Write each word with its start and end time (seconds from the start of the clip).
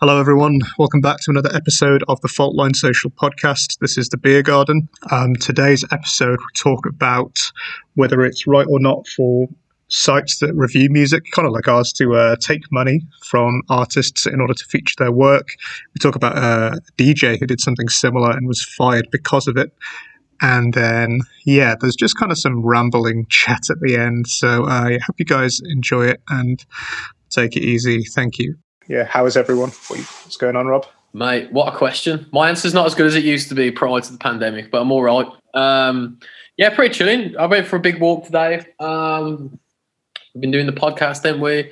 Hello, 0.00 0.20
everyone. 0.20 0.60
Welcome 0.78 1.00
back 1.00 1.18
to 1.22 1.32
another 1.32 1.52
episode 1.52 2.04
of 2.06 2.20
the 2.20 2.28
Faultline 2.28 2.76
Social 2.76 3.10
Podcast. 3.10 3.80
This 3.80 3.98
is 3.98 4.08
the 4.08 4.16
Beer 4.16 4.44
Garden. 4.44 4.88
Um, 5.10 5.34
today's 5.34 5.84
episode, 5.90 6.38
we 6.38 6.56
talk 6.56 6.86
about 6.86 7.40
whether 7.96 8.24
it's 8.24 8.46
right 8.46 8.66
or 8.70 8.78
not 8.78 9.08
for 9.08 9.48
sites 9.88 10.38
that 10.38 10.54
review 10.54 10.88
music, 10.88 11.24
kind 11.32 11.48
of 11.48 11.52
like 11.52 11.66
ours, 11.66 11.92
to 11.94 12.14
uh, 12.14 12.36
take 12.36 12.70
money 12.70 13.00
from 13.24 13.62
artists 13.68 14.24
in 14.24 14.40
order 14.40 14.54
to 14.54 14.64
feature 14.66 14.94
their 14.98 15.10
work. 15.10 15.48
We 15.92 15.98
talk 16.00 16.14
about 16.14 16.38
uh, 16.38 16.76
a 16.76 17.02
DJ 17.02 17.36
who 17.40 17.46
did 17.48 17.60
something 17.60 17.88
similar 17.88 18.30
and 18.30 18.46
was 18.46 18.62
fired 18.62 19.08
because 19.10 19.48
of 19.48 19.56
it. 19.56 19.72
And 20.40 20.74
then, 20.74 21.22
yeah, 21.44 21.74
there's 21.74 21.96
just 21.96 22.16
kind 22.16 22.30
of 22.30 22.38
some 22.38 22.64
rambling 22.64 23.26
chat 23.30 23.68
at 23.68 23.80
the 23.80 23.96
end. 23.96 24.28
So 24.28 24.62
uh, 24.62 24.90
I 24.90 24.98
hope 25.04 25.18
you 25.18 25.24
guys 25.24 25.60
enjoy 25.64 26.06
it 26.06 26.22
and 26.28 26.64
take 27.30 27.56
it 27.56 27.64
easy. 27.64 28.04
Thank 28.04 28.38
you. 28.38 28.58
Yeah, 28.88 29.04
how 29.04 29.26
is 29.26 29.36
everyone? 29.36 29.68
What's 29.68 30.38
going 30.38 30.56
on, 30.56 30.66
Rob? 30.66 30.86
Mate, 31.12 31.52
what 31.52 31.72
a 31.72 31.76
question. 31.76 32.26
My 32.32 32.48
answer's 32.48 32.72
not 32.72 32.86
as 32.86 32.94
good 32.94 33.06
as 33.06 33.14
it 33.14 33.24
used 33.24 33.48
to 33.50 33.54
be 33.54 33.70
prior 33.70 34.00
to 34.00 34.12
the 34.12 34.18
pandemic, 34.18 34.70
but 34.70 34.80
I'm 34.80 34.90
all 34.90 35.02
right. 35.02 35.26
Um, 35.52 36.18
yeah, 36.56 36.74
pretty 36.74 36.94
chilling. 36.94 37.36
I 37.36 37.46
went 37.46 37.66
for 37.66 37.76
a 37.76 37.80
big 37.80 38.00
walk 38.00 38.24
today. 38.24 38.66
Um, 38.80 39.58
we've 40.34 40.40
been 40.40 40.50
doing 40.50 40.66
the 40.66 40.72
podcast, 40.72 41.22
didn't 41.22 41.42
we? 41.42 41.70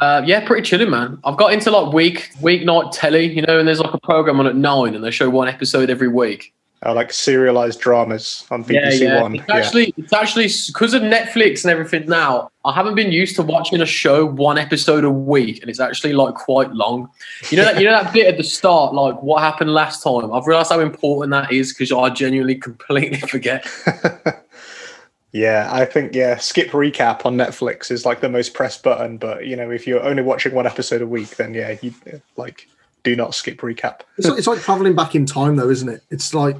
Uh, 0.00 0.22
yeah, 0.26 0.44
pretty 0.44 0.62
chilling, 0.62 0.90
man. 0.90 1.18
I've 1.24 1.36
got 1.36 1.52
into 1.52 1.70
like 1.70 1.92
week 1.92 2.30
weeknight 2.40 2.90
telly, 2.92 3.32
you 3.32 3.42
know, 3.42 3.58
and 3.58 3.66
there's 3.66 3.80
like 3.80 3.94
a 3.94 4.00
program 4.00 4.40
on 4.40 4.46
at 4.46 4.56
nine, 4.56 4.94
and 4.94 5.02
they 5.02 5.10
show 5.10 5.30
one 5.30 5.48
episode 5.48 5.88
every 5.88 6.08
week. 6.08 6.52
Oh, 6.86 6.92
like 6.92 7.12
serialized 7.12 7.80
dramas 7.80 8.46
on 8.48 8.64
BBC 8.64 9.00
yeah, 9.00 9.08
yeah. 9.08 9.22
One. 9.22 9.34
It's 9.34 9.50
actually, 9.50 9.92
it's 9.96 10.12
actually 10.12 10.48
because 10.68 10.94
of 10.94 11.02
Netflix 11.02 11.64
and 11.64 11.72
everything 11.72 12.06
now. 12.06 12.48
I 12.64 12.72
haven't 12.72 12.94
been 12.94 13.10
used 13.10 13.34
to 13.36 13.42
watching 13.42 13.80
a 13.80 13.86
show 13.86 14.24
one 14.24 14.56
episode 14.56 15.02
a 15.02 15.10
week, 15.10 15.60
and 15.62 15.68
it's 15.68 15.80
actually 15.80 16.12
like 16.12 16.34
quite 16.34 16.70
long. 16.70 17.10
You 17.50 17.56
know 17.56 17.64
that 17.64 17.80
you 17.80 17.86
know 17.86 17.90
that 17.90 18.12
bit 18.12 18.28
at 18.28 18.36
the 18.36 18.44
start, 18.44 18.94
like 18.94 19.20
what 19.20 19.42
happened 19.42 19.74
last 19.74 20.00
time. 20.04 20.32
I've 20.32 20.46
realised 20.46 20.70
how 20.70 20.78
important 20.78 21.32
that 21.32 21.50
is 21.50 21.72
because 21.72 21.90
I 21.90 22.08
genuinely 22.10 22.54
completely 22.54 23.18
forget. 23.28 23.66
yeah, 25.32 25.68
I 25.72 25.86
think 25.86 26.14
yeah, 26.14 26.36
skip 26.36 26.70
recap 26.70 27.26
on 27.26 27.36
Netflix 27.36 27.90
is 27.90 28.06
like 28.06 28.20
the 28.20 28.28
most 28.28 28.54
pressed 28.54 28.84
button. 28.84 29.18
But 29.18 29.46
you 29.46 29.56
know, 29.56 29.72
if 29.72 29.88
you're 29.88 30.04
only 30.04 30.22
watching 30.22 30.54
one 30.54 30.68
episode 30.68 31.02
a 31.02 31.06
week, 31.06 31.30
then 31.30 31.52
yeah, 31.52 31.74
you 31.82 31.92
like 32.36 32.68
do 33.02 33.16
not 33.16 33.34
skip 33.34 33.58
recap. 33.58 34.02
It's 34.18 34.28
like, 34.28 34.38
it's 34.38 34.46
like 34.46 34.60
traveling 34.60 34.94
back 34.94 35.16
in 35.16 35.26
time, 35.26 35.56
though, 35.56 35.70
isn't 35.70 35.88
it? 35.88 36.04
It's 36.10 36.32
like 36.32 36.56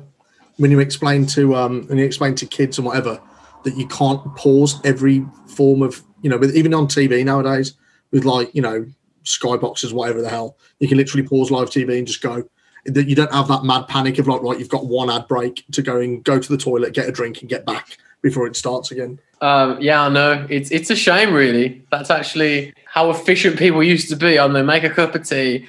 when 0.56 0.70
you 0.70 0.80
explain 0.80 1.26
to 1.26 1.54
um 1.54 1.86
when 1.88 1.98
you 1.98 2.04
explain 2.04 2.34
to 2.36 2.46
kids 2.46 2.78
and 2.78 2.86
whatever 2.86 3.20
that 3.64 3.76
you 3.76 3.86
can't 3.88 4.22
pause 4.36 4.80
every 4.84 5.26
form 5.46 5.82
of 5.82 6.02
you 6.22 6.30
know, 6.30 6.42
even 6.42 6.74
on 6.74 6.88
TV 6.88 7.24
nowadays 7.24 7.74
with 8.10 8.24
like 8.24 8.52
you 8.54 8.62
know 8.62 8.86
skyboxes, 9.24 9.92
whatever 9.92 10.22
the 10.22 10.28
hell, 10.28 10.56
you 10.80 10.88
can 10.88 10.96
literally 10.96 11.26
pause 11.26 11.50
live 11.50 11.68
TV 11.68 11.98
and 11.98 12.06
just 12.06 12.20
go. 12.20 12.42
That 12.84 13.08
you 13.08 13.16
don't 13.16 13.32
have 13.32 13.48
that 13.48 13.64
mad 13.64 13.88
panic 13.88 14.18
of 14.18 14.28
like, 14.28 14.42
right, 14.42 14.58
you've 14.58 14.68
got 14.68 14.86
one 14.86 15.10
ad 15.10 15.26
break 15.26 15.64
to 15.72 15.82
go 15.82 16.00
and 16.00 16.22
go 16.22 16.38
to 16.38 16.48
the 16.48 16.56
toilet, 16.56 16.94
get 16.94 17.08
a 17.08 17.12
drink, 17.12 17.40
and 17.40 17.48
get 17.48 17.66
back 17.66 17.98
before 18.22 18.46
it 18.46 18.54
starts 18.54 18.92
again. 18.92 19.18
Um, 19.40 19.80
yeah, 19.80 20.02
I 20.02 20.08
know. 20.08 20.46
It's 20.48 20.70
it's 20.70 20.90
a 20.90 20.96
shame, 20.96 21.32
really. 21.32 21.84
That's 21.90 22.10
actually 22.10 22.72
how 22.86 23.10
efficient 23.10 23.58
people 23.58 23.82
used 23.82 24.08
to 24.10 24.16
be. 24.16 24.38
On 24.38 24.52
they 24.52 24.62
make 24.62 24.84
a 24.84 24.90
cup 24.90 25.14
of 25.14 25.28
tea, 25.28 25.66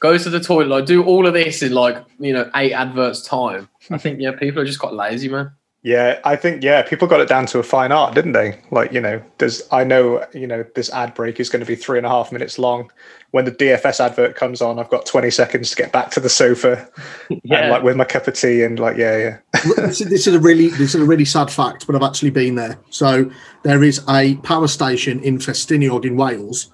go 0.00 0.18
to 0.18 0.30
the 0.30 0.40
toilet, 0.40 0.68
like 0.68 0.86
do 0.86 1.04
all 1.04 1.26
of 1.26 1.34
this 1.34 1.62
in 1.62 1.72
like 1.72 2.04
you 2.18 2.32
know 2.32 2.50
eight 2.56 2.72
adverts 2.72 3.22
time. 3.22 3.68
I 3.90 3.98
think 3.98 4.20
yeah, 4.20 4.32
people 4.32 4.60
are 4.60 4.66
just 4.66 4.80
got 4.80 4.94
lazy, 4.94 5.28
man. 5.28 5.52
Yeah, 5.82 6.20
I 6.24 6.36
think 6.36 6.62
yeah, 6.62 6.82
people 6.82 7.08
got 7.08 7.20
it 7.20 7.28
down 7.28 7.46
to 7.46 7.58
a 7.58 7.62
fine 7.62 7.90
art, 7.90 8.14
didn't 8.14 8.32
they? 8.32 8.60
Like 8.70 8.92
you 8.92 9.00
know, 9.00 9.22
there's 9.38 9.62
I 9.70 9.84
know 9.84 10.26
you 10.34 10.46
know 10.46 10.64
this 10.74 10.92
ad 10.92 11.14
break 11.14 11.40
is 11.40 11.48
going 11.48 11.60
to 11.60 11.66
be 11.66 11.76
three 11.76 11.96
and 11.96 12.06
a 12.06 12.10
half 12.10 12.32
minutes 12.32 12.58
long. 12.58 12.90
When 13.30 13.44
the 13.44 13.52
DFS 13.52 14.00
advert 14.00 14.34
comes 14.34 14.60
on, 14.60 14.80
I've 14.80 14.90
got 14.90 15.06
20 15.06 15.30
seconds 15.30 15.70
to 15.70 15.76
get 15.76 15.92
back 15.92 16.10
to 16.10 16.20
the 16.20 16.28
sofa, 16.28 16.86
yeah. 17.44 17.58
and 17.58 17.70
like 17.70 17.82
with 17.82 17.96
my 17.96 18.04
cup 18.04 18.26
of 18.26 18.34
tea 18.34 18.62
and 18.62 18.78
like 18.78 18.98
yeah, 18.98 19.16
yeah. 19.16 19.38
this, 19.76 20.00
is, 20.00 20.10
this 20.10 20.26
is 20.26 20.34
a 20.34 20.40
really 20.40 20.68
this 20.68 20.94
is 20.94 21.00
a 21.00 21.04
really 21.04 21.24
sad 21.24 21.50
fact, 21.50 21.86
but 21.86 21.96
I've 21.96 22.02
actually 22.02 22.30
been 22.30 22.56
there. 22.56 22.78
So 22.90 23.30
there 23.62 23.82
is 23.82 24.02
a 24.08 24.36
power 24.36 24.68
station 24.68 25.20
in 25.20 25.38
Ffestiniog 25.38 26.04
in 26.04 26.16
Wales 26.16 26.70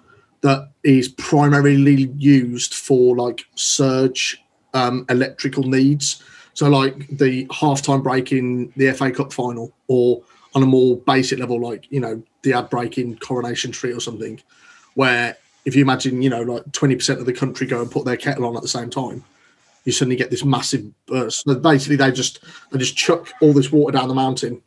that 0.47 0.71
is 0.85 1.09
primarily 1.09 2.05
used 2.17 2.73
for 2.73 3.17
like 3.17 3.45
surge 3.57 4.41
um, 4.75 5.05
electrical 5.09 5.65
needs. 5.65 6.23
So, 6.55 6.69
like 6.69 7.09
the 7.09 7.47
halftime 7.47 8.01
break 8.01 8.31
in 8.31 8.73
the 8.77 8.93
FA 8.93 9.11
Cup 9.11 9.33
final, 9.33 9.75
or 9.89 10.23
on 10.55 10.63
a 10.63 10.67
more 10.67 10.99
basic 10.99 11.41
level, 11.41 11.61
like 11.61 11.91
you 11.91 11.99
know 11.99 12.23
the 12.43 12.53
ad 12.53 12.71
break 12.71 12.97
in 12.97 13.19
Coronation 13.19 13.73
Street 13.73 13.95
or 13.95 14.01
something, 14.01 14.41
where 14.95 15.37
if 15.65 15.75
you 15.75 15.83
imagine, 15.83 16.23
you 16.23 16.31
know, 16.31 16.43
like 16.43 16.71
twenty 16.71 16.95
percent 16.95 17.19
of 17.19 17.27
the 17.27 17.33
country 17.33 17.67
go 17.67 17.83
and 17.83 17.91
put 17.91 18.05
their 18.05 18.17
kettle 18.17 18.47
on 18.47 18.57
at 18.57 18.63
the 18.63 18.69
same 18.69 18.89
time, 18.89 19.25
you 19.85 19.91
suddenly 19.91 20.15
get 20.15 20.31
this 20.31 20.45
massive 20.45 20.85
burst. 21.07 21.43
So 21.43 21.57
basically, 21.57 21.97
they 21.97 22.13
just 22.13 22.39
they 22.71 22.79
just 22.79 22.97
chuck 22.97 23.33
all 23.43 23.53
this 23.53 23.73
water 23.73 23.99
down 23.99 24.07
the 24.07 24.15
mountain 24.15 24.63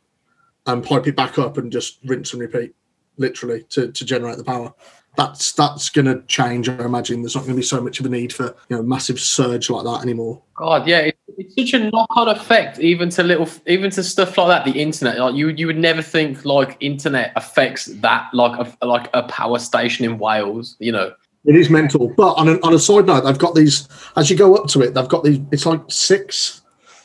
and 0.66 0.84
pipe 0.84 1.06
it 1.06 1.16
back 1.16 1.38
up 1.38 1.56
and 1.56 1.72
just 1.72 2.00
rinse 2.04 2.34
and 2.34 2.42
repeat, 2.42 2.74
literally, 3.16 3.62
to 3.70 3.90
to 3.90 4.04
generate 4.04 4.36
the 4.36 4.44
power 4.44 4.74
that's 5.16 5.52
that's 5.52 5.90
going 5.90 6.06
to 6.06 6.22
change. 6.26 6.68
I 6.68 6.84
imagine 6.84 7.22
there's 7.22 7.34
not 7.34 7.42
going 7.42 7.54
to 7.54 7.60
be 7.60 7.66
so 7.66 7.80
much 7.80 8.00
of 8.00 8.06
a 8.06 8.08
need 8.08 8.32
for 8.32 8.54
you 8.68 8.76
know 8.76 8.82
massive 8.82 9.18
surge 9.18 9.68
like 9.68 9.84
that 9.84 10.02
anymore. 10.02 10.40
God, 10.54 10.86
yeah, 10.86 11.00
it's, 11.00 11.18
it's 11.36 11.54
such 11.54 11.80
a 11.80 11.90
knock-on 11.90 12.28
effect, 12.28 12.78
even 12.78 13.10
to 13.10 13.22
little, 13.22 13.48
even 13.66 13.90
to 13.90 14.02
stuff 14.02 14.38
like 14.38 14.48
that. 14.48 14.72
The 14.72 14.80
internet, 14.80 15.18
like 15.18 15.34
you, 15.34 15.48
you 15.48 15.66
would 15.66 15.78
never 15.78 16.02
think 16.02 16.44
like 16.44 16.76
internet 16.80 17.32
affects 17.36 17.86
that, 17.86 18.32
like 18.32 18.58
a 18.58 18.86
like 18.86 19.10
a 19.12 19.24
power 19.24 19.58
station 19.58 20.04
in 20.04 20.18
Wales. 20.18 20.76
You 20.78 20.92
know, 20.92 21.12
it 21.44 21.56
is 21.56 21.70
mental. 21.70 22.08
But 22.16 22.34
on 22.34 22.48
a, 22.48 22.60
on 22.60 22.72
a 22.72 22.78
side 22.78 23.06
note, 23.06 23.22
they've 23.22 23.36
got 23.36 23.54
these 23.54 23.88
as 24.16 24.30
you 24.30 24.36
go 24.36 24.54
up 24.54 24.68
to 24.68 24.82
it. 24.82 24.94
They've 24.94 25.08
got 25.08 25.24
these. 25.24 25.40
It's 25.50 25.66
like 25.66 25.82
six 25.88 26.62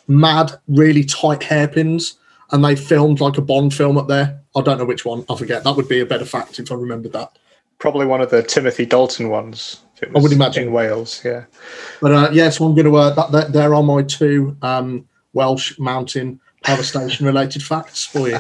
mad, 0.07 0.51
really 0.67 1.03
tight 1.03 1.41
hairpins, 1.41 2.19
and 2.51 2.63
they 2.63 2.75
filmed 2.75 3.19
like 3.19 3.39
a 3.39 3.41
Bond 3.41 3.73
film 3.73 3.97
up 3.97 4.07
there. 4.07 4.41
I 4.55 4.61
don't 4.61 4.77
know 4.77 4.85
which 4.85 5.05
one. 5.05 5.25
I 5.27 5.35
forget. 5.35 5.63
That 5.63 5.75
would 5.75 5.89
be 5.89 6.01
a 6.01 6.05
better 6.05 6.23
fact 6.23 6.59
if 6.59 6.71
I 6.71 6.75
remembered 6.75 7.13
that 7.13 7.35
probably 7.85 8.07
one 8.07 8.19
of 8.19 8.31
the 8.31 8.41
Timothy 8.41 8.83
Dalton 8.83 9.29
ones. 9.29 9.83
I 10.01 10.17
would 10.17 10.31
imagine 10.31 10.63
in 10.63 10.71
Wales, 10.71 11.21
yeah. 11.23 11.45
But 12.01 12.11
uh, 12.11 12.29
yeah, 12.33 12.49
so 12.49 12.65
I'm 12.65 12.73
going 12.73 12.85
to. 12.85 12.95
Uh, 12.95 13.27
that, 13.27 13.53
there 13.53 13.75
are 13.75 13.83
my 13.83 14.01
two 14.01 14.57
um, 14.63 15.07
Welsh 15.33 15.77
mountain 15.77 16.39
power 16.63 16.81
station 16.81 17.27
related 17.27 17.61
facts 17.71 18.03
for 18.03 18.27
you. 18.27 18.39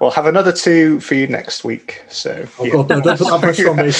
We'll 0.00 0.10
have 0.12 0.24
another 0.24 0.52
two 0.52 1.00
for 1.00 1.14
you 1.14 1.26
next 1.26 1.64
week. 1.64 2.02
So 2.08 2.48
oh, 2.58 2.64
yeah. 2.64 2.72
God, 2.72 2.88
no, 2.88 3.00
don't 3.02 3.18
put 3.18 3.28
that 3.28 3.40
pressure 3.42 3.68
on 3.72 3.76
me. 3.76 3.92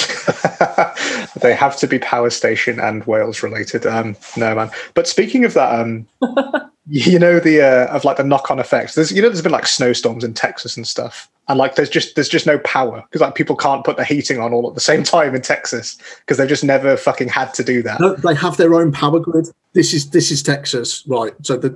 they 1.41 1.53
have 1.53 1.77
to 1.77 1.87
be 1.87 1.99
power 1.99 2.29
station 2.29 2.79
and 2.79 3.05
Wales 3.05 3.43
related. 3.43 3.85
Um, 3.85 4.15
no 4.37 4.55
man. 4.55 4.71
But 4.93 5.07
speaking 5.07 5.45
of 5.45 5.53
that, 5.53 5.79
um, 5.79 6.07
you 6.87 7.19
know 7.19 7.39
the 7.39 7.61
uh, 7.61 7.95
of 7.95 8.05
like 8.05 8.17
the 8.17 8.23
knock 8.23 8.51
on 8.51 8.59
effects. 8.59 8.95
There's 8.95 9.11
you 9.11 9.21
know 9.21 9.29
there's 9.29 9.41
been 9.41 9.51
like 9.51 9.67
snowstorms 9.67 10.23
in 10.23 10.33
Texas 10.33 10.77
and 10.77 10.87
stuff 10.87 11.29
and 11.47 11.59
like 11.59 11.75
there's 11.75 11.89
just 11.89 12.15
there's 12.15 12.29
just 12.29 12.45
no 12.45 12.57
power 12.59 13.01
because 13.01 13.21
like 13.21 13.35
people 13.35 13.55
can't 13.55 13.83
put 13.83 13.97
the 13.97 14.05
heating 14.05 14.39
on 14.39 14.53
all 14.53 14.67
at 14.67 14.75
the 14.75 14.81
same 14.81 15.03
time 15.03 15.35
in 15.35 15.41
Texas 15.41 15.97
because 16.19 16.37
they've 16.37 16.47
just 16.47 16.63
never 16.63 16.95
fucking 16.95 17.27
had 17.27 17.53
to 17.55 17.63
do 17.63 17.81
that. 17.83 17.99
No, 17.99 18.15
they 18.15 18.35
have 18.35 18.57
their 18.57 18.73
own 18.75 18.91
power 18.91 19.19
grid. 19.19 19.47
This 19.73 19.93
is 19.93 20.09
this 20.11 20.31
is 20.31 20.41
Texas, 20.41 21.03
right? 21.07 21.33
So 21.41 21.57
the, 21.57 21.69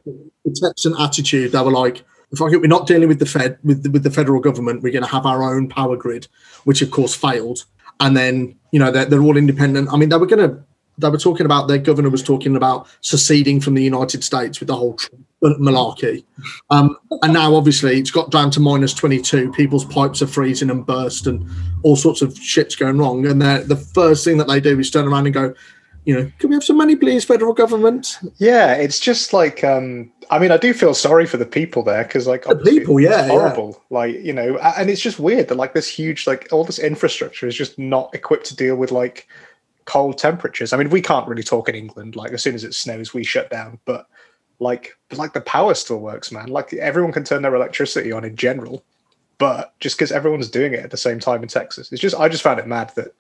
the 0.46 0.60
Texan 0.62 0.96
attitude, 1.00 1.52
they 1.52 1.62
were 1.62 1.72
like, 1.72 2.04
if 2.32 2.40
we're 2.40 2.62
not 2.68 2.88
dealing 2.88 3.08
with 3.08 3.20
the 3.20 3.26
Fed 3.26 3.58
with 3.64 3.84
the, 3.84 3.90
with 3.90 4.04
the 4.04 4.12
federal 4.12 4.40
government, 4.40 4.84
we're 4.84 4.94
going 4.94 5.04
to 5.04 5.10
have 5.10 5.26
our 5.26 5.44
own 5.44 5.68
power 5.68 5.98
grid, 5.98 6.28
which 6.64 6.82
of 6.82 6.92
course 6.92 7.16
failed. 7.16 7.66
And 8.00 8.16
then 8.16 8.56
you 8.72 8.80
know 8.80 8.92
they're, 8.92 9.06
they're 9.06 9.24
all 9.24 9.38
independent. 9.38 9.90
I 9.92 9.98
mean, 9.98 10.10
they 10.10 10.18
were 10.18 10.26
going 10.26 10.50
to 10.50 10.64
they 10.98 11.10
were 11.10 11.18
talking 11.18 11.46
about 11.46 11.68
their 11.68 11.78
governor 11.78 12.10
was 12.10 12.24
talking 12.24 12.56
about 12.56 12.88
seceding 13.02 13.62
from 13.62 13.76
the 13.76 13.84
United 13.84 14.24
States 14.24 14.60
with 14.60 14.68
the 14.68 14.76
whole 14.76 14.98
malarkey. 15.44 16.24
Um, 16.70 16.98
and 17.22 17.34
now, 17.34 17.56
obviously, 17.56 18.00
it's 18.00 18.12
got 18.12 18.32
down 18.32 18.50
to 18.52 18.60
minus 18.60 18.94
22. 18.94 19.52
People's 19.52 19.86
pipes 19.86 20.22
are 20.22 20.28
freezing 20.28 20.70
and 20.70 20.86
burst, 20.86 21.28
and 21.28 21.48
all 21.84 21.96
sorts 21.96 22.22
of 22.22 22.38
shit's 22.38 22.76
going 22.76 22.98
wrong. 22.98 23.26
And 23.26 23.42
the 23.42 23.90
first 23.94 24.26
thing 24.26 24.38
that 24.38 24.48
they 24.48 24.60
do 24.60 24.80
is 24.80 24.90
turn 24.90 25.08
around 25.08 25.28
and 25.28 25.34
go, 25.34 25.54
you 26.08 26.16
know, 26.16 26.32
can 26.40 26.50
we 26.50 26.56
have 26.56 26.64
some 26.64 26.78
money, 26.78 26.96
please, 26.96 27.26
federal 27.26 27.54
government? 27.54 28.18
Yeah, 28.38 28.74
it's 28.74 29.00
just 29.00 29.34
like, 29.34 29.64
um, 29.64 30.10
I 30.30 30.40
mean, 30.40 30.52
I 30.52 30.58
do 30.58 30.74
feel 30.74 30.94
sorry 30.94 31.26
for 31.26 31.36
the 31.36 31.46
people 31.46 31.84
there 31.84 32.04
because, 32.04 32.28
like, 32.28 32.46
the 32.46 32.56
people, 32.56 33.00
yeah, 33.00 33.28
horrible. 33.28 33.84
Yeah. 33.92 33.98
Like, 33.98 34.16
you 34.16 34.32
know, 34.32 34.58
and 34.78 34.90
it's 34.90 35.02
just 35.02 35.20
weird 35.20 35.50
that 35.50 35.56
like 35.56 35.74
this 35.74 35.90
huge, 35.90 36.26
like, 36.26 36.48
all 36.52 36.64
this 36.64 36.80
infrastructure 36.80 37.46
is 37.46 37.56
just 37.56 37.78
not 37.78 38.10
equipped 38.16 38.46
to 38.46 38.56
deal 38.56 38.78
with 38.78 38.92
like 38.92 39.28
cold 39.84 40.18
temperatures. 40.18 40.72
I 40.72 40.78
mean, 40.78 40.90
we 40.90 41.02
can't 41.02 41.28
really 41.28 41.44
talk 41.44 41.68
in 41.68 41.76
England. 41.76 42.16
Like, 42.16 42.32
as 42.32 42.42
soon 42.42 42.56
as 42.56 42.64
it 42.64 42.74
snows, 42.74 43.14
we 43.14 43.26
shut 43.26 43.50
down. 43.50 43.78
But 43.84 44.08
like 44.60 44.98
like 45.12 45.34
the 45.34 45.42
power 45.42 45.74
still 45.74 46.00
works, 46.00 46.32
man. 46.32 46.48
Like 46.48 46.74
everyone 46.74 47.12
can 47.12 47.24
turn 47.24 47.42
their 47.42 47.56
electricity 47.56 48.12
on 48.12 48.24
in 48.24 48.36
general, 48.36 48.84
but 49.38 49.74
just 49.80 49.98
because 49.98 50.12
everyone's 50.12 50.50
doing 50.50 50.74
it 50.74 50.80
at 50.80 50.92
the 50.92 50.98
same 50.98 51.20
time 51.20 51.44
in 51.44 51.50
Texas, 51.50 51.92
it's 51.92 52.02
just 52.02 52.16
I 52.16 52.30
just 52.30 52.44
found 52.44 52.60
it 52.60 52.68
mad 52.68 52.92
that 52.96 53.14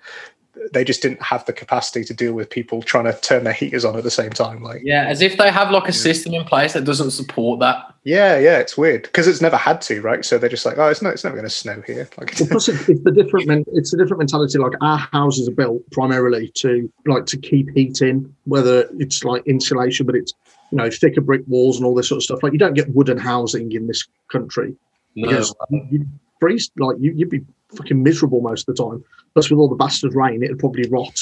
they 0.73 0.83
just 0.83 1.01
didn't 1.01 1.21
have 1.21 1.45
the 1.45 1.53
capacity 1.53 2.03
to 2.05 2.13
deal 2.13 2.33
with 2.33 2.49
people 2.49 2.81
trying 2.81 3.05
to 3.05 3.13
turn 3.21 3.43
their 3.43 3.53
heaters 3.53 3.85
on 3.85 3.95
at 3.97 4.03
the 4.03 4.11
same 4.11 4.29
time. 4.31 4.61
Like, 4.63 4.81
Yeah, 4.83 5.05
as 5.07 5.21
if 5.21 5.37
they 5.37 5.51
have 5.51 5.71
like 5.71 5.87
a 5.87 5.93
system 5.93 6.33
in 6.33 6.43
place 6.43 6.73
that 6.73 6.83
doesn't 6.83 7.11
support 7.11 7.59
that. 7.61 7.93
yeah, 8.03 8.37
yeah, 8.37 8.57
it's 8.59 8.77
weird 8.77 9.03
because 9.03 9.27
it's 9.27 9.41
never 9.41 9.57
had 9.57 9.81
to, 9.81 10.01
right? 10.01 10.23
So 10.25 10.37
they're 10.37 10.49
just 10.49 10.65
like, 10.65 10.77
oh, 10.77 10.87
it's 10.87 11.01
not, 11.01 11.13
it's 11.13 11.23
never 11.23 11.35
going 11.35 11.47
to 11.47 11.53
snow 11.53 11.81
here. 11.87 12.07
Like, 12.17 12.33
Well, 12.39 12.49
plus 12.49 12.69
it, 12.69 12.89
it's 12.89 13.03
the 13.03 13.11
different. 13.11 13.47
Men, 13.47 13.65
it's 13.73 13.93
a 13.93 13.97
different 13.97 14.19
mentality. 14.19 14.57
Like 14.57 14.73
our 14.81 14.97
houses 14.97 15.47
are 15.47 15.51
built 15.51 15.81
primarily 15.91 16.49
to 16.55 16.91
like 17.05 17.25
to 17.27 17.37
keep 17.37 17.69
heat 17.75 18.01
in, 18.01 18.33
whether 18.45 18.87
it's 18.99 19.23
like 19.23 19.45
insulation, 19.47 20.05
but 20.05 20.15
it's 20.15 20.33
you 20.71 20.77
know 20.77 20.89
thicker 20.89 21.21
brick 21.21 21.43
walls 21.47 21.77
and 21.77 21.85
all 21.85 21.95
this 21.95 22.09
sort 22.09 22.17
of 22.17 22.23
stuff. 22.23 22.43
Like 22.43 22.53
you 22.53 22.59
don't 22.59 22.73
get 22.73 22.89
wooden 22.93 23.17
housing 23.17 23.71
in 23.71 23.87
this 23.87 24.05
country 24.29 24.75
No. 25.15 25.27
because 25.29 25.53
you, 25.69 25.87
you 25.91 26.05
freeze. 26.39 26.69
Like 26.77 26.97
you, 26.99 27.13
you'd 27.15 27.29
be 27.29 27.41
fucking 27.75 28.01
miserable 28.01 28.41
most 28.41 28.67
of 28.69 28.75
the 28.75 28.83
time. 28.83 29.03
Plus, 29.37 29.51
with 29.51 29.59
all 29.59 29.69
the 29.69 29.75
bastard 29.75 30.15
rain, 30.15 30.41
it'd 30.41 30.57
probably 30.57 30.89
rot. 30.89 31.15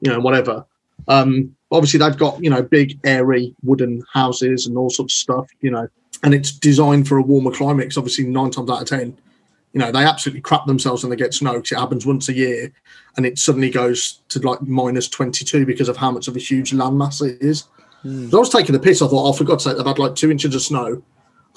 You 0.00 0.10
know, 0.10 0.20
whatever. 0.20 0.64
Um, 1.06 1.54
obviously, 1.70 1.98
they've 1.98 2.16
got 2.16 2.42
you 2.42 2.48
know 2.48 2.62
big, 2.62 2.98
airy 3.04 3.54
wooden 3.62 4.02
houses 4.10 4.66
and 4.66 4.78
all 4.78 4.88
sorts 4.88 5.12
of 5.12 5.18
stuff. 5.18 5.46
You 5.60 5.70
know, 5.72 5.86
and 6.22 6.32
it's 6.32 6.50
designed 6.50 7.06
for 7.06 7.18
a 7.18 7.22
warmer 7.22 7.50
climate. 7.50 7.88
'cause 7.88 7.98
obviously, 7.98 8.24
nine 8.24 8.50
times 8.50 8.70
out 8.70 8.80
of 8.80 8.88
ten, 8.88 9.14
you 9.74 9.80
know, 9.80 9.92
they 9.92 10.02
absolutely 10.02 10.40
crap 10.40 10.64
themselves 10.64 11.02
when 11.02 11.10
they 11.10 11.16
get 11.16 11.34
snow 11.34 11.56
because 11.56 11.72
it 11.72 11.78
happens 11.78 12.06
once 12.06 12.30
a 12.30 12.34
year, 12.34 12.72
and 13.18 13.26
it 13.26 13.36
suddenly 13.38 13.68
goes 13.68 14.20
to 14.30 14.38
like 14.38 14.62
minus 14.62 15.06
twenty 15.06 15.44
two 15.44 15.66
because 15.66 15.90
of 15.90 15.98
how 15.98 16.10
much 16.10 16.26
of 16.26 16.36
a 16.36 16.40
huge 16.40 16.70
landmass 16.72 17.20
it 17.20 17.36
is. 17.42 17.64
So 18.30 18.38
I 18.38 18.40
was 18.40 18.48
taking 18.48 18.72
the 18.72 18.78
piss. 18.78 19.02
I 19.02 19.08
thought, 19.08 19.28
oh, 19.28 19.32
for 19.34 19.44
God's 19.44 19.64
sake, 19.64 19.76
they've 19.76 19.84
had 19.84 19.98
like 19.98 20.14
two 20.14 20.30
inches 20.30 20.54
of 20.54 20.62
snow, 20.62 21.02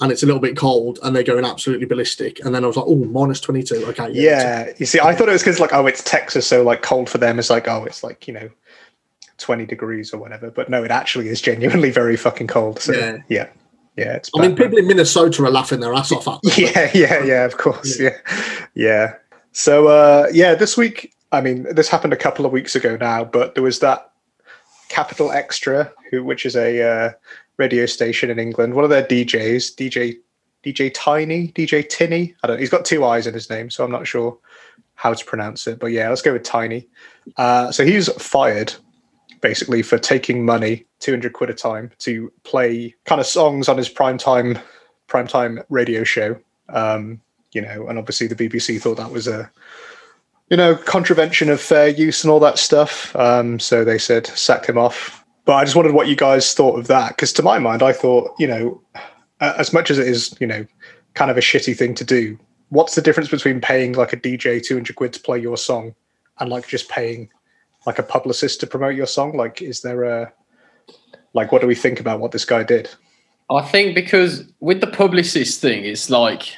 and 0.02 0.10
it's 0.12 0.22
a 0.22 0.26
little 0.26 0.40
bit 0.40 0.56
cold, 0.56 0.98
and 1.02 1.14
they're 1.14 1.22
going 1.22 1.44
absolutely 1.44 1.86
ballistic. 1.86 2.44
And 2.44 2.54
then 2.54 2.64
I 2.64 2.66
was 2.66 2.76
like, 2.76 2.86
oh, 2.88 2.96
minus 2.96 3.40
twenty 3.40 3.62
two. 3.62 3.84
Okay, 3.86 4.10
yeah, 4.10 4.70
you 4.76 4.84
see, 4.84 5.00
I 5.00 5.14
thought 5.14 5.28
it 5.28 5.32
was 5.32 5.42
because 5.42 5.60
like, 5.60 5.72
oh, 5.72 5.86
it's 5.86 6.02
Texas, 6.02 6.46
so 6.46 6.62
like 6.62 6.82
cold 6.82 7.08
for 7.08 7.18
them 7.18 7.38
is 7.38 7.48
like, 7.48 7.68
oh, 7.68 7.84
it's 7.84 8.02
like 8.02 8.26
you 8.26 8.34
know, 8.34 8.50
twenty 9.38 9.64
degrees 9.64 10.12
or 10.12 10.18
whatever. 10.18 10.50
But 10.50 10.68
no, 10.68 10.82
it 10.82 10.90
actually 10.90 11.28
is 11.28 11.40
genuinely 11.40 11.90
very 12.02 12.16
fucking 12.16 12.48
cold. 12.48 12.80
So 12.80 12.92
Yeah. 12.92 13.18
yeah, 13.28 13.48
yeah, 13.96 14.14
it's. 14.16 14.30
I 14.36 14.40
mean, 14.42 14.54
bad, 14.56 14.64
people 14.64 14.78
in 14.78 14.88
Minnesota 14.88 15.44
are 15.44 15.50
laughing 15.50 15.80
their 15.80 15.94
ass 15.94 16.10
off 16.12 16.26
at. 16.28 16.42
that. 16.42 16.58
yeah 16.58 16.90
yeah 16.94 17.24
yeah 17.24 17.44
of 17.44 17.56
course 17.56 17.98
yeah 18.00 18.18
yeah 18.74 19.14
so 19.52 19.86
uh 19.86 20.26
yeah 20.32 20.54
this 20.54 20.76
week 20.78 21.14
i 21.30 21.40
mean 21.42 21.66
this 21.74 21.88
happened 21.88 22.12
a 22.12 22.16
couple 22.16 22.46
of 22.46 22.52
weeks 22.52 22.74
ago 22.74 22.96
now 22.96 23.22
but 23.22 23.54
there 23.54 23.62
was 23.62 23.80
that 23.80 24.10
capital 24.88 25.30
extra 25.30 25.92
who 26.10 26.24
which 26.24 26.46
is 26.46 26.56
a 26.56 26.82
uh, 26.82 27.10
radio 27.56 27.86
station 27.86 28.30
in 28.30 28.38
england 28.38 28.74
one 28.74 28.84
of 28.84 28.90
their 28.90 29.04
djs 29.04 29.74
dj 29.74 30.16
dj 30.64 30.90
tiny 30.94 31.48
dj 31.48 31.88
tinny 31.88 32.34
i 32.42 32.46
don't 32.46 32.60
he's 32.60 32.70
got 32.70 32.84
two 32.84 33.04
eyes 33.04 33.26
in 33.26 33.34
his 33.34 33.50
name 33.50 33.70
so 33.70 33.84
i'm 33.84 33.90
not 33.90 34.06
sure 34.06 34.36
how 34.94 35.12
to 35.12 35.24
pronounce 35.24 35.66
it 35.66 35.78
but 35.78 35.88
yeah 35.88 36.08
let's 36.08 36.22
go 36.22 36.32
with 36.32 36.42
tiny 36.42 36.86
uh 37.36 37.70
so 37.72 37.84
he's 37.84 38.08
fired 38.22 38.72
basically 39.40 39.82
for 39.82 39.98
taking 39.98 40.44
money 40.44 40.86
200 41.00 41.32
quid 41.32 41.50
a 41.50 41.54
time 41.54 41.90
to 41.98 42.32
play 42.44 42.94
kind 43.04 43.20
of 43.20 43.26
songs 43.26 43.68
on 43.68 43.76
his 43.76 43.88
primetime 43.88 44.60
primetime 45.12 45.62
radio 45.68 46.04
show. 46.04 46.36
Um, 46.70 47.20
you 47.52 47.60
know, 47.60 47.86
and 47.88 47.98
obviously 47.98 48.26
the 48.26 48.34
BBC 48.34 48.80
thought 48.80 48.96
that 48.96 49.10
was 49.10 49.28
a, 49.28 49.50
you 50.48 50.56
know, 50.56 50.74
contravention 50.74 51.50
of 51.50 51.60
fair 51.60 51.88
use 51.88 52.24
and 52.24 52.30
all 52.30 52.40
that 52.40 52.58
stuff. 52.58 53.14
Um, 53.14 53.58
so 53.58 53.84
they 53.84 53.98
said 53.98 54.26
sack 54.26 54.66
him 54.66 54.78
off. 54.78 55.21
But 55.44 55.54
I 55.54 55.64
just 55.64 55.74
wondered 55.74 55.94
what 55.94 56.08
you 56.08 56.16
guys 56.16 56.54
thought 56.54 56.78
of 56.78 56.86
that, 56.86 57.10
because 57.10 57.32
to 57.34 57.42
my 57.42 57.58
mind, 57.58 57.82
I 57.82 57.92
thought, 57.92 58.32
you 58.38 58.46
know, 58.46 58.80
as 59.40 59.72
much 59.72 59.90
as 59.90 59.98
it 59.98 60.06
is, 60.06 60.34
you 60.40 60.46
know, 60.46 60.64
kind 61.14 61.30
of 61.30 61.36
a 61.36 61.40
shitty 61.40 61.76
thing 61.76 61.94
to 61.94 62.04
do, 62.04 62.38
what's 62.68 62.94
the 62.94 63.02
difference 63.02 63.30
between 63.30 63.60
paying 63.60 63.92
like 63.92 64.12
a 64.12 64.16
DJ 64.16 64.64
200 64.64 64.94
quid 64.94 65.12
to 65.12 65.20
play 65.20 65.38
your 65.38 65.56
song 65.56 65.94
and 66.38 66.48
like 66.48 66.66
just 66.68 66.88
paying 66.88 67.28
like 67.86 67.98
a 67.98 68.02
publicist 68.02 68.60
to 68.60 68.66
promote 68.66 68.94
your 68.94 69.06
song? 69.06 69.36
Like, 69.36 69.60
is 69.60 69.82
there 69.82 70.04
a, 70.04 70.32
like, 71.34 71.50
what 71.50 71.60
do 71.60 71.66
we 71.66 71.74
think 71.74 71.98
about 71.98 72.20
what 72.20 72.30
this 72.30 72.44
guy 72.44 72.62
did? 72.62 72.88
I 73.50 73.62
think 73.62 73.94
because 73.94 74.44
with 74.60 74.80
the 74.80 74.86
publicist 74.86 75.60
thing, 75.60 75.84
it's 75.84 76.08
like 76.08 76.54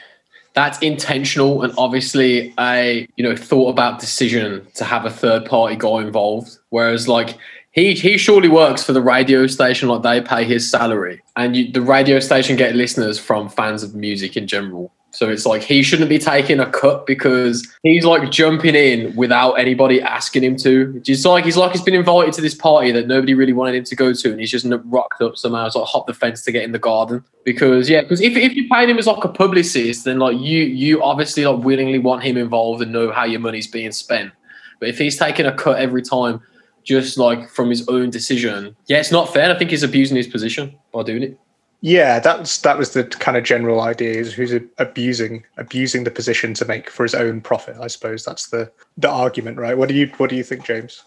that's 0.52 0.78
intentional 0.78 1.62
and 1.62 1.74
obviously 1.76 2.54
a 2.58 3.08
you 3.16 3.24
know 3.24 3.34
thought 3.36 3.70
about 3.70 3.98
decision 3.98 4.66
to 4.74 4.84
have 4.84 5.04
a 5.04 5.10
third 5.10 5.44
party 5.44 5.76
guy 5.76 6.02
involved. 6.02 6.58
Whereas 6.70 7.08
like 7.08 7.36
he 7.74 7.92
he 7.94 8.16
surely 8.16 8.48
works 8.48 8.84
for 8.84 8.92
the 8.92 9.02
radio 9.02 9.48
station, 9.48 9.88
like 9.88 10.02
they 10.02 10.20
pay 10.20 10.44
his 10.44 10.70
salary, 10.70 11.20
and 11.34 11.56
you, 11.56 11.72
the 11.72 11.82
radio 11.82 12.20
station 12.20 12.56
get 12.56 12.76
listeners 12.76 13.18
from 13.18 13.48
fans 13.48 13.82
of 13.82 13.96
music 13.96 14.36
in 14.36 14.46
general. 14.46 14.92
So 15.10 15.28
it's 15.28 15.44
like 15.44 15.62
he 15.62 15.82
shouldn't 15.82 16.08
be 16.08 16.18
taking 16.18 16.60
a 16.60 16.70
cut 16.70 17.04
because 17.06 17.66
he's 17.82 18.04
like 18.04 18.30
jumping 18.30 18.74
in 18.74 19.14
without 19.14 19.54
anybody 19.54 20.00
asking 20.00 20.42
him 20.42 20.56
to. 20.56 21.02
It's 21.04 21.24
like 21.24 21.44
he's 21.44 21.56
like 21.56 21.72
he's 21.72 21.82
been 21.82 21.94
invited 21.94 22.32
to 22.34 22.40
this 22.40 22.54
party 22.54 22.92
that 22.92 23.08
nobody 23.08 23.34
really 23.34 23.52
wanted 23.52 23.74
him 23.74 23.84
to 23.84 23.96
go 23.96 24.12
to, 24.12 24.30
and 24.30 24.38
he's 24.38 24.52
just 24.52 24.66
rocked 24.84 25.20
up 25.20 25.36
somehow, 25.36 25.68
sort 25.68 25.82
of 25.82 25.88
hop 25.88 26.06
the 26.06 26.14
fence 26.14 26.42
to 26.42 26.52
get 26.52 26.62
in 26.62 26.70
the 26.70 26.78
garden. 26.78 27.24
Because 27.44 27.90
yeah, 27.90 28.02
because 28.02 28.20
if 28.20 28.36
if 28.36 28.54
you 28.54 28.68
paid 28.68 28.88
him 28.88 28.98
as 28.98 29.08
like 29.08 29.24
a 29.24 29.28
publicist, 29.28 30.04
then 30.04 30.20
like 30.20 30.38
you 30.38 30.62
you 30.62 31.02
obviously 31.02 31.44
like 31.44 31.64
willingly 31.64 31.98
want 31.98 32.22
him 32.22 32.36
involved 32.36 32.82
and 32.82 32.92
know 32.92 33.10
how 33.10 33.24
your 33.24 33.40
money's 33.40 33.66
being 33.66 33.90
spent. 33.90 34.32
But 34.78 34.90
if 34.90 34.98
he's 34.98 35.16
taking 35.16 35.46
a 35.46 35.52
cut 35.52 35.78
every 35.78 36.02
time, 36.02 36.40
just 36.84 37.18
like 37.18 37.48
from 37.48 37.70
his 37.70 37.88
own 37.88 38.10
decision, 38.10 38.76
yeah, 38.86 38.98
it's 38.98 39.10
not 39.10 39.32
fair. 39.32 39.50
I 39.50 39.58
think 39.58 39.70
he's 39.70 39.82
abusing 39.82 40.16
his 40.16 40.26
position 40.26 40.74
by 40.92 41.02
doing 41.02 41.22
it. 41.22 41.38
Yeah, 41.80 42.18
that's 42.18 42.62
that 42.62 42.78
was 42.78 42.94
the 42.94 43.04
kind 43.04 43.36
of 43.36 43.44
general 43.44 43.82
idea 43.82 44.14
is 44.14 44.32
who's 44.32 44.54
abusing 44.78 45.44
abusing 45.58 46.04
the 46.04 46.10
position 46.10 46.54
to 46.54 46.64
make 46.64 46.88
for 46.88 47.02
his 47.02 47.14
own 47.14 47.42
profit. 47.42 47.76
I 47.78 47.88
suppose 47.88 48.24
that's 48.24 48.48
the 48.48 48.72
the 48.96 49.10
argument, 49.10 49.58
right? 49.58 49.76
What 49.76 49.90
do 49.90 49.94
you 49.94 50.10
what 50.16 50.30
do 50.30 50.36
you 50.36 50.44
think, 50.44 50.64
James? 50.64 51.02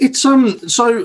It's 0.00 0.24
um 0.26 0.58
so 0.68 1.04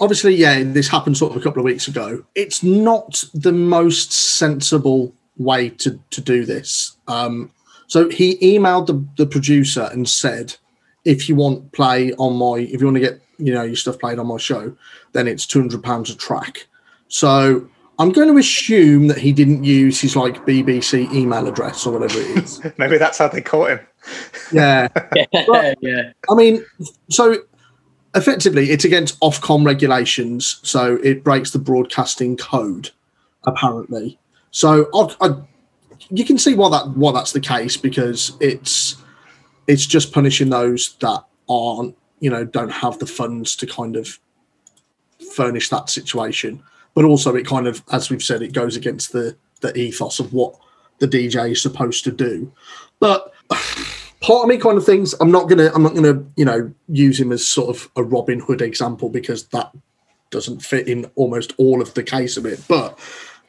obviously 0.00 0.34
yeah 0.34 0.64
this 0.64 0.88
happened 0.88 1.16
sort 1.16 1.30
of 1.30 1.40
a 1.40 1.44
couple 1.44 1.60
of 1.60 1.64
weeks 1.64 1.86
ago. 1.86 2.24
It's 2.34 2.64
not 2.64 3.22
the 3.34 3.52
most 3.52 4.10
sensible 4.12 5.14
way 5.36 5.68
to 5.68 6.00
to 6.10 6.20
do 6.20 6.44
this. 6.44 6.96
Um, 7.06 7.52
so 7.86 8.08
he 8.08 8.36
emailed 8.38 8.86
the 8.86 9.04
the 9.16 9.26
producer 9.26 9.88
and 9.92 10.08
said, 10.08 10.56
if 11.04 11.28
you 11.28 11.36
want 11.36 11.72
play 11.72 12.12
on 12.14 12.36
my 12.36 12.60
if 12.60 12.80
you 12.80 12.86
want 12.86 12.96
to 12.96 13.00
get 13.00 13.20
you 13.38 13.52
know 13.52 13.62
your 13.62 13.76
stuff 13.76 13.98
played 13.98 14.18
on 14.18 14.26
my 14.26 14.36
show, 14.36 14.74
then 15.12 15.26
it's 15.26 15.46
two 15.46 15.60
hundred 15.60 15.82
pounds 15.82 16.10
a 16.10 16.16
track. 16.16 16.66
So 17.08 17.68
I'm 17.98 18.10
going 18.10 18.28
to 18.28 18.38
assume 18.38 19.08
that 19.08 19.18
he 19.18 19.32
didn't 19.32 19.64
use 19.64 20.00
his 20.00 20.16
like 20.16 20.46
BBC 20.46 21.12
email 21.12 21.46
address 21.46 21.86
or 21.86 21.92
whatever 21.98 22.20
it 22.20 22.38
is. 22.38 22.60
Maybe 22.78 22.98
that's 22.98 23.18
how 23.18 23.28
they 23.28 23.40
caught 23.40 23.70
him. 23.70 23.80
yeah. 24.52 24.88
Yeah, 25.14 25.74
yeah. 25.80 26.12
I 26.30 26.34
mean, 26.34 26.64
so 27.10 27.36
effectively, 28.14 28.70
it's 28.70 28.84
against 28.84 29.18
Ofcom 29.20 29.64
regulations, 29.64 30.60
so 30.62 30.96
it 31.04 31.22
breaks 31.22 31.50
the 31.50 31.58
broadcasting 31.58 32.36
code, 32.36 32.90
apparently. 33.44 34.18
So 34.50 34.88
I, 34.94 35.26
I, 35.26 35.34
you 36.10 36.24
can 36.24 36.38
see 36.38 36.54
why 36.54 36.70
that 36.70 36.96
why 36.96 37.12
that's 37.12 37.32
the 37.32 37.40
case 37.40 37.76
because 37.76 38.36
it's 38.40 38.96
it's 39.66 39.86
just 39.86 40.12
punishing 40.12 40.50
those 40.50 40.96
that 41.00 41.24
aren't 41.48 41.96
you 42.20 42.30
know 42.30 42.44
don't 42.44 42.70
have 42.70 42.98
the 42.98 43.06
funds 43.06 43.56
to 43.56 43.66
kind 43.66 43.96
of 43.96 44.18
furnish 45.34 45.68
that 45.70 45.90
situation, 45.90 46.62
but 46.94 47.04
also 47.04 47.34
it 47.34 47.46
kind 47.46 47.66
of 47.66 47.82
as 47.92 48.10
we've 48.10 48.22
said 48.22 48.42
it 48.42 48.52
goes 48.52 48.76
against 48.76 49.12
the 49.12 49.36
the 49.60 49.76
ethos 49.78 50.18
of 50.18 50.32
what 50.32 50.54
the 50.98 51.08
DJ 51.08 51.52
is 51.52 51.62
supposed 51.62 52.04
to 52.04 52.12
do, 52.12 52.52
but 53.00 53.32
part 54.20 54.44
of 54.44 54.48
me 54.48 54.56
kind 54.56 54.78
of 54.78 54.86
thinks 54.86 55.14
I'm 55.20 55.30
not 55.30 55.48
gonna 55.48 55.70
I'm 55.74 55.82
not 55.82 55.94
gonna 55.94 56.24
you 56.36 56.44
know 56.44 56.72
use 56.88 57.20
him 57.20 57.32
as 57.32 57.46
sort 57.46 57.76
of 57.76 57.90
a 57.96 58.02
Robin 58.02 58.40
Hood 58.40 58.62
example 58.62 59.08
because 59.08 59.44
that 59.48 59.72
doesn't 60.30 60.64
fit 60.64 60.88
in 60.88 61.10
almost 61.14 61.52
all 61.58 61.82
of 61.82 61.92
the 61.94 62.02
case 62.02 62.36
of 62.36 62.46
it. 62.46 62.60
But 62.66 62.98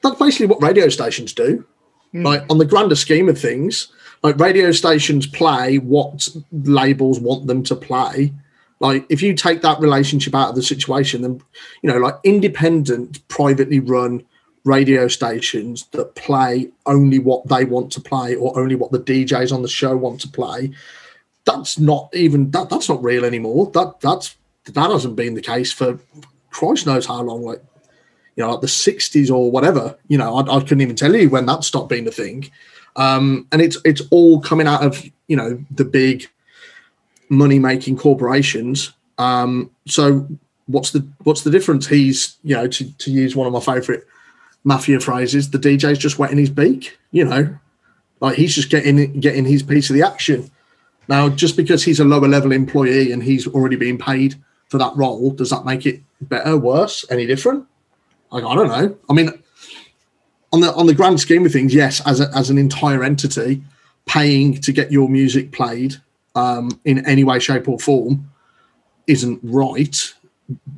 that's 0.01 0.19
basically 0.19 0.47
what 0.47 0.61
radio 0.61 0.89
stations 0.89 1.33
do. 1.33 1.65
Hmm. 2.11 2.23
Like 2.23 2.43
on 2.49 2.57
the 2.57 2.65
grander 2.65 2.95
scheme 2.95 3.29
of 3.29 3.39
things, 3.39 3.91
like 4.23 4.39
radio 4.39 4.71
stations 4.71 5.27
play 5.27 5.77
what 5.77 6.29
labels 6.51 7.19
want 7.19 7.45
them 7.47 7.61
to 7.63 7.75
play. 7.75 8.33
Like 8.79 9.05
if 9.09 9.21
you 9.21 9.33
take 9.33 9.61
that 9.61 9.79
relationship 9.79 10.33
out 10.33 10.49
of 10.49 10.55
the 10.55 10.63
situation, 10.63 11.21
then 11.21 11.41
you 11.81 11.91
know, 11.91 11.97
like 11.97 12.15
independent, 12.23 13.25
privately 13.27 13.79
run 13.79 14.23
radio 14.65 15.09
stations 15.09 15.85
that 15.91 16.15
play 16.15 16.69
only 16.85 17.19
what 17.19 17.47
they 17.49 17.65
want 17.65 17.91
to 17.91 18.01
play 18.01 18.35
or 18.35 18.57
only 18.57 18.75
what 18.75 18.91
the 18.91 18.99
DJs 18.99 19.53
on 19.53 19.61
the 19.61 19.67
show 19.67 19.95
want 19.95 20.21
to 20.21 20.29
play. 20.29 20.71
That's 21.45 21.77
not 21.77 22.09
even 22.15 22.51
that. 22.51 22.69
That's 22.69 22.87
not 22.87 23.03
real 23.03 23.25
anymore. 23.25 23.69
That 23.71 23.99
that's 23.99 24.37
that 24.65 24.89
hasn't 24.89 25.17
been 25.17 25.33
the 25.33 25.41
case 25.41 25.73
for 25.73 25.99
Christ 26.49 26.85
knows 26.85 27.05
how 27.05 27.21
long. 27.21 27.43
Like 27.43 27.61
you 28.37 28.43
know, 28.43 28.51
like 28.51 28.61
the 28.61 28.67
'60s 28.67 29.29
or 29.29 29.51
whatever. 29.51 29.97
You 30.07 30.17
know, 30.17 30.37
I, 30.37 30.57
I 30.57 30.59
couldn't 30.61 30.81
even 30.81 30.95
tell 30.95 31.13
you 31.13 31.29
when 31.29 31.45
that 31.47 31.65
stopped 31.65 31.89
being 31.89 32.07
a 32.07 32.11
thing. 32.11 32.49
Um, 32.95 33.47
and 33.51 33.61
it's 33.61 33.77
it's 33.85 34.01
all 34.11 34.39
coming 34.39 34.67
out 34.67 34.83
of 34.83 35.03
you 35.27 35.35
know 35.35 35.63
the 35.71 35.85
big 35.85 36.27
money 37.29 37.59
making 37.59 37.97
corporations. 37.97 38.93
Um, 39.17 39.71
so 39.87 40.27
what's 40.67 40.91
the 40.91 41.07
what's 41.23 41.41
the 41.41 41.51
difference? 41.51 41.87
He's 41.87 42.37
you 42.43 42.55
know 42.55 42.67
to 42.67 42.97
to 42.97 43.11
use 43.11 43.35
one 43.35 43.47
of 43.47 43.53
my 43.53 43.59
favourite 43.59 44.03
mafia 44.63 44.99
phrases, 44.99 45.49
the 45.49 45.57
DJ's 45.57 45.97
just 45.97 46.19
wetting 46.19 46.37
his 46.37 46.49
beak. 46.49 46.97
You 47.11 47.25
know, 47.25 47.57
like 48.19 48.35
he's 48.35 48.55
just 48.55 48.69
getting 48.69 49.19
getting 49.19 49.45
his 49.45 49.63
piece 49.63 49.89
of 49.89 49.95
the 49.95 50.03
action. 50.03 50.49
Now, 51.07 51.29
just 51.29 51.57
because 51.57 51.83
he's 51.83 51.99
a 51.99 52.05
lower 52.05 52.27
level 52.27 52.51
employee 52.51 53.11
and 53.11 53.21
he's 53.21 53.45
already 53.47 53.75
being 53.75 53.97
paid 53.97 54.35
for 54.69 54.77
that 54.77 54.95
role, 54.95 55.31
does 55.31 55.49
that 55.49 55.65
make 55.65 55.85
it 55.85 56.01
better, 56.21 56.57
worse, 56.57 57.05
any 57.09 57.25
different? 57.25 57.65
Like, 58.31 58.45
I 58.45 58.55
don't 58.55 58.69
know. 58.69 58.97
I 59.09 59.13
mean, 59.13 59.42
on 60.53 60.61
the 60.61 60.73
on 60.75 60.85
the 60.85 60.93
grand 60.93 61.19
scheme 61.19 61.45
of 61.45 61.51
things, 61.51 61.73
yes, 61.73 62.01
as 62.05 62.21
a, 62.21 62.29
as 62.35 62.49
an 62.49 62.57
entire 62.57 63.03
entity, 63.03 63.61
paying 64.05 64.61
to 64.61 64.71
get 64.71 64.91
your 64.91 65.09
music 65.09 65.51
played 65.51 65.95
um, 66.35 66.79
in 66.85 67.05
any 67.05 67.23
way, 67.23 67.39
shape, 67.39 67.67
or 67.67 67.79
form 67.79 68.29
isn't 69.07 69.39
right. 69.43 70.13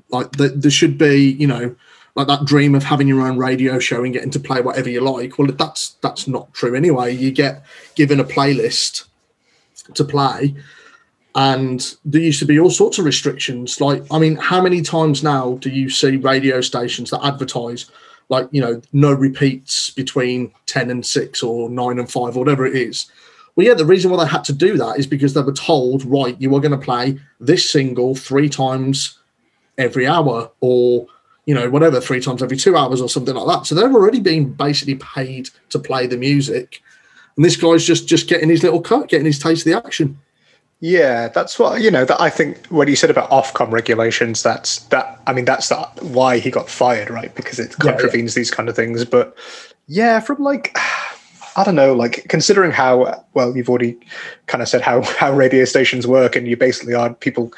Like, 0.09 0.31
the, 0.33 0.49
there 0.49 0.71
should 0.71 0.97
be, 0.97 1.31
you 1.31 1.47
know, 1.47 1.75
like 2.15 2.27
that 2.27 2.45
dream 2.45 2.75
of 2.75 2.83
having 2.83 3.07
your 3.07 3.21
own 3.21 3.37
radio 3.37 3.77
show 3.77 4.03
and 4.03 4.13
getting 4.13 4.31
to 4.31 4.39
play 4.39 4.61
whatever 4.61 4.89
you 4.89 5.01
like. 5.01 5.37
Well, 5.37 5.49
that's 5.51 5.95
that's 6.01 6.27
not 6.27 6.53
true 6.53 6.73
anyway. 6.73 7.13
You 7.13 7.31
get 7.31 7.63
given 7.95 8.19
a 8.19 8.23
playlist 8.23 9.05
to 9.93 10.05
play, 10.05 10.55
and 11.35 11.95
there 12.05 12.21
used 12.21 12.39
to 12.39 12.45
be 12.45 12.59
all 12.59 12.71
sorts 12.71 12.97
of 12.97 13.05
restrictions. 13.05 13.81
Like, 13.81 14.03
I 14.09 14.19
mean, 14.19 14.37
how 14.37 14.61
many 14.61 14.81
times 14.81 15.21
now 15.21 15.55
do 15.55 15.69
you 15.69 15.89
see 15.89 16.15
radio 16.15 16.61
stations 16.61 17.09
that 17.09 17.25
advertise? 17.25 17.91
Like 18.29 18.47
you 18.51 18.61
know, 18.61 18.81
no 18.93 19.13
repeats 19.13 19.91
between 19.91 20.51
ten 20.65 20.89
and 20.89 21.05
six 21.05 21.43
or 21.43 21.69
nine 21.69 21.99
and 21.99 22.11
five, 22.11 22.35
or 22.35 22.39
whatever 22.39 22.65
it 22.65 22.75
is. 22.75 23.09
Well, 23.55 23.67
yeah, 23.67 23.73
the 23.73 23.85
reason 23.85 24.11
why 24.11 24.23
they 24.23 24.29
had 24.29 24.43
to 24.45 24.53
do 24.53 24.77
that 24.77 24.99
is 24.99 25.07
because 25.07 25.33
they 25.33 25.41
were 25.41 25.53
told, 25.53 26.03
right, 26.03 26.39
you 26.41 26.53
are 26.55 26.59
going 26.59 26.77
to 26.77 26.77
play 26.77 27.17
this 27.39 27.69
single 27.69 28.13
three 28.13 28.49
times 28.49 29.17
every 29.77 30.05
hour, 30.05 30.51
or 30.59 31.07
you 31.45 31.53
know, 31.53 31.69
whatever, 31.69 32.01
three 32.01 32.19
times 32.19 32.41
every 32.41 32.57
two 32.57 32.75
hours 32.75 32.99
or 32.99 33.07
something 33.07 33.35
like 33.35 33.47
that. 33.47 33.65
So 33.65 33.75
they're 33.75 33.93
already 33.93 34.19
being 34.19 34.51
basically 34.51 34.95
paid 34.95 35.49
to 35.69 35.79
play 35.79 36.07
the 36.07 36.17
music. 36.17 36.81
And 37.35 37.45
this 37.45 37.55
guy's 37.55 37.85
just 37.85 38.07
just 38.07 38.27
getting 38.27 38.49
his 38.49 38.63
little 38.63 38.81
cut, 38.81 39.09
getting 39.09 39.25
his 39.25 39.39
taste 39.39 39.65
of 39.65 39.71
the 39.71 39.77
action. 39.85 40.19
Yeah, 40.87 41.29
that's 41.29 41.57
what 41.57 41.81
you 41.81 41.89
know. 41.89 42.05
That 42.05 42.21
I 42.21 42.29
think 42.29 42.63
when 42.67 42.87
you 42.87 42.95
said 42.95 43.09
about 43.09 43.31
Ofcom 43.31 43.71
regulations. 43.71 44.43
That's 44.43 44.77
that. 44.89 45.19
I 45.25 45.33
mean, 45.33 45.45
that's 45.45 45.69
that, 45.69 45.89
why 46.03 46.37
he 46.37 46.51
got 46.51 46.69
fired, 46.69 47.09
right? 47.09 47.33
Because 47.33 47.57
it 47.57 47.71
contravenes 47.79 48.35
yeah, 48.35 48.39
yeah. 48.39 48.41
these 48.41 48.51
kind 48.51 48.69
of 48.69 48.75
things. 48.75 49.03
But 49.03 49.35
yeah, 49.87 50.19
from 50.19 50.43
like 50.43 50.77
I 51.57 51.63
don't 51.63 51.73
know, 51.73 51.95
like 51.95 52.27
considering 52.29 52.69
how 52.69 53.25
well 53.33 53.57
you've 53.57 53.67
already 53.67 53.97
kind 54.45 54.61
of 54.61 54.67
said 54.67 54.81
how 54.81 55.01
how 55.17 55.33
radio 55.33 55.65
stations 55.65 56.05
work, 56.05 56.35
and 56.35 56.47
you 56.47 56.55
basically 56.55 56.93
are 56.93 57.15
people 57.15 57.51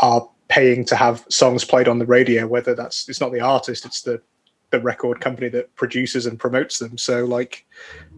are 0.00 0.26
paying 0.48 0.86
to 0.86 0.96
have 0.96 1.26
songs 1.28 1.62
played 1.62 1.88
on 1.88 1.98
the 1.98 2.06
radio, 2.06 2.46
whether 2.46 2.74
that's 2.74 3.06
it's 3.06 3.20
not 3.20 3.32
the 3.32 3.40
artist, 3.40 3.84
it's 3.84 4.00
the 4.00 4.22
the 4.70 4.80
record 4.80 5.20
company 5.20 5.50
that 5.50 5.74
produces 5.76 6.24
and 6.24 6.38
promotes 6.38 6.78
them. 6.78 6.96
So 6.96 7.26
like 7.26 7.66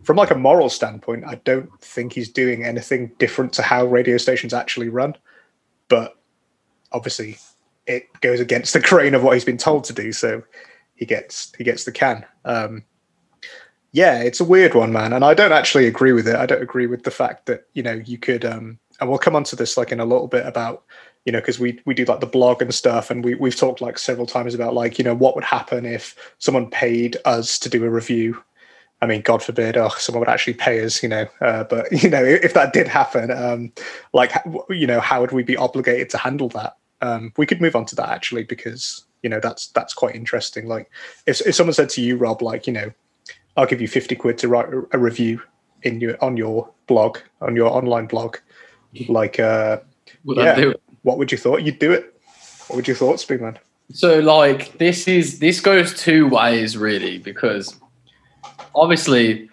from 0.02 0.16
like 0.16 0.30
a 0.30 0.36
moral 0.36 0.68
standpoint, 0.68 1.24
I 1.26 1.36
don't 1.44 1.70
think 1.80 2.12
he's 2.12 2.28
doing 2.28 2.64
anything 2.64 3.12
different 3.18 3.52
to 3.54 3.62
how 3.62 3.86
radio 3.86 4.16
stations 4.16 4.54
actually 4.54 4.88
run. 4.88 5.16
But 5.88 6.16
obviously 6.92 7.38
it 7.86 8.08
goes 8.20 8.40
against 8.40 8.72
the 8.72 8.80
grain 8.88 9.14
of 9.14 9.22
what 9.22 9.34
he's 9.34 9.44
been 9.44 9.58
told 9.58 9.84
to 9.84 9.92
do, 9.92 10.12
so 10.12 10.42
he 10.94 11.04
gets 11.06 11.52
he 11.56 11.64
gets 11.64 11.84
the 11.84 11.92
can. 11.92 12.24
Um, 12.44 12.84
yeah, 13.92 14.20
it's 14.20 14.40
a 14.40 14.44
weird 14.44 14.74
one, 14.74 14.92
man, 14.92 15.12
and 15.12 15.24
I 15.24 15.32
don't 15.34 15.52
actually 15.52 15.86
agree 15.86 16.12
with 16.12 16.28
it. 16.28 16.36
I 16.36 16.46
don't 16.46 16.62
agree 16.62 16.86
with 16.86 17.04
the 17.04 17.10
fact 17.10 17.46
that 17.46 17.66
you 17.72 17.82
know 17.82 17.94
you 18.04 18.18
could, 18.18 18.44
um, 18.44 18.78
and 19.00 19.08
we'll 19.08 19.18
come 19.18 19.34
on 19.34 19.44
to 19.44 19.56
this 19.56 19.76
like 19.76 19.92
in 19.92 20.00
a 20.00 20.04
little 20.04 20.28
bit 20.28 20.46
about 20.46 20.84
you 21.28 21.32
know, 21.32 21.40
because 21.40 21.58
we 21.58 21.78
we 21.84 21.92
do 21.92 22.06
like 22.06 22.20
the 22.20 22.26
blog 22.26 22.62
and 22.62 22.74
stuff, 22.74 23.10
and 23.10 23.22
we 23.22 23.34
we've 23.34 23.54
talked 23.54 23.82
like 23.82 23.98
several 23.98 24.26
times 24.26 24.54
about 24.54 24.72
like 24.72 24.98
you 24.98 25.04
know 25.04 25.14
what 25.14 25.34
would 25.34 25.44
happen 25.44 25.84
if 25.84 26.34
someone 26.38 26.70
paid 26.70 27.18
us 27.26 27.58
to 27.58 27.68
do 27.68 27.84
a 27.84 27.90
review. 27.90 28.42
I 29.00 29.06
mean, 29.06 29.22
God 29.22 29.42
forbid, 29.42 29.76
oh, 29.76 29.90
someone 29.90 30.20
would 30.20 30.28
actually 30.28 30.54
pay 30.54 30.84
us, 30.84 31.02
you 31.02 31.08
know. 31.08 31.26
Uh, 31.40 31.64
but 31.64 31.90
you 32.02 32.10
know, 32.10 32.24
if 32.24 32.54
that 32.54 32.72
did 32.72 32.88
happen, 32.88 33.30
um, 33.30 33.72
like 34.12 34.32
you 34.70 34.86
know, 34.86 35.00
how 35.00 35.20
would 35.20 35.32
we 35.32 35.42
be 35.42 35.56
obligated 35.56 36.10
to 36.10 36.18
handle 36.18 36.48
that? 36.50 36.76
Um, 37.00 37.32
we 37.36 37.46
could 37.46 37.60
move 37.60 37.76
on 37.76 37.84
to 37.86 37.96
that 37.96 38.08
actually 38.08 38.42
because 38.42 39.04
you 39.22 39.30
know 39.30 39.40
that's 39.40 39.68
that's 39.68 39.94
quite 39.94 40.16
interesting. 40.16 40.66
Like, 40.66 40.90
if 41.26 41.40
if 41.46 41.54
someone 41.54 41.74
said 41.74 41.90
to 41.90 42.02
you, 42.02 42.16
Rob, 42.16 42.42
like 42.42 42.66
you 42.66 42.72
know, 42.72 42.92
I'll 43.56 43.66
give 43.66 43.80
you 43.80 43.88
fifty 43.88 44.16
quid 44.16 44.38
to 44.38 44.48
write 44.48 44.68
a 44.92 44.98
review 44.98 45.42
in 45.82 46.00
your 46.00 46.22
on 46.22 46.36
your 46.36 46.68
blog 46.86 47.18
on 47.40 47.54
your 47.54 47.70
online 47.70 48.06
blog, 48.06 48.38
like 49.08 49.38
uh, 49.38 49.78
would 50.24 50.38
yeah 50.38 50.72
what 51.02 51.18
would 51.18 51.32
you 51.32 51.38
thought? 51.38 51.62
You'd 51.62 51.78
do 51.78 51.92
it. 51.92 52.14
What 52.66 52.76
would 52.76 52.88
your 52.88 52.96
thoughts 52.96 53.24
be, 53.24 53.38
man? 53.38 53.58
So 53.92 54.18
like 54.18 54.76
this 54.78 55.08
is 55.08 55.38
this 55.38 55.60
goes 55.60 55.94
two 55.94 56.28
ways 56.28 56.76
really 56.76 57.18
because 57.18 57.78
obviously 58.78 59.48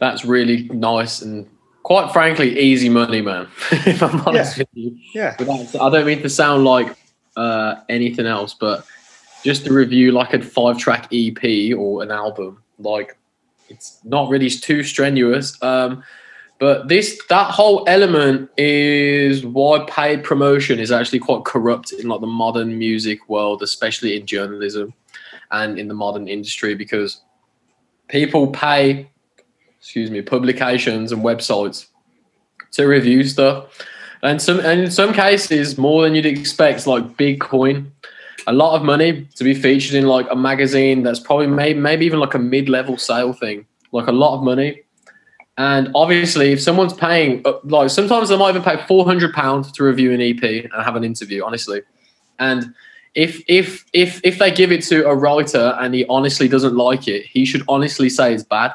that's 0.00 0.24
really 0.24 0.64
nice 0.68 1.22
and 1.22 1.48
quite 1.82 2.12
frankly 2.12 2.58
easy 2.58 2.88
money, 2.88 3.20
man. 3.20 3.46
if 3.70 4.02
I'm 4.02 4.20
honest 4.22 4.56
yeah. 4.56 4.62
with 4.62 4.68
you. 4.72 4.98
Yeah. 5.14 5.36
I 5.80 5.90
don't 5.90 6.06
mean 6.06 6.22
to 6.22 6.28
sound 6.28 6.64
like 6.64 6.96
uh, 7.36 7.76
anything 7.88 8.26
else, 8.26 8.54
but 8.54 8.84
just 9.44 9.64
to 9.66 9.72
review 9.72 10.12
like 10.12 10.32
a 10.32 10.42
five 10.42 10.78
track 10.78 11.08
EP 11.12 11.76
or 11.76 12.02
an 12.02 12.10
album, 12.10 12.62
like 12.78 13.16
it's 13.68 14.00
not 14.04 14.28
really 14.28 14.50
too 14.50 14.82
strenuous. 14.82 15.62
Um, 15.62 16.02
but 16.58 16.88
this 16.88 17.20
that 17.28 17.50
whole 17.50 17.84
element 17.88 18.48
is 18.56 19.44
why 19.44 19.84
paid 19.88 20.24
promotion 20.24 20.78
is 20.78 20.92
actually 20.92 21.18
quite 21.18 21.44
corrupt 21.44 21.92
in 21.92 22.08
like 22.08 22.20
the 22.20 22.26
modern 22.26 22.78
music 22.78 23.28
world, 23.28 23.62
especially 23.62 24.16
in 24.16 24.24
journalism 24.24 24.94
and 25.50 25.78
in 25.78 25.88
the 25.88 25.94
modern 25.94 26.28
industry, 26.28 26.74
because 26.74 27.20
people 28.08 28.48
pay, 28.48 29.08
excuse 29.78 30.10
me, 30.10 30.22
publications 30.22 31.12
and 31.12 31.22
websites 31.22 31.86
to 32.72 32.86
review 32.86 33.24
stuff. 33.24 33.66
And 34.22 34.40
some 34.40 34.60
and 34.60 34.80
in 34.80 34.90
some 34.90 35.12
cases 35.12 35.76
more 35.76 36.02
than 36.02 36.14
you'd 36.14 36.26
expect, 36.26 36.86
like 36.86 37.16
Bitcoin, 37.16 37.90
a 38.46 38.52
lot 38.52 38.74
of 38.74 38.82
money 38.82 39.28
to 39.36 39.44
be 39.44 39.54
featured 39.54 39.94
in 39.94 40.06
like 40.06 40.26
a 40.30 40.36
magazine 40.36 41.02
that's 41.02 41.20
probably 41.20 41.46
maybe 41.46 41.78
maybe 41.78 42.06
even 42.06 42.20
like 42.20 42.34
a 42.34 42.38
mid-level 42.38 42.96
sale 42.96 43.32
thing. 43.32 43.66
Like 43.92 44.08
a 44.08 44.12
lot 44.12 44.36
of 44.36 44.42
money 44.42 44.84
and 45.56 45.90
obviously, 45.94 46.52
if 46.52 46.60
someone's 46.60 46.94
paying, 46.94 47.42
uh, 47.44 47.52
like 47.64 47.90
sometimes 47.90 48.28
they 48.28 48.36
might 48.36 48.50
even 48.50 48.62
pay 48.62 48.76
four 48.86 49.04
hundred 49.04 49.32
pounds 49.34 49.70
to 49.72 49.84
review 49.84 50.12
an 50.12 50.20
EP 50.20 50.42
and 50.42 50.72
have 50.84 50.96
an 50.96 51.04
interview. 51.04 51.44
Honestly, 51.44 51.82
and 52.40 52.74
if 53.14 53.42
if 53.48 53.84
if 53.92 54.20
if 54.24 54.38
they 54.38 54.50
give 54.50 54.72
it 54.72 54.82
to 54.84 55.08
a 55.08 55.14
writer 55.14 55.76
and 55.80 55.94
he 55.94 56.04
honestly 56.06 56.48
doesn't 56.48 56.76
like 56.76 57.06
it, 57.08 57.26
he 57.26 57.44
should 57.44 57.62
honestly 57.68 58.08
say 58.08 58.34
it's 58.34 58.42
bad, 58.42 58.72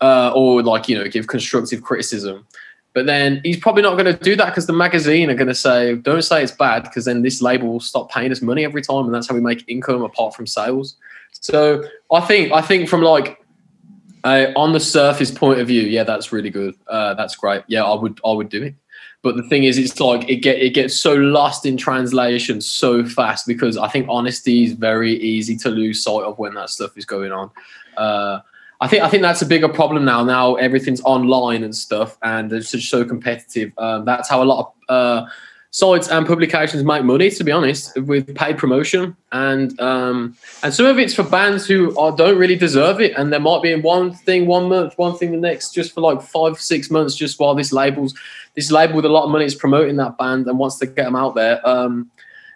uh, 0.00 0.32
or 0.34 0.62
like 0.62 0.88
you 0.88 0.96
know 0.96 1.08
give 1.08 1.26
constructive 1.26 1.82
criticism. 1.82 2.46
But 2.92 3.04
then 3.04 3.42
he's 3.44 3.58
probably 3.58 3.82
not 3.82 3.98
going 3.98 4.06
to 4.06 4.24
do 4.24 4.36
that 4.36 4.46
because 4.46 4.66
the 4.66 4.72
magazine 4.72 5.28
are 5.30 5.34
going 5.34 5.48
to 5.48 5.54
say, 5.54 5.96
"Don't 5.96 6.22
say 6.22 6.42
it's 6.42 6.52
bad," 6.52 6.84
because 6.84 7.04
then 7.04 7.22
this 7.22 7.42
label 7.42 7.68
will 7.68 7.80
stop 7.80 8.10
paying 8.10 8.32
us 8.32 8.40
money 8.40 8.64
every 8.64 8.82
time, 8.82 9.04
and 9.04 9.14
that's 9.14 9.28
how 9.28 9.34
we 9.34 9.40
make 9.40 9.64
income 9.68 10.02
apart 10.02 10.34
from 10.34 10.46
sales. 10.46 10.96
So 11.32 11.84
I 12.12 12.20
think 12.20 12.52
I 12.52 12.62
think 12.62 12.88
from 12.88 13.02
like 13.02 13.44
uh, 14.24 14.52
on 14.56 14.72
the 14.72 14.80
surface 14.80 15.30
point 15.30 15.60
of 15.60 15.66
view, 15.66 15.82
yeah, 15.82 16.04
that's 16.04 16.32
really 16.32 16.50
good. 16.50 16.74
Uh, 16.86 17.14
that's 17.14 17.36
great. 17.36 17.62
Yeah, 17.66 17.84
I 17.84 18.00
would 18.00 18.20
I 18.24 18.32
would 18.32 18.48
do 18.48 18.62
it. 18.62 18.74
But 19.26 19.34
the 19.34 19.42
thing 19.42 19.64
is, 19.64 19.76
it's 19.76 19.98
like 19.98 20.30
it 20.30 20.36
get 20.36 20.62
it 20.62 20.72
gets 20.72 20.94
so 20.94 21.14
lost 21.14 21.66
in 21.66 21.76
translation 21.76 22.60
so 22.60 23.04
fast 23.04 23.44
because 23.44 23.76
I 23.76 23.88
think 23.88 24.06
honesty 24.08 24.62
is 24.62 24.74
very 24.74 25.14
easy 25.14 25.56
to 25.56 25.68
lose 25.68 26.00
sight 26.00 26.22
of 26.22 26.38
when 26.38 26.54
that 26.54 26.70
stuff 26.70 26.96
is 26.96 27.04
going 27.04 27.32
on. 27.32 27.50
Uh, 27.96 28.38
I 28.80 28.86
think 28.86 29.02
I 29.02 29.08
think 29.08 29.22
that's 29.22 29.42
a 29.42 29.46
bigger 29.46 29.68
problem 29.68 30.04
now. 30.04 30.22
Now 30.22 30.54
everything's 30.54 31.00
online 31.00 31.64
and 31.64 31.74
stuff, 31.74 32.16
and 32.22 32.52
it's 32.52 32.70
just 32.70 32.88
so 32.88 33.04
competitive. 33.04 33.72
Um, 33.78 34.04
that's 34.04 34.28
how 34.28 34.44
a 34.44 34.44
lot 34.44 34.60
of 34.60 34.94
uh, 34.94 35.26
sites 35.70 36.08
and 36.08 36.26
publications 36.26 36.82
make 36.84 37.04
money, 37.04 37.30
to 37.30 37.44
be 37.44 37.52
honest, 37.52 38.00
with 38.02 38.34
paid 38.34 38.58
promotion, 38.58 39.16
and 39.32 39.78
um, 39.80 40.36
and 40.62 40.72
some 40.72 40.86
of 40.86 40.98
it's 40.98 41.14
for 41.14 41.22
bands 41.22 41.66
who 41.66 41.96
are, 41.98 42.14
don't 42.16 42.38
really 42.38 42.56
deserve 42.56 43.00
it, 43.00 43.16
and 43.16 43.32
there 43.32 43.40
might 43.40 43.62
be 43.62 43.74
one 43.74 44.12
thing 44.12 44.46
one 44.46 44.68
month, 44.68 44.96
one 44.96 45.16
thing 45.16 45.32
the 45.32 45.36
next, 45.36 45.74
just 45.74 45.92
for 45.94 46.00
like 46.00 46.22
five 46.22 46.58
six 46.58 46.90
months, 46.90 47.14
just 47.14 47.38
while 47.38 47.54
this 47.54 47.72
labels 47.72 48.14
this 48.54 48.70
label 48.70 48.96
with 48.96 49.04
a 49.04 49.10
lot 49.10 49.24
of 49.24 49.30
money 49.30 49.44
is 49.44 49.54
promoting 49.54 49.96
that 49.96 50.16
band 50.16 50.46
and 50.46 50.58
wants 50.58 50.78
to 50.78 50.86
get 50.86 51.04
them 51.04 51.16
out 51.16 51.34
there, 51.34 51.66
um, 51.68 52.10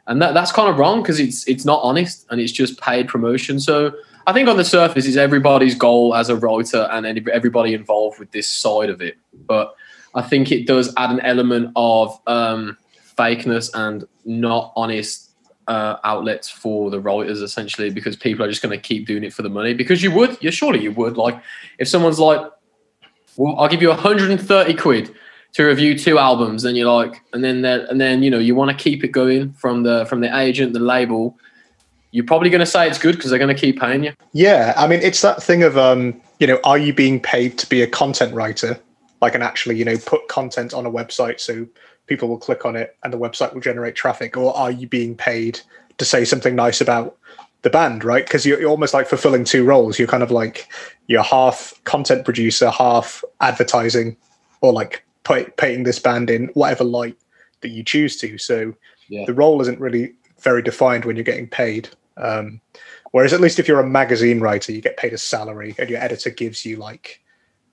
and 0.06 0.22
that 0.22 0.34
that's 0.34 0.52
kind 0.52 0.68
of 0.68 0.78
wrong 0.78 1.02
because 1.02 1.20
it's 1.20 1.46
it's 1.46 1.64
not 1.64 1.80
honest 1.82 2.26
and 2.30 2.40
it's 2.40 2.52
just 2.52 2.80
paid 2.80 3.08
promotion. 3.08 3.60
So. 3.60 3.92
I 4.26 4.34
think 4.34 4.48
on 4.48 4.58
the 4.58 4.64
surface 4.66 5.06
is 5.06 5.16
everybody's 5.16 5.74
goal 5.74 6.14
as 6.14 6.28
a 6.28 6.36
writer 6.36 6.88
and 6.92 7.26
everybody 7.30 7.72
involved 7.72 8.20
with 8.20 8.30
this 8.30 8.48
side 8.48 8.90
of 8.90 9.00
it. 9.00 9.16
But 9.46 9.74
I 10.14 10.22
think 10.22 10.52
it 10.52 10.66
does 10.66 10.92
add 10.96 11.10
an 11.10 11.20
element 11.20 11.72
of 11.74 12.20
um, 12.26 12.76
fakeness 13.20 13.70
and 13.74 14.04
not 14.24 14.72
honest 14.76 15.32
uh, 15.68 15.96
outlets 16.04 16.48
for 16.48 16.90
the 16.90 17.00
writers 17.00 17.42
essentially 17.42 17.90
because 17.90 18.16
people 18.16 18.44
are 18.44 18.48
just 18.48 18.62
going 18.62 18.76
to 18.76 18.82
keep 18.90 19.06
doing 19.06 19.24
it 19.24 19.32
for 19.32 19.42
the 19.42 19.48
money. 19.48 19.74
Because 19.74 20.02
you 20.02 20.10
would 20.12 20.36
yeah 20.40 20.50
surely 20.50 20.80
you 20.82 20.92
would. 20.92 21.16
Like 21.16 21.36
if 21.78 21.88
someone's 21.88 22.18
like 22.18 22.42
well 23.36 23.58
i'll 23.58 23.68
give 23.68 23.82
you 23.82 23.88
130 23.88 24.74
quid 24.74 25.14
to 25.52 25.64
review 25.64 25.98
two 25.98 26.18
albums 26.18 26.64
and 26.64 26.76
you're 26.76 26.92
like 26.92 27.22
and 27.32 27.42
then 27.42 27.64
and 27.64 28.00
then 28.00 28.22
you 28.22 28.30
know 28.30 28.38
you 28.38 28.54
want 28.54 28.70
to 28.70 28.76
keep 28.76 29.04
it 29.04 29.08
going 29.08 29.52
from 29.52 29.82
the 29.82 30.04
from 30.06 30.20
the 30.20 30.38
agent 30.38 30.72
the 30.72 30.80
label 30.80 31.36
you're 32.12 32.24
probably 32.24 32.50
going 32.50 32.60
to 32.60 32.66
say 32.66 32.88
it's 32.88 32.98
good 32.98 33.14
because 33.16 33.30
they're 33.30 33.38
going 33.38 33.54
to 33.54 33.60
keep 33.60 33.78
paying 33.78 34.02
you. 34.02 34.12
Yeah 34.32 34.74
i 34.76 34.86
mean 34.86 35.00
it's 35.00 35.22
that 35.22 35.42
thing 35.42 35.62
of 35.62 35.78
um 35.78 36.20
you 36.38 36.46
know 36.46 36.58
are 36.64 36.78
you 36.78 36.92
being 36.92 37.20
paid 37.20 37.58
to 37.58 37.68
be 37.68 37.82
a 37.82 37.86
content 37.86 38.34
writer? 38.34 38.78
Like 39.22 39.34
and 39.34 39.44
actually 39.44 39.76
you 39.76 39.84
know 39.84 39.96
put 39.98 40.28
content 40.28 40.72
on 40.74 40.86
a 40.86 40.90
website 40.90 41.40
so 41.40 41.66
people 42.10 42.28
will 42.28 42.38
click 42.38 42.66
on 42.66 42.74
it 42.74 42.96
and 43.04 43.12
the 43.12 43.18
website 43.18 43.54
will 43.54 43.60
generate 43.60 43.94
traffic 43.94 44.36
or 44.36 44.54
are 44.56 44.72
you 44.72 44.88
being 44.88 45.14
paid 45.14 45.60
to 45.96 46.04
say 46.04 46.24
something 46.24 46.56
nice 46.56 46.80
about 46.80 47.16
the 47.62 47.70
band 47.70 48.02
right? 48.02 48.26
Because 48.26 48.44
you're, 48.44 48.60
you're 48.60 48.68
almost 48.68 48.92
like 48.92 49.06
fulfilling 49.06 49.44
two 49.44 49.64
roles. 49.64 49.96
You're 49.96 50.08
kind 50.08 50.24
of 50.24 50.32
like 50.32 50.66
you're 51.06 51.22
half 51.22 51.72
content 51.84 52.24
producer 52.24 52.68
half 52.68 53.22
advertising 53.40 54.16
or 54.60 54.72
like 54.72 55.04
pay, 55.22 55.44
paying 55.56 55.84
this 55.84 56.00
band 56.00 56.30
in 56.30 56.48
whatever 56.54 56.82
light 56.82 57.16
that 57.60 57.68
you 57.68 57.84
choose 57.84 58.16
to. 58.18 58.38
So 58.38 58.74
Yeah. 59.08 59.24
the 59.26 59.34
role 59.34 59.60
isn't 59.60 59.78
really 59.78 60.14
very 60.40 60.62
defined 60.62 61.04
when 61.04 61.14
you're 61.14 61.22
getting 61.32 61.46
paid. 61.48 61.90
Um, 62.16 62.60
whereas 63.12 63.32
at 63.32 63.40
least 63.40 63.60
if 63.60 63.68
you're 63.68 63.78
a 63.78 63.88
magazine 63.88 64.40
writer 64.40 64.72
you 64.72 64.80
get 64.80 64.96
paid 64.96 65.12
a 65.12 65.18
salary 65.18 65.76
and 65.78 65.88
your 65.88 66.00
editor 66.00 66.30
gives 66.30 66.66
you 66.66 66.76
like 66.76 67.22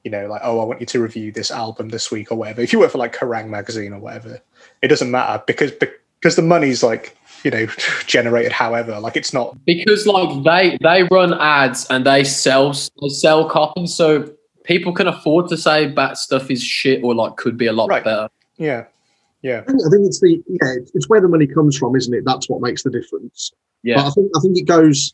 you 0.07 0.11
know 0.11 0.25
like 0.25 0.39
oh 0.41 0.61
i 0.61 0.63
want 0.63 0.79
you 0.79 0.85
to 0.85 1.01
review 1.01 1.33
this 1.33 1.51
album 1.51 1.89
this 1.89 2.09
week 2.09 2.31
or 2.31 2.35
whatever 2.35 2.61
if 2.61 2.71
you 2.71 2.79
work 2.79 2.91
for 2.91 2.97
like 2.97 3.13
Kerrang 3.13 3.49
magazine 3.49 3.91
or 3.91 3.99
whatever 3.99 4.41
it 4.81 4.87
doesn't 4.87 5.11
matter 5.11 5.43
because 5.45 5.73
because 5.73 6.37
the 6.37 6.41
money's 6.41 6.81
like 6.81 7.17
you 7.43 7.51
know 7.51 7.65
generated 8.05 8.53
however 8.53 9.01
like 9.01 9.17
it's 9.17 9.33
not 9.33 9.57
because 9.65 10.07
like 10.07 10.43
they 10.45 10.77
they 10.81 11.03
run 11.11 11.33
ads 11.33 11.85
and 11.89 12.05
they 12.05 12.23
sell 12.23 12.71
they 13.01 13.09
sell 13.09 13.49
copies, 13.49 13.93
so 13.93 14.31
people 14.63 14.93
can 14.93 15.07
afford 15.07 15.49
to 15.49 15.57
say 15.57 15.87
bad 15.87 16.15
stuff 16.15 16.49
is 16.49 16.63
shit 16.63 17.03
or 17.03 17.13
like 17.13 17.35
could 17.35 17.57
be 17.57 17.67
a 17.67 17.73
lot 17.73 17.89
Right. 17.89 18.01
better. 18.01 18.29
yeah 18.55 18.85
yeah 19.41 19.59
I 19.67 19.71
think, 19.71 20.07
it's 20.07 20.21
the 20.21 20.41
yeah, 20.47 20.75
it's 20.95 21.09
where 21.09 21.19
the 21.19 21.27
money 21.27 21.47
comes 21.47 21.77
from, 21.77 21.97
isn't 21.97 22.13
it? 22.13 22.23
That's 22.25 22.49
what 22.49 22.61
makes 22.61 22.83
the 22.83 22.89
difference. 22.89 23.51
But 23.83 23.89
Yeah, 23.89 24.07
I 24.07 24.09
think 24.11 24.31
I 24.37 24.39
think 24.39 24.57
it 24.57 24.67
goes. 24.67 25.13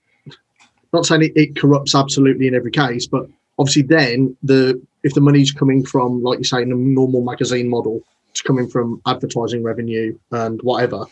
Not 0.94 1.08
saying 1.08 1.24
it, 1.24 1.32
it 1.36 1.56
corrupts 1.56 1.96
absolutely 1.96 2.48
in 2.48 2.54
every 2.54 2.70
case, 2.72 3.08
but 3.08 3.26
obviously 3.60 3.84
then 3.84 4.36
the 4.44 4.82
if 5.04 5.14
the 5.14 5.22
money's 5.22 5.52
coming 5.52 5.86
from 5.86 6.24
like 6.24 6.40
you 6.40 6.44
say 6.46 6.62
in 6.62 6.72
a 6.72 6.76
normal 6.76 7.22
magazine 7.22 7.70
model, 7.70 8.02
it's 8.32 8.42
coming 8.42 8.70
from 8.70 9.02
advertising 9.06 9.64
revenue 9.64 10.18
and 10.32 10.62
whatever. 10.62 11.06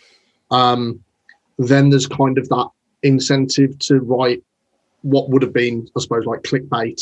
Um, 0.50 1.04
then 1.58 1.90
there's 1.90 2.08
kind 2.08 2.38
of 2.38 2.50
that 2.50 2.70
incentive 3.04 3.78
to 3.80 4.00
write 4.00 4.44
what 5.02 5.30
would 5.30 5.42
have 5.42 5.54
been, 5.54 5.88
I 5.96 6.02
suppose, 6.02 6.26
like 6.26 6.42
clickbait, 6.42 7.02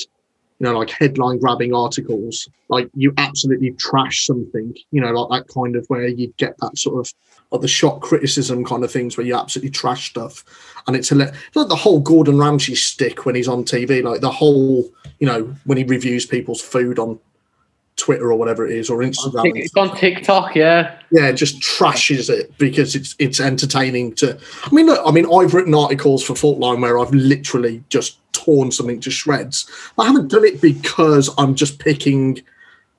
you 0.60 0.65
know, 0.65 0.77
like 0.77 0.89
headline 0.89 1.39
grabbing 1.39 1.74
articles. 1.74 2.50
Like 2.69 2.89
you 2.96 3.13
absolutely 3.17 3.72
trash 3.72 4.25
something, 4.25 4.75
you 4.91 5.01
know, 5.01 5.12
like 5.12 5.46
that 5.46 5.53
kind 5.53 5.75
of 5.75 5.86
where 5.88 6.08
you 6.08 6.34
get 6.38 6.55
that 6.60 6.77
sort 6.77 7.00
of 7.00 7.13
like 7.51 7.62
the 7.62 7.68
shock 7.68 8.01
criticism 8.01 8.63
kind 8.63 8.84
of 8.84 8.91
things 8.91 9.18
where 9.18 9.25
you 9.25 9.36
absolutely 9.36 9.72
trash 9.72 10.10
stuff. 10.10 10.44
And 10.88 10.96
it's, 10.96 11.12
it's 11.12 11.56
like 11.56 11.68
the 11.68 11.75
whole 11.75 12.00
Gordon 12.00 12.38
Ramsay 12.38 12.75
stick 12.75 13.25
when 13.25 13.36
he's 13.36 13.48
on 13.48 13.63
TV, 13.63 14.03
like 14.03 14.22
the 14.22 14.32
whole, 14.32 14.88
you 15.20 15.27
know, 15.27 15.56
when 15.65 15.77
he 15.77 15.84
reviews 15.84 16.25
people's 16.25 16.62
food 16.62 17.00
on 17.00 17.20
Twitter 18.00 18.32
or 18.32 18.36
whatever 18.36 18.65
it 18.65 18.72
is 18.72 18.89
or 18.89 19.00
Instagram. 19.00 19.51
it's 19.56 19.75
on 19.75 19.96
TikTok. 19.96 20.56
Yeah, 20.56 20.98
yeah, 21.12 21.32
just 21.32 21.60
trashes 21.60 22.29
it 22.29 22.58
because 22.58 22.96
it's 22.96 23.15
it's 23.20 23.39
entertaining 23.39 24.15
to. 24.15 24.39
I 24.63 24.74
mean, 24.74 24.88
look, 24.88 25.01
I 25.06 25.12
mean, 25.12 25.25
I've 25.32 25.53
written 25.53 25.75
articles 25.75 26.24
for 26.24 26.34
Faultline 26.34 26.82
where 26.82 26.98
I've 26.98 27.13
literally 27.13 27.84
just 27.89 28.18
torn 28.32 28.72
something 28.72 29.00
to 29.01 29.12
shreds. 29.12 29.70
I 29.98 30.06
haven't 30.06 30.29
done 30.29 30.46
it 30.46 30.62
because 30.62 31.29
I'm 31.38 31.53
just 31.56 31.79
picking. 31.79 32.41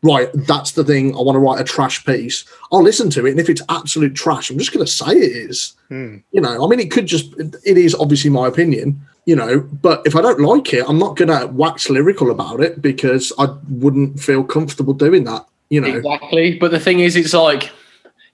Right, 0.02 0.30
that's 0.33 0.73
the 0.73 0.85
thing. 0.85 1.14
I 1.14 1.21
want 1.21 1.37
to 1.37 1.40
write 1.40 1.61
a 1.61 1.64
trash 1.64 2.04
piece. 2.07 2.45
I'll 2.73 2.83
listen 2.83 3.11
to 3.11 3.26
it, 3.26 3.33
and 3.33 3.40
if 3.40 3.50
it's 3.50 3.61
absolute 3.69 4.14
trash, 4.14 4.49
I'm 4.49 4.59
just 4.59 4.73
going 4.73 4.85
to 4.85 4.90
say 4.90 5.12
it 5.12 5.50
is. 5.50 5.75
Hmm. 5.88 6.19
You 6.33 6.40
know, 6.40 6.64
I 6.64 6.69
mean, 6.69 6.80
it 6.80 6.90
could 6.90 7.07
just. 7.07 7.35
It 7.38 7.76
is 7.76 7.95
obviously 7.95 8.30
my 8.30 8.49
opinion. 8.49 9.00
You 9.26 9.37
know, 9.37 9.61
but 9.61 10.00
if 10.07 10.16
I 10.16 10.23
don't 10.23 10.40
like 10.40 10.73
it, 10.73 10.85
I'm 10.88 10.99
not 10.99 11.16
going 11.16 11.28
to 11.28 11.47
wax 11.49 11.90
lyrical 11.90 12.30
about 12.30 12.61
it 12.61 12.80
because 12.80 13.30
I 13.38 13.54
wouldn't 13.69 14.19
feel 14.19 14.42
comfortable 14.42 14.95
doing 14.95 15.25
that. 15.25 15.47
You 15.69 15.83
know, 15.83 15.95
exactly. 15.95 16.59
But 16.59 16.71
the 16.71 16.80
thing 16.80 17.00
is, 17.00 17.14
it's 17.14 17.35
like 17.35 17.71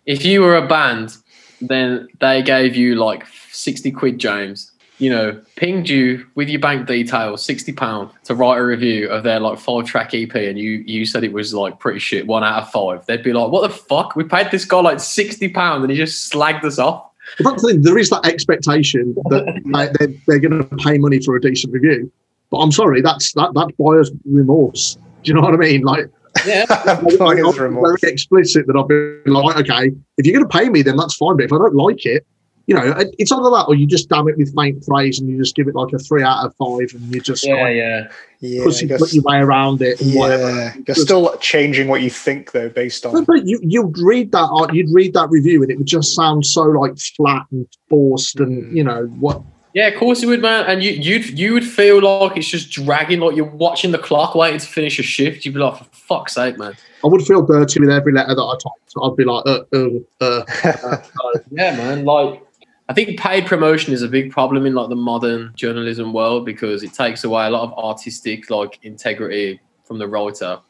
if 0.06 0.24
you 0.24 0.42
were 0.42 0.56
a 0.56 0.66
band, 0.66 1.16
then 1.60 2.06
they 2.20 2.42
gave 2.42 2.76
you 2.76 2.94
like 2.94 3.26
sixty 3.50 3.90
quid, 3.90 4.18
James. 4.18 4.70
You 4.98 5.10
know, 5.10 5.40
pinged 5.56 5.90
you 5.90 6.26
with 6.36 6.48
your 6.48 6.60
bank 6.60 6.86
details, 6.86 7.44
sixty 7.44 7.72
pound 7.72 8.10
to 8.24 8.34
write 8.34 8.56
a 8.56 8.64
review 8.64 9.08
of 9.10 9.24
their 9.24 9.38
like 9.40 9.58
five 9.58 9.84
track 9.84 10.14
EP, 10.14 10.34
and 10.34 10.58
you 10.58 10.82
you 10.86 11.04
said 11.04 11.22
it 11.22 11.32
was 11.32 11.52
like 11.52 11.78
pretty 11.78 11.98
shit, 11.98 12.26
one 12.26 12.42
out 12.42 12.62
of 12.62 12.70
five. 12.70 13.04
They'd 13.06 13.22
be 13.22 13.32
like, 13.34 13.50
"What 13.50 13.68
the 13.68 13.74
fuck? 13.76 14.16
We 14.16 14.24
paid 14.24 14.50
this 14.50 14.64
guy 14.64 14.80
like 14.80 15.00
sixty 15.00 15.48
pound, 15.48 15.82
and 15.82 15.90
he 15.90 15.98
just 15.98 16.32
slagged 16.32 16.64
us 16.64 16.78
off." 16.78 17.10
But 17.38 17.50
that's 17.50 17.62
the 17.62 17.68
thing, 17.72 17.82
there 17.82 17.98
is 17.98 18.08
that 18.10 18.24
expectation 18.24 19.14
that 19.30 19.60
like, 19.66 19.92
they're, 19.94 20.14
they're 20.26 20.38
going 20.38 20.62
to 20.66 20.76
pay 20.76 20.96
money 20.96 21.20
for 21.20 21.34
a 21.36 21.40
decent 21.40 21.72
review. 21.72 22.10
But 22.50 22.58
I'm 22.58 22.70
sorry, 22.72 23.02
that's 23.02 23.32
that 23.32 23.50
that's 23.54 23.72
buyer's 23.72 24.10
remorse. 24.24 24.96
Do 25.24 25.30
you 25.30 25.34
know 25.34 25.40
what 25.42 25.52
I 25.52 25.56
mean? 25.56 25.82
Like, 25.82 26.08
Yeah, 26.46 26.64
Buyer's 27.18 27.20
I'm 27.20 27.62
remorse. 27.62 28.00
very 28.00 28.12
explicit 28.12 28.66
that 28.68 28.76
I've 28.76 28.86
been 28.88 29.32
like, 29.32 29.56
okay, 29.58 29.90
if 30.18 30.24
you're 30.24 30.38
going 30.38 30.48
to 30.48 30.58
pay 30.58 30.68
me, 30.68 30.82
then 30.82 30.96
that's 30.96 31.16
fine. 31.16 31.36
But 31.36 31.46
if 31.46 31.52
I 31.52 31.58
don't 31.58 31.74
like 31.74 32.06
it, 32.06 32.24
you 32.66 32.74
know, 32.74 32.94
it's 33.18 33.30
either 33.30 33.50
that 33.50 33.66
or 33.68 33.76
you 33.76 33.86
just 33.86 34.08
damn 34.08 34.26
it 34.28 34.36
with 34.36 34.54
faint 34.54 34.84
praise 34.84 35.20
and 35.20 35.30
you 35.30 35.38
just 35.38 35.54
give 35.54 35.68
it 35.68 35.74
like 35.74 35.92
a 35.92 35.98
three 35.98 36.22
out 36.22 36.44
of 36.44 36.54
five 36.56 36.92
and 36.94 37.14
you 37.14 37.20
just 37.20 37.46
yeah, 37.46 37.54
like, 37.54 37.76
yeah. 37.76 38.08
yeah 38.40 38.60
I 38.60 38.64
pussy 38.64 38.88
put 38.88 39.12
your 39.14 39.22
way 39.22 39.38
around 39.38 39.82
it 39.82 40.00
and 40.00 40.14
whatever. 40.14 40.50
yeah 40.50 40.74
you're 40.86 40.96
still 40.96 41.36
changing 41.38 41.86
what 41.86 42.02
you 42.02 42.10
think 42.10 42.50
though 42.50 42.68
based 42.68 43.06
on 43.06 43.24
but 43.24 43.46
you 43.46 43.60
you'd 43.62 43.96
read 43.98 44.32
that 44.32 44.48
art- 44.50 44.74
you'd 44.74 44.92
read 44.92 45.14
that 45.14 45.30
review 45.30 45.62
and 45.62 45.70
it 45.70 45.78
would 45.78 45.86
just 45.86 46.14
sound 46.14 46.44
so 46.44 46.62
like 46.62 46.98
flat 46.98 47.46
and 47.52 47.68
forced 47.88 48.40
and 48.40 48.76
you 48.76 48.82
know 48.82 49.04
what 49.20 49.42
Yeah, 49.72 49.88
of 49.88 49.98
course 49.98 50.22
it 50.22 50.26
would, 50.26 50.40
man. 50.40 50.64
And 50.64 50.82
you 50.82 50.90
you'd 50.92 51.38
you 51.38 51.52
would 51.52 51.64
feel 51.64 52.00
like 52.00 52.38
it's 52.38 52.48
just 52.48 52.70
dragging, 52.70 53.20
like 53.20 53.36
you're 53.36 53.44
watching 53.44 53.92
the 53.92 53.98
clock 53.98 54.34
waiting 54.34 54.58
to 54.58 54.66
finish 54.66 54.98
a 54.98 55.02
shift. 55.02 55.44
You'd 55.44 55.52
be 55.52 55.60
like, 55.60 55.76
for 55.76 55.84
fuck's 55.92 56.34
sake, 56.34 56.56
man. 56.56 56.74
I 57.04 57.08
would 57.08 57.22
feel 57.26 57.42
dirty 57.42 57.80
with 57.80 57.90
every 57.90 58.12
letter 58.12 58.34
that 58.34 58.42
I 58.42 58.54
typed. 58.54 58.86
I'd 59.02 59.16
be 59.16 59.24
like, 59.24 59.44
uh, 59.44 59.64
uh, 59.74 59.88
uh, 60.22 60.44
uh, 60.64 60.76
uh. 60.94 61.38
Yeah, 61.50 61.76
man. 61.76 62.06
Like 62.06 62.42
I 62.88 62.94
think 62.94 63.18
paid 63.18 63.46
promotion 63.46 63.92
is 63.92 64.02
a 64.02 64.08
big 64.08 64.30
problem 64.30 64.64
in 64.64 64.74
like 64.74 64.88
the 64.88 64.96
modern 64.96 65.52
journalism 65.56 66.12
world 66.12 66.44
because 66.44 66.84
it 66.84 66.92
takes 66.92 67.24
away 67.24 67.46
a 67.46 67.50
lot 67.50 67.62
of 67.62 67.72
artistic 67.76 68.48
like 68.48 68.78
integrity 68.82 69.60
from 69.84 69.98
the 69.98 70.06
writer. 70.06 70.60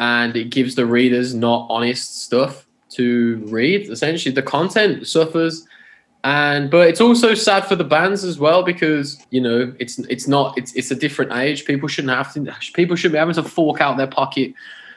And 0.00 0.36
it 0.36 0.50
gives 0.50 0.74
the 0.74 0.86
readers 0.86 1.34
not 1.34 1.66
honest 1.70 2.22
stuff 2.22 2.66
to 2.90 3.36
read. 3.46 3.88
Essentially 3.88 4.34
the 4.34 4.42
content 4.42 5.06
suffers. 5.06 5.64
And 6.24 6.70
but 6.70 6.88
it's 6.88 7.00
also 7.00 7.34
sad 7.34 7.66
for 7.66 7.76
the 7.76 7.84
bands 7.84 8.24
as 8.24 8.40
well 8.40 8.64
because 8.64 9.24
you 9.30 9.40
know 9.40 9.72
it's 9.78 10.00
it's 10.00 10.26
not 10.26 10.58
it's 10.58 10.72
it's 10.74 10.90
a 10.90 10.96
different 10.96 11.32
age. 11.32 11.64
People 11.64 11.88
shouldn't 11.88 12.12
have 12.12 12.32
to 12.34 12.52
people 12.74 12.96
shouldn't 12.96 13.14
be 13.14 13.18
having 13.18 13.34
to 13.36 13.44
fork 13.44 13.80
out 13.80 13.96
their 13.96 14.08
pocket 14.08 14.52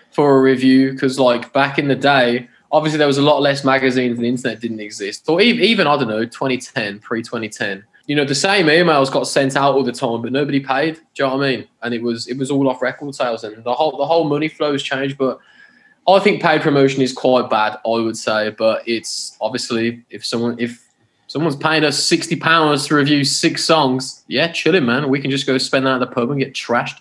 for 0.09 0.37
a 0.37 0.41
review 0.41 0.91
because 0.91 1.19
like 1.19 1.53
back 1.53 1.77
in 1.77 1.87
the 1.87 1.95
day 1.95 2.49
obviously 2.71 2.97
there 2.97 3.07
was 3.07 3.17
a 3.17 3.21
lot 3.21 3.41
less 3.41 3.63
magazines 3.63 4.17
and 4.17 4.23
the 4.23 4.29
internet 4.29 4.59
didn't 4.59 4.79
exist. 4.79 5.27
Or 5.27 5.41
even, 5.41 5.63
even 5.63 5.87
i 5.87 5.97
don't 5.97 6.07
know 6.07 6.25
2010 6.25 6.99
pre-2010 6.99 7.83
you 8.07 8.15
know 8.15 8.25
the 8.25 8.35
same 8.35 8.67
emails 8.67 9.11
got 9.11 9.27
sent 9.27 9.55
out 9.55 9.75
all 9.75 9.83
the 9.83 9.91
time 9.91 10.21
but 10.21 10.31
nobody 10.31 10.59
paid. 10.59 10.95
Do 10.95 11.01
you 11.23 11.25
know 11.25 11.37
what 11.37 11.45
i 11.45 11.55
mean? 11.57 11.67
And 11.83 11.93
it 11.93 12.01
was 12.01 12.27
it 12.27 12.37
was 12.37 12.51
all 12.51 12.69
off 12.69 12.81
record 12.81 13.15
sales 13.15 13.43
and 13.43 13.63
the 13.63 13.73
whole 13.73 13.97
the 13.97 14.05
whole 14.05 14.25
money 14.25 14.47
flows 14.47 14.83
changed 14.83 15.17
but 15.17 15.39
i 16.07 16.19
think 16.19 16.41
paid 16.41 16.61
promotion 16.61 17.01
is 17.01 17.13
quite 17.13 17.49
bad 17.49 17.77
i 17.85 17.89
would 17.89 18.17
say. 18.17 18.49
But 18.49 18.87
it's 18.87 19.37
obviously 19.41 20.03
if 20.09 20.25
someone 20.25 20.59
if 20.59 20.87
someone's 21.27 21.55
paying 21.55 21.85
us 21.85 22.03
60 22.03 22.35
pounds 22.37 22.87
to 22.87 22.95
review 22.95 23.23
six 23.23 23.63
songs 23.63 24.23
yeah 24.27 24.51
chilling 24.51 24.85
man. 24.85 25.09
We 25.09 25.21
can 25.21 25.31
just 25.31 25.47
go 25.47 25.57
spend 25.57 25.85
that 25.85 25.95
at 25.95 25.99
the 25.99 26.07
pub 26.07 26.29
and 26.31 26.39
get 26.39 26.53
trashed 26.53 26.99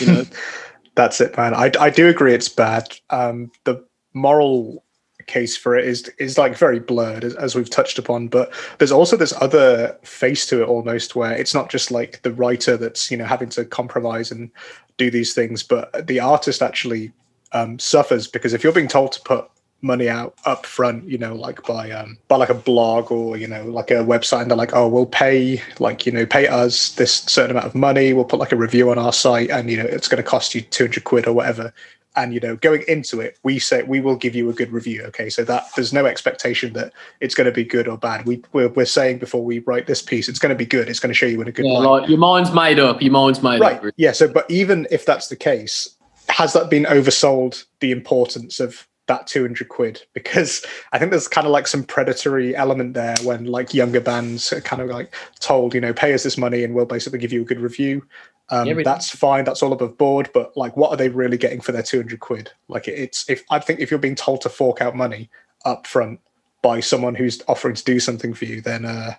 you 0.00 0.06
know? 0.06 0.24
That's 0.94 1.20
it, 1.20 1.36
man. 1.36 1.54
I, 1.54 1.70
I 1.78 1.90
do 1.90 2.08
agree 2.08 2.34
it's 2.34 2.48
bad. 2.48 2.96
Um, 3.10 3.52
the 3.64 3.84
moral 4.14 4.84
case 5.28 5.56
for 5.56 5.76
it 5.76 5.84
is 5.84 6.10
is 6.18 6.36
like 6.36 6.56
very 6.56 6.80
blurred 6.80 7.22
as, 7.22 7.34
as 7.36 7.54
we've 7.54 7.70
touched 7.70 7.98
upon 7.98 8.26
but 8.26 8.52
there's 8.78 8.90
also 8.90 9.16
this 9.16 9.34
other 9.40 9.96
face 10.02 10.46
to 10.46 10.62
it 10.62 10.66
almost 10.66 11.14
where 11.14 11.32
it's 11.32 11.54
not 11.54 11.70
just 11.70 11.90
like 11.90 12.20
the 12.22 12.32
writer 12.32 12.76
that's 12.76 13.10
you 13.10 13.16
know 13.16 13.24
having 13.24 13.48
to 13.48 13.64
compromise 13.64 14.32
and 14.32 14.50
do 14.96 15.10
these 15.10 15.34
things 15.34 15.62
but 15.62 16.06
the 16.06 16.18
artist 16.18 16.62
actually 16.62 17.12
um, 17.52 17.78
suffers 17.78 18.26
because 18.26 18.52
if 18.52 18.64
you're 18.64 18.72
being 18.72 18.88
told 18.88 19.12
to 19.12 19.20
put 19.22 19.48
money 19.80 20.08
out 20.08 20.34
up 20.44 20.66
front 20.66 21.04
you 21.04 21.16
know 21.16 21.34
like 21.36 21.62
by 21.64 21.88
um 21.92 22.18
by 22.26 22.34
like 22.34 22.48
a 22.48 22.54
blog 22.54 23.12
or 23.12 23.36
you 23.36 23.46
know 23.46 23.64
like 23.66 23.92
a 23.92 23.94
website 23.94 24.42
and 24.42 24.50
they're 24.50 24.58
like 24.58 24.74
oh 24.74 24.88
we'll 24.88 25.06
pay 25.06 25.62
like 25.78 26.04
you 26.04 26.10
know 26.10 26.26
pay 26.26 26.48
us 26.48 26.92
this 26.96 27.12
certain 27.12 27.52
amount 27.52 27.66
of 27.66 27.76
money 27.76 28.12
we'll 28.12 28.24
put 28.24 28.40
like 28.40 28.50
a 28.50 28.56
review 28.56 28.90
on 28.90 28.98
our 28.98 29.12
site 29.12 29.50
and 29.50 29.70
you 29.70 29.76
know 29.76 29.84
it's 29.84 30.08
going 30.08 30.22
to 30.22 30.28
cost 30.28 30.52
you 30.52 30.62
200 30.62 31.04
quid 31.04 31.28
or 31.28 31.32
whatever 31.32 31.72
and 32.18 32.34
you 32.34 32.40
know 32.40 32.56
going 32.56 32.82
into 32.88 33.20
it 33.20 33.38
we 33.44 33.58
say 33.58 33.82
we 33.84 34.00
will 34.00 34.16
give 34.16 34.34
you 34.34 34.50
a 34.50 34.52
good 34.52 34.70
review 34.70 35.02
okay? 35.04 35.30
So 35.30 35.44
that 35.44 35.64
there's 35.74 35.92
no 35.92 36.04
expectation 36.04 36.74
that 36.74 36.92
it's 37.20 37.34
going 37.34 37.46
to 37.46 37.52
be 37.52 37.64
good 37.64 37.88
or 37.88 37.96
bad. 37.96 38.26
We 38.26 38.42
we're, 38.52 38.68
we're 38.68 38.84
saying 38.84 39.18
before 39.18 39.42
we 39.42 39.60
write 39.60 39.86
this 39.86 40.02
piece 40.02 40.28
it's 40.28 40.38
going 40.38 40.50
to 40.50 40.56
be 40.56 40.66
good. 40.66 40.88
It's 40.88 41.00
going 41.00 41.10
to 41.10 41.14
show 41.14 41.26
you 41.26 41.40
in 41.40 41.48
a 41.48 41.52
good 41.52 41.64
yeah, 41.64 41.78
light. 41.78 42.00
like 42.00 42.08
your 42.10 42.18
mind's 42.18 42.52
made 42.52 42.78
up. 42.78 43.00
Your 43.00 43.12
mind's 43.12 43.42
made 43.42 43.60
right. 43.60 43.82
up 43.82 43.94
yeah 43.96 44.12
so 44.12 44.28
but 44.28 44.50
even 44.50 44.86
if 44.90 45.06
that's 45.06 45.28
the 45.28 45.36
case 45.36 45.96
has 46.28 46.52
that 46.52 46.68
been 46.68 46.84
oversold 46.84 47.64
the 47.80 47.90
importance 47.90 48.60
of 48.60 48.86
that 49.08 49.26
200 49.26 49.68
quid? 49.68 50.02
Because 50.14 50.64
I 50.92 50.98
think 50.98 51.10
there's 51.10 51.26
kind 51.26 51.46
of 51.46 51.52
like 51.52 51.66
some 51.66 51.82
predatory 51.82 52.54
element 52.54 52.94
there 52.94 53.16
when 53.24 53.46
like 53.46 53.74
younger 53.74 54.00
bands 54.00 54.52
are 54.52 54.60
kind 54.60 54.80
of 54.80 54.88
like 54.88 55.14
told, 55.40 55.74
you 55.74 55.80
know, 55.80 55.92
pay 55.92 56.14
us 56.14 56.22
this 56.22 56.38
money 56.38 56.62
and 56.62 56.74
we'll 56.74 56.86
basically 56.86 57.18
give 57.18 57.32
you 57.32 57.42
a 57.42 57.46
good 57.46 57.60
review. 57.60 58.06
Um, 58.50 58.66
Yeah, 58.68 58.82
that's 58.82 59.10
fine. 59.10 59.44
That's 59.44 59.62
all 59.62 59.72
above 59.72 59.98
board. 59.98 60.30
But 60.32 60.56
like, 60.56 60.76
what 60.76 60.90
are 60.90 60.96
they 60.96 61.08
really 61.08 61.36
getting 61.36 61.60
for 61.60 61.72
their 61.72 61.82
200 61.82 62.18
quid? 62.20 62.50
Like 62.68 62.88
it's, 62.88 63.28
if 63.28 63.44
I 63.50 63.58
think 63.58 63.80
if 63.80 63.90
you're 63.90 63.98
being 64.00 64.14
told 64.14 64.40
to 64.42 64.48
fork 64.48 64.80
out 64.80 64.96
money 64.96 65.28
up 65.64 65.86
front 65.86 66.20
by 66.62 66.80
someone 66.80 67.14
who's 67.14 67.42
offering 67.48 67.74
to 67.74 67.84
do 67.84 68.00
something 68.00 68.32
for 68.34 68.44
you, 68.46 68.60
then, 68.60 68.84
uh, 68.84 69.14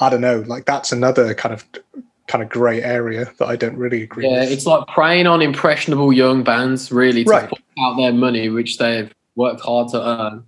I 0.00 0.08
don't 0.10 0.20
know, 0.20 0.40
like 0.46 0.64
that's 0.66 0.90
another 0.92 1.34
kind 1.34 1.52
of, 1.52 1.64
kind 2.26 2.42
of 2.42 2.48
gray 2.48 2.82
area 2.82 3.30
that 3.38 3.46
I 3.48 3.54
don't 3.56 3.76
really 3.76 4.02
agree 4.02 4.24
Yeah, 4.26 4.40
with. 4.40 4.50
it's 4.52 4.66
like 4.66 4.86
preying 4.88 5.26
on 5.26 5.42
impressionable 5.42 6.12
young 6.12 6.42
bands, 6.42 6.90
really, 6.90 7.24
to 7.24 7.30
Right. 7.30 7.48
put 7.48 7.60
out 7.78 7.96
their 7.96 8.12
money, 8.12 8.48
which 8.48 8.78
they've 8.78 9.12
worked 9.36 9.60
hard 9.60 9.88
to 9.90 10.00
earn. 10.00 10.44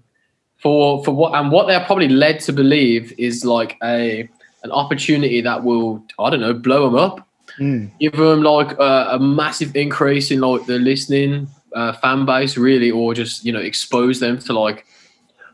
For 0.59 1.05
for 1.05 1.13
what 1.13 1.35
and 1.35 1.53
what 1.53 1.67
they're 1.67 1.85
probably 1.85 2.09
led 2.09 2.41
to 2.41 2.53
believe 2.53 3.13
is 3.19 3.45
like 3.45 3.77
a 3.85 4.27
an 4.65 4.73
opportunity 4.73 5.43
that 5.43 5.63
will 5.63 6.03
I 6.19 6.31
don't 6.31 6.41
know 6.41 6.55
blow 6.55 6.85
them 6.87 6.97
up, 6.99 7.26
Mm. 7.59 7.91
give 7.99 8.13
them 8.13 8.43
like 8.43 8.77
a, 8.79 9.19
massive 9.19 9.75
increase 9.75 10.31
in 10.31 10.41
like 10.41 10.67
the 10.67 10.79
listening 10.79 11.49
uh, 11.75 11.95
fan 11.95 12.27
base, 12.27 12.57
really, 12.57 12.91
or 12.91 13.15
just 13.15 13.45
you 13.45 13.53
know 13.53 13.61
expose 13.61 14.21
them 14.21 14.39
to 14.41 14.53
like 14.53 14.87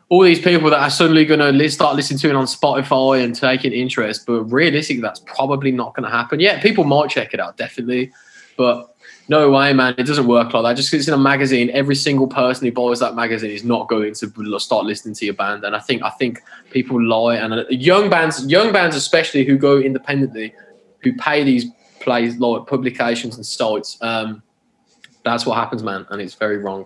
all 0.09 0.21
these 0.21 0.39
people 0.39 0.69
that 0.69 0.79
are 0.79 0.89
suddenly 0.89 1.25
going 1.25 1.39
to 1.39 1.69
start 1.69 1.95
listening 1.95 2.19
to 2.19 2.29
it 2.29 2.35
on 2.35 2.45
Spotify 2.45 3.23
and 3.23 3.33
taking 3.33 3.71
interest. 3.71 4.25
But 4.27 4.43
realistically, 4.43 5.01
that's 5.01 5.21
probably 5.21 5.71
not 5.71 5.95
going 5.95 6.03
to 6.03 6.09
happen. 6.09 6.39
Yeah, 6.39 6.61
people 6.61 6.83
might 6.83 7.09
check 7.09 7.33
it 7.33 7.39
out, 7.39 7.57
definitely. 7.57 8.11
But 8.57 8.93
no 9.27 9.49
way, 9.49 9.73
man. 9.73 9.95
It 9.97 10.03
doesn't 10.03 10.27
work 10.27 10.53
like 10.53 10.63
that. 10.63 10.73
Just 10.75 10.91
because 10.91 11.05
it's 11.05 11.07
in 11.07 11.13
a 11.13 11.23
magazine, 11.23 11.69
every 11.71 11.95
single 11.95 12.27
person 12.27 12.65
who 12.65 12.71
buys 12.71 12.99
that 12.99 13.15
magazine 13.15 13.51
is 13.51 13.63
not 13.63 13.87
going 13.87 14.13
to 14.13 14.59
start 14.59 14.85
listening 14.85 15.15
to 15.15 15.25
your 15.25 15.33
band. 15.33 15.63
And 15.63 15.75
I 15.75 15.79
think 15.79 16.03
I 16.03 16.09
think 16.11 16.41
people 16.71 17.01
lie, 17.01 17.37
and 17.37 17.53
uh, 17.53 17.65
young 17.69 18.09
bands, 18.09 18.45
young 18.45 18.73
bands 18.73 18.95
especially, 18.95 19.45
who 19.45 19.57
go 19.57 19.79
independently, 19.79 20.53
who 20.99 21.13
pay 21.13 21.43
these 21.43 21.65
plays 22.03 22.37
like 22.37 22.67
publications 22.67 23.35
and 23.35 23.45
sites. 23.45 23.97
Um, 24.01 24.43
that's 25.25 25.45
what 25.45 25.55
happens, 25.57 25.83
man, 25.83 26.05
and 26.09 26.21
it's 26.21 26.35
very 26.35 26.57
wrong. 26.57 26.85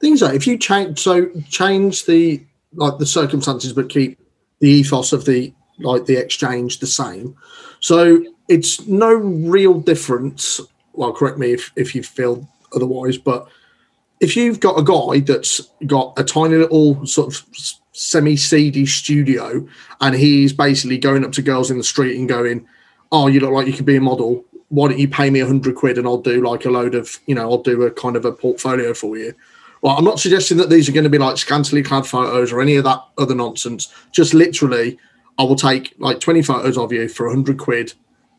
things 0.00 0.20
like 0.22 0.34
if 0.34 0.46
you 0.46 0.58
change 0.58 0.98
so 0.98 1.26
change 1.48 2.04
the 2.06 2.42
like 2.74 2.98
the 2.98 3.06
circumstances 3.06 3.72
but 3.72 3.88
keep 3.88 4.18
the 4.60 4.68
ethos 4.68 5.12
of 5.12 5.24
the 5.24 5.52
like 5.78 6.04
the 6.06 6.16
exchange 6.16 6.78
the 6.80 6.86
same 6.86 7.34
so 7.80 8.22
it's 8.48 8.86
no 8.86 9.12
real 9.12 9.80
difference 9.80 10.60
well 10.92 11.12
correct 11.12 11.38
me 11.38 11.52
if 11.52 11.72
if 11.76 11.94
you 11.94 12.02
feel 12.02 12.46
otherwise 12.74 13.16
but 13.18 13.48
if 14.20 14.36
you've 14.36 14.60
got 14.60 14.78
a 14.78 14.82
guy 14.82 15.20
that's 15.20 15.60
got 15.86 16.12
a 16.18 16.24
tiny 16.24 16.56
little 16.56 17.04
sort 17.06 17.28
of 17.28 17.46
semi 17.92 18.36
seedy 18.36 18.86
studio 18.86 19.66
and 20.00 20.14
he's 20.14 20.52
basically 20.52 20.98
going 20.98 21.24
up 21.24 21.32
to 21.32 21.42
girls 21.42 21.70
in 21.70 21.78
the 21.78 21.84
street 21.84 22.18
and 22.18 22.28
going 22.28 22.66
oh 23.12 23.26
you 23.26 23.40
look 23.40 23.52
like 23.52 23.66
you 23.66 23.72
could 23.72 23.86
be 23.86 23.96
a 23.96 24.00
model 24.00 24.44
why 24.68 24.88
don't 24.88 24.98
you 24.98 25.08
pay 25.08 25.30
me 25.30 25.40
a 25.40 25.46
hundred 25.46 25.76
quid 25.76 25.98
and 25.98 26.06
I'll 26.06 26.20
do 26.20 26.44
like 26.44 26.64
a 26.64 26.70
load 26.70 26.94
of 26.94 27.18
you 27.26 27.34
know 27.34 27.50
I'll 27.50 27.62
do 27.62 27.82
a 27.82 27.90
kind 27.90 28.16
of 28.16 28.24
a 28.24 28.32
portfolio 28.32 28.94
for 28.94 29.16
you 29.16 29.34
well, 29.82 29.96
I'm 29.96 30.04
not 30.04 30.18
suggesting 30.18 30.56
that 30.58 30.70
these 30.70 30.88
are 30.88 30.92
going 30.92 31.04
to 31.04 31.10
be 31.10 31.18
like 31.18 31.36
scantily 31.36 31.82
clad 31.82 32.06
photos 32.06 32.52
or 32.52 32.60
any 32.60 32.76
of 32.76 32.84
that 32.84 33.04
other 33.18 33.34
nonsense. 33.34 33.92
Just 34.10 34.34
literally, 34.34 34.98
I 35.38 35.44
will 35.44 35.56
take 35.56 35.94
like 35.98 36.20
20 36.20 36.42
photos 36.42 36.78
of 36.78 36.92
you 36.92 37.08
for 37.08 37.26
a 37.26 37.28
100 37.28 37.58
quid 37.58 37.92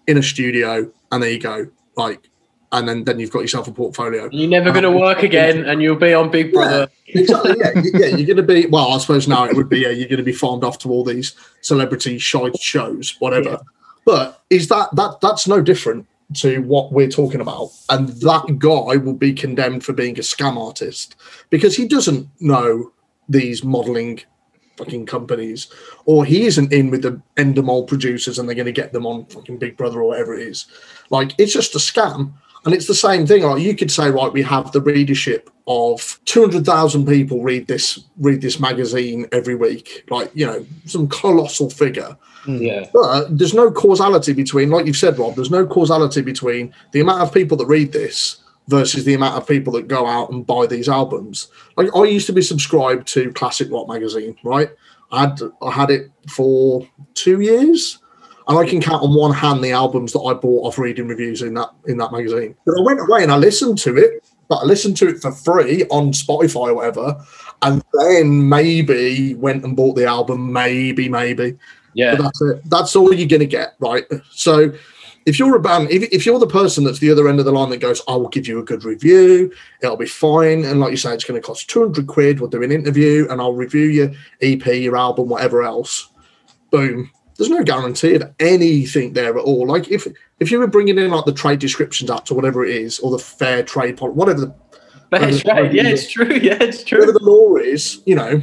in 0.07 0.17
a 0.17 0.23
studio, 0.23 0.91
and 1.11 1.23
there 1.23 1.31
you 1.31 1.39
go. 1.39 1.67
Like, 1.95 2.29
and 2.73 2.87
then 2.87 3.05
then 3.05 3.19
you've 3.19 3.31
got 3.31 3.41
yourself 3.41 3.67
a 3.67 3.71
portfolio. 3.71 4.27
You're 4.31 4.49
never 4.49 4.71
going 4.71 4.83
to 4.83 4.91
work 4.91 5.23
again, 5.23 5.63
and 5.65 5.81
you'll 5.81 5.95
be 5.95 6.13
on 6.13 6.29
Big 6.29 6.51
Brother. 6.51 6.89
exactly. 7.05 7.55
Yeah, 7.57 7.71
yeah. 7.93 8.15
You're 8.17 8.27
going 8.27 8.37
to 8.37 8.43
be. 8.43 8.65
Well, 8.65 8.91
I 8.91 8.97
suppose 8.97 9.27
now 9.27 9.45
it 9.45 9.55
would 9.55 9.69
be. 9.69 9.79
Yeah, 9.79 9.89
you're 9.89 10.09
going 10.09 10.17
to 10.17 10.23
be 10.23 10.33
farmed 10.33 10.63
off 10.65 10.79
to 10.79 10.89
all 10.89 11.05
these 11.05 11.33
celebrity 11.61 12.17
shite 12.17 12.59
shows, 12.59 13.15
whatever. 13.19 13.61
But 14.07 14.41
is 14.49 14.69
that 14.69 14.95
that 14.95 15.19
that's 15.21 15.49
no 15.49 15.61
different 15.61 16.07
to 16.35 16.59
what 16.61 16.93
we're 16.93 17.09
talking 17.09 17.41
about? 17.41 17.71
And 17.89 18.07
that 18.07 18.57
guy 18.57 18.95
will 18.95 19.13
be 19.13 19.33
condemned 19.33 19.83
for 19.83 19.91
being 19.91 20.17
a 20.17 20.21
scam 20.21 20.55
artist 20.55 21.17
because 21.49 21.75
he 21.75 21.85
doesn't 21.85 22.29
know 22.39 22.93
these 23.27 23.65
modelling 23.65 24.21
fucking 24.77 25.07
companies, 25.07 25.67
or 26.05 26.23
he 26.23 26.45
isn't 26.45 26.71
in 26.71 26.89
with 26.89 27.01
the 27.01 27.21
Endemol 27.35 27.85
producers 27.85 28.39
and 28.39 28.47
they're 28.47 28.55
going 28.55 28.65
to 28.65 28.71
get 28.71 28.93
them 28.93 29.05
on 29.05 29.25
fucking 29.25 29.57
Big 29.57 29.75
Brother 29.75 29.99
or 29.99 30.07
whatever 30.07 30.35
it 30.35 30.47
is. 30.47 30.67
Like 31.09 31.33
it's 31.37 31.51
just 31.51 31.75
a 31.75 31.79
scam. 31.79 32.31
And 32.63 32.73
it's 32.73 32.87
the 32.87 32.95
same 32.95 33.27
thing. 33.27 33.43
Like 33.43 33.61
you 33.61 33.75
could 33.75 33.91
say, 33.91 34.09
right, 34.09 34.31
we 34.31 34.41
have 34.43 34.71
the 34.71 34.81
readership 34.81 35.49
of 35.67 36.19
two 36.25 36.41
hundred 36.41 36.65
thousand 36.65 37.05
people 37.05 37.43
read 37.43 37.67
this 37.67 37.99
read 38.19 38.41
this 38.41 38.59
magazine 38.59 39.27
every 39.31 39.55
week. 39.55 40.05
Like 40.09 40.31
you 40.33 40.45
know, 40.45 40.65
some 40.85 41.07
colossal 41.09 41.69
figure. 41.69 42.17
Hmm. 42.43 42.57
Yeah. 42.57 42.89
But 42.93 43.37
there's 43.37 43.53
no 43.53 43.69
causality 43.71 44.33
between, 44.33 44.69
like 44.69 44.85
you've 44.85 44.95
said, 44.95 45.19
Rob. 45.19 45.35
There's 45.35 45.51
no 45.51 45.67
causality 45.67 46.21
between 46.21 46.73
the 46.93 47.01
amount 47.01 47.21
of 47.21 47.33
people 47.33 47.57
that 47.57 47.65
read 47.65 47.91
this 47.91 48.37
versus 48.67 49.05
the 49.05 49.13
amount 49.13 49.35
of 49.35 49.47
people 49.47 49.73
that 49.73 49.87
go 49.87 50.05
out 50.05 50.29
and 50.31 50.45
buy 50.45 50.65
these 50.65 50.89
albums. 50.89 51.49
Like 51.75 51.93
I 51.95 52.05
used 52.05 52.27
to 52.27 52.33
be 52.33 52.41
subscribed 52.41 53.07
to 53.09 53.31
Classic 53.33 53.69
Rock 53.71 53.87
magazine, 53.87 54.37
right? 54.43 54.69
I 55.11 55.21
had 55.21 55.41
I 55.61 55.71
had 55.71 55.89
it 55.89 56.11
for 56.29 56.87
two 57.13 57.41
years, 57.41 57.99
and 58.47 58.57
I 58.57 58.65
can 58.65 58.81
count 58.81 59.03
on 59.03 59.15
one 59.15 59.33
hand 59.33 59.63
the 59.63 59.71
albums 59.71 60.13
that 60.13 60.21
I 60.21 60.33
bought 60.33 60.65
off 60.65 60.77
reading 60.77 61.07
reviews 61.07 61.41
in 61.41 61.53
that 61.55 61.69
in 61.87 61.97
that 61.97 62.11
magazine. 62.11 62.55
But 62.65 62.77
I 62.77 62.81
went 62.81 62.99
away 62.99 63.23
and 63.23 63.31
I 63.31 63.37
listened 63.37 63.77
to 63.79 63.95
it, 63.95 64.25
but 64.47 64.57
I 64.57 64.63
listened 64.63 64.97
to 64.97 65.07
it 65.07 65.21
for 65.21 65.31
free 65.31 65.85
on 65.85 66.11
Spotify 66.11 66.69
or 66.69 66.75
whatever, 66.75 67.17
and 67.61 67.83
then 67.93 68.47
maybe 68.47 69.35
went 69.35 69.63
and 69.63 69.75
bought 69.75 69.95
the 69.95 70.05
album. 70.05 70.51
Maybe, 70.51 71.09
maybe. 71.09 71.57
Yeah. 71.93 72.15
But 72.15 72.23
that's 72.23 72.41
it. 72.41 72.69
That's 72.69 72.95
all 72.95 73.13
you're 73.13 73.27
going 73.27 73.39
to 73.39 73.45
get, 73.45 73.75
right? 73.79 74.05
So 74.31 74.73
if 75.25 75.37
you're 75.37 75.55
a 75.55 75.59
band, 75.59 75.91
if, 75.91 76.03
if 76.03 76.25
you're 76.25 76.39
the 76.39 76.47
person 76.47 76.85
that's 76.85 76.99
the 76.99 77.11
other 77.11 77.27
end 77.27 77.39
of 77.39 77.45
the 77.45 77.51
line 77.51 77.69
that 77.71 77.81
goes, 77.81 78.01
I 78.07 78.15
will 78.15 78.29
give 78.29 78.47
you 78.47 78.59
a 78.59 78.63
good 78.63 78.85
review, 78.85 79.51
it'll 79.81 79.97
be 79.97 80.05
fine. 80.05 80.63
And 80.63 80.79
like 80.79 80.91
you 80.91 80.97
say, 80.97 81.13
it's 81.13 81.25
going 81.25 81.39
to 81.39 81.45
cost 81.45 81.69
200 81.69 82.07
quid. 82.07 82.39
We'll 82.39 82.49
do 82.49 82.63
an 82.63 82.71
interview 82.71 83.27
and 83.29 83.41
I'll 83.41 83.53
review 83.53 83.87
your 83.87 84.11
EP, 84.41 84.65
your 84.67 84.95
album, 84.95 85.27
whatever 85.27 85.63
else. 85.63 86.09
Boom. 86.71 87.11
There's 87.37 87.49
no 87.49 87.63
guarantee 87.63 88.15
of 88.15 88.33
anything 88.39 89.13
there 89.13 89.37
at 89.37 89.43
all. 89.43 89.67
Like 89.67 89.89
if 89.89 90.07
if 90.39 90.51
you 90.51 90.59
were 90.59 90.67
bringing 90.67 90.97
in 90.97 91.11
like 91.11 91.25
the 91.25 91.33
Trade 91.33 91.59
Descriptions 91.59 92.09
Act 92.09 92.31
or 92.31 92.35
whatever 92.35 92.65
it 92.65 92.75
is, 92.75 92.99
or 92.99 93.11
the 93.11 93.19
Fair 93.19 93.63
Trade, 93.63 93.97
Pol- 93.97 94.11
whatever 94.11 94.41
the, 94.41 94.55
That's 95.11 95.45
right. 95.45 95.71
Yeah, 95.71 95.87
it's 95.87 96.11
true. 96.11 96.25
Yeah, 96.41 96.57
it's 96.61 96.83
true. 96.83 96.99
whatever 96.99 97.17
the 97.17 97.25
law 97.25 97.55
is, 97.55 98.01
you 98.05 98.15
know, 98.15 98.41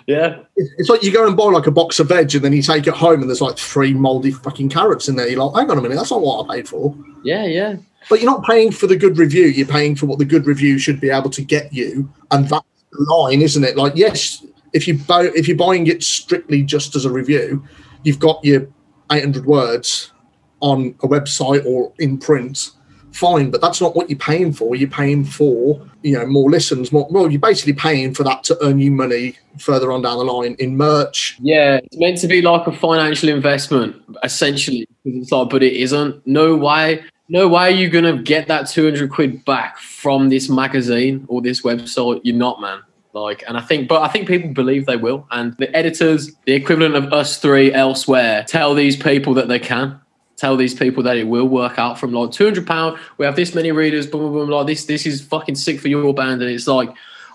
yeah. 0.06 0.38
It's 0.56 0.88
like 0.88 1.02
you 1.02 1.12
go 1.12 1.26
and 1.26 1.36
buy 1.36 1.44
like 1.44 1.66
a 1.66 1.70
box 1.72 1.98
of 2.00 2.08
veg 2.08 2.34
and 2.34 2.44
then 2.44 2.52
you 2.52 2.62
take 2.62 2.86
it 2.86 2.94
home 2.94 3.20
and 3.20 3.28
there's 3.28 3.40
like 3.40 3.58
three 3.58 3.92
moldy 3.92 4.30
fucking 4.30 4.68
carrots 4.68 5.08
in 5.08 5.16
there. 5.16 5.28
You're 5.28 5.44
like, 5.44 5.60
hang 5.60 5.70
on 5.70 5.78
a 5.78 5.82
minute, 5.82 5.96
that's 5.96 6.10
not 6.10 6.22
what 6.22 6.48
I 6.48 6.56
paid 6.56 6.68
for. 6.68 6.96
Yeah, 7.24 7.44
yeah. 7.44 7.76
But 8.08 8.20
you're 8.20 8.30
not 8.30 8.44
paying 8.44 8.72
for 8.72 8.86
the 8.86 8.96
good 8.96 9.18
review. 9.18 9.46
You're 9.46 9.66
paying 9.66 9.94
for 9.94 10.06
what 10.06 10.18
the 10.18 10.24
good 10.24 10.46
review 10.46 10.78
should 10.78 11.00
be 11.00 11.10
able 11.10 11.30
to 11.30 11.42
get 11.42 11.72
you, 11.72 12.12
and 12.30 12.48
that's 12.48 12.66
the 12.90 13.04
line, 13.14 13.42
isn't 13.42 13.62
it? 13.62 13.76
Like, 13.76 13.92
yes, 13.94 14.44
if 14.72 14.88
you 14.88 14.98
buy, 14.98 15.26
if 15.34 15.46
you're 15.46 15.56
buying 15.56 15.86
it 15.86 16.02
strictly 16.02 16.62
just 16.62 16.96
as 16.96 17.04
a 17.04 17.10
review, 17.10 17.64
you've 18.04 18.18
got 18.18 18.44
your 18.44 18.68
800 19.10 19.46
words 19.46 20.12
on 20.60 20.94
a 21.02 21.08
website 21.08 21.64
or 21.66 21.92
in 21.98 22.18
print. 22.18 22.70
Fine, 23.12 23.50
but 23.50 23.60
that's 23.60 23.80
not 23.80 23.94
what 23.94 24.08
you're 24.08 24.18
paying 24.18 24.54
for. 24.54 24.74
You're 24.74 24.88
paying 24.88 25.22
for, 25.22 25.86
you 26.02 26.18
know, 26.18 26.24
more 26.24 26.50
listens. 26.50 26.92
More, 26.92 27.06
well, 27.10 27.30
you're 27.30 27.40
basically 27.40 27.74
paying 27.74 28.14
for 28.14 28.24
that 28.24 28.42
to 28.44 28.56
earn 28.62 28.78
you 28.78 28.90
money 28.90 29.36
further 29.58 29.92
on 29.92 30.00
down 30.00 30.16
the 30.16 30.24
line 30.24 30.56
in 30.58 30.78
merch, 30.78 31.36
Yeah, 31.40 31.80
it's 31.84 31.98
meant 31.98 32.18
to 32.18 32.26
be 32.26 32.40
like 32.40 32.66
a 32.66 32.72
financial 32.72 33.28
investment, 33.28 33.96
essentially. 34.22 34.88
It's 35.04 35.30
like, 35.30 35.50
but 35.50 35.62
it 35.62 35.74
isn't. 35.74 36.26
No 36.26 36.56
way, 36.56 37.04
no 37.28 37.48
way 37.48 37.72
you're 37.72 37.90
gonna 37.90 38.22
get 38.22 38.48
that 38.48 38.68
200 38.68 39.10
quid 39.10 39.44
back 39.44 39.76
from 39.78 40.30
this 40.30 40.48
magazine 40.48 41.26
or 41.28 41.42
this 41.42 41.60
website. 41.60 42.22
You're 42.24 42.36
not, 42.36 42.62
man. 42.62 42.80
Like, 43.12 43.44
and 43.46 43.58
I 43.58 43.60
think, 43.60 43.88
but 43.88 44.02
I 44.02 44.08
think 44.08 44.26
people 44.26 44.50
believe 44.50 44.86
they 44.86 44.96
will. 44.96 45.26
And 45.30 45.54
the 45.58 45.74
editors, 45.76 46.32
the 46.46 46.52
equivalent 46.52 46.94
of 46.94 47.12
us 47.12 47.38
three 47.38 47.72
elsewhere, 47.72 48.44
tell 48.48 48.74
these 48.74 48.96
people 48.96 49.34
that 49.34 49.48
they 49.48 49.58
can. 49.58 50.00
Tell 50.36 50.56
these 50.56 50.74
people 50.74 51.02
that 51.04 51.16
it 51.16 51.28
will 51.28 51.46
work 51.46 51.78
out 51.78 51.98
from 51.98 52.12
like 52.12 52.32
200 52.32 52.66
pound. 52.66 52.98
We 53.18 53.26
have 53.26 53.36
this 53.36 53.54
many 53.54 53.70
readers, 53.70 54.06
boom, 54.06 54.22
boom, 54.22 54.32
boom. 54.32 54.48
Like 54.48 54.66
this, 54.66 54.86
this 54.86 55.06
is 55.06 55.20
fucking 55.20 55.54
sick 55.54 55.78
for 55.78 55.88
your 55.88 56.12
band. 56.14 56.42
And 56.42 56.50
it's 56.50 56.66
like, 56.66 56.88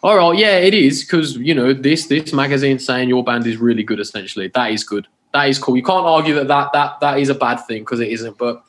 all 0.04 0.18
right, 0.18 0.38
yeah, 0.38 0.58
it 0.58 0.74
is 0.74 1.04
because 1.04 1.38
you 1.38 1.54
know 1.54 1.74
this 1.74 2.08
this 2.08 2.32
magazine 2.34 2.80
saying 2.80 3.10
your 3.10 3.24
band 3.24 3.48
is 3.48 3.58
really 3.58 3.84
good. 3.84 4.00
Essentially, 4.00 4.50
that 4.54 4.72
is 4.72 4.84
good. 4.84 5.08
That 5.34 5.50
is 5.50 5.58
cool. 5.58 5.76
You 5.76 5.84
can't 5.84 6.06
argue 6.06 6.36
that 6.36 6.48
that 6.48 6.72
that, 6.74 7.00
that 7.00 7.20
is 7.20 7.30
a 7.30 7.36
bad 7.36 7.58
thing 7.68 7.82
because 7.82 8.00
it 8.00 8.10
isn't. 8.10 8.38
But 8.38 8.64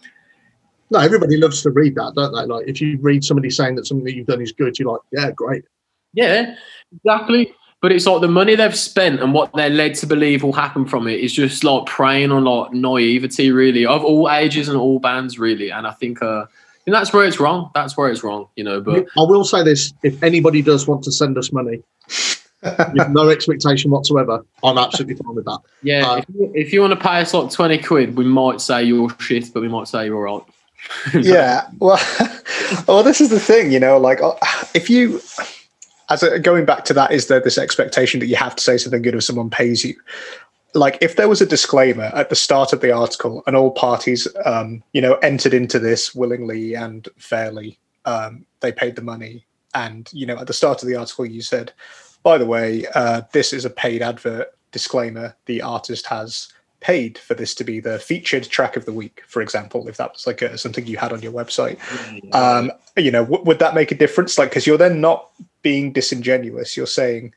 No, 0.90 1.00
everybody 1.00 1.36
loves 1.36 1.62
to 1.62 1.70
read 1.70 1.96
that, 1.96 2.14
don't 2.14 2.32
they? 2.32 2.46
Like 2.52 2.66
if 2.66 2.80
you 2.80 2.98
read 3.00 3.24
somebody 3.24 3.50
saying 3.50 3.74
that 3.76 3.86
something 3.86 4.04
that 4.04 4.14
you've 4.14 4.26
done 4.26 4.40
is 4.40 4.52
good, 4.52 4.78
you're 4.78 4.90
like, 4.90 5.00
yeah, 5.12 5.30
great. 5.30 5.64
Yeah, 6.12 6.54
exactly. 6.94 7.52
But 7.80 7.92
it's 7.92 8.06
like 8.06 8.20
the 8.20 8.28
money 8.28 8.56
they've 8.56 8.74
spent 8.74 9.20
and 9.20 9.32
what 9.32 9.52
they're 9.54 9.70
led 9.70 9.94
to 9.96 10.06
believe 10.06 10.42
will 10.42 10.52
happen 10.52 10.84
from 10.84 11.06
it 11.06 11.20
is 11.20 11.32
just 11.32 11.62
like 11.62 11.86
preying 11.86 12.32
on 12.32 12.44
like 12.44 12.72
naivety, 12.72 13.52
really, 13.52 13.86
of 13.86 14.04
all 14.04 14.28
ages 14.28 14.68
and 14.68 14.76
all 14.76 14.98
bands, 14.98 15.38
really. 15.38 15.70
And 15.70 15.86
I 15.86 15.92
think, 15.92 16.20
uh, 16.20 16.46
And 16.86 16.94
that's 16.94 17.12
where 17.12 17.24
it's 17.24 17.38
wrong. 17.38 17.70
That's 17.76 17.96
where 17.96 18.10
it's 18.10 18.24
wrong, 18.24 18.48
you 18.56 18.64
know. 18.64 18.80
But 18.80 19.06
I 19.16 19.22
will 19.22 19.44
say 19.44 19.62
this: 19.62 19.92
if 20.02 20.20
anybody 20.24 20.60
does 20.60 20.88
want 20.88 21.04
to 21.04 21.12
send 21.12 21.38
us 21.38 21.52
money 21.52 21.82
with 22.62 23.08
no 23.10 23.28
expectation 23.28 23.92
whatsoever, 23.92 24.44
I'm 24.64 24.76
absolutely 24.78 25.14
fine 25.14 25.36
with 25.36 25.44
that. 25.44 25.60
yeah, 25.82 26.04
Uh, 26.10 26.16
if, 26.16 26.24
you, 26.34 26.52
if 26.54 26.72
you 26.72 26.80
want 26.80 26.94
to 26.94 26.98
pay 26.98 27.20
us 27.20 27.32
like 27.32 27.52
twenty 27.52 27.78
quid, 27.78 28.16
we 28.16 28.24
might 28.24 28.60
say 28.60 28.82
you're 28.82 29.10
shit, 29.20 29.52
but 29.54 29.60
we 29.60 29.68
might 29.68 29.86
say 29.86 30.06
you're 30.06 30.26
all 30.26 30.38
right. 30.38 30.46
yeah 31.24 31.66
well 31.80 32.00
well 32.88 33.02
this 33.02 33.20
is 33.20 33.28
the 33.30 33.40
thing 33.40 33.70
you 33.72 33.80
know 33.80 33.98
like 33.98 34.22
uh, 34.22 34.32
if 34.74 34.88
you 34.88 35.20
as 36.10 36.22
a, 36.22 36.38
going 36.38 36.64
back 36.64 36.84
to 36.86 36.94
that 36.94 37.12
is 37.12 37.26
there 37.26 37.40
this 37.40 37.58
expectation 37.58 38.20
that 38.20 38.26
you 38.26 38.36
have 38.36 38.56
to 38.56 38.62
say 38.62 38.78
something 38.78 39.02
good 39.02 39.14
if 39.14 39.24
someone 39.24 39.50
pays 39.50 39.84
you? 39.84 39.94
Like 40.74 40.98
if 41.00 41.16
there 41.16 41.28
was 41.28 41.40
a 41.40 41.46
disclaimer 41.46 42.10
at 42.14 42.28
the 42.28 42.36
start 42.36 42.72
of 42.72 42.80
the 42.80 42.92
article 42.92 43.42
and 43.46 43.56
all 43.56 43.70
parties 43.70 44.28
um 44.44 44.82
you 44.92 45.00
know 45.00 45.14
entered 45.16 45.54
into 45.54 45.78
this 45.78 46.14
willingly 46.14 46.74
and 46.74 47.08
fairly 47.18 47.78
um 48.04 48.46
they 48.60 48.72
paid 48.72 48.96
the 48.96 49.02
money. 49.02 49.44
And 49.74 50.08
you 50.12 50.26
know 50.26 50.38
at 50.38 50.46
the 50.46 50.52
start 50.52 50.82
of 50.82 50.88
the 50.88 50.96
article 50.96 51.26
you 51.26 51.42
said 51.42 51.72
by 52.22 52.38
the 52.38 52.46
way 52.46 52.86
uh 52.94 53.22
this 53.32 53.52
is 53.52 53.64
a 53.64 53.70
paid 53.70 54.02
advert 54.02 54.48
disclaimer. 54.72 55.34
The 55.46 55.62
artist 55.62 56.06
has 56.06 56.52
paid 56.80 57.18
for 57.18 57.34
this 57.34 57.56
to 57.56 57.64
be 57.64 57.80
the 57.80 57.98
featured 57.98 58.44
track 58.44 58.76
of 58.76 58.84
the 58.84 58.92
week 58.92 59.22
for 59.26 59.42
example 59.42 59.88
if 59.88 59.96
that 59.96 60.12
was 60.12 60.26
like 60.28 60.42
a, 60.42 60.56
something 60.56 60.86
you 60.86 60.96
had 60.96 61.12
on 61.12 61.20
your 61.22 61.32
website. 61.32 61.76
Um, 62.32 62.70
you 62.96 63.10
know, 63.10 63.24
w- 63.24 63.42
would 63.44 63.58
that 63.58 63.74
make 63.74 63.90
a 63.90 63.94
difference? 63.94 64.38
Like, 64.38 64.50
because 64.50 64.66
you're 64.66 64.78
then 64.78 65.00
not 65.00 65.30
being 65.68 65.92
disingenuous. 65.92 66.78
You're 66.78 66.86
saying 66.86 67.34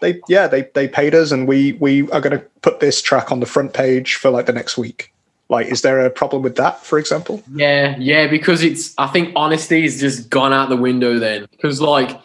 they, 0.00 0.20
yeah, 0.28 0.46
they 0.46 0.62
they 0.74 0.88
paid 0.88 1.14
us, 1.14 1.30
and 1.30 1.46
we 1.46 1.74
we 1.74 2.10
are 2.10 2.22
going 2.22 2.38
to 2.38 2.44
put 2.62 2.80
this 2.80 3.02
track 3.02 3.30
on 3.30 3.40
the 3.40 3.46
front 3.54 3.74
page 3.74 4.14
for 4.14 4.30
like 4.30 4.46
the 4.46 4.52
next 4.60 4.78
week. 4.78 5.12
Like, 5.48 5.66
is 5.66 5.82
there 5.82 6.00
a 6.00 6.10
problem 6.10 6.42
with 6.42 6.56
that, 6.56 6.80
for 6.80 6.98
example? 6.98 7.42
Yeah, 7.54 7.96
yeah, 7.98 8.26
because 8.26 8.62
it's 8.62 8.94
I 8.96 9.08
think 9.08 9.32
honesty 9.36 9.82
has 9.82 10.00
just 10.00 10.30
gone 10.30 10.54
out 10.54 10.70
the 10.70 10.76
window 10.88 11.18
then. 11.18 11.46
Because 11.50 11.82
like 11.82 12.18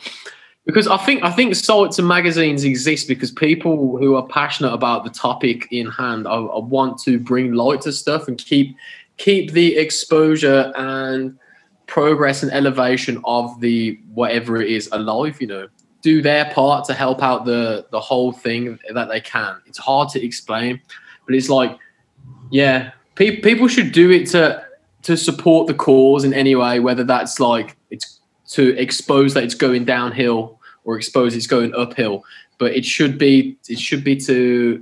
because 0.66 0.88
I 0.88 0.98
think 0.98 1.24
I 1.24 1.32
think 1.32 1.54
sites 1.56 2.00
and 2.00 2.08
magazines 2.08 2.64
exist 2.64 3.10
because 3.10 3.32
people 3.32 3.98
who 3.98 4.16
are 4.16 4.28
passionate 4.28 4.74
about 4.74 5.04
the 5.04 5.10
topic 5.10 5.68
in 5.72 5.88
hand 5.88 6.28
I, 6.28 6.36
I 6.36 6.60
want 6.60 6.98
to 7.04 7.20
bring 7.20 7.54
light 7.54 7.82
to 7.82 7.92
stuff 7.92 8.28
and 8.30 8.38
keep 8.38 8.76
keep 9.18 9.52
the 9.52 9.78
exposure 9.78 10.72
and 10.76 11.38
progress 11.92 12.42
and 12.42 12.50
elevation 12.54 13.22
of 13.26 13.60
the 13.60 14.00
whatever 14.14 14.62
it 14.62 14.70
is 14.72 14.88
alive, 14.94 15.42
you 15.42 15.48
know. 15.48 15.68
Do 16.02 16.22
their 16.22 16.46
part 16.54 16.86
to 16.86 16.94
help 16.94 17.22
out 17.22 17.44
the 17.44 17.86
the 17.92 18.00
whole 18.00 18.32
thing 18.32 18.80
that 18.94 19.10
they 19.10 19.20
can. 19.20 19.62
It's 19.68 19.78
hard 19.78 20.08
to 20.14 20.26
explain, 20.26 20.82
but 21.26 21.36
it's 21.36 21.50
like, 21.50 21.78
yeah, 22.50 22.92
pe- 23.16 23.42
people 23.42 23.68
should 23.68 23.92
do 23.92 24.10
it 24.10 24.26
to 24.30 24.66
to 25.04 25.18
support 25.18 25.68
the 25.68 25.74
cause 25.74 26.24
in 26.24 26.34
any 26.34 26.56
way, 26.56 26.80
whether 26.80 27.04
that's 27.04 27.42
like 27.42 27.76
it's 27.90 28.22
to 28.52 28.64
expose 28.80 29.34
that 29.34 29.44
it's 29.44 29.54
going 29.66 29.84
downhill 29.84 30.60
or 30.86 30.96
expose 30.96 31.36
it's 31.36 31.48
going 31.48 31.76
uphill. 31.76 32.24
But 32.58 32.72
it 32.74 32.86
should 32.86 33.18
be 33.18 33.58
it 33.68 33.80
should 33.80 34.04
be 34.06 34.16
to 34.28 34.82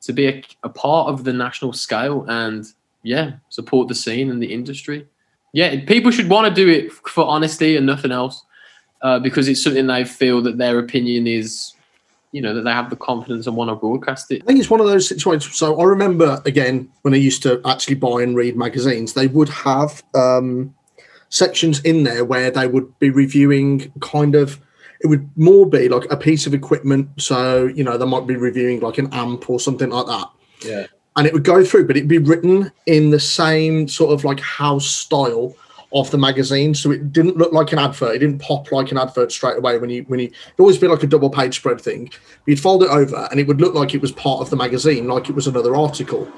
to 0.00 0.12
be 0.12 0.26
a, 0.26 0.42
a 0.62 0.70
part 0.70 1.10
of 1.10 1.24
the 1.24 1.34
national 1.34 1.74
scale 1.74 2.24
and 2.28 2.64
yeah, 3.02 3.32
support 3.50 3.88
the 3.88 3.94
scene 3.94 4.30
and 4.30 4.42
the 4.42 4.52
industry. 4.52 5.06
Yeah, 5.52 5.84
people 5.86 6.10
should 6.10 6.28
want 6.28 6.48
to 6.48 6.54
do 6.54 6.68
it 6.68 6.92
for 6.92 7.24
honesty 7.24 7.76
and 7.76 7.86
nothing 7.86 8.12
else, 8.12 8.44
uh, 9.02 9.18
because 9.18 9.48
it's 9.48 9.62
something 9.62 9.86
they 9.86 10.04
feel 10.04 10.42
that 10.42 10.58
their 10.58 10.78
opinion 10.78 11.26
is, 11.26 11.72
you 12.32 12.42
know, 12.42 12.52
that 12.54 12.62
they 12.62 12.72
have 12.72 12.90
the 12.90 12.96
confidence 12.96 13.46
and 13.46 13.56
want 13.56 13.70
to 13.70 13.74
broadcast 13.74 14.30
it. 14.30 14.42
I 14.42 14.46
think 14.46 14.60
it's 14.60 14.68
one 14.68 14.80
of 14.80 14.86
those 14.86 15.08
situations. 15.08 15.56
So 15.56 15.80
I 15.80 15.84
remember 15.84 16.42
again 16.44 16.90
when 17.02 17.14
I 17.14 17.16
used 17.16 17.42
to 17.44 17.60
actually 17.64 17.94
buy 17.94 18.22
and 18.22 18.36
read 18.36 18.56
magazines, 18.56 19.14
they 19.14 19.28
would 19.28 19.48
have 19.48 20.02
um, 20.14 20.74
sections 21.30 21.80
in 21.80 22.02
there 22.02 22.24
where 22.24 22.50
they 22.50 22.66
would 22.66 22.98
be 22.98 23.10
reviewing 23.10 23.92
kind 24.00 24.34
of. 24.34 24.60
It 25.00 25.08
would 25.08 25.28
more 25.36 25.66
be 25.66 25.88
like 25.88 26.10
a 26.10 26.16
piece 26.16 26.46
of 26.46 26.54
equipment. 26.54 27.08
So 27.20 27.66
you 27.66 27.84
know 27.84 27.96
they 27.96 28.06
might 28.06 28.26
be 28.26 28.36
reviewing 28.36 28.80
like 28.80 28.98
an 28.98 29.08
amp 29.12 29.48
or 29.48 29.60
something 29.60 29.90
like 29.90 30.06
that. 30.06 30.30
Yeah. 30.64 30.86
And 31.16 31.26
it 31.26 31.32
would 31.32 31.44
go 31.44 31.64
through, 31.64 31.86
but 31.86 31.96
it'd 31.96 32.08
be 32.08 32.18
written 32.18 32.70
in 32.86 33.10
the 33.10 33.20
same 33.20 33.88
sort 33.88 34.12
of 34.12 34.24
like 34.24 34.40
house 34.40 34.86
style 34.86 35.54
of 35.92 36.10
the 36.10 36.18
magazine. 36.18 36.74
So 36.74 36.90
it 36.90 37.12
didn't 37.12 37.36
look 37.36 37.52
like 37.52 37.72
an 37.72 37.78
advert. 37.78 38.16
It 38.16 38.18
didn't 38.18 38.40
pop 38.40 38.70
like 38.70 38.90
an 38.90 38.98
advert 38.98 39.32
straight 39.32 39.56
away 39.56 39.78
when 39.78 39.88
you 39.88 40.02
when 40.08 40.20
you 40.20 40.26
it'd 40.26 40.60
always 40.60 40.78
be 40.78 40.88
like 40.88 41.02
a 41.02 41.06
double 41.06 41.30
page 41.30 41.56
spread 41.56 41.80
thing. 41.80 42.10
You'd 42.44 42.60
fold 42.60 42.82
it 42.82 42.90
over 42.90 43.28
and 43.30 43.40
it 43.40 43.46
would 43.46 43.60
look 43.60 43.74
like 43.74 43.94
it 43.94 44.02
was 44.02 44.12
part 44.12 44.40
of 44.40 44.50
the 44.50 44.56
magazine, 44.56 45.08
like 45.08 45.28
it 45.28 45.34
was 45.34 45.46
another 45.46 45.74
article. 45.74 46.30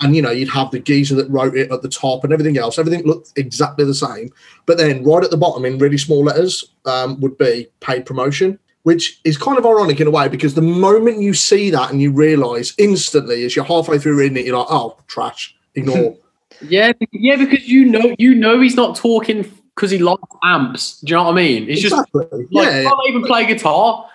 And 0.00 0.14
you 0.14 0.22
know, 0.22 0.30
you'd 0.30 0.50
have 0.50 0.70
the 0.70 0.78
geezer 0.78 1.14
that 1.16 1.30
wrote 1.30 1.56
it 1.56 1.72
at 1.72 1.82
the 1.82 1.88
top 1.88 2.22
and 2.22 2.32
everything 2.32 2.58
else. 2.58 2.78
Everything 2.78 3.04
looked 3.04 3.32
exactly 3.36 3.84
the 3.84 3.94
same. 3.94 4.30
But 4.66 4.78
then 4.78 5.02
right 5.04 5.24
at 5.24 5.30
the 5.30 5.36
bottom 5.36 5.64
in 5.64 5.78
really 5.78 5.98
small 5.98 6.22
letters 6.22 6.64
um, 6.84 7.18
would 7.20 7.38
be 7.38 7.68
paid 7.80 8.06
promotion 8.06 8.58
which 8.82 9.20
is 9.24 9.38
kind 9.38 9.58
of 9.58 9.66
ironic 9.66 10.00
in 10.00 10.06
a 10.06 10.10
way 10.10 10.28
because 10.28 10.54
the 10.54 10.62
moment 10.62 11.20
you 11.20 11.34
see 11.34 11.70
that 11.70 11.90
and 11.90 12.02
you 12.02 12.10
realize 12.10 12.74
instantly 12.78 13.44
as 13.44 13.54
you're 13.54 13.64
halfway 13.64 13.98
through 13.98 14.16
reading 14.16 14.36
it, 14.36 14.46
you're 14.46 14.58
like, 14.58 14.66
oh, 14.70 14.96
trash, 15.06 15.54
ignore. 15.74 16.16
Yeah, 16.68 16.92
yeah, 17.10 17.34
because 17.34 17.66
you 17.66 17.86
know, 17.86 18.14
you 18.18 18.36
know, 18.36 18.60
he's 18.60 18.76
not 18.76 18.94
talking 18.94 19.50
because 19.74 19.90
he 19.90 19.98
likes 19.98 20.22
amps. 20.44 21.00
Do 21.00 21.10
you 21.10 21.16
know 21.16 21.24
what 21.24 21.32
I 21.32 21.34
mean? 21.34 21.68
It's 21.68 21.80
just 21.80 21.96
like, 22.12 22.28
yeah. 22.50 22.84
can't 22.84 23.00
even 23.08 23.24
play 23.24 23.46
guitar. 23.46 24.08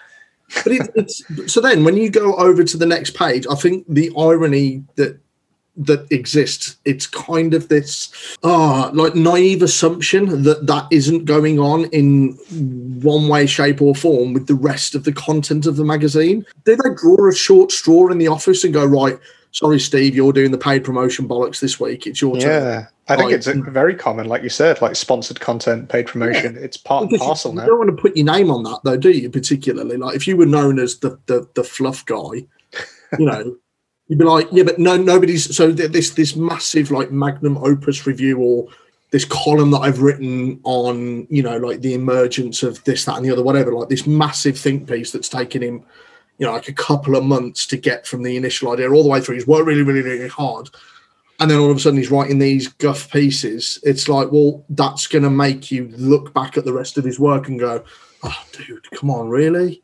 But 0.63 0.71
it, 0.71 0.89
it's 0.95 1.51
so 1.51 1.59
then 1.59 1.83
when 1.83 1.97
you 1.97 2.09
go 2.09 2.35
over 2.35 2.63
to 2.63 2.77
the 2.77 2.85
next 2.85 3.15
page, 3.15 3.45
I 3.51 3.55
think 3.55 3.85
the 3.89 4.11
irony 4.17 4.85
that 4.95 5.19
that 5.77 6.11
exists, 6.11 6.75
it's 6.85 7.05
kind 7.05 7.53
of 7.53 7.69
this 7.69 8.11
ah 8.43 8.89
like 8.93 9.15
naive 9.15 9.61
assumption 9.61 10.43
that 10.43 10.65
that 10.67 10.87
isn't 10.91 11.25
going 11.25 11.59
on 11.59 11.85
in 11.85 12.33
one 13.01 13.27
way, 13.27 13.45
shape, 13.45 13.81
or 13.81 13.93
form 13.93 14.33
with 14.33 14.47
the 14.47 14.55
rest 14.55 14.95
of 14.95 15.03
the 15.03 15.13
content 15.13 15.65
of 15.65 15.75
the 15.75 15.85
magazine. 15.85 16.45
Did 16.65 16.79
they 16.79 16.89
draw 16.95 17.29
a 17.29 17.33
short 17.35 17.71
straw 17.71 18.09
in 18.09 18.17
the 18.17 18.27
office 18.27 18.63
and 18.63 18.73
go 18.73 18.85
right? 18.85 19.19
Sorry, 19.51 19.79
Steve, 19.79 20.13
you're 20.13 20.33
doing 20.33 20.51
the 20.51 20.57
paid 20.57 20.83
promotion 20.83 21.27
bollocks 21.27 21.61
this 21.61 21.79
week. 21.79 22.05
It's 22.05 22.21
your 22.21 22.37
turn. 22.37 22.51
Yeah, 22.51 22.87
I 23.07 23.15
think 23.15 23.31
it's 23.31 23.47
uh, 23.47 23.53
very 23.69 23.95
common, 23.95 24.27
like 24.27 24.43
you 24.43 24.49
said, 24.49 24.81
like 24.81 24.95
sponsored 24.95 25.39
content, 25.39 25.89
paid 25.89 26.05
promotion. 26.07 26.57
It's 26.57 26.75
part 26.77 27.03
and 27.03 27.09
Because 27.09 27.21
you- 27.23 27.27
parcel 27.27 27.51
you, 27.51 27.57
now. 27.57 27.63
You 27.63 27.69
don't 27.69 27.79
want 27.79 27.95
to 27.95 28.01
put 28.01 28.17
your 28.17 28.25
name 28.25 28.51
on 28.51 28.63
that, 28.63 28.81
though, 28.83 28.97
do 28.97 29.09
you? 29.09 29.29
Particularly, 29.29 29.97
like 29.97 30.15
if 30.15 30.27
you 30.27 30.37
were 30.37 30.45
known 30.45 30.79
as 30.79 30.99
the 30.99 31.17
the, 31.27 31.47
the 31.55 31.63
fluff 31.63 32.05
guy, 32.05 32.45
you 33.17 33.25
know, 33.25 33.55
you'd 34.07 34.19
be 34.19 34.25
like, 34.25 34.47
yeah, 34.51 34.63
but 34.63 34.79
no, 34.79 34.97
nobody's. 34.97 35.55
So 35.55 35.71
this 35.71 36.11
this 36.11 36.35
massive 36.35 36.91
like 36.91 37.11
magnum 37.11 37.57
opus 37.57 38.05
review 38.07 38.39
or 38.39 38.67
this 39.11 39.25
column 39.25 39.71
that 39.71 39.79
I've 39.79 40.01
written 40.01 40.59
on, 40.63 41.27
you 41.29 41.41
know, 41.41 41.57
like 41.57 41.81
the 41.81 41.93
emergence 41.93 42.63
of 42.63 42.83
this, 42.83 43.05
that, 43.05 43.15
and 43.17 43.25
the 43.25 43.31
other, 43.31 43.43
whatever. 43.43 43.71
Like 43.73 43.89
this 43.89 44.05
massive 44.05 44.57
think 44.57 44.87
piece 44.87 45.11
that's 45.11 45.29
taken 45.29 45.63
him, 45.63 45.85
you 46.37 46.45
know, 46.45 46.53
like 46.53 46.67
a 46.67 46.73
couple 46.73 47.15
of 47.15 47.23
months 47.23 47.65
to 47.67 47.77
get 47.77 48.05
from 48.05 48.23
the 48.23 48.35
initial 48.35 48.71
idea 48.71 48.91
all 48.91 49.03
the 49.03 49.09
way 49.09 49.21
through. 49.21 49.35
He's 49.35 49.47
worked 49.47 49.65
really, 49.65 49.83
really, 49.83 50.01
really 50.01 50.27
hard. 50.27 50.69
And 51.39 51.51
then 51.51 51.59
all 51.59 51.69
of 51.69 51.77
a 51.77 51.79
sudden 51.79 51.99
he's 51.99 52.11
writing 52.11 52.39
these 52.39 52.67
guff 52.67 53.11
pieces. 53.11 53.79
It's 53.83 54.09
like, 54.09 54.31
well, 54.31 54.65
that's 54.69 55.07
going 55.07 55.23
to 55.23 55.29
make 55.29 55.71
you 55.71 55.87
look 55.95 56.33
back 56.33 56.57
at 56.57 56.65
the 56.65 56.73
rest 56.73 56.97
of 56.97 57.03
his 57.05 57.19
work 57.19 57.47
and 57.47 57.59
go, 57.59 57.83
oh, 58.23 58.43
dude, 58.53 58.89
come 58.91 59.11
on, 59.11 59.29
really? 59.29 59.83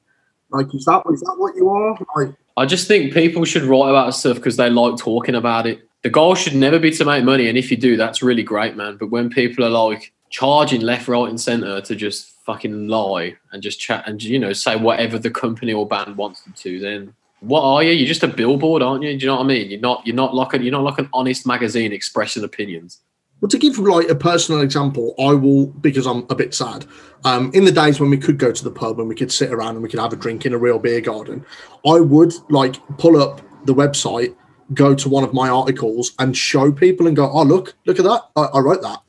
Like, 0.49 0.73
is 0.73 0.85
that 0.85 1.03
is 1.11 1.21
that 1.21 1.35
what 1.37 1.55
you 1.55 1.69
are? 1.69 1.97
Like, 2.15 2.35
I 2.55 2.65
just 2.65 2.87
think 2.87 3.13
people 3.13 3.45
should 3.45 3.63
write 3.63 3.89
about 3.89 4.13
stuff 4.13 4.37
because 4.37 4.57
they 4.57 4.69
like 4.69 4.97
talking 4.97 5.35
about 5.35 5.65
it. 5.65 5.87
The 6.03 6.09
goal 6.09 6.35
should 6.35 6.55
never 6.55 6.79
be 6.79 6.91
to 6.91 7.05
make 7.05 7.23
money, 7.23 7.47
and 7.47 7.57
if 7.57 7.71
you 7.71 7.77
do, 7.77 7.97
that's 7.97 8.21
really 8.21 8.43
great, 8.43 8.75
man. 8.75 8.97
But 8.97 9.09
when 9.09 9.29
people 9.29 9.63
are 9.63 9.69
like 9.69 10.11
charging 10.29 10.81
left, 10.81 11.07
right, 11.07 11.29
and 11.29 11.39
center 11.39 11.81
to 11.81 11.95
just 11.95 12.31
fucking 12.45 12.87
lie 12.87 13.37
and 13.51 13.63
just 13.63 13.79
chat 13.79 14.03
and 14.05 14.21
you 14.21 14.37
know 14.37 14.51
say 14.51 14.75
whatever 14.75 15.17
the 15.17 15.31
company 15.31 15.71
or 15.71 15.87
band 15.87 16.17
wants 16.17 16.41
them 16.41 16.53
to, 16.57 16.79
then 16.79 17.13
what 17.39 17.61
are 17.61 17.83
you? 17.83 17.91
You're 17.91 18.07
just 18.07 18.23
a 18.23 18.27
billboard, 18.27 18.81
aren't 18.81 19.03
you? 19.03 19.17
Do 19.17 19.25
you 19.25 19.27
know 19.27 19.35
what 19.35 19.43
I 19.43 19.47
mean? 19.47 19.71
You're 19.71 19.79
not. 19.79 20.05
You're 20.05 20.15
not 20.15 20.35
like 20.35 20.53
a, 20.53 20.61
You're 20.61 20.71
not 20.71 20.83
like 20.83 20.99
an 20.99 21.09
honest 21.13 21.47
magazine 21.47 21.91
expressing 21.91 22.43
opinions. 22.43 22.99
Well, 23.43 23.49
to 23.49 23.57
give 23.57 23.77
like 23.77 24.07
a 24.07 24.15
personal 24.15 24.61
example, 24.61 25.13
I 25.19 25.33
will 25.33 25.65
because 25.65 26.07
I'm 26.07 26.25
a 26.29 26.33
bit 26.35 26.53
sad. 26.53 26.85
Um, 27.25 27.51
in 27.53 27.65
the 27.65 27.73
days 27.73 27.99
when 27.99 28.09
we 28.09 28.17
could 28.17 28.37
go 28.37 28.53
to 28.53 28.63
the 28.63 28.71
pub 28.71 29.01
and 29.01 29.09
we 29.09 29.15
could 29.15 29.33
sit 29.33 29.51
around 29.51 29.71
and 29.71 29.83
we 29.83 29.89
could 29.89 29.99
have 29.99 30.13
a 30.13 30.15
drink 30.15 30.45
in 30.45 30.53
a 30.53 30.57
real 30.57 30.79
beer 30.79 31.01
garden, 31.01 31.45
I 31.85 31.99
would 31.99 32.33
like 32.49 32.75
pull 32.97 33.21
up 33.21 33.41
the 33.65 33.73
website, 33.73 34.33
go 34.73 34.95
to 34.95 35.09
one 35.09 35.25
of 35.25 35.33
my 35.33 35.49
articles, 35.49 36.13
and 36.19 36.37
show 36.37 36.71
people 36.71 37.05
and 37.05 37.17
go, 37.17 37.29
"Oh, 37.29 37.43
look, 37.43 37.75
look 37.85 37.99
at 37.99 38.05
that! 38.05 38.21
I, 38.37 38.43
I 38.43 38.59
wrote 38.61 38.81
that." 38.81 39.01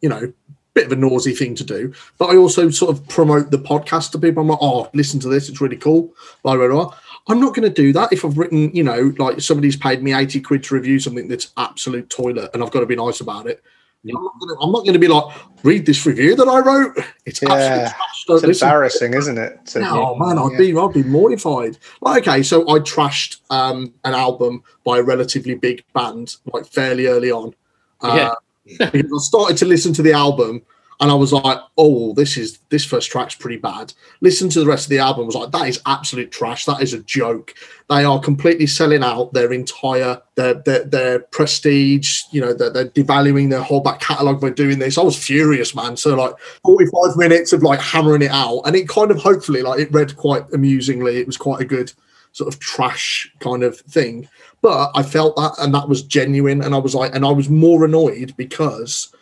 You 0.00 0.08
know, 0.08 0.32
bit 0.72 0.86
of 0.86 0.92
a 0.92 0.96
noisy 0.96 1.34
thing 1.34 1.54
to 1.56 1.64
do, 1.64 1.92
but 2.16 2.30
I 2.30 2.36
also 2.38 2.70
sort 2.70 2.96
of 2.96 3.06
promote 3.08 3.50
the 3.50 3.58
podcast 3.58 4.12
to 4.12 4.18
people. 4.18 4.40
I'm 4.40 4.48
like, 4.48 4.58
"Oh, 4.62 4.88
listen 4.94 5.20
to 5.20 5.28
this; 5.28 5.50
it's 5.50 5.60
really 5.60 5.76
cool." 5.76 6.14
Blah 6.42 6.56
blah 6.56 6.68
blah. 6.68 6.96
I'm 7.26 7.40
not 7.40 7.54
going 7.54 7.70
to 7.70 7.82
do 7.82 7.92
that 7.92 8.10
if 8.10 8.24
I've 8.24 8.38
written, 8.38 8.74
you 8.74 8.84
know, 8.84 9.12
like 9.18 9.42
somebody's 9.42 9.76
paid 9.76 10.02
me 10.02 10.14
80 10.14 10.40
quid 10.40 10.64
to 10.64 10.74
review 10.76 10.98
something 10.98 11.28
that's 11.28 11.52
absolute 11.58 12.08
toilet 12.08 12.50
and 12.54 12.64
I've 12.64 12.72
got 12.72 12.80
to 12.80 12.86
be 12.86 12.96
nice 12.96 13.20
about 13.20 13.46
it. 13.46 13.62
I'm 14.04 14.22
not 14.22 14.32
gonna- 14.40 14.60
I'm 14.60 14.72
not 14.72 14.80
going 14.80 14.94
to 14.94 14.98
be 14.98 15.08
like, 15.08 15.24
read 15.62 15.86
this 15.86 16.04
review 16.04 16.34
that 16.36 16.48
I 16.48 16.58
wrote. 16.58 16.98
It's 17.24 17.40
Yeah, 17.40 17.92
absolute 18.10 18.40
trash. 18.40 18.50
It's 18.50 18.62
embarrassing, 18.62 19.14
isn't 19.14 19.38
it? 19.38 19.64
to- 19.66 19.80
No, 19.80 20.16
man, 20.16 20.38
I'd 20.38 20.52
Yeah. 20.52 20.58
be, 20.58 20.76
I'd 20.76 20.92
be 20.92 21.02
mortified. 21.04 21.78
Like, 22.00 22.26
okay, 22.26 22.42
so 22.42 22.62
I 22.68 22.80
trashed 22.80 23.36
um, 23.50 23.92
an 24.04 24.14
album 24.14 24.62
by 24.84 24.98
a 24.98 25.02
relatively 25.02 25.54
big 25.54 25.84
band, 25.94 26.36
like 26.52 26.66
fairly 26.66 27.06
early 27.06 27.30
on. 27.30 27.54
Uh, 28.00 28.34
because 28.66 29.12
I 29.12 29.18
started 29.22 29.56
to 29.58 29.66
listen 29.66 29.92
to 29.94 30.02
the 30.02 30.12
album, 30.12 30.62
and 31.02 31.10
I 31.10 31.14
was 31.14 31.32
like, 31.32 31.58
"Oh, 31.76 32.14
this 32.14 32.36
is 32.36 32.60
this 32.70 32.84
first 32.84 33.10
track's 33.10 33.34
pretty 33.34 33.56
bad." 33.56 33.92
Listen 34.20 34.48
to 34.50 34.60
the 34.60 34.66
rest 34.66 34.86
of 34.86 34.90
the 34.90 35.00
album. 35.00 35.24
I 35.24 35.26
was 35.26 35.34
like, 35.34 35.50
"That 35.50 35.68
is 35.68 35.82
absolute 35.84 36.30
trash. 36.30 36.64
That 36.64 36.80
is 36.80 36.94
a 36.94 37.00
joke. 37.00 37.54
They 37.90 38.04
are 38.04 38.20
completely 38.20 38.68
selling 38.68 39.02
out 39.02 39.32
their 39.32 39.52
entire 39.52 40.22
their 40.36 40.54
their, 40.54 40.84
their 40.84 41.18
prestige. 41.18 42.22
You 42.30 42.42
know, 42.42 42.54
they're, 42.54 42.70
they're 42.70 42.88
devaluing 42.88 43.50
their 43.50 43.62
whole 43.62 43.80
back 43.80 44.00
catalog 44.00 44.40
by 44.40 44.50
doing 44.50 44.78
this." 44.78 44.96
I 44.96 45.02
was 45.02 45.18
furious, 45.18 45.74
man. 45.74 45.96
So 45.96 46.14
like, 46.14 46.34
forty 46.64 46.86
five 46.86 47.16
minutes 47.16 47.52
of 47.52 47.64
like 47.64 47.80
hammering 47.80 48.22
it 48.22 48.30
out, 48.30 48.60
and 48.60 48.76
it 48.76 48.88
kind 48.88 49.10
of 49.10 49.18
hopefully 49.18 49.62
like 49.62 49.80
it 49.80 49.92
read 49.92 50.16
quite 50.16 50.44
amusingly. 50.54 51.18
It 51.18 51.26
was 51.26 51.36
quite 51.36 51.60
a 51.60 51.66
good 51.66 51.92
sort 52.30 52.54
of 52.54 52.60
trash 52.60 53.28
kind 53.40 53.64
of 53.64 53.76
thing. 53.80 54.28
But 54.60 54.92
I 54.94 55.02
felt 55.02 55.34
that, 55.34 55.54
and 55.58 55.74
that 55.74 55.88
was 55.88 56.04
genuine. 56.04 56.62
And 56.62 56.76
I 56.76 56.78
was 56.78 56.94
like, 56.94 57.12
and 57.12 57.26
I 57.26 57.32
was 57.32 57.50
more 57.50 57.84
annoyed 57.84 58.34
because 58.36 59.12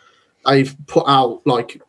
they've 0.45 0.75
put 0.87 1.07
out 1.07 1.41
like 1.45 1.81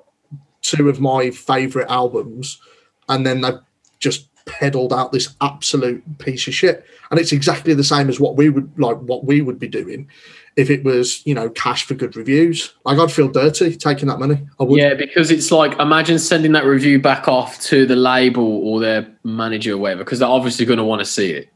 two 0.63 0.89
of 0.89 1.01
my 1.01 1.31
favorite 1.31 1.91
albums, 1.91 2.61
and 3.09 3.27
then 3.27 3.41
they've 3.41 3.61
just 3.99 4.29
peddled 4.45 4.93
out 4.93 5.13
this 5.13 5.35
absolute 5.41 6.19
piece 6.19 6.47
of 6.49 6.55
shit. 6.55 6.85
And 7.11 7.21
it's 7.21 7.33
exactly 7.33 7.75
the 7.75 7.85
same 7.85 8.09
as 8.09 8.19
what 8.19 8.37
we 8.37 8.49
would 8.49 8.71
like, 8.79 8.97
what 8.99 9.25
we 9.25 9.41
would 9.41 9.59
be 9.59 9.69
doing 9.69 10.09
if 10.57 10.69
it 10.69 10.85
was, 10.85 11.25
you 11.27 11.35
know, 11.35 11.49
cash 11.51 11.85
for 11.85 11.95
good 11.95 12.17
reviews. 12.17 12.75
Like 12.85 12.99
I'd 12.99 13.13
feel 13.13 13.29
dirty 13.29 13.77
taking 13.77 14.09
that 14.09 14.19
money. 14.19 14.39
I 14.61 14.65
would. 14.65 14.81
Yeah, 14.81 14.95
because 14.95 15.31
it's 15.31 15.51
like 15.51 15.79
imagine 15.79 16.19
sending 16.19 16.53
that 16.53 16.65
review 16.65 17.01
back 17.01 17.29
off 17.29 17.61
to 17.63 17.87
the 17.87 17.97
label 17.97 18.45
or 18.45 18.81
their 18.81 19.07
manager 19.25 19.75
or 19.75 19.79
whatever, 19.79 20.05
because 20.05 20.19
they're 20.19 20.29
obviously 20.29 20.67
going 20.67 20.79
to 20.79 20.85
want 20.85 21.01
to 21.01 21.07
see 21.07 21.31
it. 21.31 21.49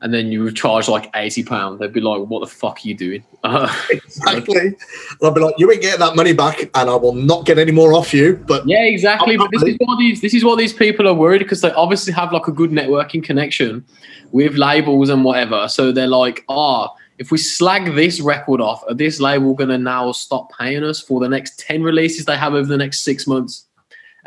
And 0.00 0.14
then 0.14 0.30
you 0.30 0.44
would 0.44 0.54
charge 0.54 0.88
like 0.88 1.10
eighty 1.16 1.42
pound. 1.42 1.80
They'd 1.80 1.92
be 1.92 2.00
like, 2.00 2.20
"What 2.28 2.40
the 2.40 2.46
fuck 2.46 2.76
are 2.76 2.88
you 2.88 2.94
doing?" 2.94 3.24
Uh, 3.44 3.72
Exactly. 3.90 4.66
And 4.66 4.76
I'd 5.22 5.34
be 5.34 5.40
like, 5.40 5.54
you 5.58 5.70
ain't 5.70 5.80
getting 5.80 6.00
that 6.00 6.16
money 6.16 6.32
back, 6.32 6.60
and 6.60 6.90
I 6.90 6.94
will 6.96 7.14
not 7.14 7.46
get 7.46 7.56
any 7.56 7.70
more 7.70 7.92
off 7.92 8.12
you. 8.12 8.36
But 8.48 8.66
yeah, 8.68 8.82
exactly. 8.82 9.36
But 9.36 9.50
this 9.52 9.62
is 9.62 9.76
what 9.78 9.98
these 9.98 10.20
this 10.20 10.34
is 10.34 10.44
what 10.44 10.58
these 10.58 10.72
people 10.72 11.06
are 11.06 11.14
worried 11.14 11.38
because 11.38 11.60
they 11.60 11.70
obviously 11.72 12.12
have 12.14 12.32
like 12.32 12.48
a 12.48 12.52
good 12.52 12.70
networking 12.70 13.22
connection 13.22 13.84
with 14.32 14.56
labels 14.56 15.08
and 15.08 15.24
whatever. 15.24 15.68
So 15.68 15.92
they're 15.92 16.08
like, 16.08 16.44
"Ah, 16.48 16.92
if 17.18 17.32
we 17.32 17.38
slag 17.38 17.94
this 17.96 18.20
record 18.20 18.60
off, 18.60 18.84
are 18.88 18.94
this 18.94 19.20
label 19.20 19.54
going 19.54 19.70
to 19.70 19.78
now 19.78 20.12
stop 20.12 20.50
paying 20.56 20.84
us 20.84 21.00
for 21.00 21.20
the 21.20 21.28
next 21.28 21.58
10 21.58 21.82
releases 21.82 22.24
they 22.24 22.36
have 22.36 22.54
over 22.54 22.66
the 22.66 22.76
next 22.76 23.00
six 23.00 23.26
months? 23.26 23.66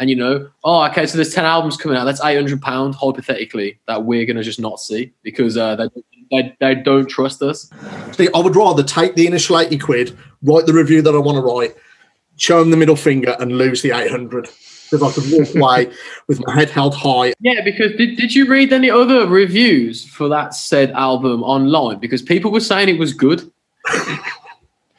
And 0.02 0.10
you 0.10 0.16
know, 0.16 0.50
oh, 0.64 0.84
okay, 0.86 1.06
so 1.06 1.16
there's 1.16 1.32
10 1.32 1.46
albums 1.46 1.78
coming 1.78 1.96
out. 1.96 2.06
That's 2.06 2.24
800 2.24 2.60
pounds, 2.60 2.96
hypothetically, 2.96 3.80
that 3.86 4.04
we're 4.04 4.26
going 4.26 4.36
to 4.36 4.42
just 4.42 4.60
not 4.60 4.80
see 4.80 5.14
because 5.22 5.58
uh, 5.58 5.76
they, 5.76 5.88
they, 6.32 6.58
they 6.60 6.74
don't 6.74 7.06
trust 7.06 7.44
us. 7.44 7.70
See, 8.14 8.28
I 8.34 8.40
would 8.40 8.56
rather 8.56 8.82
take 8.82 9.14
the 9.14 9.28
initial 9.28 9.60
80 9.60 9.78
quid, 9.78 10.18
write 10.42 10.66
the 10.66 10.74
review 10.74 11.04
that 11.04 11.14
I 11.14 11.20
want 11.20 11.36
to 11.36 11.42
write, 11.44 11.76
show 12.36 12.60
them 12.62 12.72
the 12.72 12.78
middle 12.78 12.96
finger, 12.96 13.36
and 13.40 13.60
lose 13.60 13.84
the 13.84 13.92
800 13.92 14.50
because 14.90 15.04
I 15.04 15.22
could 15.22 15.32
walk 15.32 15.56
away 15.56 15.94
with 16.28 16.42
my 16.48 16.56
head 16.56 16.72
held 16.72 16.96
high. 16.96 17.34
Yeah, 17.40 17.64
because 17.64 17.92
did, 17.96 18.18
did 18.18 18.34
you 18.34 18.48
read 18.48 18.74
any 18.74 18.90
other 18.90 19.28
reviews 19.28 20.04
for 20.04 20.28
that 20.30 20.56
said 20.56 20.90
album 20.94 21.44
online? 21.44 22.00
Because 22.00 22.24
people 22.24 22.52
were 22.52 22.60
saying 22.60 22.90
it 22.90 22.98
was 22.98 23.14
good. 23.14 23.52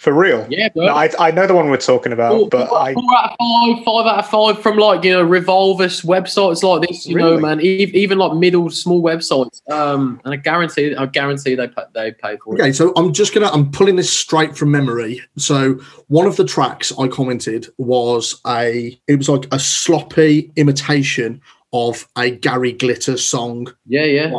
For 0.03 0.13
real? 0.13 0.45
Yeah, 0.51 0.69
bro. 0.71 0.87
No, 0.87 0.95
I, 0.95 1.11
I 1.21 1.31
know 1.31 1.47
the 1.47 1.55
one 1.55 1.71
we're 1.71 1.77
talking 1.77 2.11
about, 2.11 2.33
Four, 2.33 2.49
but 2.49 2.69
four, 2.71 2.79
I 2.81 2.93
four 2.93 3.17
out 3.17 3.31
of 3.31 3.39
five, 3.39 3.85
five 3.85 4.07
out 4.07 4.19
of 4.19 4.29
five 4.29 4.61
from 4.61 4.77
like 4.77 5.05
you 5.05 5.13
know 5.13 5.23
revolvers 5.23 6.03
websites 6.03 6.65
like 6.65 6.89
this, 6.89 7.07
you 7.07 7.15
know, 7.15 7.39
man. 7.39 7.61
Even, 7.61 7.95
even 7.95 8.19
like 8.19 8.37
middle 8.37 8.69
small 8.69 9.01
websites, 9.01 9.61
um, 9.71 10.21
and 10.25 10.35
I 10.35 10.39
guarantee, 10.39 10.97
I 10.97 11.07
guarantee 11.07 11.55
they 11.55 11.69
pay, 11.69 11.83
they 11.95 12.11
pay 12.11 12.37
for 12.39 12.57
it. 12.57 12.61
Okay, 12.61 12.73
so 12.73 12.93
I'm 12.97 13.13
just 13.13 13.33
gonna 13.33 13.47
I'm 13.47 13.71
pulling 13.71 13.95
this 13.95 14.13
straight 14.13 14.57
from 14.57 14.73
memory. 14.73 15.23
So 15.37 15.75
one 16.09 16.27
of 16.27 16.37
the 16.37 16.47
tracks 16.47 16.93
I 16.99 17.07
commented 17.07 17.69
was 17.79 18.41
a 18.45 18.99
it 19.07 19.19
was 19.19 19.29
like 19.29 19.47
a 19.55 19.61
sloppy 19.61 20.51
imitation 20.57 21.41
of 21.73 22.09
a 22.19 22.33
Gary 22.33 22.73
Glitter 22.73 23.17
song. 23.17 23.73
Yeah, 23.87 24.07
yeah. 24.07 24.33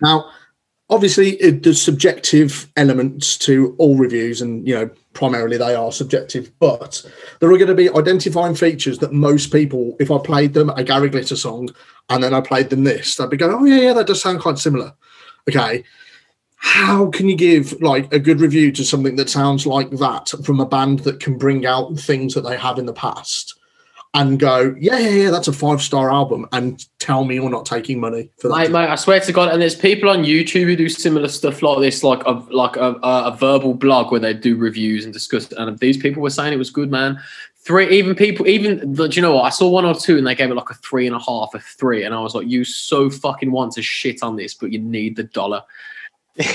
Now, 0.00 0.30
obviously, 0.88 1.32
it, 1.42 1.62
there's 1.62 1.82
subjective 1.82 2.72
elements 2.78 3.36
to 3.38 3.74
all 3.76 3.98
reviews, 3.98 4.40
and 4.40 4.66
you 4.66 4.74
know, 4.74 4.90
primarily 5.12 5.56
they 5.56 5.74
are 5.74 5.92
subjective. 5.92 6.50
But 6.58 7.04
there 7.40 7.50
are 7.50 7.58
going 7.58 7.68
to 7.68 7.74
be 7.74 7.90
identifying 7.90 8.54
features 8.54 8.98
that 8.98 9.12
most 9.12 9.52
people, 9.52 9.96
if 10.00 10.10
I 10.10 10.18
played 10.18 10.54
them 10.54 10.70
a 10.70 10.84
Gary 10.84 11.08
Glitter 11.08 11.36
song 11.36 11.70
and 12.08 12.22
then 12.22 12.34
I 12.34 12.40
played 12.40 12.70
them 12.70 12.84
this, 12.84 13.16
they'd 13.16 13.30
be 13.30 13.36
going, 13.36 13.54
"Oh 13.54 13.64
yeah, 13.64 13.80
yeah, 13.80 13.92
that 13.94 14.06
does 14.06 14.22
sound 14.22 14.40
quite 14.40 14.58
similar." 14.58 14.94
Okay, 15.48 15.84
how 16.56 17.10
can 17.10 17.28
you 17.28 17.36
give 17.36 17.80
like 17.80 18.12
a 18.12 18.18
good 18.18 18.40
review 18.40 18.70
to 18.72 18.84
something 18.84 19.16
that 19.16 19.30
sounds 19.30 19.66
like 19.66 19.90
that 19.92 20.32
from 20.44 20.60
a 20.60 20.66
band 20.66 21.00
that 21.00 21.20
can 21.20 21.38
bring 21.38 21.64
out 21.64 21.98
things 21.98 22.34
that 22.34 22.42
they 22.42 22.56
have 22.56 22.78
in 22.78 22.86
the 22.86 22.92
past? 22.92 23.59
And 24.12 24.40
go, 24.40 24.74
yeah, 24.76 24.98
yeah, 24.98 25.08
yeah, 25.10 25.30
that's 25.30 25.46
a 25.46 25.52
five 25.52 25.80
star 25.80 26.10
album, 26.10 26.44
and 26.50 26.84
tell 26.98 27.22
me 27.22 27.36
you're 27.36 27.48
not 27.48 27.64
taking 27.64 28.00
money 28.00 28.28
for 28.38 28.48
that. 28.48 28.56
Mate, 28.56 28.70
mate, 28.72 28.88
I 28.88 28.96
swear 28.96 29.20
to 29.20 29.32
God, 29.32 29.52
and 29.52 29.62
there's 29.62 29.76
people 29.76 30.10
on 30.10 30.24
YouTube 30.24 30.64
who 30.64 30.74
do 30.74 30.88
similar 30.88 31.28
stuff 31.28 31.62
like 31.62 31.78
this, 31.78 32.02
like 32.02 32.24
a 32.24 32.32
like 32.50 32.76
a, 32.76 32.98
a, 33.02 33.36
verbal 33.38 33.72
blog 33.72 34.10
where 34.10 34.18
they 34.18 34.34
do 34.34 34.56
reviews 34.56 35.04
and 35.04 35.12
discuss. 35.12 35.52
And 35.52 35.78
these 35.78 35.96
people 35.96 36.22
were 36.22 36.30
saying 36.30 36.52
it 36.52 36.56
was 36.56 36.70
good, 36.70 36.90
man. 36.90 37.20
Three, 37.62 37.88
even 37.90 38.16
people, 38.16 38.48
even 38.48 38.94
do 38.94 39.06
you 39.12 39.22
know 39.22 39.36
what? 39.36 39.44
I 39.44 39.50
saw 39.50 39.68
one 39.68 39.84
or 39.84 39.94
two, 39.94 40.18
and 40.18 40.26
they 40.26 40.34
gave 40.34 40.50
it 40.50 40.56
like 40.56 40.70
a 40.70 40.74
three 40.74 41.06
and 41.06 41.14
a 41.14 41.20
half, 41.20 41.54
a 41.54 41.60
three, 41.60 42.02
and 42.02 42.12
I 42.12 42.18
was 42.18 42.34
like, 42.34 42.48
you 42.48 42.64
so 42.64 43.10
fucking 43.10 43.52
want 43.52 43.74
to 43.74 43.82
shit 43.82 44.24
on 44.24 44.34
this, 44.34 44.54
but 44.54 44.72
you 44.72 44.80
need 44.80 45.14
the 45.14 45.24
dollar. 45.24 45.62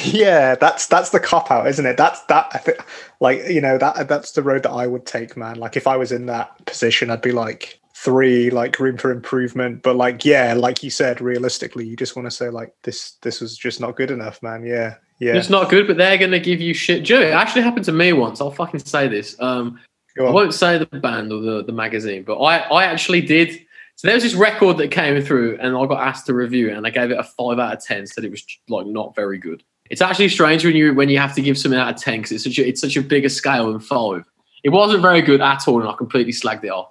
Yeah, 0.04 0.56
that's 0.56 0.88
that's 0.88 1.10
the 1.12 1.19
cop 1.19 1.52
out, 1.52 1.67
isn't 1.67 1.86
it? 1.86 1.98
That's 1.98 2.21
that. 2.24 2.50
I 2.54 2.58
think, 2.58 2.78
like 3.19 3.48
you 3.48 3.62
know, 3.62 3.78
that 3.78 4.08
that's 4.08 4.32
the 4.32 4.41
road 4.41 4.63
that 4.63 4.71
I 4.71 4.88
would 4.88 5.06
take, 5.06 5.38
man. 5.38 5.58
Like 5.58 5.78
if 5.78 5.88
I 5.88 5.98
was 5.98 6.12
in 6.12 6.26
that 6.26 6.65
position, 6.65 7.12
I'd 7.12 7.21
be 7.21 7.32
like 7.32 7.80
three, 7.95 8.50
like 8.50 8.80
room 8.80 8.98
for 8.98 9.12
improvement. 9.12 9.84
But 9.84 9.95
like, 9.95 10.26
yeah, 10.26 10.54
like 10.54 10.84
you 10.84 10.89
said, 10.89 11.21
realistically, 11.21 11.86
you 11.88 11.95
just 11.95 12.15
want 12.15 12.26
to 12.26 12.32
say 12.32 12.50
like 12.50 12.74
this. 12.84 13.13
This 13.21 13.41
was 13.41 13.58
just 13.58 13.80
not 13.80 13.95
good 13.95 14.12
enough, 14.12 14.41
man. 14.41 14.65
Yeah, 14.65 14.95
yeah. 15.19 15.36
It's 15.36 15.50
not 15.50 15.69
good, 15.69 15.88
but 15.88 15.98
they're 15.98 16.17
gonna 16.17 16.39
give 16.39 16.62
you 16.62 16.74
shit. 16.74 17.04
Joe, 17.04 17.21
it 17.21 17.32
actually 17.32 17.62
happened 17.62 17.86
to 17.86 17.91
me 17.91 18.13
once. 18.13 18.41
I'll 18.41 18.52
fucking 18.52 18.80
say 18.80 19.08
this. 19.08 19.39
Um, 19.39 19.80
I 20.17 20.30
won't 20.30 20.54
say 20.54 20.78
the 20.78 20.86
band 20.86 21.32
or 21.34 21.41
the, 21.41 21.63
the 21.63 21.74
magazine, 21.74 22.24
but 22.24 22.38
I, 22.39 22.60
I 22.60 22.86
actually 22.86 23.21
did. 23.21 23.62
So 23.98 24.08
there 24.08 24.15
was 24.15 24.24
this 24.24 24.34
record 24.34 24.78
that 24.78 24.91
came 24.91 25.21
through, 25.21 25.58
and 25.60 25.76
I 25.76 25.86
got 25.86 26.08
asked 26.08 26.26
to 26.28 26.34
review 26.34 26.69
it, 26.69 26.78
and 26.78 26.88
I 26.88 26.89
gave 26.89 27.12
it 27.12 27.19
a 27.19 27.24
five 27.24 27.60
out 27.60 27.74
of 27.74 27.84
ten. 27.84 28.08
Said 28.08 28.24
it 28.24 28.32
was 28.32 28.45
like 28.69 28.88
not 28.88 29.15
very 29.15 29.38
good. 29.38 29.63
It's 29.89 30.02
actually 30.02 30.30
strange 30.30 30.65
when 30.65 30.76
you 30.76 30.93
when 30.93 31.10
you 31.10 31.19
have 31.19 31.36
to 31.36 31.41
give 31.41 31.58
something 31.58 31.80
out 31.80 31.93
of 31.93 32.02
ten 32.02 32.19
because 32.19 32.32
it's 32.32 32.43
such 32.43 32.58
a, 32.58 32.67
it's 32.67 32.82
such 32.82 32.98
a 32.98 33.02
bigger 33.02 33.30
scale 33.30 33.71
than 33.71 33.80
five. 33.80 34.26
It 34.63 34.69
wasn't 34.69 35.02
very 35.02 35.21
good 35.21 35.41
at 35.41 35.67
all, 35.67 35.80
and 35.80 35.89
I 35.89 35.93
completely 35.93 36.34
slagged 36.34 36.63
it 36.63 36.69
off. 36.69 36.89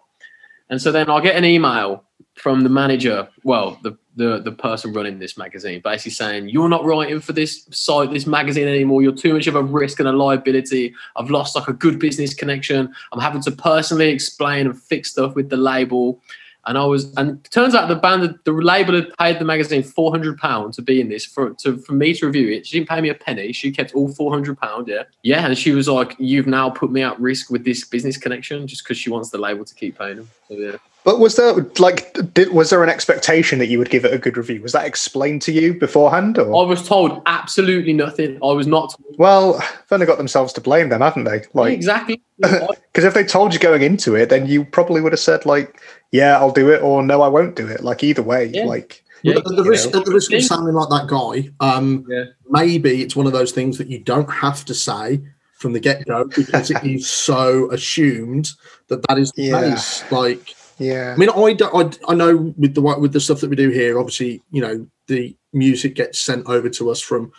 And 0.71 0.81
so 0.81 0.93
then 0.93 1.11
I 1.11 1.21
get 1.21 1.37
an 1.37 1.45
email 1.45 2.05
from 2.37 2.63
the 2.63 2.69
manager, 2.69 3.29
well, 3.45 3.79
the, 3.83 3.97
the 4.17 4.41
the 4.41 4.53
person 4.53 4.93
running 4.93 5.19
this 5.19 5.37
magazine, 5.37 5.81
basically 5.83 6.13
saying, 6.13 6.49
You're 6.49 6.69
not 6.69 6.85
writing 6.85 7.21
for 7.21 7.33
this 7.33 7.67
site, 7.71 8.11
this 8.11 8.27
magazine 8.27 8.69
anymore. 8.69 9.03
You're 9.03 9.15
too 9.15 9.35
much 9.35 9.47
of 9.47 9.55
a 9.55 9.63
risk 9.63 10.01
and 10.01 10.09
a 10.09 10.13
liability. 10.13 10.95
I've 11.17 11.31
lost 11.31 11.55
like 11.55 11.69
a 11.69 11.73
good 11.73 11.99
business 11.99 12.35
connection. 12.35 12.93
I'm 13.13 13.21
having 13.21 13.43
to 13.43 13.53
personally 13.53 14.11
explain 14.11 14.67
and 14.67 14.81
fix 14.81 15.11
stuff 15.13 15.35
with 15.35 15.49
the 15.49 15.57
label. 15.57 16.21
And 16.67 16.79
I 16.79 16.85
was, 16.85 17.13
and 17.17 17.45
it 17.45 17.51
turns 17.51 17.75
out 17.75 17.89
the 17.89 17.97
band, 17.97 18.39
the 18.45 18.53
label 18.53 18.95
had 18.95 19.17
paid 19.19 19.39
the 19.39 19.45
magazine 19.45 19.83
four 19.83 20.11
hundred 20.11 20.39
pounds 20.39 20.77
to 20.77 20.83
be 20.83 21.01
in 21.01 21.09
this 21.09 21.25
for 21.25 21.51
to 21.51 21.77
for 21.79 21.93
me 21.93 22.15
to 22.15 22.27
review 22.27 22.49
it. 22.53 22.67
She 22.67 22.79
didn't 22.79 22.89
pay 22.89 23.01
me 23.01 23.09
a 23.09 23.15
penny. 23.15 23.53
She 23.53 23.71
kept 23.71 23.95
all 23.95 24.09
four 24.09 24.33
hundred 24.33 24.59
pound. 24.59 24.89
Yeah, 24.89 25.05
yeah. 25.23 25.47
And 25.47 25.57
she 25.57 25.73
was 25.73 25.89
like, 25.89 26.15
"You've 26.19 26.47
now 26.47 26.71
put 26.71 26.91
me 26.91 27.03
at 27.03 27.19
risk 27.21 27.51
with 27.51 27.65
this 27.65 27.85
business 27.85 28.17
connection 28.17 28.67
just 28.67 28.85
because 28.85 28.99
she 28.99 29.11
wants 29.11 29.31
the 29.31 29.39
label 29.39 29.65
to 29.65 29.75
keep 29.75 29.99
paying 29.99 30.17
them." 30.17 30.31
So 30.49 30.55
yeah. 30.55 30.77
But 31.05 31.21
was 31.21 31.37
there 31.37 31.53
like 31.79 32.17
did, 32.33 32.51
was 32.53 32.71
there 32.71 32.83
an 32.83 32.89
expectation 32.89 33.59
that 33.59 33.67
you 33.67 33.79
would 33.79 33.91
give 33.91 34.07
it 34.07 34.15
a 34.15 34.19
good 34.19 34.39
review? 34.39 34.63
Was 34.63 34.73
that 34.73 34.87
explained 34.87 35.43
to 35.43 35.53
you 35.53 35.75
beforehand, 35.75 36.39
or 36.39 36.65
I 36.65 36.67
was 36.67 36.89
told 36.89 37.21
absolutely 37.27 37.93
nothing. 37.93 38.39
I 38.43 38.53
was 38.53 38.67
not 38.67 38.95
told 38.97 39.19
well, 39.19 39.59
they've 39.59 39.93
only 39.93 40.07
got 40.07 40.17
themselves 40.17 40.55
to 40.55 40.63
blame, 40.63 40.89
then, 40.89 41.03
haven't 41.03 41.25
they? 41.25 41.43
Like, 41.53 41.75
exactly. 41.75 42.23
because 42.39 43.05
if 43.05 43.13
they 43.13 43.23
told 43.23 43.53
you 43.53 43.61
going 43.61 43.83
into 43.83 44.15
it, 44.15 44.31
then 44.31 44.47
you 44.47 44.65
probably 44.65 45.03
would 45.03 45.13
have 45.13 45.21
said 45.21 45.45
like, 45.45 45.81
"Yeah, 46.15 46.39
I'll 46.39 46.53
do 46.53 46.71
it," 46.71 46.81
or 46.83 47.03
"No, 47.03 47.23
I 47.23 47.29
won't 47.29 47.57
do 47.57 47.67
it." 47.67 47.83
Like 47.83 48.05
either 48.05 48.23
way, 48.23 48.47
Yeah. 48.55 48.65
like 48.65 49.03
Yeah, 49.23 49.37
At 49.39 49.45
the, 49.45 49.65
risk, 49.65 49.95
at 49.97 50.05
the 50.05 50.13
risk 50.13 50.31
of 50.35 50.43
sounding 50.45 50.75
like 50.75 50.91
that 50.91 51.07
guy, 51.09 51.49
um, 51.61 52.05
Yeah. 52.11 52.25
maybe 52.51 53.01
it's 53.03 53.17
one 53.17 53.27
of 53.27 53.33
those 53.33 53.53
things 53.53 53.79
that 53.79 53.89
you 53.89 53.99
don't 53.99 54.29
have 54.31 54.67
to 54.67 54.75
say 54.75 55.23
from 55.55 55.73
the 55.73 55.81
get 55.81 56.07
go 56.07 56.25
because 56.37 56.71
it 56.71 56.85
is 56.85 57.09
so 57.29 57.71
assumed 57.73 58.51
that 58.89 59.01
that 59.09 59.19
is 59.19 59.33
the 59.33 59.45
Yeah. 59.45 59.61
case. 59.71 60.05
Like, 60.11 60.55
yeah, 60.79 61.15
I 61.15 61.19
mean, 61.19 61.31
I, 61.31 61.53
don't- 61.55 61.99
I, 62.07 62.13
I 62.13 62.15
know 62.15 62.53
with 62.59 62.75
the 62.75 62.83
with 62.83 63.13
the 63.15 63.21
stuff 63.21 63.41
that 63.41 63.49
we 63.49 63.57
do 63.57 63.71
here, 63.71 63.99
obviously, 63.99 64.43
you 64.51 64.61
know, 64.61 64.87
the 65.07 65.35
music 65.55 65.95
gets 65.95 66.21
sent 66.21 66.47
over 66.47 66.69
to 66.69 66.91
us 66.91 67.01
from, 67.01 67.33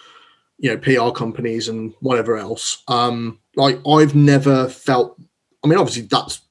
you 0.58 0.70
know, 0.72 0.78
PR 0.78 1.12
companies 1.16 1.68
and 1.70 1.94
whatever 2.00 2.36
else. 2.36 2.82
Um, 2.88 3.38
like, 3.56 3.80
I've 3.88 4.16
never 4.16 4.70
felt. 4.70 5.20
I 5.64 5.68
mean, 5.68 5.78
obviously, 5.78 6.08
that's 6.10 6.42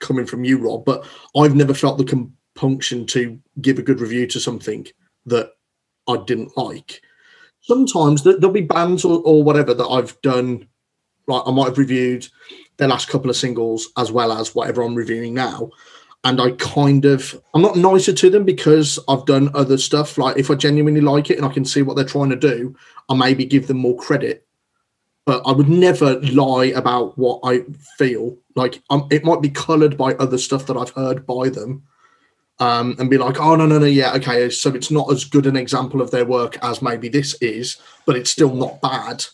coming 0.00 0.26
from 0.26 0.44
you, 0.44 0.58
Rob, 0.58 0.84
but 0.84 1.06
I've 1.36 1.54
never 1.54 1.74
felt 1.74 1.98
the 1.98 2.04
compunction 2.04 3.06
to 3.06 3.38
give 3.60 3.78
a 3.78 3.82
good 3.82 4.00
review 4.00 4.26
to 4.28 4.40
something 4.40 4.86
that 5.26 5.52
I 6.08 6.16
didn't 6.26 6.56
like. 6.56 7.00
Sometimes 7.62 8.22
there- 8.22 8.38
there'll 8.38 8.52
be 8.52 8.62
bands 8.62 9.04
or, 9.04 9.20
or 9.24 9.42
whatever 9.42 9.74
that 9.74 9.86
I've 9.86 10.20
done 10.22 10.66
Like 11.26 11.42
I 11.46 11.52
might 11.52 11.66
have 11.68 11.78
reviewed 11.78 12.26
their 12.78 12.88
last 12.88 13.08
couple 13.08 13.30
of 13.30 13.36
singles 13.36 13.88
as 13.96 14.10
well 14.10 14.32
as 14.32 14.54
whatever 14.54 14.82
I'm 14.82 14.96
reviewing 14.96 15.32
now. 15.34 15.70
And 16.24 16.40
I 16.40 16.52
kind 16.52 17.04
of 17.04 17.40
I'm 17.54 17.62
not 17.62 17.76
nicer 17.76 18.12
to 18.12 18.30
them 18.30 18.44
because 18.44 18.98
I've 19.08 19.26
done 19.26 19.50
other 19.54 19.78
stuff. 19.78 20.18
Like 20.18 20.38
if 20.38 20.50
I 20.50 20.54
genuinely 20.56 21.00
like 21.00 21.30
it 21.30 21.36
and 21.36 21.46
I 21.46 21.52
can 21.52 21.64
see 21.64 21.82
what 21.82 21.94
they're 21.96 22.04
trying 22.04 22.30
to 22.30 22.36
do, 22.36 22.74
I 23.08 23.14
maybe 23.14 23.44
give 23.44 23.68
them 23.68 23.76
more 23.78 23.96
credit. 23.96 24.44
But 25.30 25.46
I 25.46 25.52
would 25.52 25.68
never 25.68 26.18
lie 26.22 26.72
about 26.74 27.16
what 27.16 27.38
I 27.44 27.60
feel. 27.96 28.36
Like 28.56 28.82
um, 28.90 29.06
it 29.12 29.22
might 29.22 29.40
be 29.40 29.48
coloured 29.48 29.96
by 29.96 30.14
other 30.14 30.38
stuff 30.38 30.66
that 30.66 30.76
I've 30.76 30.90
heard 30.90 31.24
by 31.24 31.50
them, 31.50 31.84
um, 32.58 32.96
and 32.98 33.08
be 33.08 33.16
like, 33.16 33.38
oh 33.38 33.54
no 33.54 33.64
no 33.64 33.78
no 33.78 33.86
yeah 33.86 34.12
okay, 34.14 34.50
so 34.50 34.74
it's 34.74 34.90
not 34.90 35.08
as 35.12 35.24
good 35.24 35.46
an 35.46 35.54
example 35.54 36.00
of 36.00 36.10
their 36.10 36.24
work 36.24 36.58
as 36.64 36.82
maybe 36.82 37.08
this 37.08 37.34
is, 37.40 37.76
but 38.06 38.16
it's 38.16 38.32
still 38.32 38.52
not 38.52 38.80
bad. 38.80 39.24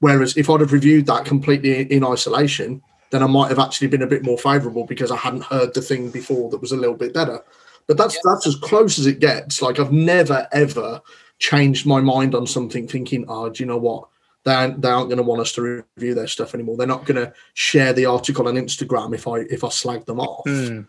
Whereas 0.00 0.36
if 0.36 0.50
I'd 0.50 0.62
have 0.62 0.72
reviewed 0.72 1.06
that 1.06 1.24
completely 1.24 1.82
in 1.92 2.04
isolation, 2.04 2.82
then 3.10 3.22
I 3.22 3.28
might 3.28 3.50
have 3.50 3.60
actually 3.60 3.86
been 3.86 4.02
a 4.02 4.08
bit 4.08 4.24
more 4.24 4.38
favourable 4.38 4.84
because 4.84 5.12
I 5.12 5.16
hadn't 5.16 5.44
heard 5.44 5.74
the 5.74 5.80
thing 5.80 6.10
before 6.10 6.50
that 6.50 6.60
was 6.60 6.72
a 6.72 6.76
little 6.76 6.96
bit 6.96 7.14
better. 7.14 7.40
But 7.86 7.98
that's 7.98 8.18
that's 8.24 8.48
as 8.48 8.56
close 8.56 8.98
as 8.98 9.06
it 9.06 9.20
gets. 9.20 9.62
Like 9.62 9.78
I've 9.78 9.92
never 9.92 10.48
ever 10.50 11.00
changed 11.38 11.86
my 11.86 12.00
mind 12.00 12.34
on 12.34 12.48
something, 12.48 12.88
thinking, 12.88 13.26
oh, 13.28 13.48
do 13.48 13.62
you 13.62 13.68
know 13.68 13.78
what? 13.78 14.08
They 14.46 14.54
aren't, 14.54 14.80
they 14.80 14.88
aren't 14.88 15.08
going 15.08 15.18
to 15.18 15.24
want 15.24 15.40
us 15.40 15.52
to 15.54 15.82
review 15.96 16.14
their 16.14 16.28
stuff 16.28 16.54
anymore. 16.54 16.76
They're 16.76 16.86
not 16.86 17.04
going 17.04 17.22
to 17.22 17.32
share 17.54 17.92
the 17.92 18.06
article 18.06 18.46
on 18.46 18.54
Instagram 18.54 19.12
if 19.12 19.26
I 19.26 19.38
if 19.40 19.64
I 19.64 19.68
slag 19.70 20.06
them 20.06 20.20
off. 20.20 20.44
Mm. 20.46 20.86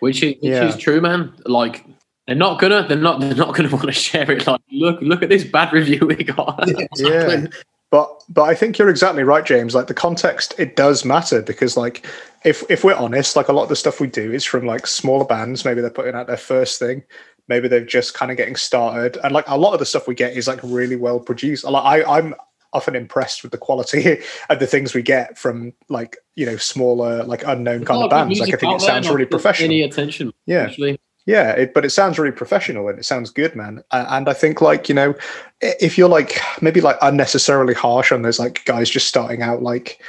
which 0.00 0.22
is, 0.24 0.34
which 0.34 0.38
Yeah. 0.42 0.64
is 0.68 0.76
true, 0.76 1.00
man. 1.00 1.32
Like 1.46 1.84
they're 2.26 2.34
not 2.34 2.58
gonna, 2.60 2.84
they're 2.88 2.98
not, 2.98 3.20
they're 3.20 3.36
not 3.36 3.54
gonna 3.54 3.68
want 3.76 3.86
to 3.86 3.92
share 3.92 4.28
it. 4.30 4.44
Like, 4.44 4.60
look, 4.72 5.00
look 5.00 5.22
at 5.22 5.28
this 5.28 5.44
bad 5.44 5.72
review 5.72 6.04
we 6.04 6.16
got. 6.24 6.68
Yeah. 6.96 7.46
But 7.92 8.24
but 8.28 8.42
I 8.42 8.56
think 8.56 8.76
you're 8.76 8.88
exactly 8.90 9.22
right, 9.22 9.46
James. 9.46 9.72
Like 9.72 9.86
the 9.86 9.94
context, 9.94 10.52
it 10.58 10.74
does 10.74 11.04
matter 11.04 11.40
because 11.40 11.76
like 11.76 12.04
if 12.44 12.64
if 12.68 12.82
we're 12.82 12.94
honest, 12.94 13.36
like 13.36 13.46
a 13.46 13.52
lot 13.52 13.62
of 13.62 13.68
the 13.68 13.76
stuff 13.76 14.00
we 14.00 14.08
do 14.08 14.32
is 14.32 14.44
from 14.44 14.66
like 14.66 14.88
smaller 14.88 15.24
bands. 15.24 15.64
Maybe 15.64 15.80
they're 15.80 15.90
putting 15.90 16.16
out 16.16 16.26
their 16.26 16.36
first 16.36 16.80
thing. 16.80 17.04
Maybe 17.46 17.68
they're 17.68 17.84
just 17.84 18.12
kind 18.14 18.32
of 18.32 18.36
getting 18.36 18.56
started. 18.56 19.18
And 19.22 19.32
like 19.32 19.44
a 19.46 19.56
lot 19.56 19.72
of 19.72 19.78
the 19.78 19.86
stuff 19.86 20.08
we 20.08 20.16
get 20.16 20.36
is 20.36 20.48
like 20.48 20.58
really 20.64 20.96
well 20.96 21.20
produced. 21.20 21.62
Like 21.62 21.84
I, 22.04 22.18
I'm 22.18 22.34
often 22.72 22.94
impressed 22.94 23.42
with 23.42 23.52
the 23.52 23.58
quality 23.58 24.18
of 24.50 24.58
the 24.58 24.66
things 24.66 24.94
we 24.94 25.02
get 25.02 25.38
from 25.38 25.72
like 25.88 26.16
you 26.34 26.46
know 26.46 26.56
smaller 26.56 27.24
like 27.24 27.42
unknown 27.46 27.84
kind 27.84 28.02
of 28.02 28.10
bands. 28.10 28.38
Like 28.40 28.54
I 28.54 28.56
think 28.56 28.74
it 28.74 28.80
sounds 28.80 29.08
really 29.08 29.26
professional. 29.26 29.66
Any 29.66 29.82
attention? 29.82 30.32
Yeah. 30.46 30.62
Actually, 30.62 31.00
Yeah, 31.26 31.52
it, 31.52 31.74
but 31.74 31.84
it 31.84 31.90
sounds 31.90 32.18
really 32.18 32.32
professional 32.32 32.88
and 32.88 32.98
it 32.98 33.04
sounds 33.04 33.30
good, 33.30 33.56
man. 33.56 33.82
Uh, 33.90 34.06
and 34.10 34.28
I 34.28 34.32
think 34.32 34.60
like 34.60 34.88
you 34.88 34.94
know, 34.94 35.14
if 35.60 35.98
you're 35.98 36.08
like 36.08 36.38
maybe 36.60 36.80
like 36.80 36.96
unnecessarily 37.02 37.74
harsh 37.74 38.12
on 38.12 38.22
those 38.22 38.38
like 38.38 38.64
guys 38.64 38.90
just 38.90 39.08
starting 39.08 39.42
out, 39.42 39.62
like 39.62 40.00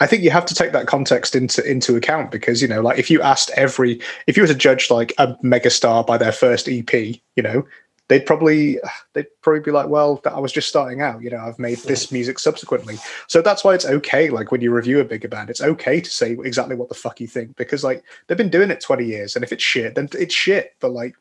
I 0.00 0.06
think 0.06 0.22
you 0.22 0.30
have 0.30 0.46
to 0.46 0.54
take 0.54 0.72
that 0.72 0.86
context 0.86 1.34
into 1.34 1.68
into 1.68 1.96
account 1.96 2.30
because 2.30 2.62
you 2.62 2.68
know, 2.68 2.80
like 2.80 2.98
if 2.98 3.10
you 3.10 3.20
asked 3.20 3.50
every, 3.56 4.00
if 4.26 4.36
you 4.36 4.42
were 4.42 4.48
to 4.48 4.54
judge 4.54 4.90
like 4.90 5.12
a 5.18 5.34
megastar 5.44 6.06
by 6.06 6.16
their 6.18 6.32
first 6.32 6.68
EP, 6.68 6.92
you 6.92 7.42
know, 7.42 7.64
they'd 8.08 8.24
probably 8.26 8.80
they'd 9.12 9.26
probably 9.42 9.60
be 9.60 9.70
like, 9.70 9.88
well, 9.88 10.20
I 10.24 10.40
was 10.40 10.52
just 10.52 10.68
starting 10.68 11.00
out, 11.00 11.22
you 11.22 11.30
know, 11.30 11.38
I've 11.38 11.58
made 11.58 11.78
this 11.78 12.10
music 12.10 12.38
subsequently. 12.38 12.96
So 13.26 13.42
that's 13.42 13.64
why 13.64 13.74
it's 13.74 13.84
okay. 13.84 14.30
Like 14.30 14.50
when 14.50 14.60
you 14.60 14.72
review 14.72 15.00
a 15.00 15.04
bigger 15.04 15.28
band, 15.28 15.50
it's 15.50 15.60
okay 15.60 16.00
to 16.00 16.10
say 16.10 16.32
exactly 16.32 16.74
what 16.74 16.88
the 16.88 16.94
fuck 16.94 17.20
you 17.20 17.26
think 17.26 17.56
because 17.56 17.84
like 17.84 18.02
they've 18.26 18.38
been 18.38 18.50
doing 18.50 18.70
it 18.70 18.80
20 18.80 19.04
years 19.04 19.36
and 19.36 19.44
if 19.44 19.52
it's 19.52 19.62
shit, 19.62 19.94
then 19.94 20.08
it's 20.18 20.34
shit. 20.34 20.74
But 20.80 20.92
like, 20.92 21.14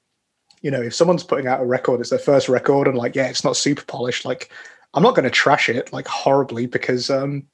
you 0.61 0.71
know, 0.71 0.81
if 0.81 0.95
someone's 0.95 1.23
putting 1.23 1.47
out 1.47 1.61
a 1.61 1.65
record, 1.65 1.99
it's 1.99 2.09
their 2.09 2.19
first 2.19 2.49
record 2.49 2.87
and 2.87 2.97
like, 2.97 3.15
yeah, 3.15 3.27
it's 3.27 3.43
not 3.43 3.57
super 3.57 3.83
polished, 3.83 4.25
like 4.25 4.49
I'm 4.93 5.03
not 5.03 5.15
going 5.15 5.25
to 5.25 5.29
trash 5.29 5.69
it 5.69 5.91
like 5.91 6.07
horribly 6.07 6.65
because, 6.65 7.09
um, 7.09 7.45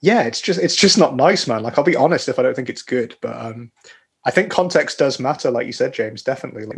yeah, 0.00 0.22
it's 0.22 0.40
just, 0.40 0.58
it's 0.58 0.76
just 0.76 0.96
not 0.96 1.14
nice, 1.14 1.46
man. 1.46 1.62
Like 1.62 1.76
I'll 1.76 1.84
be 1.84 1.94
honest 1.94 2.28
if 2.28 2.38
I 2.38 2.42
don't 2.42 2.56
think 2.56 2.70
it's 2.70 2.82
good, 2.82 3.16
but, 3.20 3.36
um, 3.36 3.70
I 4.24 4.30
think 4.30 4.50
context 4.50 4.98
does 4.98 5.18
matter, 5.18 5.50
like 5.50 5.66
you 5.66 5.72
said, 5.72 5.94
James. 5.94 6.22
Definitely. 6.22 6.66
Like, 6.66 6.76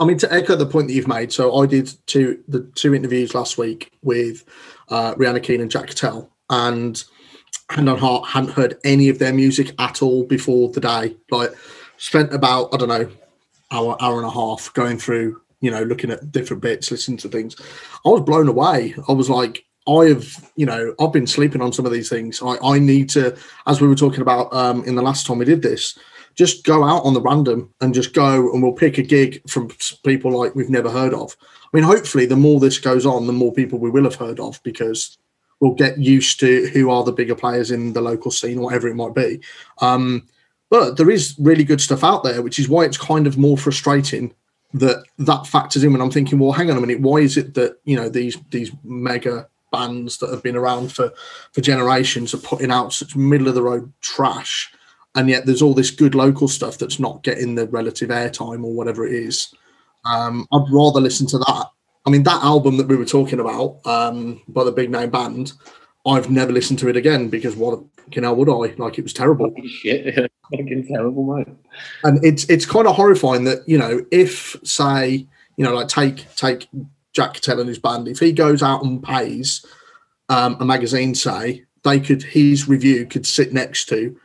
I 0.00 0.04
mean, 0.04 0.18
to 0.18 0.32
echo 0.32 0.56
the 0.56 0.66
point 0.66 0.88
that 0.88 0.94
you've 0.94 1.06
made. 1.06 1.32
So 1.32 1.56
I 1.56 1.66
did 1.66 1.92
two 2.06 2.42
the 2.48 2.60
two 2.74 2.94
interviews 2.94 3.34
last 3.34 3.56
week 3.56 3.92
with 4.02 4.44
uh, 4.88 5.14
Rihanna 5.14 5.42
Keane 5.42 5.60
and 5.60 5.70
Jack 5.70 5.86
Cattell, 5.86 6.30
and 6.50 7.02
Hand 7.70 7.88
on 7.88 7.98
Heart 7.98 8.28
hadn't 8.28 8.52
heard 8.52 8.78
any 8.84 9.08
of 9.08 9.20
their 9.20 9.32
music 9.32 9.72
at 9.78 10.02
all 10.02 10.24
before 10.24 10.70
the 10.70 10.80
day. 10.80 11.16
Like, 11.30 11.52
spent 11.98 12.34
about 12.34 12.74
I 12.74 12.78
don't 12.78 12.88
know 12.88 13.08
hour 13.70 13.96
hour 14.00 14.16
and 14.16 14.26
a 14.26 14.30
half 14.30 14.72
going 14.74 14.98
through, 14.98 15.40
you 15.60 15.70
know, 15.70 15.84
looking 15.84 16.10
at 16.10 16.32
different 16.32 16.62
bits, 16.62 16.90
listening 16.90 17.18
to 17.18 17.28
things. 17.28 17.54
I 18.04 18.08
was 18.08 18.22
blown 18.22 18.48
away. 18.48 18.94
I 19.08 19.12
was 19.12 19.30
like. 19.30 19.64
I 19.88 20.04
have, 20.04 20.48
you 20.54 20.64
know, 20.64 20.94
I've 21.00 21.12
been 21.12 21.26
sleeping 21.26 21.60
on 21.60 21.72
some 21.72 21.84
of 21.84 21.90
these 21.90 22.08
things. 22.08 22.40
I, 22.40 22.56
I 22.62 22.78
need 22.78 23.08
to, 23.10 23.36
as 23.66 23.80
we 23.80 23.88
were 23.88 23.96
talking 23.96 24.20
about 24.20 24.54
um, 24.54 24.84
in 24.84 24.94
the 24.94 25.02
last 25.02 25.26
time 25.26 25.38
we 25.38 25.44
did 25.44 25.60
this, 25.60 25.98
just 26.34 26.64
go 26.64 26.84
out 26.84 27.04
on 27.04 27.14
the 27.14 27.20
random 27.20 27.72
and 27.80 27.94
just 27.94 28.14
go 28.14 28.52
and 28.52 28.62
we'll 28.62 28.72
pick 28.72 28.98
a 28.98 29.02
gig 29.02 29.42
from 29.48 29.70
people 30.04 30.36
like 30.36 30.54
we've 30.54 30.70
never 30.70 30.90
heard 30.90 31.14
of. 31.14 31.36
I 31.42 31.76
mean, 31.76 31.84
hopefully, 31.84 32.26
the 32.26 32.36
more 32.36 32.60
this 32.60 32.78
goes 32.78 33.06
on, 33.06 33.26
the 33.26 33.32
more 33.32 33.52
people 33.52 33.78
we 33.78 33.90
will 33.90 34.04
have 34.04 34.14
heard 34.14 34.40
of 34.40 34.62
because 34.62 35.18
we'll 35.60 35.74
get 35.74 35.98
used 35.98 36.40
to 36.40 36.68
who 36.70 36.90
are 36.90 37.04
the 37.04 37.12
bigger 37.12 37.34
players 37.34 37.70
in 37.70 37.92
the 37.92 38.00
local 38.00 38.30
scene, 38.30 38.58
or 38.58 38.64
whatever 38.64 38.88
it 38.88 38.96
might 38.96 39.14
be. 39.14 39.40
Um, 39.80 40.28
but 40.70 40.96
there 40.96 41.10
is 41.10 41.36
really 41.38 41.64
good 41.64 41.80
stuff 41.80 42.02
out 42.02 42.24
there, 42.24 42.42
which 42.42 42.58
is 42.58 42.68
why 42.68 42.84
it's 42.84 42.98
kind 42.98 43.26
of 43.26 43.38
more 43.38 43.58
frustrating 43.58 44.34
that 44.74 45.04
that 45.18 45.46
factors 45.46 45.84
in 45.84 45.92
when 45.92 46.00
I'm 46.00 46.10
thinking, 46.10 46.38
well, 46.38 46.52
hang 46.52 46.70
on 46.70 46.76
a 46.76 46.80
minute, 46.80 47.00
why 47.00 47.18
is 47.18 47.36
it 47.36 47.54
that 47.54 47.78
you 47.84 47.96
know 47.96 48.08
these 48.08 48.38
these 48.50 48.72
mega 48.82 49.48
bands 49.70 50.18
that 50.18 50.30
have 50.30 50.42
been 50.42 50.56
around 50.56 50.92
for 50.92 51.12
for 51.52 51.60
generations 51.60 52.34
are 52.34 52.38
putting 52.38 52.70
out 52.70 52.92
such 52.92 53.16
middle 53.16 53.48
of 53.48 53.54
the 53.54 53.62
road 53.62 53.92
trash? 54.00 54.72
And 55.14 55.28
yet 55.28 55.46
there's 55.46 55.62
all 55.62 55.74
this 55.74 55.90
good 55.90 56.14
local 56.14 56.48
stuff 56.48 56.78
that's 56.78 56.98
not 56.98 57.22
getting 57.22 57.54
the 57.54 57.66
relative 57.68 58.08
airtime 58.08 58.64
or 58.64 58.72
whatever 58.72 59.06
it 59.06 59.14
is. 59.14 59.54
Um, 60.04 60.46
I'd 60.52 60.72
rather 60.72 61.00
listen 61.00 61.26
to 61.28 61.38
that. 61.38 61.66
I 62.06 62.10
mean, 62.10 62.24
that 62.24 62.42
album 62.42 62.78
that 62.78 62.88
we 62.88 62.96
were 62.96 63.04
talking 63.04 63.38
about 63.38 63.78
um, 63.86 64.42
by 64.48 64.64
the 64.64 64.72
big 64.72 64.90
name 64.90 65.10
band, 65.10 65.52
I've 66.06 66.30
never 66.30 66.52
listened 66.52 66.80
to 66.80 66.88
it 66.88 66.96
again 66.96 67.28
because 67.28 67.54
what 67.54 67.78
the 67.78 68.02
fucking 68.02 68.24
hell 68.24 68.36
would 68.36 68.48
I? 68.48 68.74
Like 68.76 68.98
it 68.98 69.02
was 69.02 69.12
terrible. 69.12 69.54
shit, 69.64 70.14
fucking 70.50 70.88
terrible, 70.88 71.36
mate. 71.36 71.48
And 72.02 72.24
it's 72.24 72.44
it's 72.44 72.66
kind 72.66 72.88
of 72.88 72.96
horrifying 72.96 73.44
that 73.44 73.68
you 73.68 73.78
know 73.78 74.04
if 74.10 74.56
say 74.64 75.26
you 75.56 75.64
know 75.64 75.74
like 75.74 75.88
take 75.88 76.34
take 76.34 76.68
Jack 77.12 77.34
Cattell 77.34 77.60
and 77.60 77.68
his 77.68 77.78
band, 77.78 78.08
if 78.08 78.18
he 78.18 78.32
goes 78.32 78.62
out 78.62 78.82
and 78.82 79.02
pays 79.02 79.64
um, 80.28 80.56
a 80.58 80.64
magazine, 80.64 81.14
say 81.14 81.64
they 81.84 82.00
could 82.00 82.22
his 82.24 82.68
review 82.68 83.06
could 83.06 83.26
sit 83.26 83.52
next 83.52 83.88
to 83.90 84.16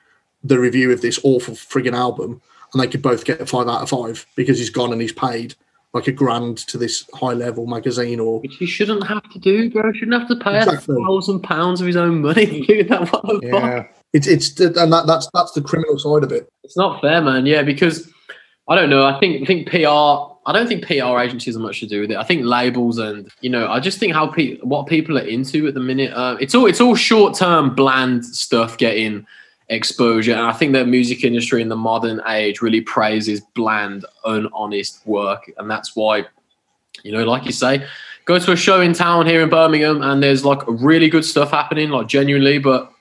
the 0.43 0.59
review 0.59 0.91
of 0.91 1.01
this 1.01 1.19
awful 1.23 1.53
frigging 1.55 1.95
album, 1.95 2.41
and 2.73 2.81
they 2.81 2.87
could 2.87 3.01
both 3.01 3.25
get 3.25 3.41
a 3.41 3.45
five 3.45 3.67
out 3.67 3.81
of 3.81 3.89
five 3.89 4.25
because 4.35 4.57
he's 4.59 4.69
gone 4.69 4.91
and 4.91 5.01
he's 5.01 5.11
paid 5.13 5.55
like 5.93 6.07
a 6.07 6.11
grand 6.11 6.57
to 6.57 6.77
this 6.77 7.09
high 7.13 7.31
level 7.33 7.65
magazine 7.65 8.19
or 8.19 8.41
Which 8.41 8.57
he 8.57 8.65
shouldn't 8.65 9.07
have 9.07 9.23
to 9.31 9.39
do, 9.39 9.71
bro. 9.71 9.91
He 9.91 9.99
Shouldn't 9.99 10.19
have 10.19 10.27
to 10.29 10.43
pay 10.43 10.57
Exactly. 10.57 10.95
a 10.95 11.05
thousand 11.05 11.39
pounds 11.41 11.79
of 11.81 11.87
his 11.87 11.95
own 11.95 12.21
money 12.21 12.45
to 12.45 12.65
do 12.65 12.83
that. 12.83 13.11
What 13.11 13.23
the 13.23 13.49
fuck? 13.49 13.63
yeah. 13.63 13.87
it's 14.13 14.27
it's 14.27 14.59
and 14.59 14.91
that 14.93 15.07
that's 15.07 15.29
that's 15.33 15.53
the 15.53 15.61
criminal 15.61 15.97
side 15.97 16.23
of 16.23 16.31
it. 16.31 16.47
It's 16.63 16.77
not 16.77 17.01
fair, 17.01 17.21
man. 17.21 17.45
Yeah, 17.45 17.63
because 17.63 18.11
I 18.67 18.75
don't 18.75 18.89
know. 18.89 19.05
I 19.05 19.17
think 19.19 19.41
I 19.41 19.45
think 19.45 19.69
PR. 19.69 20.35
I 20.45 20.53
don't 20.53 20.67
think 20.67 20.85
PR 20.85 21.19
agencies 21.19 21.55
have 21.55 21.61
much 21.61 21.79
to 21.81 21.87
do 21.87 22.01
with 22.01 22.11
it. 22.11 22.17
I 22.17 22.23
think 22.23 22.45
labels 22.45 22.99
and 22.99 23.29
you 23.41 23.49
know, 23.49 23.67
I 23.69 23.79
just 23.79 23.97
think 23.97 24.13
how 24.13 24.27
pe- 24.27 24.57
what 24.59 24.87
people 24.87 25.17
are 25.17 25.25
into 25.25 25.67
at 25.67 25.73
the 25.73 25.79
minute. 25.79 26.11
Uh, 26.13 26.37
it's 26.39 26.53
all 26.53 26.65
it's 26.67 26.79
all 26.81 26.95
short 26.95 27.33
term, 27.35 27.73
bland 27.75 28.23
stuff 28.25 28.77
getting 28.77 29.25
exposure. 29.69 30.33
And 30.33 30.41
I 30.41 30.53
think 30.53 30.73
the 30.73 30.85
music 30.85 31.23
industry 31.23 31.61
in 31.61 31.69
the 31.69 31.75
modern 31.75 32.21
age 32.27 32.61
really 32.61 32.81
praises 32.81 33.41
bland, 33.53 34.05
unhonest 34.25 35.05
work, 35.05 35.51
and 35.57 35.69
that's 35.69 35.95
why, 35.95 36.25
you 37.03 37.11
know, 37.11 37.23
like 37.23 37.45
you 37.45 37.51
say, 37.51 37.85
go 38.25 38.39
to 38.39 38.51
a 38.51 38.55
show 38.55 38.81
in 38.81 38.93
town 38.93 39.25
here 39.25 39.41
in 39.41 39.49
Birmingham, 39.49 40.01
and 40.01 40.21
there's 40.23 40.45
like 40.45 40.61
really 40.67 41.09
good 41.09 41.25
stuff 41.25 41.51
happening, 41.51 41.89
like 41.89 42.07
genuinely, 42.07 42.59
but 42.59 42.91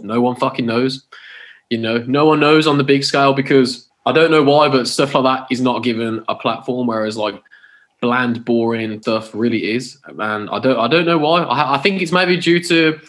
no 0.00 0.20
one 0.20 0.36
fucking 0.36 0.66
knows. 0.66 1.04
You 1.70 1.78
know, 1.78 1.98
no 1.98 2.26
one 2.26 2.40
knows 2.40 2.66
on 2.66 2.78
the 2.78 2.84
big 2.84 3.02
scale 3.02 3.32
because 3.32 3.88
I 4.04 4.12
don't 4.12 4.30
know 4.30 4.42
why, 4.42 4.68
but 4.68 4.86
stuff 4.86 5.14
like 5.14 5.24
that 5.24 5.52
is 5.52 5.60
not 5.60 5.82
given 5.82 6.24
a 6.28 6.34
platform, 6.34 6.86
whereas 6.86 7.16
like 7.16 7.42
bland, 8.00 8.44
boring 8.44 9.00
stuff 9.02 9.34
really 9.34 9.72
is. 9.72 9.98
And 10.06 10.48
I 10.50 10.58
don't, 10.60 10.78
I 10.78 10.86
don't 10.86 11.06
know 11.06 11.18
why. 11.18 11.42
I, 11.42 11.74
I 11.74 11.78
think 11.78 12.00
it's 12.00 12.12
maybe 12.12 12.36
due 12.36 12.62
to 12.64 13.00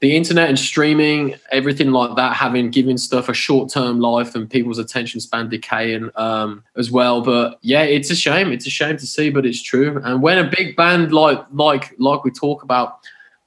the 0.00 0.14
internet 0.14 0.48
and 0.48 0.58
streaming, 0.58 1.36
everything 1.50 1.90
like 1.90 2.16
that, 2.16 2.34
having 2.34 2.70
given 2.70 2.98
stuff 2.98 3.28
a 3.28 3.34
short-term 3.34 3.98
life 4.00 4.34
and 4.34 4.48
people's 4.48 4.78
attention 4.78 5.20
span 5.20 5.48
decaying 5.48 6.10
um, 6.16 6.62
as 6.76 6.90
well. 6.90 7.22
But 7.22 7.58
yeah, 7.62 7.82
it's 7.82 8.10
a 8.10 8.16
shame. 8.16 8.52
It's 8.52 8.66
a 8.66 8.70
shame 8.70 8.96
to 8.98 9.06
see, 9.06 9.30
but 9.30 9.46
it's 9.46 9.62
true. 9.62 10.00
And 10.04 10.22
when 10.22 10.38
a 10.38 10.50
big 10.56 10.76
band 10.76 11.12
like 11.12 11.42
like 11.52 11.94
like 11.98 12.24
we 12.24 12.30
talk 12.30 12.62
about 12.62 13.00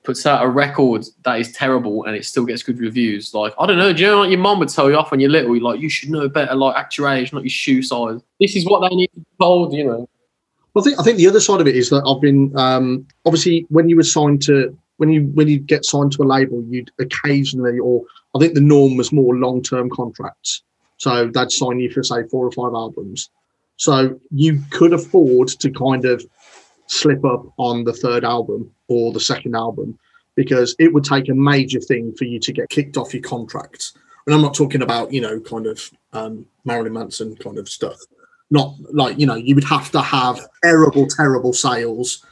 puts 0.04 0.26
out 0.26 0.44
a 0.44 0.48
record 0.48 1.06
that 1.24 1.40
is 1.40 1.52
terrible 1.52 2.04
and 2.06 2.16
it 2.16 2.26
still 2.26 2.46
gets 2.46 2.64
good 2.64 2.80
reviews. 2.80 3.34
Like, 3.34 3.54
I 3.60 3.68
don't 3.68 3.78
know, 3.78 3.94
do 3.94 4.02
you 4.02 4.08
know 4.08 4.20
what 4.20 4.30
your 4.30 4.40
mom 4.40 4.58
would 4.60 4.70
tell 4.70 4.90
you 4.90 4.98
off 4.98 5.12
when 5.12 5.20
you're 5.20 5.30
little? 5.30 5.56
You're 5.56 5.64
like, 5.64 5.82
you 5.82 5.90
should 5.90 6.10
know 6.10 6.28
better, 6.28 6.56
like, 6.56 6.76
act 6.76 6.98
your 6.98 7.10
age, 7.10 7.32
not 7.32 7.44
your 7.44 7.50
shoe 7.50 7.84
size. 7.84 8.20
This 8.40 8.56
is 8.56 8.66
what 8.66 8.90
they 8.90 8.96
need 8.96 9.10
to 9.14 9.20
be 9.20 9.26
told, 9.40 9.74
you 9.74 9.84
know. 9.84 10.10
Well, 10.74 10.84
I 10.84 10.86
think 10.86 11.00
I 11.00 11.04
think 11.04 11.18
the 11.18 11.28
other 11.28 11.40
side 11.40 11.62
of 11.62 11.68
it 11.68 11.76
is 11.76 11.90
that 11.90 12.04
I've 12.06 12.22
been 12.22 12.58
um, 12.58 13.08
obviously 13.26 13.66
when 13.70 13.90
you 13.90 13.96
were 13.96 14.04
signed 14.04 14.42
to 14.44 14.76
when 15.00 15.10
you 15.10 15.24
when 15.34 15.48
you 15.48 15.60
get 15.60 15.86
signed 15.86 16.12
to 16.12 16.24
a 16.24 16.26
label, 16.26 16.62
you'd 16.70 16.92
occasionally, 17.00 17.80
or 17.80 18.04
I 18.36 18.40
think 18.40 18.54
the 18.54 18.62
norm 18.62 18.98
was 18.98 19.14
more 19.14 19.34
long 19.36 19.64
term 19.64 19.90
contracts. 19.90 20.62
So 20.98 21.32
they'd 21.34 21.52
sign 21.52 21.80
you 21.80 21.90
for 21.90 22.04
say 22.04 22.24
four 22.30 22.46
or 22.46 22.52
five 22.52 22.74
albums. 22.74 23.30
So 23.78 24.20
you 24.30 24.62
could 24.72 24.92
afford 24.92 25.48
to 25.48 25.72
kind 25.72 26.04
of 26.04 26.26
slip 26.88 27.24
up 27.24 27.46
on 27.58 27.86
the 27.86 27.94
third 27.94 28.26
album 28.26 28.70
or 28.90 29.14
the 29.14 29.22
second 29.22 29.56
album 29.56 29.98
because 30.36 30.76
it 30.80 30.94
would 30.94 31.06
take 31.06 31.30
a 31.30 31.34
major 31.34 31.80
thing 31.80 32.14
for 32.18 32.26
you 32.26 32.40
to 32.40 32.52
get 32.52 32.70
kicked 32.70 32.98
off 32.98 33.14
your 33.14 33.24
contract. 33.24 33.94
And 34.26 34.36
I'm 34.36 34.42
not 34.42 34.54
talking 34.54 34.82
about, 34.82 35.14
you 35.14 35.22
know, 35.22 35.40
kind 35.40 35.66
of 35.66 35.90
um, 36.12 36.46
Marilyn 36.66 36.94
Manson 36.94 37.38
kind 37.38 37.58
of 37.58 37.70
stuff. 37.70 37.98
Not 38.52 38.76
like, 38.94 39.18
you 39.18 39.26
know, 39.26 39.36
you 39.36 39.56
would 39.56 39.64
have 39.64 39.92
to 39.92 40.02
have 40.02 40.46
terrible, 40.62 41.08
terrible 41.08 41.54
sales 41.54 42.26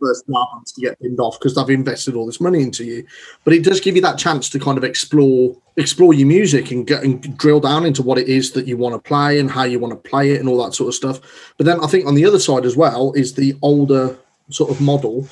first 0.00 0.24
albums 0.34 0.72
to 0.72 0.80
get 0.80 1.00
pinned 1.00 1.20
off 1.20 1.38
because 1.38 1.54
they've 1.54 1.70
invested 1.70 2.14
all 2.14 2.26
this 2.26 2.40
money 2.40 2.62
into 2.62 2.84
you. 2.84 3.06
But 3.44 3.54
it 3.54 3.64
does 3.64 3.80
give 3.80 3.96
you 3.96 4.02
that 4.02 4.18
chance 4.18 4.48
to 4.50 4.58
kind 4.58 4.78
of 4.78 4.84
explore 4.84 5.56
explore 5.76 6.14
your 6.14 6.28
music 6.28 6.70
and 6.70 6.86
get 6.86 7.02
and 7.02 7.36
drill 7.36 7.60
down 7.60 7.84
into 7.84 8.02
what 8.02 8.18
it 8.18 8.28
is 8.28 8.52
that 8.52 8.66
you 8.66 8.76
want 8.76 8.94
to 8.94 9.08
play 9.08 9.38
and 9.38 9.50
how 9.50 9.64
you 9.64 9.78
want 9.78 9.92
to 9.92 10.08
play 10.08 10.30
it 10.30 10.40
and 10.40 10.48
all 10.48 10.62
that 10.64 10.74
sort 10.74 10.88
of 10.88 10.94
stuff. 10.94 11.52
But 11.56 11.66
then 11.66 11.80
I 11.82 11.86
think 11.86 12.06
on 12.06 12.14
the 12.14 12.24
other 12.24 12.38
side 12.38 12.64
as 12.64 12.76
well 12.76 13.12
is 13.14 13.34
the 13.34 13.56
older 13.62 14.16
sort 14.50 14.70
of 14.70 14.80
model 14.80 15.28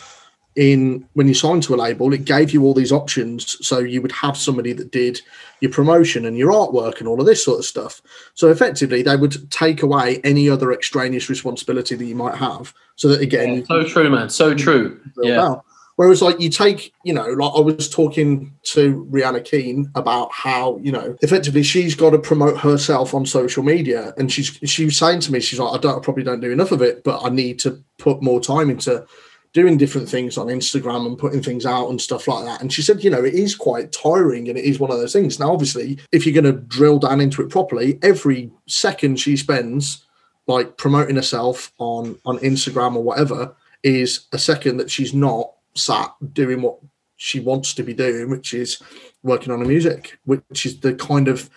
in 0.54 1.06
when 1.14 1.28
you 1.28 1.34
signed 1.34 1.62
to 1.64 1.74
a 1.74 1.76
label, 1.76 2.12
it 2.12 2.24
gave 2.24 2.52
you 2.52 2.62
all 2.64 2.74
these 2.74 2.92
options. 2.92 3.56
So 3.66 3.78
you 3.78 4.02
would 4.02 4.12
have 4.12 4.36
somebody 4.36 4.72
that 4.74 4.90
did 4.90 5.20
your 5.60 5.70
promotion 5.70 6.26
and 6.26 6.36
your 6.36 6.52
artwork 6.52 6.98
and 6.98 7.08
all 7.08 7.20
of 7.20 7.26
this 7.26 7.44
sort 7.44 7.58
of 7.58 7.64
stuff. 7.64 8.02
So 8.34 8.48
effectively, 8.50 9.02
they 9.02 9.16
would 9.16 9.50
take 9.50 9.82
away 9.82 10.20
any 10.24 10.50
other 10.50 10.72
extraneous 10.72 11.30
responsibility 11.30 11.94
that 11.94 12.04
you 12.04 12.16
might 12.16 12.36
have. 12.36 12.74
So 12.96 13.08
that 13.08 13.20
again, 13.20 13.58
yeah, 13.58 13.64
so 13.66 13.84
true, 13.84 14.10
man, 14.10 14.28
so 14.28 14.54
true. 14.54 15.00
Yeah. 15.22 15.56
Whereas, 15.96 16.22
like, 16.22 16.40
you 16.40 16.48
take, 16.48 16.92
you 17.04 17.12
know, 17.12 17.26
like 17.26 17.52
I 17.54 17.60
was 17.60 17.88
talking 17.88 18.54
to 18.64 19.06
Rihanna 19.10 19.44
Keane 19.44 19.90
about 19.94 20.32
how, 20.32 20.78
you 20.78 20.90
know, 20.90 21.16
effectively 21.20 21.62
she's 21.62 21.94
got 21.94 22.10
to 22.10 22.18
promote 22.18 22.58
herself 22.58 23.12
on 23.12 23.26
social 23.26 23.62
media, 23.62 24.14
and 24.16 24.32
she's 24.32 24.58
she 24.64 24.86
was 24.86 24.96
saying 24.96 25.20
to 25.20 25.32
me, 25.32 25.40
she's 25.40 25.58
like, 25.58 25.72
I 25.72 25.78
don't, 25.78 25.98
I 25.98 26.00
probably 26.00 26.24
don't 26.24 26.40
do 26.40 26.50
enough 26.50 26.72
of 26.72 26.80
it, 26.80 27.04
but 27.04 27.22
I 27.22 27.28
need 27.28 27.58
to 27.60 27.82
put 27.98 28.22
more 28.22 28.40
time 28.40 28.70
into 28.70 29.06
doing 29.52 29.76
different 29.76 30.08
things 30.08 30.38
on 30.38 30.46
Instagram 30.46 31.06
and 31.06 31.18
putting 31.18 31.42
things 31.42 31.66
out 31.66 31.90
and 31.90 32.00
stuff 32.00 32.26
like 32.26 32.44
that. 32.44 32.60
And 32.60 32.72
she 32.72 32.80
said, 32.80 33.04
you 33.04 33.10
know, 33.10 33.22
it 33.22 33.34
is 33.34 33.54
quite 33.54 33.92
tiring 33.92 34.48
and 34.48 34.56
it 34.56 34.64
is 34.64 34.80
one 34.80 34.90
of 34.90 34.98
those 34.98 35.12
things. 35.12 35.38
Now, 35.38 35.52
obviously, 35.52 35.98
if 36.10 36.24
you're 36.24 36.40
going 36.40 36.54
to 36.54 36.60
drill 36.62 36.98
down 36.98 37.20
into 37.20 37.42
it 37.42 37.50
properly, 37.50 37.98
every 38.02 38.50
second 38.66 39.20
she 39.20 39.36
spends 39.36 40.04
like 40.46 40.76
promoting 40.76 41.16
herself 41.16 41.72
on 41.78 42.18
on 42.24 42.38
Instagram 42.38 42.96
or 42.96 43.02
whatever 43.02 43.54
is 43.82 44.26
a 44.32 44.38
second 44.38 44.76
that 44.78 44.90
she's 44.90 45.14
not 45.14 45.52
sat 45.74 46.12
doing 46.32 46.62
what 46.62 46.78
she 47.16 47.40
wants 47.40 47.74
to 47.74 47.82
be 47.82 47.94
doing, 47.94 48.30
which 48.30 48.54
is 48.54 48.82
working 49.22 49.52
on 49.52 49.60
her 49.60 49.66
music, 49.66 50.18
which 50.24 50.66
is 50.66 50.80
the 50.80 50.94
kind 50.94 51.28
of 51.28 51.48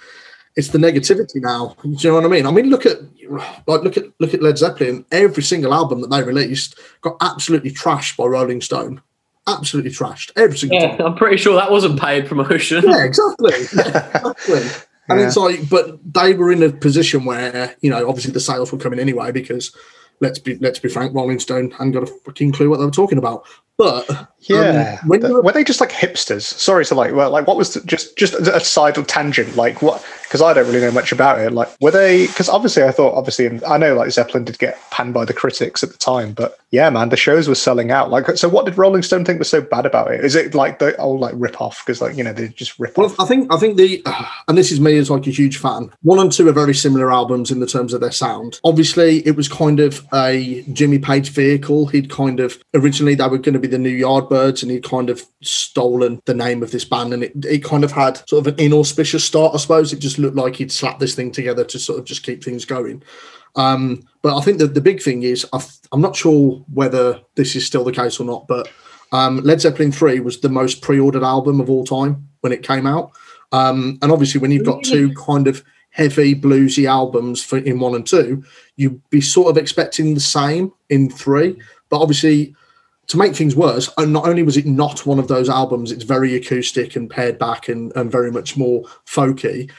it's 0.56 0.70
the 0.70 0.78
negativity 0.78 1.42
now. 1.42 1.76
Do 1.84 1.90
you 1.90 2.10
know 2.10 2.16
what 2.16 2.26
I 2.26 2.28
mean? 2.28 2.46
I 2.46 2.52
mean, 2.52 2.70
look 2.70 2.86
at 2.86 3.00
like 3.68 3.82
look 3.82 3.98
at 3.98 4.06
look 4.20 4.34
at 4.34 4.42
Led 4.42 4.58
Zeppelin. 4.58 5.06
Every 5.12 5.44
single 5.44 5.74
album 5.74 6.02
that 6.02 6.10
they 6.10 6.24
released 6.24 6.80
got 7.02 7.18
absolutely 7.22 7.72
trashed 7.72 8.18
by 8.18 8.26
Rolling 8.26 8.62
Stone. 8.62 9.02
Absolutely 9.48 9.92
trashed 9.92 10.32
every 10.36 10.58
single 10.58 10.80
yeah, 10.80 10.98
time. 10.98 11.08
I'm 11.08 11.16
pretty 11.16 11.38
sure 11.38 11.56
that 11.56 11.72
wasn't 11.72 12.00
paid 12.00 12.28
promotion. 12.28 12.84
Yeah, 12.88 13.04
exactly. 13.04 13.52
Yeah, 13.76 14.08
exactly. 14.16 14.62
And 15.08 15.20
yeah. 15.20 15.28
it's 15.28 15.38
like, 15.38 15.70
but 15.70 16.00
they 16.14 16.34
were 16.34 16.52
in 16.52 16.64
a 16.64 16.72
position 16.72 17.26
where 17.26 17.76
you 17.82 17.92
know, 17.92 18.08
obviously 18.10 18.34
the 18.34 18.40
sales 18.40 18.72
were 18.72 18.80
coming 18.80 18.98
anyway 18.98 19.32
because 19.32 19.76
let's 20.20 20.40
be 20.40 20.56
let's 20.56 20.80
be 20.80 20.90
frank, 20.90 21.14
Rolling 21.14 21.40
Stone 21.40 21.72
hadn't 21.72 21.92
got 21.92 22.04
a 22.04 22.08
fucking 22.08 22.54
clue 22.54 22.70
what 22.70 22.80
they 22.80 22.86
were 22.86 22.92
talking 22.92 23.18
about. 23.18 23.46
But 23.78 24.30
yeah, 24.42 25.00
um, 25.02 25.10
when 25.10 25.20
the, 25.22 25.42
were 25.42 25.52
they 25.52 25.64
just 25.64 25.82
like 25.82 25.92
hipsters? 25.92 26.44
Sorry 26.44 26.86
to 26.86 26.96
like, 26.96 27.14
well, 27.14 27.30
like 27.30 27.48
what 27.48 27.58
was 27.58 27.74
the, 27.74 27.82
just 27.86 28.16
just 28.18 28.34
a 28.34 28.60
side 28.60 28.96
tangent? 29.08 29.56
Like 29.56 29.82
what? 29.82 30.06
Because 30.24 30.42
I 30.42 30.54
don't 30.54 30.66
really 30.68 30.82
know 30.82 30.92
much 30.92 31.12
about 31.12 31.40
it. 31.40 31.52
Like 31.52 31.70
were 31.82 31.92
they? 31.92 32.28
Because 32.28 32.48
obviously 32.48 32.84
I 32.84 32.92
thought 32.92 33.16
obviously 33.16 33.48
and 33.48 33.64
I 33.66 33.78
know 33.78 33.96
like 33.96 34.12
Zeppelin 34.12 34.46
did 34.46 34.60
get 34.60 34.80
panned 34.92 35.14
by 35.14 35.26
the 35.26 35.34
critics 35.34 35.84
at 35.84 35.92
the 35.92 35.98
time, 35.98 36.34
but 36.34 36.60
yeah, 36.72 36.90
man, 36.90 37.10
the 37.10 37.18
shows 37.18 37.48
were 37.48 37.56
selling 37.56 37.92
out. 37.92 38.12
Like, 38.12 38.38
so 38.38 38.50
what 38.50 38.66
did 38.66 38.78
Rolling 38.78 39.02
Stone 39.02 39.26
think 39.26 39.40
was 39.40 39.50
so 39.50 39.62
bad 39.62 39.86
about 39.86 40.12
it? 40.12 40.24
Is 40.24 40.36
it 40.36 40.54
like 40.54 40.80
the 40.80 40.96
old 40.98 41.22
like 41.22 41.34
rip 41.38 41.60
off? 41.62 41.84
Because 41.86 42.02
like 42.02 42.16
you 42.16 42.24
know 42.24 42.34
they 42.34 42.50
just 42.50 42.78
rip 42.80 42.98
well, 42.98 43.08
off. 43.08 43.20
I 43.20 43.26
think 43.26 43.52
I 43.52 43.58
think 43.58 43.78
the 43.78 44.02
uh, 44.06 44.26
and 44.48 44.58
this 44.58 44.72
is 44.72 44.80
me 44.80 44.98
as 44.98 45.10
like 45.10 45.28
a 45.28 45.32
huge 45.32 45.58
fan. 45.58 45.92
One 46.04 46.20
and 46.20 46.32
two 46.32 46.48
are 46.48 46.54
very 46.54 46.76
similar 46.76 47.12
albums 47.12 47.52
in 47.52 47.60
the 47.60 47.68
terms 47.68 47.94
of 47.94 48.02
their 48.02 48.12
sound. 48.12 48.60
Obviously, 48.64 49.26
it 49.28 49.36
was 49.36 49.50
kind 49.50 49.80
of 49.80 50.06
a 50.14 50.64
Jimmy 50.74 51.00
Page 51.00 51.30
vehicle. 51.30 51.88
He'd 51.88 52.10
kind 52.10 52.40
of 52.40 52.62
originally 52.74 53.16
they 53.16 53.28
were 53.28 53.38
going 53.38 53.54
to 53.54 53.65
be 53.68 53.72
the 53.72 53.78
new 53.78 53.96
Yardbirds, 53.96 54.62
and 54.62 54.72
he'd 54.72 54.84
kind 54.84 55.10
of 55.10 55.24
stolen 55.42 56.22
the 56.26 56.34
name 56.34 56.64
of 56.64 56.72
this 56.72 56.86
band, 56.86 57.14
and 57.14 57.24
it, 57.24 57.34
it 57.46 57.64
kind 57.64 57.84
of 57.84 57.92
had 57.92 58.18
sort 58.30 58.46
of 58.46 58.54
an 58.54 58.60
inauspicious 58.60 59.24
start, 59.24 59.54
I 59.54 59.58
suppose. 59.58 59.94
It 59.94 60.00
just 60.00 60.20
looked 60.20 60.36
like 60.36 60.56
he'd 60.56 60.72
slapped 60.72 61.00
this 61.00 61.16
thing 61.16 61.32
together 61.32 61.64
to 61.66 61.80
sort 61.80 62.00
of 62.00 62.06
just 62.06 62.24
keep 62.24 62.44
things 62.44 62.66
going. 62.66 63.04
Um, 63.56 64.04
but 64.22 64.38
I 64.38 64.42
think 64.42 64.58
that 64.60 64.74
the 64.74 64.82
big 64.82 65.02
thing 65.02 65.24
is 65.24 65.46
i 65.54 65.64
am 65.94 66.02
not 66.02 66.16
sure 66.16 66.64
whether 66.74 67.22
this 67.36 67.56
is 67.56 67.66
still 67.66 67.84
the 67.84 67.92
case 67.92 68.20
or 68.20 68.26
not, 68.26 68.48
but 68.48 68.70
um, 69.12 69.38
Led 69.42 69.62
Zeppelin 69.62 69.92
3 69.92 70.20
was 70.20 70.42
the 70.42 70.50
most 70.50 70.82
pre 70.82 71.00
ordered 71.00 71.24
album 71.24 71.62
of 71.62 71.70
all 71.70 71.86
time 71.86 72.28
when 72.42 72.52
it 72.52 72.64
came 72.64 72.86
out. 72.86 73.12
Um, 73.52 73.98
and 74.02 74.12
obviously, 74.12 74.42
when 74.42 74.52
you've 74.52 74.66
got 74.66 74.84
two 74.84 75.14
kind 75.14 75.48
of 75.48 75.64
heavy 75.92 76.36
bluesy 76.36 76.86
albums 76.86 77.42
for 77.42 77.58
in 77.58 77.80
one 77.80 77.96
and 77.96 78.06
two, 78.06 78.44
you'd 78.76 79.02
be 79.10 79.22
sort 79.22 79.50
of 79.50 79.58
expecting 79.58 80.14
the 80.14 80.20
same 80.20 80.74
in 80.90 81.10
three. 81.10 81.62
But 81.90 82.02
obviously, 82.02 82.56
to 83.08 83.18
make 83.18 83.36
things 83.36 83.56
worse, 83.56 83.92
and 83.98 84.12
not 84.12 84.28
only 84.28 84.44
was 84.44 84.58
it 84.58 84.66
not 84.66 85.06
one 85.06 85.20
of 85.20 85.28
those 85.28 85.50
albums, 85.50 85.92
it's 85.92 86.04
very 86.04 86.36
acoustic 86.36 86.96
and 86.96 87.10
pared 87.10 87.38
back 87.38 87.70
and, 87.70 87.96
and 87.96 88.12
very 88.12 88.32
much 88.32 88.58
more 88.58 88.84
folky. 89.06 89.70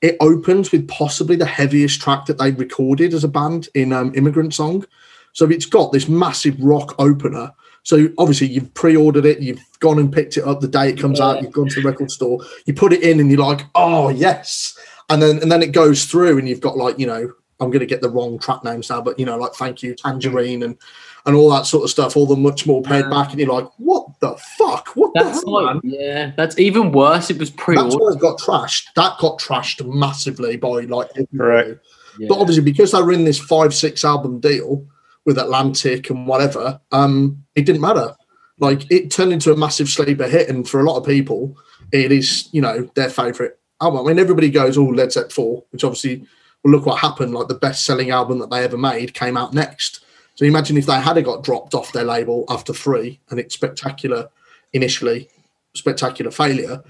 It 0.00 0.16
opens 0.20 0.72
with 0.72 0.88
possibly 0.88 1.36
the 1.36 1.46
heaviest 1.46 2.00
track 2.00 2.26
that 2.26 2.38
they 2.38 2.50
recorded 2.50 3.14
as 3.14 3.24
a 3.24 3.28
band 3.28 3.68
in 3.74 3.92
um, 3.92 4.12
Immigrant 4.14 4.54
Song. 4.54 4.84
So 5.32 5.48
it's 5.48 5.66
got 5.66 5.92
this 5.92 6.08
massive 6.08 6.60
rock 6.60 6.94
opener. 6.98 7.52
So 7.84 8.08
obviously 8.18 8.48
you've 8.48 8.72
pre-ordered 8.74 9.26
it, 9.26 9.40
you've 9.40 9.62
gone 9.80 9.98
and 9.98 10.12
picked 10.12 10.36
it 10.36 10.44
up 10.44 10.60
the 10.60 10.68
day 10.68 10.88
it 10.88 10.98
comes 10.98 11.18
yeah. 11.18 11.26
out, 11.26 11.42
you've 11.42 11.52
gone 11.52 11.68
to 11.68 11.80
the 11.80 11.88
record 11.88 12.10
store, 12.10 12.40
you 12.64 12.74
put 12.74 12.92
it 12.92 13.02
in, 13.02 13.20
and 13.20 13.30
you're 13.30 13.40
like, 13.40 13.66
oh 13.74 14.08
yes, 14.08 14.78
and 15.08 15.20
then 15.20 15.40
and 15.40 15.50
then 15.50 15.62
it 15.62 15.72
goes 15.72 16.04
through, 16.04 16.38
and 16.38 16.48
you've 16.48 16.60
got 16.60 16.76
like 16.76 16.98
you 16.98 17.06
know 17.06 17.32
I'm 17.60 17.70
going 17.70 17.80
to 17.80 17.86
get 17.86 18.00
the 18.00 18.08
wrong 18.08 18.38
track 18.38 18.62
names 18.64 18.88
now, 18.88 19.00
but 19.00 19.18
you 19.18 19.26
know 19.26 19.36
like 19.36 19.52
thank 19.54 19.82
you 19.82 19.94
Tangerine 19.94 20.62
and 20.62 20.78
and 21.24 21.36
all 21.36 21.50
that 21.50 21.66
sort 21.66 21.84
of 21.84 21.90
stuff, 21.90 22.16
all 22.16 22.26
the 22.26 22.36
much 22.36 22.66
more 22.66 22.82
paid 22.82 23.08
back, 23.08 23.30
and 23.30 23.38
you're 23.38 23.52
like, 23.52 23.68
what 23.76 24.06
the 24.20 24.36
fuck? 24.58 24.88
What 24.96 25.12
that's 25.14 25.42
the 25.42 25.50
hell, 25.50 25.64
like, 25.64 25.84
man? 25.84 25.94
Yeah, 25.94 26.32
that's 26.36 26.58
even 26.58 26.92
worse. 26.92 27.30
It 27.30 27.38
was 27.38 27.50
pre. 27.50 27.76
That's 27.76 27.94
why 27.94 28.12
it 28.12 28.20
got 28.20 28.38
trashed. 28.38 28.86
That 28.96 29.18
got 29.18 29.38
trashed 29.38 29.86
massively 29.86 30.56
by 30.56 30.80
like 30.80 31.10
right. 31.32 31.78
Yeah. 32.18 32.26
But 32.28 32.38
obviously, 32.38 32.64
because 32.64 32.92
they 32.92 33.00
were 33.00 33.12
in 33.12 33.24
this 33.24 33.38
five 33.38 33.74
six 33.74 34.04
album 34.04 34.40
deal 34.40 34.86
with 35.24 35.38
Atlantic 35.38 36.10
and 36.10 36.26
whatever, 36.26 36.80
um, 36.90 37.44
it 37.54 37.66
didn't 37.66 37.80
matter. 37.80 38.14
Like 38.58 38.90
it 38.90 39.10
turned 39.10 39.32
into 39.32 39.52
a 39.52 39.56
massive 39.56 39.88
sleeper 39.88 40.26
hit, 40.26 40.48
and 40.48 40.68
for 40.68 40.80
a 40.80 40.84
lot 40.84 40.98
of 40.98 41.06
people, 41.06 41.56
it 41.92 42.10
is 42.10 42.48
you 42.52 42.60
know 42.60 42.88
their 42.94 43.10
favorite 43.10 43.58
album. 43.80 44.04
I 44.04 44.08
mean, 44.08 44.18
everybody 44.18 44.50
goes, 44.50 44.76
"Oh, 44.76 44.84
Led 44.84 45.12
Zeppelin 45.12 45.30
4, 45.30 45.64
which 45.70 45.84
obviously, 45.84 46.26
well, 46.64 46.72
look 46.72 46.86
what 46.86 46.98
happened. 46.98 47.32
Like 47.32 47.48
the 47.48 47.54
best 47.54 47.84
selling 47.84 48.10
album 48.10 48.40
that 48.40 48.50
they 48.50 48.64
ever 48.64 48.76
made 48.76 49.14
came 49.14 49.36
out 49.36 49.54
next. 49.54 50.01
So 50.34 50.44
imagine 50.44 50.76
if 50.76 50.86
they 50.86 51.00
had 51.00 51.22
got 51.24 51.44
dropped 51.44 51.74
off 51.74 51.92
their 51.92 52.04
label 52.04 52.44
after 52.48 52.72
three 52.72 53.20
and 53.30 53.38
it's 53.38 53.54
spectacular 53.54 54.28
initially, 54.72 55.28
spectacular 55.74 56.30
failure, 56.30 56.82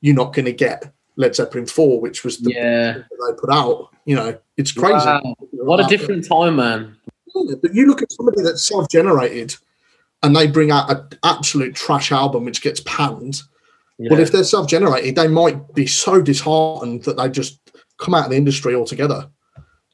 you're 0.00 0.16
not 0.16 0.34
going 0.34 0.46
to 0.46 0.52
get 0.52 0.92
Led 1.16 1.34
Zeppelin 1.34 1.66
4, 1.66 2.00
which 2.00 2.24
was 2.24 2.38
the 2.38 2.52
yeah. 2.52 2.92
they 2.92 3.36
put 3.38 3.50
out. 3.50 3.90
You 4.04 4.16
know, 4.16 4.38
it's 4.56 4.72
crazy. 4.72 5.06
Wow. 5.06 5.34
What 5.52 5.80
a 5.80 5.86
different 5.86 6.26
time, 6.26 6.56
man. 6.56 6.96
Yeah, 7.34 7.56
but 7.60 7.74
you 7.74 7.86
look 7.86 8.02
at 8.02 8.12
somebody 8.12 8.42
that's 8.42 8.66
self 8.66 8.88
generated 8.88 9.54
and 10.22 10.34
they 10.34 10.46
bring 10.46 10.70
out 10.70 10.90
an 10.90 11.06
absolute 11.24 11.74
trash 11.74 12.10
album 12.10 12.44
which 12.44 12.62
gets 12.62 12.80
panned. 12.80 13.42
Yeah. 13.98 14.10
Well, 14.10 14.20
if 14.20 14.32
they're 14.32 14.44
self 14.44 14.68
generated, 14.68 15.16
they 15.16 15.28
might 15.28 15.74
be 15.74 15.86
so 15.86 16.22
disheartened 16.22 17.04
that 17.04 17.16
they 17.16 17.28
just 17.28 17.60
come 17.98 18.14
out 18.14 18.24
of 18.24 18.30
the 18.30 18.36
industry 18.36 18.74
altogether. 18.74 19.28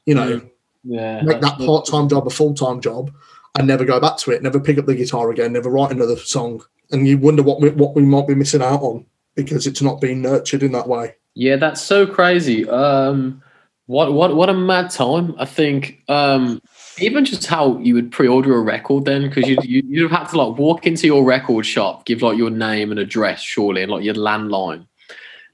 You 0.05 0.15
know, 0.15 0.39
mm 0.39 0.49
yeah, 0.85 1.21
make 1.21 1.41
that 1.41 1.57
part 1.57 1.85
time 1.85 2.07
job 2.07 2.27
a 2.27 2.29
full 2.29 2.53
time 2.53 2.79
job 2.79 3.11
and 3.57 3.67
never 3.67 3.85
go 3.85 3.99
back 3.99 4.17
to 4.17 4.31
it, 4.31 4.43
never 4.43 4.59
pick 4.59 4.77
up 4.77 4.85
the 4.85 4.95
guitar 4.95 5.31
again, 5.31 5.53
never 5.53 5.69
write 5.69 5.91
another 5.91 6.17
song. 6.17 6.63
And 6.91 7.07
you 7.07 7.17
wonder 7.17 7.41
what 7.41 7.61
we, 7.61 7.69
what 7.69 7.95
we 7.95 8.03
might 8.03 8.27
be 8.27 8.35
missing 8.35 8.61
out 8.61 8.81
on 8.81 9.05
because 9.33 9.65
it's 9.65 9.81
not 9.81 9.99
being 9.99 10.21
nurtured 10.21 10.63
in 10.63 10.71
that 10.73 10.87
way. 10.87 11.15
Yeah, 11.33 11.55
that's 11.57 11.81
so 11.81 12.05
crazy. 12.05 12.67
Um, 12.69 13.41
what 13.87 14.13
what 14.13 14.35
what 14.35 14.49
a 14.49 14.53
mad 14.53 14.89
time! 14.89 15.35
I 15.37 15.45
think 15.45 16.01
um, 16.07 16.61
even 16.97 17.25
just 17.25 17.45
how 17.45 17.77
you 17.79 17.93
would 17.93 18.11
pre-order 18.11 18.55
a 18.55 18.61
record 18.61 19.05
then, 19.05 19.27
because 19.29 19.47
you 19.47 19.57
you 19.63 19.83
you'd 19.85 20.09
have 20.09 20.19
had 20.19 20.29
to 20.29 20.41
like 20.41 20.57
walk 20.57 20.87
into 20.87 21.07
your 21.07 21.23
record 21.23 21.65
shop, 21.65 22.05
give 22.05 22.21
like 22.21 22.37
your 22.37 22.49
name 22.49 22.89
and 22.89 22.99
address, 22.99 23.41
surely, 23.41 23.83
and 23.83 23.91
like 23.91 24.03
your 24.03 24.15
landline, 24.15 24.87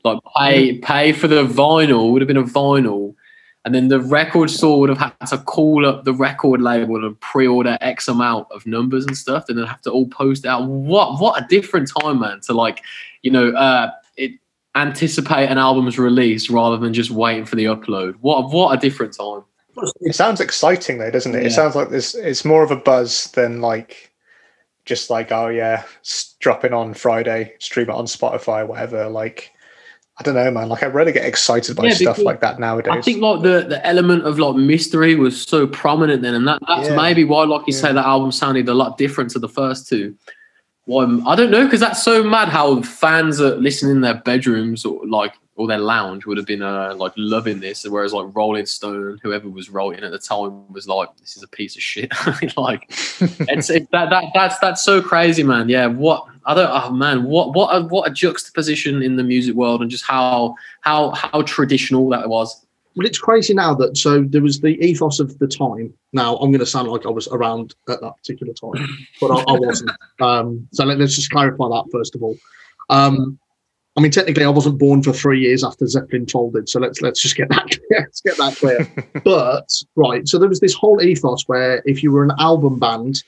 like 0.03 0.19
pay 0.37 0.77
pay 0.77 1.11
for 1.11 1.27
the 1.27 1.45
vinyl 1.45 2.11
would 2.13 2.21
have 2.21 2.27
been 2.27 2.37
a 2.37 2.43
vinyl 2.43 3.15
and 3.63 3.75
then 3.75 3.89
the 3.89 3.99
record 3.99 4.49
store 4.49 4.79
would 4.79 4.89
have 4.89 4.97
had 4.97 5.13
to 5.27 5.37
call 5.37 5.85
up 5.85 6.03
the 6.03 6.13
record 6.13 6.61
label 6.61 7.05
and 7.05 7.19
pre-order 7.19 7.77
X 7.79 8.07
amount 8.07 8.47
of 8.51 8.65
numbers 8.65 9.05
and 9.05 9.15
stuff, 9.15 9.45
and 9.47 9.57
then 9.57 9.67
have 9.67 9.81
to 9.81 9.91
all 9.91 10.07
post 10.07 10.45
out. 10.45 10.67
What 10.67 11.19
what 11.19 11.41
a 11.41 11.45
different 11.47 11.89
time, 12.01 12.19
man, 12.19 12.41
to 12.41 12.53
like, 12.53 12.81
you 13.21 13.29
know, 13.29 13.49
uh, 13.51 13.91
it 14.17 14.31
anticipate 14.75 15.47
an 15.47 15.57
album's 15.57 15.99
release 15.99 16.49
rather 16.49 16.77
than 16.77 16.93
just 16.93 17.11
waiting 17.11 17.45
for 17.45 17.55
the 17.55 17.65
upload. 17.65 18.15
What 18.21 18.51
what 18.51 18.75
a 18.75 18.79
different 18.79 19.15
time. 19.15 19.43
It 20.01 20.15
sounds 20.15 20.41
exciting 20.41 20.97
though, 20.97 21.11
doesn't 21.11 21.35
it? 21.35 21.41
Yeah. 21.41 21.47
It 21.47 21.51
sounds 21.51 21.75
like 21.75 21.89
this. 21.89 22.15
It's 22.15 22.43
more 22.43 22.63
of 22.63 22.71
a 22.71 22.75
buzz 22.75 23.31
than 23.31 23.61
like 23.61 24.11
just 24.85 25.11
like 25.11 25.31
oh 25.31 25.47
yeah, 25.49 25.83
dropping 26.39 26.73
on 26.73 26.95
Friday, 26.95 27.53
stream 27.59 27.89
it 27.89 27.93
on 27.93 28.05
Spotify, 28.05 28.65
whatever. 28.65 29.07
Like 29.07 29.51
I 30.21 30.23
don't 30.23 30.35
know, 30.35 30.51
man. 30.51 30.69
Like 30.69 30.83
I 30.83 30.85
really 30.85 31.11
get 31.11 31.25
excited 31.25 31.75
by 31.75 31.87
Yeah, 31.87 31.93
stuff 31.93 32.19
like 32.19 32.41
that 32.41 32.59
nowadays. 32.59 32.93
I 32.95 33.01
think 33.01 33.21
like 33.21 33.41
the, 33.41 33.65
the 33.67 33.83
element 33.85 34.23
of 34.23 34.37
like 34.37 34.55
mystery 34.55 35.15
was 35.15 35.41
so 35.41 35.65
prominent 35.65 36.21
then, 36.21 36.35
and 36.35 36.47
that, 36.47 36.59
that's 36.67 36.89
Yeah. 36.89 36.95
maybe 36.95 37.23
why, 37.23 37.43
like 37.45 37.61
you 37.65 37.73
Yeah. 37.73 37.81
say, 37.81 37.93
that 37.93 38.05
album 38.05 38.31
sounded 38.31 38.69
a 38.69 38.73
lot 38.75 38.99
different 38.99 39.31
to 39.31 39.39
the 39.39 39.49
first 39.49 39.89
two. 39.89 40.15
Why 40.85 41.05
I 41.25 41.35
don't 41.35 41.49
know 41.49 41.63
because 41.63 41.79
that's 41.79 42.03
so 42.03 42.23
mad 42.23 42.49
how 42.49 42.83
fans 42.83 43.41
are 43.41 43.55
listening 43.55 43.95
in 43.95 44.01
their 44.01 44.15
bedrooms 44.15 44.85
or 44.85 45.01
like 45.07 45.33
or 45.55 45.67
their 45.67 45.79
lounge 45.79 46.25
would 46.25 46.37
have 46.37 46.45
been 46.47 46.61
uh, 46.61 46.93
like 46.95 47.13
loving 47.17 47.59
this, 47.59 47.83
whereas 47.87 48.13
like 48.13 48.27
Rolling 48.35 48.65
Stone, 48.67 49.19
whoever 49.23 49.49
was 49.49 49.69
writing 49.71 50.03
at 50.03 50.11
the 50.11 50.19
time, 50.19 50.71
was 50.71 50.87
like, 50.87 51.09
"This 51.17 51.35
is 51.35 51.43
a 51.43 51.47
piece 51.47 51.75
of 51.75 51.81
shit." 51.81 52.11
like 52.57 52.85
it's 53.49 53.69
it, 53.71 53.89
that 53.91 54.09
that 54.11 54.25
that's 54.35 54.59
that's 54.59 54.81
so 54.83 55.01
crazy, 55.01 55.43
man. 55.43 55.67
Yeah, 55.67 55.87
what 55.87 56.25
I 56.45 56.53
don't. 56.53 56.69
Oh 56.71 56.91
man, 56.91 57.23
what 57.23 57.53
what 57.53 57.69
a, 57.75 57.85
what 57.85 58.09
a 58.09 58.13
juxtaposition 58.13 59.01
in 59.01 59.15
the 59.15 59.23
music 59.23 59.55
world, 59.55 59.81
and 59.81 59.91
just 59.91 60.05
how 60.05 60.55
how 60.81 61.11
how 61.11 61.41
traditional 61.43 62.09
that 62.09 62.29
was. 62.29 62.65
Well, 62.95 63.07
it's 63.07 63.19
crazy 63.19 63.53
now 63.53 63.73
that 63.75 63.97
so 63.97 64.23
there 64.23 64.41
was 64.41 64.59
the 64.59 64.77
ethos 64.85 65.19
of 65.19 65.37
the 65.39 65.47
time. 65.47 65.93
Now 66.13 66.35
I'm 66.37 66.51
going 66.51 66.59
to 66.59 66.65
sound 66.65 66.89
like 66.89 67.05
I 67.05 67.09
was 67.09 67.27
around 67.29 67.73
at 67.87 68.01
that 68.01 68.17
particular 68.17 68.53
time, 68.53 68.85
but 69.21 69.31
I, 69.31 69.53
I 69.53 69.59
wasn't. 69.59 69.91
Um, 70.19 70.67
so 70.71 70.85
let, 70.85 71.01
us 71.01 71.15
just 71.15 71.31
clarify 71.31 71.67
that 71.69 71.85
first 71.91 72.13
of 72.13 72.21
all. 72.21 72.37
Um, 72.91 73.39
I 73.97 74.01
mean, 74.01 74.11
technically, 74.11 74.45
I 74.45 74.49
wasn't 74.49 74.77
born 74.77 75.03
for 75.03 75.11
three 75.11 75.41
years 75.41 75.63
after 75.63 75.85
Zeppelin 75.85 76.27
folded. 76.27 76.69
So 76.69 76.79
let's 76.79 77.01
let's 77.01 77.21
just 77.21 77.35
get 77.35 77.49
that 77.49 77.65
clear. 77.89 78.01
let's 78.01 78.21
get 78.21 78.37
that 78.37 78.55
clear. 78.55 79.21
but 79.23 79.67
right, 79.95 80.27
so 80.27 80.37
there 80.37 80.49
was 80.49 80.59
this 80.59 80.73
whole 80.73 81.01
ethos 81.01 81.43
where 81.47 81.81
if 81.85 82.03
you 82.03 82.11
were 82.11 82.23
an 82.23 82.31
album 82.39 82.79
band, 82.79 83.23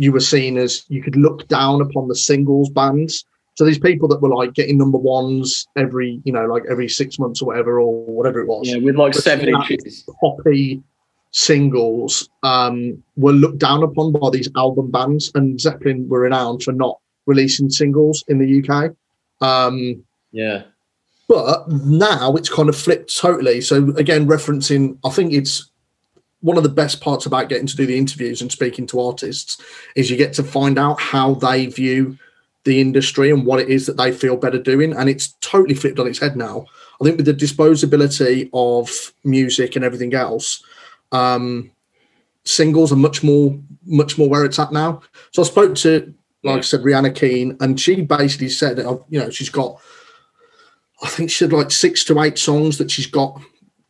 you 0.00 0.12
were 0.12 0.18
seen 0.34 0.56
as 0.56 0.82
you 0.88 1.02
could 1.02 1.14
look 1.14 1.46
down 1.48 1.82
upon 1.82 2.08
the 2.08 2.14
singles 2.14 2.70
bands. 2.70 3.22
So 3.56 3.66
these 3.66 3.78
people 3.78 4.08
that 4.08 4.22
were 4.22 4.30
like 4.34 4.54
getting 4.54 4.78
number 4.78 4.96
ones 4.96 5.68
every, 5.76 6.22
you 6.24 6.32
know, 6.32 6.46
like 6.46 6.62
every 6.70 6.88
six 6.88 7.18
months 7.18 7.42
or 7.42 7.46
whatever, 7.46 7.78
or 7.78 8.06
whatever 8.06 8.40
it 8.40 8.46
was 8.46 8.66
Yeah, 8.66 8.78
with 8.78 8.96
like 8.96 9.12
seven 9.12 9.50
inches. 9.50 10.08
poppy 10.22 10.82
singles 11.32 12.30
um, 12.42 13.02
were 13.16 13.32
looked 13.32 13.58
down 13.58 13.82
upon 13.82 14.12
by 14.12 14.30
these 14.30 14.48
album 14.56 14.90
bands, 14.90 15.30
and 15.34 15.60
Zeppelin 15.60 16.08
were 16.08 16.20
renowned 16.20 16.62
for 16.62 16.72
not 16.72 16.98
releasing 17.26 17.68
singles 17.68 18.24
in 18.26 18.38
the 18.38 18.48
UK. 18.66 18.92
Um, 19.46 20.02
Yeah. 20.32 20.62
but 21.28 21.68
now 21.68 22.36
it's 22.36 22.48
kind 22.48 22.70
of 22.70 22.76
flipped 22.76 23.14
totally. 23.14 23.60
So 23.60 23.90
again, 23.96 24.26
referencing, 24.26 24.96
I 25.04 25.10
think 25.10 25.34
it's 25.34 25.70
one 26.40 26.56
of 26.56 26.62
the 26.62 26.68
best 26.68 27.00
parts 27.00 27.26
about 27.26 27.48
getting 27.48 27.66
to 27.66 27.76
do 27.76 27.86
the 27.86 27.98
interviews 27.98 28.40
and 28.40 28.50
speaking 28.50 28.86
to 28.86 29.00
artists 29.00 29.60
is 29.94 30.10
you 30.10 30.16
get 30.16 30.32
to 30.34 30.42
find 30.42 30.78
out 30.78 31.00
how 31.00 31.34
they 31.34 31.66
view 31.66 32.18
the 32.64 32.80
industry 32.80 33.30
and 33.30 33.46
what 33.46 33.60
it 33.60 33.68
is 33.68 33.86
that 33.86 33.96
they 33.96 34.12
feel 34.12 34.36
better 34.36 34.58
doing. 34.58 34.92
And 34.92 35.08
it's 35.08 35.34
totally 35.40 35.74
flipped 35.74 35.98
on 35.98 36.06
its 36.06 36.18
head 36.18 36.36
now. 36.36 36.66
I 37.00 37.04
think 37.04 37.16
with 37.16 37.26
the 37.26 37.34
disposability 37.34 38.50
of 38.52 39.12
music 39.24 39.76
and 39.76 39.84
everything 39.84 40.14
else, 40.14 40.62
um, 41.12 41.70
singles 42.44 42.92
are 42.92 42.96
much 42.96 43.22
more, 43.22 43.58
much 43.84 44.18
more 44.18 44.28
where 44.28 44.44
it's 44.44 44.58
at 44.58 44.72
now. 44.72 45.02
So 45.32 45.42
I 45.42 45.46
spoke 45.46 45.74
to, 45.76 46.14
like 46.42 46.58
I 46.58 46.60
said, 46.62 46.80
Rihanna 46.80 47.14
Keane, 47.14 47.56
and 47.60 47.80
she 47.80 48.02
basically 48.02 48.48
said, 48.48 48.78
uh, 48.78 48.98
you 49.08 49.20
know, 49.20 49.30
she's 49.30 49.50
got 49.50 49.80
I 51.02 51.08
think 51.08 51.30
she 51.30 51.44
had 51.44 51.52
like 51.52 51.70
six 51.70 52.04
to 52.04 52.20
eight 52.20 52.38
songs 52.38 52.78
that 52.78 52.90
she's 52.90 53.06
got 53.06 53.40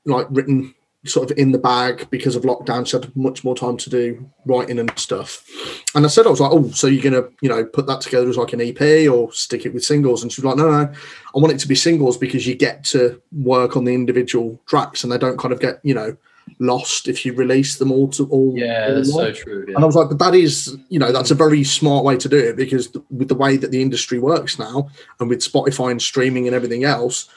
like 0.04 0.26
written 0.30 0.74
sort 1.06 1.30
of 1.30 1.38
in 1.38 1.52
the 1.52 1.58
bag 1.58 2.08
because 2.10 2.36
of 2.36 2.42
lockdown. 2.42 2.86
She 2.86 2.96
had 2.96 3.14
much 3.16 3.42
more 3.42 3.54
time 3.54 3.76
to 3.78 3.90
do 3.90 4.28
writing 4.44 4.78
and 4.78 4.92
stuff. 4.98 5.46
And 5.94 6.04
I 6.04 6.08
said, 6.08 6.26
I 6.26 6.30
was 6.30 6.40
like, 6.40 6.52
oh, 6.52 6.70
so 6.70 6.86
you're 6.86 7.02
gonna, 7.02 7.28
you 7.40 7.48
know, 7.48 7.64
put 7.64 7.86
that 7.86 8.02
together 8.02 8.28
as 8.28 8.36
like 8.36 8.52
an 8.52 8.60
EP 8.60 9.10
or 9.10 9.32
stick 9.32 9.64
it 9.64 9.72
with 9.72 9.84
singles? 9.84 10.22
And 10.22 10.30
she 10.30 10.42
was 10.42 10.46
like, 10.46 10.56
no, 10.56 10.70
no, 10.70 10.92
I 10.92 11.38
want 11.38 11.54
it 11.54 11.58
to 11.60 11.68
be 11.68 11.74
singles 11.74 12.18
because 12.18 12.46
you 12.46 12.54
get 12.54 12.84
to 12.84 13.20
work 13.32 13.76
on 13.76 13.84
the 13.84 13.94
individual 13.94 14.60
tracks 14.66 15.02
and 15.02 15.10
they 15.10 15.18
don't 15.18 15.38
kind 15.38 15.52
of 15.52 15.60
get, 15.60 15.80
you 15.82 15.94
know, 15.94 16.16
lost 16.58 17.08
if 17.08 17.24
you 17.24 17.32
release 17.32 17.76
them 17.76 17.92
all 17.92 18.08
to 18.08 18.28
all. 18.28 18.52
Yeah, 18.56 18.88
all 18.88 18.94
that's 18.96 19.12
so 19.12 19.32
true. 19.32 19.64
And 19.68 19.78
I 19.78 19.86
was 19.86 19.96
like, 19.96 20.08
but 20.08 20.18
that 20.18 20.34
is, 20.34 20.76
you 20.90 20.98
know, 20.98 21.12
that's 21.12 21.30
a 21.30 21.34
very 21.34 21.64
smart 21.64 22.04
way 22.04 22.16
to 22.18 22.28
do 22.28 22.38
it 22.38 22.56
because 22.56 22.88
th- 22.88 23.04
with 23.10 23.28
the 23.28 23.34
way 23.34 23.56
that 23.56 23.70
the 23.70 23.80
industry 23.80 24.18
works 24.18 24.58
now 24.58 24.90
and 25.18 25.30
with 25.30 25.40
Spotify 25.40 25.92
and 25.92 26.02
streaming 26.02 26.46
and 26.46 26.54
everything 26.54 26.84
else, 26.84 27.28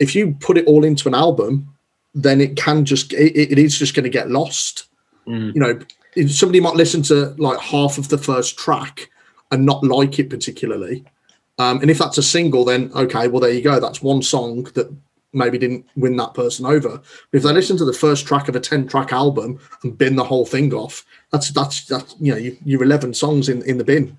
if 0.00 0.14
you 0.16 0.36
put 0.40 0.58
it 0.58 0.66
all 0.66 0.84
into 0.84 1.06
an 1.06 1.14
album, 1.14 1.73
then 2.14 2.40
it 2.40 2.56
can 2.56 2.84
just, 2.84 3.12
it, 3.12 3.52
it 3.52 3.58
is 3.58 3.78
just 3.78 3.94
going 3.94 4.04
to 4.04 4.10
get 4.10 4.30
lost. 4.30 4.86
Mm. 5.26 5.54
You 5.54 5.60
know, 5.60 6.28
somebody 6.28 6.60
might 6.60 6.76
listen 6.76 7.02
to 7.04 7.34
like 7.38 7.58
half 7.60 7.98
of 7.98 8.08
the 8.08 8.18
first 8.18 8.58
track 8.58 9.10
and 9.50 9.66
not 9.66 9.82
like 9.84 10.18
it 10.18 10.30
particularly. 10.30 11.04
Um, 11.58 11.80
and 11.80 11.90
if 11.90 11.98
that's 11.98 12.18
a 12.18 12.22
single, 12.22 12.64
then 12.64 12.90
okay, 12.94 13.28
well, 13.28 13.40
there 13.40 13.52
you 13.52 13.62
go. 13.62 13.78
That's 13.78 14.02
one 14.02 14.22
song 14.22 14.64
that 14.74 14.92
maybe 15.32 15.58
didn't 15.58 15.86
win 15.96 16.16
that 16.16 16.34
person 16.34 16.66
over. 16.66 17.00
But 17.30 17.36
if 17.36 17.42
they 17.42 17.52
listen 17.52 17.76
to 17.78 17.84
the 17.84 17.92
first 17.92 18.26
track 18.26 18.48
of 18.48 18.56
a 18.56 18.60
10 18.60 18.88
track 18.88 19.12
album 19.12 19.58
and 19.82 19.96
bin 19.96 20.16
the 20.16 20.24
whole 20.24 20.46
thing 20.46 20.72
off, 20.72 21.04
that's 21.30 21.50
that's 21.50 21.84
that's 21.86 22.16
you 22.20 22.32
know 22.32 22.38
you, 22.38 22.56
you're 22.64 22.82
11 22.82 23.14
songs 23.14 23.48
in 23.48 23.62
in 23.62 23.78
the 23.78 23.84
bin. 23.84 24.16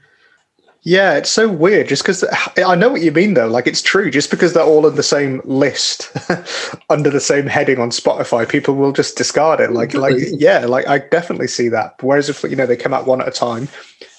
Yeah, 0.88 1.15
it's 1.15 1.31
so 1.31 1.49
weird. 1.49 1.88
Just 1.88 2.03
because 2.03 2.23
I 2.57 2.75
know 2.75 2.89
what 2.89 3.01
you 3.01 3.11
mean, 3.11 3.33
though. 3.33 3.47
Like 3.47 3.65
it's 3.65 3.81
true. 3.81 4.11
Just 4.11 4.29
because 4.29 4.53
they're 4.53 4.63
all 4.63 4.86
in 4.86 4.95
the 4.95 5.01
same 5.01 5.41
list 5.43 6.15
under 6.91 7.09
the 7.09 7.19
same 7.19 7.47
heading 7.47 7.79
on 7.79 7.89
Spotify, 7.89 8.47
people 8.47 8.75
will 8.75 8.91
just 8.91 9.17
discard 9.17 9.59
it. 9.59 9.71
Like, 9.71 9.95
like 9.95 10.15
yeah, 10.29 10.59
like 10.59 10.88
I 10.88 10.99
definitely 10.99 11.47
see 11.47 11.69
that. 11.69 11.95
Whereas 12.01 12.29
if 12.29 12.43
you 12.43 12.55
know 12.55 12.67
they 12.67 12.77
come 12.77 12.93
out 12.93 13.07
one 13.07 13.19
at 13.19 13.27
a 13.27 13.31
time, 13.31 13.67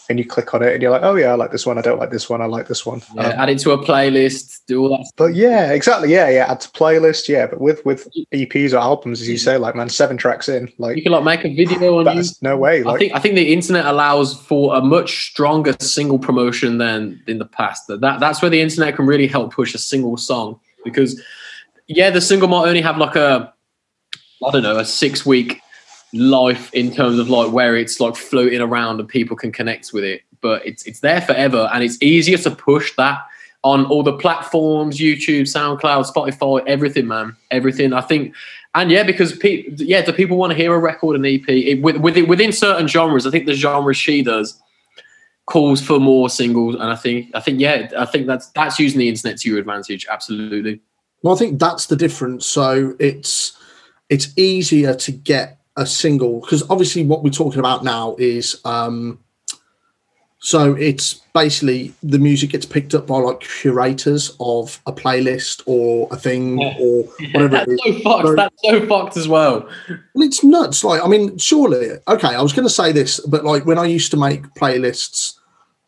and 0.08 0.18
you 0.18 0.24
click 0.24 0.54
on 0.54 0.62
it, 0.62 0.72
and 0.72 0.80
you're 0.82 0.90
like, 0.90 1.02
oh 1.02 1.14
yeah, 1.16 1.32
I 1.32 1.34
like 1.34 1.50
this 1.50 1.66
one. 1.66 1.78
I 1.78 1.80
don't 1.82 1.98
like 1.98 2.10
this 2.10 2.28
one. 2.30 2.40
I 2.40 2.46
like 2.46 2.68
this 2.68 2.86
one. 2.86 3.02
Yeah, 3.14 3.22
Um, 3.28 3.40
add 3.40 3.48
it 3.50 3.58
to 3.60 3.72
a 3.72 3.78
playlist, 3.84 4.60
do 4.66 4.82
all 4.82 4.90
that. 4.90 5.10
but 5.16 5.34
yeah, 5.34 5.72
exactly. 5.72 6.12
Yeah, 6.12 6.28
yeah. 6.28 6.50
Add 6.50 6.60
to 6.60 6.68
playlist. 6.70 7.28
Yeah, 7.28 7.46
but 7.46 7.60
with 7.60 7.84
with 7.84 8.08
EPs 8.32 8.72
or 8.72 8.78
albums, 8.78 9.20
as 9.20 9.28
you 9.28 9.38
say, 9.38 9.56
like 9.56 9.74
man, 9.74 9.88
seven 9.88 10.16
tracks 10.16 10.48
in, 10.48 10.72
like 10.78 10.96
You 10.96 11.02
can 11.02 11.12
like 11.12 11.24
make 11.24 11.44
a 11.44 11.54
video 11.54 11.98
on 11.98 12.06
you. 12.06 12.14
that's 12.14 12.40
no 12.42 12.56
way. 12.56 12.84
I 12.84 12.96
think 12.98 13.14
I 13.14 13.18
think 13.18 13.34
the 13.34 13.52
internet 13.52 13.86
allows 13.86 14.40
for 14.40 14.74
a 14.76 14.80
much 14.80 15.30
stronger 15.30 15.74
single 15.80 16.18
promotion 16.18 16.78
than 16.78 17.20
in 17.26 17.38
the 17.38 17.46
past. 17.46 17.86
That 17.88 18.00
that- 18.00 18.20
that's 18.20 18.40
where 18.42 18.50
the 18.50 18.60
internet 18.60 18.96
can 18.96 19.06
really 19.06 19.26
help 19.26 19.52
push 19.52 19.74
a 19.74 19.78
single 19.78 20.16
song 20.16 20.60
because 20.84 21.20
yeah, 21.88 22.10
the 22.10 22.20
single 22.20 22.48
might 22.48 22.68
only 22.68 22.80
have 22.80 22.96
like 22.98 23.16
a 23.16 23.52
I 24.46 24.50
don't 24.50 24.62
know 24.62 24.78
a 24.78 24.84
six 24.84 25.24
week 25.24 25.60
life 26.12 26.72
in 26.72 26.92
terms 26.92 27.18
of 27.18 27.28
like 27.28 27.52
where 27.52 27.76
it's 27.76 28.00
like 28.00 28.16
floating 28.16 28.60
around 28.60 29.00
and 29.00 29.08
people 29.08 29.36
can 29.36 29.52
connect 29.52 29.92
with 29.92 30.04
it, 30.04 30.22
but 30.40 30.64
it's 30.66 30.84
it's 30.84 31.00
there 31.00 31.20
forever 31.20 31.68
and 31.72 31.82
it's 31.82 32.00
easier 32.02 32.38
to 32.38 32.50
push 32.50 32.94
that 32.96 33.20
on 33.64 33.84
all 33.86 34.02
the 34.02 34.16
platforms, 34.16 34.98
YouTube, 34.98 35.42
SoundCloud, 35.42 36.10
Spotify, 36.10 36.62
everything, 36.66 37.08
man, 37.08 37.36
everything. 37.50 37.92
I 37.92 38.00
think 38.00 38.34
and 38.76 38.90
yeah, 38.90 39.04
because 39.04 39.38
yeah, 39.42 40.02
do 40.02 40.12
people 40.12 40.36
want 40.36 40.50
to 40.50 40.56
hear 40.56 40.74
a 40.74 40.78
record, 40.78 41.16
an 41.16 41.24
EP? 41.24 41.48
It, 41.48 41.80
with, 41.80 41.96
within, 41.96 42.28
within 42.28 42.52
certain 42.52 42.86
genres, 42.86 43.26
I 43.26 43.30
think 43.30 43.46
the 43.46 43.54
genre 43.54 43.94
she 43.94 44.22
does 44.22 44.60
calls 45.46 45.80
for 45.80 45.98
more 45.98 46.28
singles, 46.28 46.74
and 46.74 46.84
I 46.84 46.94
think 46.94 47.30
I 47.34 47.40
think 47.40 47.58
yeah, 47.58 47.88
I 47.98 48.04
think 48.04 48.26
that's 48.26 48.48
that's 48.50 48.78
using 48.78 48.98
the 48.98 49.08
internet 49.08 49.38
to 49.38 49.48
your 49.48 49.58
advantage. 49.58 50.06
Absolutely. 50.10 50.80
Well, 51.22 51.34
I 51.34 51.38
think 51.38 51.58
that's 51.58 51.86
the 51.86 51.96
difference. 51.96 52.44
So 52.44 52.94
it's 53.00 53.56
it's 54.10 54.36
easier 54.36 54.94
to 54.94 55.10
get 55.10 55.55
a 55.76 55.84
single 55.86 56.40
because 56.40 56.62
obviously 56.70 57.04
what 57.04 57.22
we're 57.22 57.30
talking 57.30 57.58
about 57.58 57.84
now 57.84 58.16
is 58.18 58.60
um 58.64 59.18
so 60.38 60.74
it's 60.74 61.14
basically 61.34 61.92
the 62.02 62.18
music 62.18 62.50
gets 62.50 62.66
picked 62.66 62.94
up 62.94 63.06
by 63.06 63.18
like 63.18 63.40
curators 63.40 64.36
of 64.38 64.80
a 64.86 64.92
playlist 64.92 65.62
or 65.66 66.08
a 66.12 66.16
thing 66.16 66.60
Yeah. 66.60 66.76
or 66.78 67.02
whatever 67.32 67.44
it 67.46 67.50
that's 67.50 67.72
is. 67.72 67.80
so 67.80 67.92
fucked. 68.02 68.26
So- 68.26 68.34
That's 68.36 68.54
so 68.62 68.86
fucked 68.86 69.16
as 69.16 69.28
well. 69.28 69.68
Well, 70.14 70.26
it's 70.26 70.44
nuts. 70.44 70.84
Like, 70.84 71.02
I 71.02 71.08
mean, 71.08 71.36
surely, 71.38 71.90
okay, 72.06 72.28
I 72.34 72.42
was 72.42 72.52
going 72.52 72.66
to 72.68 72.72
say 72.72 72.92
this, 72.92 73.18
but 73.20 73.44
like 73.44 73.66
when 73.66 73.78
I 73.78 73.86
used 73.86 74.10
to 74.12 74.16
make 74.16 74.42
playlists, 74.54 75.34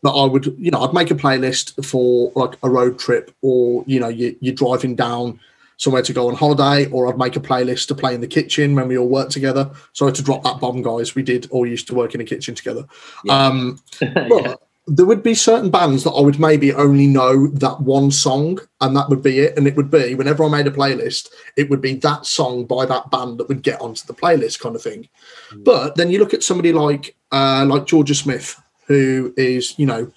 that 0.03 0.11
I 0.11 0.25
would, 0.25 0.47
you 0.59 0.71
know, 0.71 0.81
I'd 0.81 0.95
make 0.95 1.11
a 1.11 1.15
playlist 1.15 1.85
for 1.85 2.33
like 2.35 2.59
a 2.63 2.71
road 2.71 2.99
trip 2.99 3.31
or, 3.43 3.85
you 3.87 4.01
know, 4.01 4.09
you, 4.09 4.35
you're 4.41 4.55
driving 4.55 4.97
down 4.97 5.39
somewhere 5.79 6.03
to 6.03 6.13
go 6.13 6.29
on 6.29 6.35
holiday, 6.35 6.91
or 6.91 7.09
I'd 7.09 7.17
make 7.19 7.37
a 7.37 7.41
playlist 7.41 7.89
to 7.89 7.95
play 7.95 8.15
in 8.15 8.21
the 8.21 8.27
kitchen 8.27 8.75
when 8.75 8.89
we 8.89 8.99
all 8.99 9.09
work 9.09 9.31
together. 9.31 9.71
Sorry 9.95 10.13
to 10.13 10.23
drop 10.23 10.43
that 10.43 10.61
bomb, 10.61 10.83
guys. 10.83 11.15
We 11.15 11.23
did 11.23 11.49
all 11.51 11.67
used 11.67 11.87
to 11.89 11.95
work 11.95 12.15
in 12.15 12.21
a 12.21 12.25
kitchen 12.25 12.55
together. 12.55 12.85
Yeah. 13.25 13.47
Um, 13.47 13.81
Yeah. 14.01 14.55
there 14.89 15.07
would 15.07 15.23
be 15.23 15.35
certain 15.35 15.71
bands 15.71 16.03
that 16.05 16.13
I 16.13 16.21
would 16.21 16.41
maybe 16.41 16.73
only 16.73 17.07
know 17.07 17.47
that 17.49 17.81
one 17.81 18.11
song, 18.11 18.59
and 18.81 18.97
that 18.97 19.09
would 19.09 19.23
be 19.23 19.39
it. 19.39 19.57
And 19.57 19.67
it 19.67 19.77
would 19.77 19.91
be 19.91 20.15
whenever 20.15 20.45
I 20.45 20.49
made 20.49 20.67
a 20.67 20.71
playlist, 20.71 21.29
it 21.57 21.71
would 21.71 21.81
be 21.81 21.95
that 21.97 22.27
song 22.27 22.65
by 22.65 22.85
that 22.87 23.11
band 23.11 23.39
that 23.39 23.49
would 23.49 23.63
get 23.63 23.81
onto 23.81 24.07
the 24.07 24.15
playlist, 24.15 24.61
kind 24.61 24.75
of 24.75 24.83
thing. 24.83 25.09
Mm. 25.53 25.65
But 25.65 25.95
then 25.97 26.11
you 26.11 26.19
look 26.19 26.35
at 26.35 26.43
somebody 26.43 26.73
like 26.73 27.15
uh, 27.31 27.65
like 27.69 27.87
Georgia 27.87 28.15
Smith, 28.15 28.61
who 28.87 29.33
is 29.37 29.79
you 29.79 29.87
know 29.87 30.11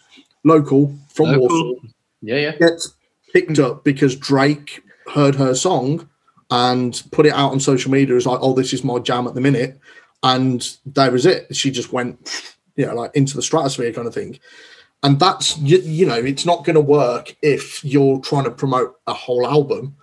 local 0.43 0.95
from 1.09 1.28
local. 1.28 1.49
Warsaw. 1.49 1.88
Yeah, 2.22 2.38
yeah. 2.38 2.55
Gets 2.57 2.93
picked 3.34 3.59
up 3.59 3.84
because 3.84 4.16
Drake 4.16 4.82
heard 5.14 5.36
her 5.36 5.53
song 5.55 6.09
and 6.49 7.01
put 7.12 7.26
it 7.26 7.34
out 7.34 7.51
on 7.51 7.59
social 7.59 7.91
media 7.91 8.16
as 8.16 8.26
like, 8.26 8.39
oh, 8.41 8.53
this 8.53 8.74
is 8.74 8.84
my 8.84 8.99
jam 8.99 9.28
at 9.28 9.34
the 9.36 9.41
minute. 9.41 9.80
And 10.24 10.78
there 10.86 11.12
was 11.12 11.26
it. 11.26 11.55
She 11.55 11.72
just 11.72 11.93
went, 11.93 12.55
you 12.76 12.86
know, 12.86 12.93
like 12.93 13.12
into 13.16 13.36
the 13.36 13.41
stratosphere 13.41 13.93
kind 13.93 14.07
of 14.07 14.14
thing. 14.14 14.39
And 15.03 15.20
that's, 15.20 15.57
you, 15.57 15.80
you 15.80 16.05
know, 16.05 16.16
it's 16.16 16.45
not 16.45 16.64
going 16.64 16.76
to 16.76 16.82
work 16.82 17.36
if 17.41 17.84
you're 17.84 18.20
trying 18.20 18.43
to 18.43 18.51
promote 18.51 18.95
a 19.07 19.14
whole 19.14 19.47
album. 19.47 19.95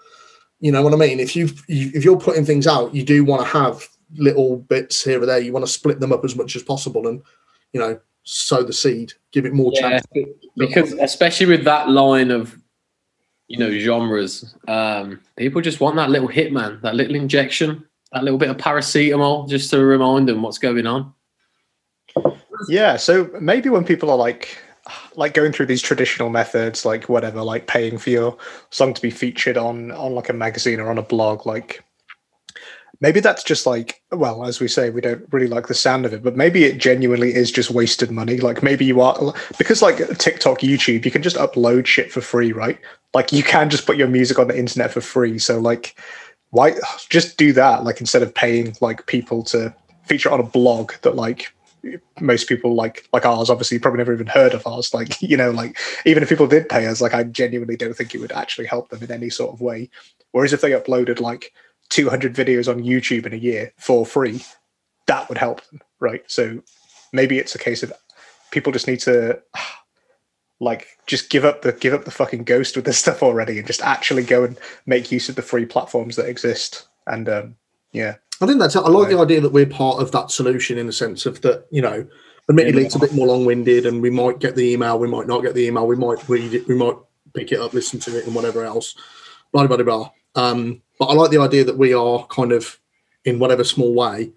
You 0.61 0.73
know 0.73 0.83
what 0.83 0.93
I 0.93 0.97
mean? 0.97 1.21
If 1.21 1.37
you 1.37 1.49
if 1.69 2.05
you're 2.05 2.19
putting 2.19 2.45
things 2.45 2.67
out, 2.67 2.93
you 2.93 3.05
do 3.05 3.25
want 3.25 3.43
to 3.43 3.47
have 3.47 3.87
little 4.17 4.57
bits 4.57 5.05
here 5.05 5.23
or 5.23 5.27
there. 5.27 5.39
You 5.39 5.53
want 5.53 5.65
to 5.65 5.71
split 5.71 6.01
them 6.01 6.13
up 6.13 6.25
as 6.25 6.35
much 6.35 6.57
as 6.57 6.65
possible, 6.65 7.07
and 7.07 7.23
you 7.73 7.79
know, 7.79 8.01
sow 8.25 8.65
the 8.65 8.73
seed, 8.73 9.13
give 9.31 9.47
it 9.47 9.53
more 9.53 9.71
yeah, 9.75 10.01
chance. 10.01 10.07
Because 10.57 10.95
especially 10.95 11.47
with 11.47 11.63
that 11.63 11.89
line 11.89 12.33
of 12.33 12.59
you 13.49 13.59
know 13.59 13.71
genres, 13.71 14.55
um, 14.69 15.21
people 15.37 15.61
just 15.61 15.81
want 15.81 15.97
that 15.97 16.11
little 16.11 16.29
hit, 16.29 16.53
man, 16.53 16.79
that 16.83 16.95
little 16.95 17.17
injection, 17.17 17.85
that 18.13 18.23
little 18.23 18.39
bit 18.39 18.51
of 18.51 18.59
paracetamol, 18.59 19.49
just 19.49 19.71
to 19.71 19.85
remind 19.85 20.29
them 20.29 20.43
what's 20.43 20.59
going 20.59 20.87
on. 20.87 21.13
Yeah, 22.69 22.97
so 22.97 23.31
maybe 23.41 23.71
when 23.71 23.85
people 23.85 24.11
are 24.11 24.17
like 24.17 24.59
like 25.17 25.35
going 25.35 25.53
through 25.53 25.67
these 25.67 25.83
traditional 25.83 26.31
methods 26.31 26.87
like 26.87 27.09
whatever 27.09 27.43
like 27.43 27.67
paying 27.67 27.99
for 27.99 28.09
your 28.09 28.37
song 28.71 28.95
to 28.95 29.03
be 29.03 29.11
featured 29.11 29.57
on 29.59 29.91
on 29.93 30.15
like 30.15 30.29
a 30.29 30.33
magazine 30.33 30.81
or 30.81 30.89
on 30.89 30.97
a 30.97 31.03
blog 31.03 31.45
like 31.45 31.85
maybe 33.01 33.21
that's 33.21 33.43
just 33.43 33.67
like 33.67 34.03
well 34.11 34.45
as 34.45 34.61
we 34.61 34.69
say 34.69 34.91
we 34.91 35.01
don't 35.01 35.25
really 35.33 35.47
like 35.47 35.67
the 35.67 35.75
sound 35.75 36.05
of 36.05 36.13
it 36.13 36.23
but 36.23 36.37
maybe 36.37 36.65
it 36.65 36.79
genuinely 36.79 37.35
is 37.35 37.51
just 37.51 37.71
wasted 37.71 38.11
money. 38.11 38.39
Like 38.39 38.63
maybe 38.63 38.85
you 38.85 39.01
are 39.01 39.35
because 39.57 39.83
like 39.83 39.97
tiktok 40.19 40.61
youtube 40.61 41.05
you 41.05 41.11
can 41.11 41.23
just 41.23 41.37
upload 41.37 41.87
shit 41.87 42.13
for 42.13 42.21
free 42.21 42.53
right? 42.53 42.79
Like 43.15 43.33
you 43.33 43.43
can 43.43 43.71
just 43.71 43.87
put 43.87 43.97
your 43.97 44.09
music 44.09 44.39
on 44.39 44.49
the 44.49 44.59
internet 44.59 44.91
for 44.91 45.01
free. 45.01 45.39
So 45.39 45.59
like 45.59 45.97
why 46.51 46.75
just 47.09 47.37
do 47.37 47.53
that 47.53 47.85
like 47.85 48.01
instead 48.01 48.23
of 48.23 48.35
paying 48.35 48.75
like 48.81 49.07
people 49.07 49.43
to 49.45 49.75
feature 50.05 50.31
on 50.31 50.41
a 50.41 50.45
blog 50.45 50.93
that 51.03 51.15
like 51.15 51.53
most 52.21 52.49
people 52.49 52.75
like 52.75 53.07
like 53.13 53.25
ours 53.25 53.51
obviously 53.51 53.79
probably 53.79 53.99
never 53.99 54.13
even 54.13 54.27
heard 54.27 54.53
of 54.53 54.67
ours 54.67 54.93
like 54.93 55.21
you 55.23 55.37
know 55.37 55.51
like 55.51 55.79
even 56.05 56.23
if 56.23 56.29
people 56.29 56.47
did 56.47 56.69
pay 56.69 56.87
us 56.87 57.01
like 57.01 57.15
i 57.15 57.23
genuinely 57.23 57.77
don't 57.77 57.95
think 57.95 58.15
it 58.15 58.21
would 58.21 58.33
actually 58.33 58.67
help 58.67 58.89
them 58.89 59.03
in 59.03 59.13
any 59.13 59.31
sort 59.31 59.53
of 59.53 59.61
way. 59.61 59.89
Whereas 60.33 60.53
if 60.53 60.61
they 60.61 60.73
uploaded 60.73 61.21
like 61.21 61.53
200 61.91 62.35
videos 62.35 62.69
on 62.69 62.83
YouTube 62.83 63.27
in 63.27 63.33
a 63.33 63.37
year 63.37 63.73
for 63.79 64.05
free, 64.05 64.45
that 65.07 65.29
would 65.29 65.39
help 65.39 65.67
them, 65.69 65.81
right? 66.01 66.23
So 66.27 66.63
maybe 67.13 67.39
it's 67.39 67.55
a 67.55 67.59
case 67.59 67.83
of 67.83 67.93
people 68.51 68.73
just 68.73 68.87
need 68.87 69.01
to 69.01 69.41
like 70.61 70.89
just 71.07 71.31
give 71.31 71.45
up 71.45 71.63
the 71.63 71.73
give 71.73 71.95
up 71.95 72.05
the 72.05 72.11
fucking 72.11 72.45
ghost 72.45 72.77
with 72.77 72.85
this 72.85 72.99
stuff 73.05 73.23
already 73.23 73.59
and 73.59 73.67
just 73.67 73.83
actually 73.83 74.25
go 74.25 74.45
and 74.45 74.59
make 74.87 75.13
use 75.13 75.29
of 75.29 75.37
the 75.37 75.43
free 75.43 75.67
platforms 75.67 76.17
that 76.17 76.29
exist. 76.29 76.89
And 77.07 77.29
um, 77.29 77.57
yeah, 77.93 78.17
I 78.41 78.47
think 78.47 78.59
that's 78.59 78.77
I 78.77 78.81
like 78.81 79.09
the 79.09 79.19
idea 79.19 79.41
that 79.41 79.53
we're 79.53 79.67
part 79.67 80.01
of 80.01 80.13
that 80.13 80.31
solution 80.31 80.79
in 80.79 80.87
the 80.87 80.93
sense 80.93 81.27
of 81.27 81.41
that 81.43 81.67
you 81.71 81.83
know. 81.83 82.07
Admittedly, 82.51 82.87
it's 82.87 82.95
a 82.95 82.99
bit 82.99 83.13
more 83.13 83.27
long-winded, 83.27 83.85
and 83.85 84.01
we 84.01 84.09
might 84.09 84.39
get 84.39 84.57
the 84.57 84.73
email, 84.73 84.99
we 84.99 85.07
might 85.07 85.27
not 85.27 85.43
get 85.43 85.53
the 85.53 85.67
email, 85.67 85.87
we 85.87 85.97
might 85.97 86.27
read 86.31 86.55
it, 86.55 86.67
we 86.67 86.75
might 86.75 86.97
pick 87.35 87.53
it 87.53 87.61
up, 87.61 87.75
listen 87.75 88.01
to 88.01 88.17
it, 88.17 88.25
and 88.25 88.35
whatever 88.35 88.65
else. 88.65 88.95
Blah 89.53 89.67
blah 89.67 89.77
blah. 89.77 89.85
blah. 89.85 90.11
Um, 90.35 90.81
but 90.99 91.07
I 91.07 91.15
like 91.15 91.31
the 91.31 91.41
idea 91.41 91.65
that 91.65 91.79
we 91.79 91.93
are 91.95 92.27
kind 92.27 92.53
of, 92.53 92.79
in 93.25 93.39
whatever 93.39 93.65
small 93.65 93.95
way, 93.95 94.33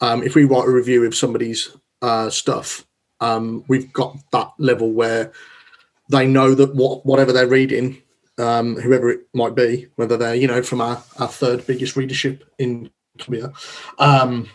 um, 0.00 0.22
if 0.22 0.34
we 0.34 0.44
write 0.44 0.66
a 0.66 0.72
review 0.72 1.04
of 1.04 1.14
somebody's 1.14 1.76
uh, 2.02 2.30
stuff, 2.30 2.86
um, 3.20 3.64
we've 3.68 3.92
got 3.92 4.16
that 4.32 4.50
level 4.58 4.90
where 4.92 5.32
they 6.08 6.26
know 6.26 6.54
that 6.54 6.74
what 6.74 7.04
whatever 7.04 7.32
they're 7.32 7.46
reading, 7.46 8.02
um, 8.38 8.76
whoever 8.76 9.10
it 9.10 9.20
might 9.34 9.54
be, 9.54 9.88
whether 9.96 10.16
they're 10.16 10.34
you 10.34 10.46
know 10.46 10.62
from 10.62 10.80
our, 10.80 11.02
our 11.18 11.28
third 11.28 11.66
biggest 11.66 11.96
readership 11.96 12.44
in 12.58 12.90
Colombia, 13.18 13.52
um, 13.98 14.48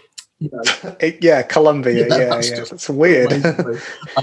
you 0.52 0.98
know, 1.02 1.12
yeah, 1.22 1.42
Colombia. 1.42 2.08
Yeah, 2.08 2.18
yeah, 2.18 2.26
that's, 2.26 2.50
yeah. 2.50 2.64
that's 2.64 2.90
weird. 2.90 3.32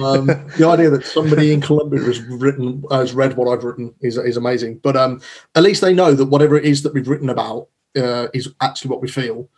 um, 0.00 0.26
the 0.26 0.66
idea 0.66 0.90
that 0.90 1.04
somebody 1.04 1.52
in 1.52 1.60
Colombia 1.60 2.00
has 2.00 2.20
written 2.22 2.84
has 2.90 3.12
read 3.12 3.36
what 3.36 3.48
I've 3.48 3.64
written 3.64 3.94
is 4.00 4.16
is 4.16 4.36
amazing. 4.36 4.78
But 4.78 4.96
um, 4.96 5.20
at 5.54 5.62
least 5.62 5.80
they 5.80 5.94
know 5.94 6.14
that 6.14 6.26
whatever 6.26 6.56
it 6.56 6.64
is 6.64 6.82
that 6.82 6.94
we've 6.94 7.08
written 7.08 7.28
about 7.28 7.68
uh, 7.96 8.28
is 8.34 8.52
actually 8.60 8.90
what 8.90 9.02
we 9.02 9.08
feel. 9.08 9.48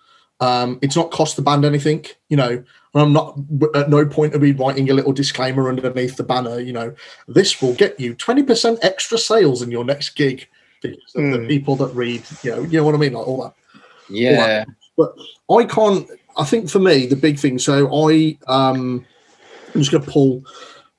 Um, 0.41 0.79
it's 0.83 0.97
not 0.97 1.11
cost 1.11 1.37
the 1.37 1.43
band 1.43 1.65
anything, 1.65 2.05
you 2.29 2.37
know. 2.37 2.51
And 2.95 3.03
I'm 3.03 3.13
not 3.13 3.39
at 3.75 3.91
no 3.91 4.07
point 4.07 4.35
of 4.35 4.43
me 4.43 4.53
writing 4.53 4.91
a 4.91 4.95
little 4.95 5.13
disclaimer 5.13 5.69
underneath 5.69 6.17
the 6.17 6.23
banner. 6.23 6.61
You 6.61 6.73
know, 6.73 6.95
this 7.29 7.61
will 7.61 7.75
get 7.75 7.99
you 7.99 8.15
20% 8.15 8.79
extra 8.83 9.19
sales 9.19 9.63
in 9.63 9.71
your 9.71 9.85
next 9.85 10.11
gig 10.11 10.49
mm. 10.83 10.97
the 11.15 11.39
hmm. 11.39 11.47
people 11.47 11.77
that 11.77 11.95
read. 11.95 12.23
You 12.43 12.51
know, 12.51 12.63
you 12.63 12.79
know 12.79 12.85
what 12.85 12.95
I 12.95 12.99
mean, 12.99 13.13
like 13.13 13.27
all 13.27 13.43
that. 13.43 13.55
Yeah. 14.09 14.31
All 14.31 14.47
that. 14.47 14.69
But 14.97 15.17
I 15.51 15.65
can't 15.65 16.09
I 16.37 16.45
think 16.45 16.69
for 16.69 16.79
me 16.79 17.07
the 17.07 17.17
big 17.17 17.39
thing. 17.39 17.59
So 17.59 17.89
I 17.93 18.37
um, 18.47 19.05
I'm 19.75 19.81
just 19.81 19.91
gonna 19.91 20.05
pull 20.05 20.45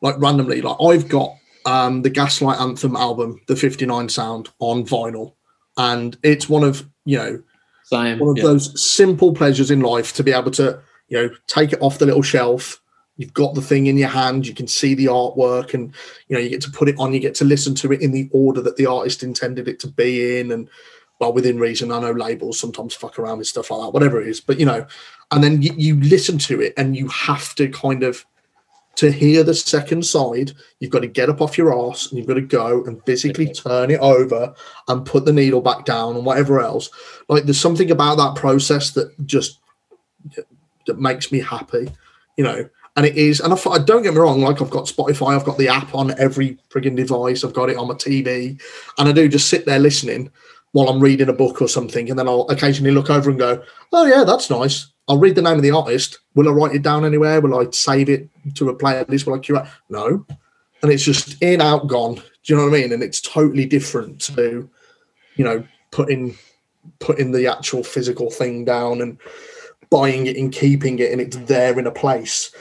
like 0.02 0.16
randomly. 0.20 0.62
Like 0.62 0.78
I've 0.82 1.10
got 1.10 1.36
um, 1.66 2.02
the 2.02 2.10
Gaslight 2.10 2.60
Anthem 2.60 2.96
album, 2.96 3.42
the 3.48 3.56
59 3.56 4.10
sound 4.10 4.50
on 4.60 4.86
vinyl, 4.86 5.34
and 5.78 6.18
it's 6.24 6.48
one 6.48 6.64
of 6.64 6.88
you 7.06 7.18
know 7.18 7.44
Same, 7.84 8.20
one 8.20 8.30
of 8.30 8.38
yeah. 8.38 8.44
those 8.44 8.82
simple 8.82 9.34
pleasures 9.34 9.72
in 9.72 9.82
life 9.82 10.14
to 10.14 10.24
be 10.24 10.32
able 10.32 10.52
to 10.52 10.80
you 11.08 11.18
know 11.18 11.36
take 11.48 11.74
it 11.74 11.82
off 11.82 12.00
the 12.00 12.06
little 12.06 12.22
shelf. 12.22 12.82
You've 13.18 13.34
got 13.34 13.56
the 13.56 13.62
thing 13.62 13.88
in 13.88 13.98
your 13.98 14.10
hand. 14.10 14.46
You 14.46 14.54
can 14.54 14.68
see 14.68 14.94
the 14.94 15.06
artwork, 15.06 15.74
and 15.74 15.94
you 16.28 16.36
know 16.36 16.42
you 16.42 16.50
get 16.50 16.62
to 16.62 16.72
put 16.72 16.90
it 16.90 16.96
on. 17.00 17.14
You 17.14 17.20
get 17.20 17.36
to 17.36 17.46
listen 17.46 17.76
to 17.76 17.92
it 17.92 18.02
in 18.02 18.12
the 18.12 18.30
order 18.32 18.62
that 18.62 18.76
the 18.76 18.86
artist 18.86 19.24
intended 19.24 19.68
it 19.68 19.80
to 19.82 19.88
be 19.88 20.40
in, 20.40 20.52
and 20.52 20.70
well, 21.20 21.34
within 21.34 21.60
reason. 21.60 21.92
I 21.92 22.00
know 22.00 22.12
labels 22.12 22.60
sometimes 22.60 22.94
fuck 22.94 23.18
around 23.18 23.38
with 23.38 23.48
stuff 23.48 23.72
like 23.72 23.82
that, 23.82 23.94
whatever 23.94 24.22
it 24.22 24.28
is. 24.28 24.42
But 24.42 24.60
you 24.60 24.66
know, 24.66 24.86
and 25.32 25.44
then 25.44 25.62
you, 25.62 25.74
you 25.76 26.00
listen 26.02 26.38
to 26.40 26.62
it 26.62 26.74
and 26.78 26.96
you 26.96 27.08
have 27.08 27.56
to 27.56 27.70
kind 27.70 28.04
of 28.04 28.26
to 28.96 29.12
hear 29.12 29.44
the 29.44 29.54
second 29.54 30.06
side, 30.06 30.54
you've 30.80 30.92
got 30.92 31.02
to 31.02 31.08
get 31.08 31.30
up 31.30 31.42
off 31.42 31.58
your 31.58 31.74
ass 31.90 32.08
and 32.08 32.18
you've 32.18 32.28
got 32.28 32.36
to 32.36 32.42
go 32.42 32.84
and 32.86 33.04
physically 33.06 33.52
turn 33.52 33.92
it 33.92 34.00
over 34.00 34.54
and 34.88 35.06
put 35.06 35.26
the 35.26 35.34
needle 35.34 35.62
back 35.62 35.86
down 35.86 36.16
and 36.16 36.26
whatever 36.26 36.62
else. 36.62 36.90
Like 37.28 37.44
there's 37.44 37.60
something 37.60 37.92
about 37.92 38.16
that 38.16 38.36
process 38.36 38.92
that 38.92 39.14
just 39.26 39.60
that 40.88 41.00
makes 41.00 41.32
me 41.32 41.40
happy, 41.40 41.90
you 42.38 42.44
know. 42.44 42.70
And 42.98 43.06
it 43.06 43.18
is, 43.18 43.42
and 43.42 43.54
I, 43.54 43.58
I 43.70 43.80
don't 43.80 44.04
get 44.04 44.14
me 44.14 44.22
wrong, 44.22 44.40
like 44.40 44.62
I've 44.62 44.70
got 44.70 44.86
Spotify, 44.86 45.36
I've 45.36 45.44
got 45.44 45.58
the 45.58 45.68
app 45.68 45.94
on 45.94 46.18
every 46.18 46.58
frigging 46.70 46.96
device, 46.96 47.44
I've 47.44 47.52
got 47.52 47.70
it 47.70 47.76
on 47.76 47.90
my 47.90 47.94
TV, 47.96 48.62
and 48.98 49.10
I 49.10 49.12
do 49.12 49.28
just 49.28 49.50
sit 49.50 49.66
there 49.66 49.80
listening 49.80 50.32
while 50.76 50.90
I'm 50.90 51.00
reading 51.00 51.30
a 51.30 51.34
book 51.34 51.62
or 51.62 51.70
something, 51.70 52.10
and 52.10 52.20
then 52.20 52.28
I'll 52.28 52.46
occasionally 52.50 52.92
look 52.92 53.10
over 53.10 53.30
and 53.30 53.40
go, 53.40 53.64
"Oh 53.94 54.06
yeah, 54.06 54.26
that's 54.26 54.50
nice." 54.50 54.88
I'll 55.08 55.18
read 55.18 55.36
the 55.36 55.42
name 55.42 55.56
of 55.56 55.62
the 55.62 55.72
artist. 55.72 56.20
Will 56.34 56.50
I 56.50 56.52
write 56.52 56.76
it 56.76 56.82
down 56.82 57.06
anywhere? 57.06 57.40
Will 57.40 57.58
I 57.58 57.72
save 57.72 58.10
it 58.10 58.28
to 58.56 58.68
a 58.68 58.76
playlist? 58.76 59.26
Will 59.26 59.36
I 59.36 59.40
curate? 59.40 59.70
No. 59.88 60.26
And 60.84 60.92
it's 60.92 61.06
just 61.06 61.42
in, 61.42 61.62
out, 61.62 61.88
gone. 61.88 62.16
Do 62.16 62.22
you 62.44 62.58
know 62.58 62.66
what 62.66 62.74
I 62.74 62.82
mean? 62.82 62.92
And 62.92 63.02
it's 63.02 63.22
totally 63.22 63.66
different 63.66 64.20
to, 64.36 64.70
you 65.38 65.46
know, 65.46 65.64
putting 65.92 66.38
putting 67.00 67.32
the 67.32 67.48
actual 67.48 67.82
physical 67.82 68.30
thing 68.30 68.66
down 68.66 69.00
and 69.00 69.18
buying 69.90 70.26
it 70.26 70.36
and 70.36 70.52
keeping 70.52 71.00
it 71.00 71.14
and 71.14 71.22
it's 71.22 71.38
there 71.38 71.80
in 71.80 71.88
a 71.88 71.92
place. 71.92 72.54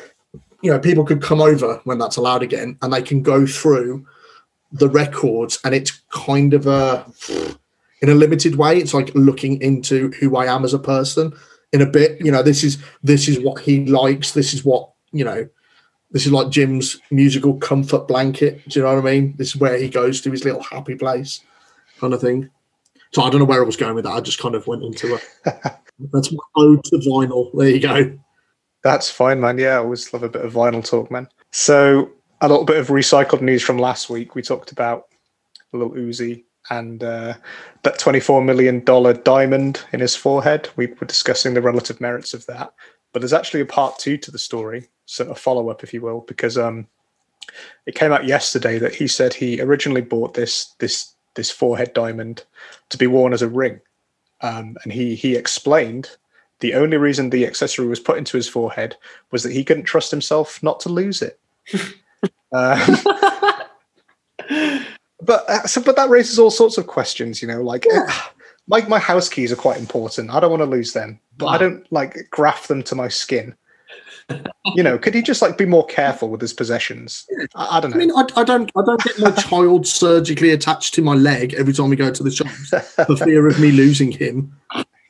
You 0.62 0.70
know, 0.70 0.78
people 0.78 1.04
could 1.04 1.20
come 1.20 1.40
over 1.40 1.80
when 1.82 1.98
that's 1.98 2.16
allowed 2.16 2.44
again 2.44 2.78
and 2.80 2.92
they 2.92 3.02
can 3.02 3.22
go 3.22 3.44
through 3.44 4.06
the 4.70 4.88
records 4.88 5.58
and 5.64 5.74
it's 5.74 6.00
kind 6.12 6.54
of 6.54 6.68
a 6.68 7.04
in 8.04 8.10
a 8.10 8.14
limited 8.14 8.56
way, 8.56 8.76
it's 8.76 8.92
like 8.92 9.14
looking 9.14 9.58
into 9.62 10.10
who 10.20 10.36
I 10.36 10.44
am 10.44 10.62
as 10.62 10.74
a 10.74 10.78
person 10.78 11.32
in 11.72 11.80
a 11.80 11.86
bit. 11.86 12.20
You 12.22 12.30
know, 12.30 12.42
this 12.42 12.62
is 12.62 12.76
this 13.02 13.28
is 13.28 13.40
what 13.40 13.62
he 13.62 13.86
likes. 13.86 14.32
This 14.32 14.52
is 14.52 14.62
what 14.62 14.90
you 15.10 15.24
know. 15.24 15.48
This 16.10 16.26
is 16.26 16.32
like 16.32 16.50
Jim's 16.50 17.00
musical 17.10 17.56
comfort 17.56 18.06
blanket. 18.06 18.60
Do 18.68 18.78
you 18.78 18.84
know 18.84 18.94
what 18.94 19.06
I 19.06 19.10
mean? 19.10 19.34
This 19.38 19.54
is 19.54 19.56
where 19.56 19.78
he 19.78 19.88
goes 19.88 20.20
to 20.20 20.30
his 20.30 20.44
little 20.44 20.62
happy 20.62 20.96
place, 20.96 21.40
kind 21.98 22.12
of 22.12 22.20
thing. 22.20 22.50
So 23.14 23.22
I 23.22 23.30
don't 23.30 23.40
know 23.40 23.46
where 23.46 23.62
I 23.62 23.64
was 23.64 23.76
going 23.76 23.94
with 23.94 24.04
that. 24.04 24.12
I 24.12 24.20
just 24.20 24.38
kind 24.38 24.54
of 24.54 24.66
went 24.66 24.82
into 24.84 25.14
it. 25.14 25.26
That's 26.12 26.30
my 26.30 26.44
ode 26.56 26.84
to 26.84 26.96
vinyl. 26.96 27.50
There 27.54 27.70
you 27.70 27.80
go. 27.80 28.18
That's 28.82 29.10
fine, 29.10 29.40
man. 29.40 29.56
Yeah, 29.56 29.76
I 29.76 29.78
always 29.78 30.12
love 30.12 30.24
a 30.24 30.28
bit 30.28 30.44
of 30.44 30.52
vinyl 30.52 30.86
talk, 30.86 31.10
man. 31.10 31.26
So 31.52 32.10
a 32.42 32.48
little 32.48 32.66
bit 32.66 32.76
of 32.76 32.88
recycled 32.88 33.40
news 33.40 33.62
from 33.62 33.78
last 33.78 34.10
week. 34.10 34.34
We 34.34 34.42
talked 34.42 34.72
about 34.72 35.04
Lil 35.72 35.92
Uzi 35.92 36.44
and 36.68 37.02
uh, 37.02 37.34
that 37.84 38.00
$24 38.00 38.44
million 38.44 38.82
diamond 39.22 39.84
in 39.92 40.00
his 40.00 40.16
forehead. 40.16 40.68
We 40.74 40.86
were 40.86 41.06
discussing 41.06 41.54
the 41.54 41.62
relative 41.62 42.00
merits 42.00 42.34
of 42.34 42.44
that. 42.46 42.72
But 43.12 43.20
there's 43.20 43.32
actually 43.32 43.60
a 43.60 43.66
part 43.66 43.98
two 43.98 44.16
to 44.18 44.30
the 44.30 44.38
story, 44.38 44.88
so 45.06 45.30
a 45.30 45.34
follow 45.34 45.68
up, 45.68 45.84
if 45.84 45.94
you 45.94 46.00
will, 46.00 46.22
because 46.22 46.58
um, 46.58 46.88
it 47.86 47.94
came 47.94 48.10
out 48.10 48.24
yesterday 48.26 48.78
that 48.78 48.94
he 48.94 49.06
said 49.06 49.32
he 49.32 49.60
originally 49.60 50.00
bought 50.00 50.34
this 50.34 50.74
this 50.80 51.14
this 51.36 51.50
forehead 51.50 51.92
diamond 51.94 52.44
to 52.88 52.98
be 52.98 53.06
worn 53.06 53.32
as 53.32 53.42
a 53.42 53.48
ring, 53.48 53.80
um, 54.40 54.76
and 54.82 54.92
he 54.92 55.14
he 55.14 55.36
explained 55.36 56.16
the 56.58 56.74
only 56.74 56.96
reason 56.96 57.30
the 57.30 57.46
accessory 57.46 57.86
was 57.86 58.00
put 58.00 58.18
into 58.18 58.36
his 58.36 58.48
forehead 58.48 58.96
was 59.30 59.44
that 59.44 59.52
he 59.52 59.62
couldn't 59.62 59.84
trust 59.84 60.10
himself 60.10 60.60
not 60.60 60.80
to 60.80 60.88
lose 60.88 61.22
it. 61.22 61.38
um, 62.52 62.80
but 65.24 65.48
uh, 65.48 65.66
so, 65.66 65.82
but 65.82 65.96
that 65.96 66.10
raises 66.10 66.38
all 66.38 66.50
sorts 66.50 66.78
of 66.78 66.86
questions, 66.86 67.42
you 67.42 67.48
know, 67.48 67.62
like. 67.62 67.86
uh, 67.92 68.10
my, 68.66 68.80
my 68.86 68.98
house 68.98 69.28
keys 69.28 69.52
are 69.52 69.56
quite 69.56 69.78
important. 69.78 70.30
I 70.30 70.40
don't 70.40 70.50
want 70.50 70.62
to 70.62 70.66
lose 70.66 70.92
them, 70.92 71.20
but 71.36 71.46
I 71.46 71.58
don't 71.58 71.90
like 71.92 72.16
graft 72.30 72.68
them 72.68 72.82
to 72.84 72.94
my 72.94 73.08
skin. 73.08 73.54
you 74.74 74.82
know, 74.82 74.96
could 74.96 75.14
he 75.14 75.20
just 75.20 75.42
like 75.42 75.58
be 75.58 75.66
more 75.66 75.84
careful 75.86 76.30
with 76.30 76.40
his 76.40 76.54
possessions? 76.54 77.26
I, 77.54 77.76
I 77.76 77.80
don't 77.80 77.90
know. 77.90 77.96
I 77.96 78.00
mean, 78.00 78.10
I, 78.12 78.40
I 78.40 78.44
don't, 78.44 78.70
I 78.76 78.82
don't 78.84 79.02
get 79.02 79.18
my 79.18 79.30
child 79.42 79.86
surgically 79.86 80.50
attached 80.50 80.94
to 80.94 81.02
my 81.02 81.14
leg 81.14 81.54
every 81.54 81.72
time 81.72 81.90
we 81.90 81.96
go 81.96 82.10
to 82.10 82.22
the 82.22 82.30
shops 82.30 82.70
for 83.06 83.16
fear 83.16 83.46
of 83.46 83.60
me 83.60 83.70
losing 83.70 84.10
him. 84.12 84.56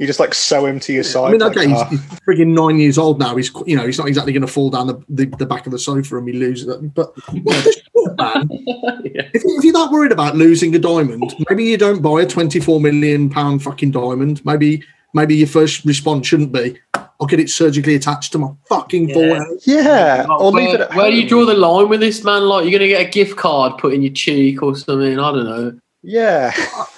you 0.00 0.06
just 0.06 0.18
like 0.18 0.34
sew 0.34 0.66
him 0.66 0.80
to 0.80 0.92
your 0.92 1.04
side. 1.04 1.28
I 1.28 1.32
mean, 1.32 1.42
okay, 1.44 1.72
ah. 1.72 1.88
he's, 1.88 2.00
he's 2.00 2.20
frigging 2.20 2.48
nine 2.48 2.80
years 2.80 2.98
old 2.98 3.20
now. 3.20 3.36
He's, 3.36 3.52
you 3.66 3.76
know, 3.76 3.86
he's 3.86 3.98
not 3.98 4.08
exactly 4.08 4.32
going 4.32 4.46
to 4.46 4.52
fall 4.52 4.70
down 4.70 4.88
the, 4.88 5.00
the, 5.08 5.26
the 5.38 5.46
back 5.46 5.66
of 5.66 5.72
the 5.72 5.78
sofa 5.78 6.16
and 6.16 6.26
we 6.26 6.32
lose 6.32 6.66
it. 6.66 6.94
But 6.94 7.12
well, 7.44 7.64
just- 8.04 8.16
man, 8.18 8.48
yeah. 9.04 9.22
if, 9.34 9.44
you- 9.44 9.56
if 9.58 9.64
you're 9.64 9.72
that 9.72 9.90
worried 9.90 10.12
about 10.12 10.36
losing 10.36 10.74
a 10.74 10.78
diamond, 10.78 11.34
maybe 11.48 11.64
you 11.64 11.76
don't 11.76 12.02
buy 12.02 12.22
a 12.22 12.26
24 12.26 12.80
million 12.80 13.28
pound 13.30 13.62
fucking 13.62 13.90
diamond. 13.90 14.44
Maybe, 14.44 14.82
maybe 15.14 15.34
your 15.36 15.46
first 15.48 15.84
response 15.84 16.26
shouldn't 16.26 16.52
be, 16.52 16.78
"I'll 16.94 17.26
get 17.26 17.40
it 17.40 17.50
surgically 17.50 17.94
attached 17.94 18.32
to 18.32 18.38
my 18.38 18.48
fucking 18.68 19.08
Yeah. 19.10 19.14
forehead." 19.14 19.58
yeah, 19.64 20.26
Like, 20.28 20.40
or 20.40 20.52
where, 20.52 20.64
leave 20.64 20.74
it 20.74 20.80
at 20.82 20.94
where 20.94 21.10
do 21.10 21.16
you 21.16 21.28
draw 21.28 21.44
the 21.44 21.54
line 21.54 21.88
with 21.88 22.00
this, 22.00 22.22
man? 22.24 22.42
Like, 22.44 22.64
you're 22.64 22.78
gonna 22.78 22.88
get 22.88 23.06
a 23.06 23.10
gift 23.10 23.36
card 23.36 23.78
put 23.78 23.94
in 23.94 24.02
your 24.02 24.12
cheek 24.12 24.62
or 24.62 24.74
something. 24.76 25.18
I 25.18 25.32
don't 25.32 25.44
know. 25.44 25.78
Yeah, 26.06 26.52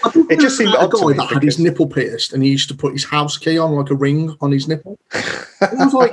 I 0.05 0.11
think 0.11 0.33
It 0.33 0.41
just 0.41 0.59
seemed 0.59 0.75
a 0.75 0.81
odd 0.81 0.91
to 0.91 0.97
guy 0.99 1.07
me 1.07 1.13
that 1.15 1.29
had 1.29 1.43
his 1.45 1.61
nipple 1.61 1.87
pierced, 1.87 2.33
and 2.33 2.43
he 2.43 2.49
used 2.51 2.69
to 2.71 2.75
put 2.75 2.93
his 2.93 3.05
house 3.05 3.39
key 3.39 3.57
on 3.57 3.71
like 3.71 3.89
a 3.91 3.95
ring 3.95 4.35
on 4.41 4.51
his 4.51 4.67
nipple. 4.67 4.99
I 5.15 5.69
was 5.85 5.95
like, 5.95 6.11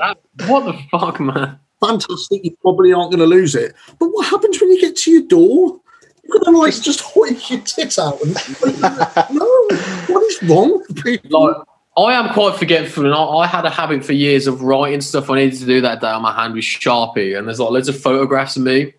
What 0.47 0.65
the 0.65 0.77
fuck, 0.91 1.19
man? 1.19 1.57
Fantastic. 1.85 2.43
You 2.43 2.57
probably 2.61 2.93
aren't 2.93 3.11
going 3.11 3.19
to 3.19 3.25
lose 3.25 3.55
it. 3.55 3.75
But 3.99 4.07
what 4.07 4.27
happens 4.27 4.59
when 4.59 4.71
you 4.71 4.81
get 4.81 4.95
to 4.97 5.11
your 5.11 5.23
door? 5.23 5.79
You're 6.23 6.39
going 6.39 6.53
to 6.53 6.59
like 6.59 6.73
just 6.81 7.01
hoik 7.01 7.49
your 7.49 7.61
tits 7.61 7.99
out. 7.99 8.21
And, 8.21 8.33
no, 9.35 9.67
what 10.07 10.23
is 10.23 10.43
wrong 10.43 10.83
with 10.87 11.03
people? 11.03 11.47
Like, 11.47 11.57
I 11.95 12.13
am 12.13 12.33
quite 12.33 12.57
forgetful, 12.57 13.05
and 13.05 13.13
I, 13.13 13.23
I 13.23 13.47
had 13.47 13.65
a 13.65 13.69
habit 13.69 14.03
for 14.03 14.13
years 14.13 14.47
of 14.47 14.63
writing 14.63 15.01
stuff 15.01 15.29
I 15.29 15.35
needed 15.35 15.59
to 15.59 15.65
do 15.65 15.81
that 15.81 16.01
day 16.01 16.07
on 16.07 16.23
my 16.23 16.33
hand 16.33 16.55
with 16.55 16.63
Sharpie. 16.63 17.37
And 17.37 17.47
there's 17.47 17.59
like 17.59 17.69
loads 17.69 17.87
of 17.87 17.99
photographs 17.99 18.57
of 18.57 18.63
me 18.63 18.93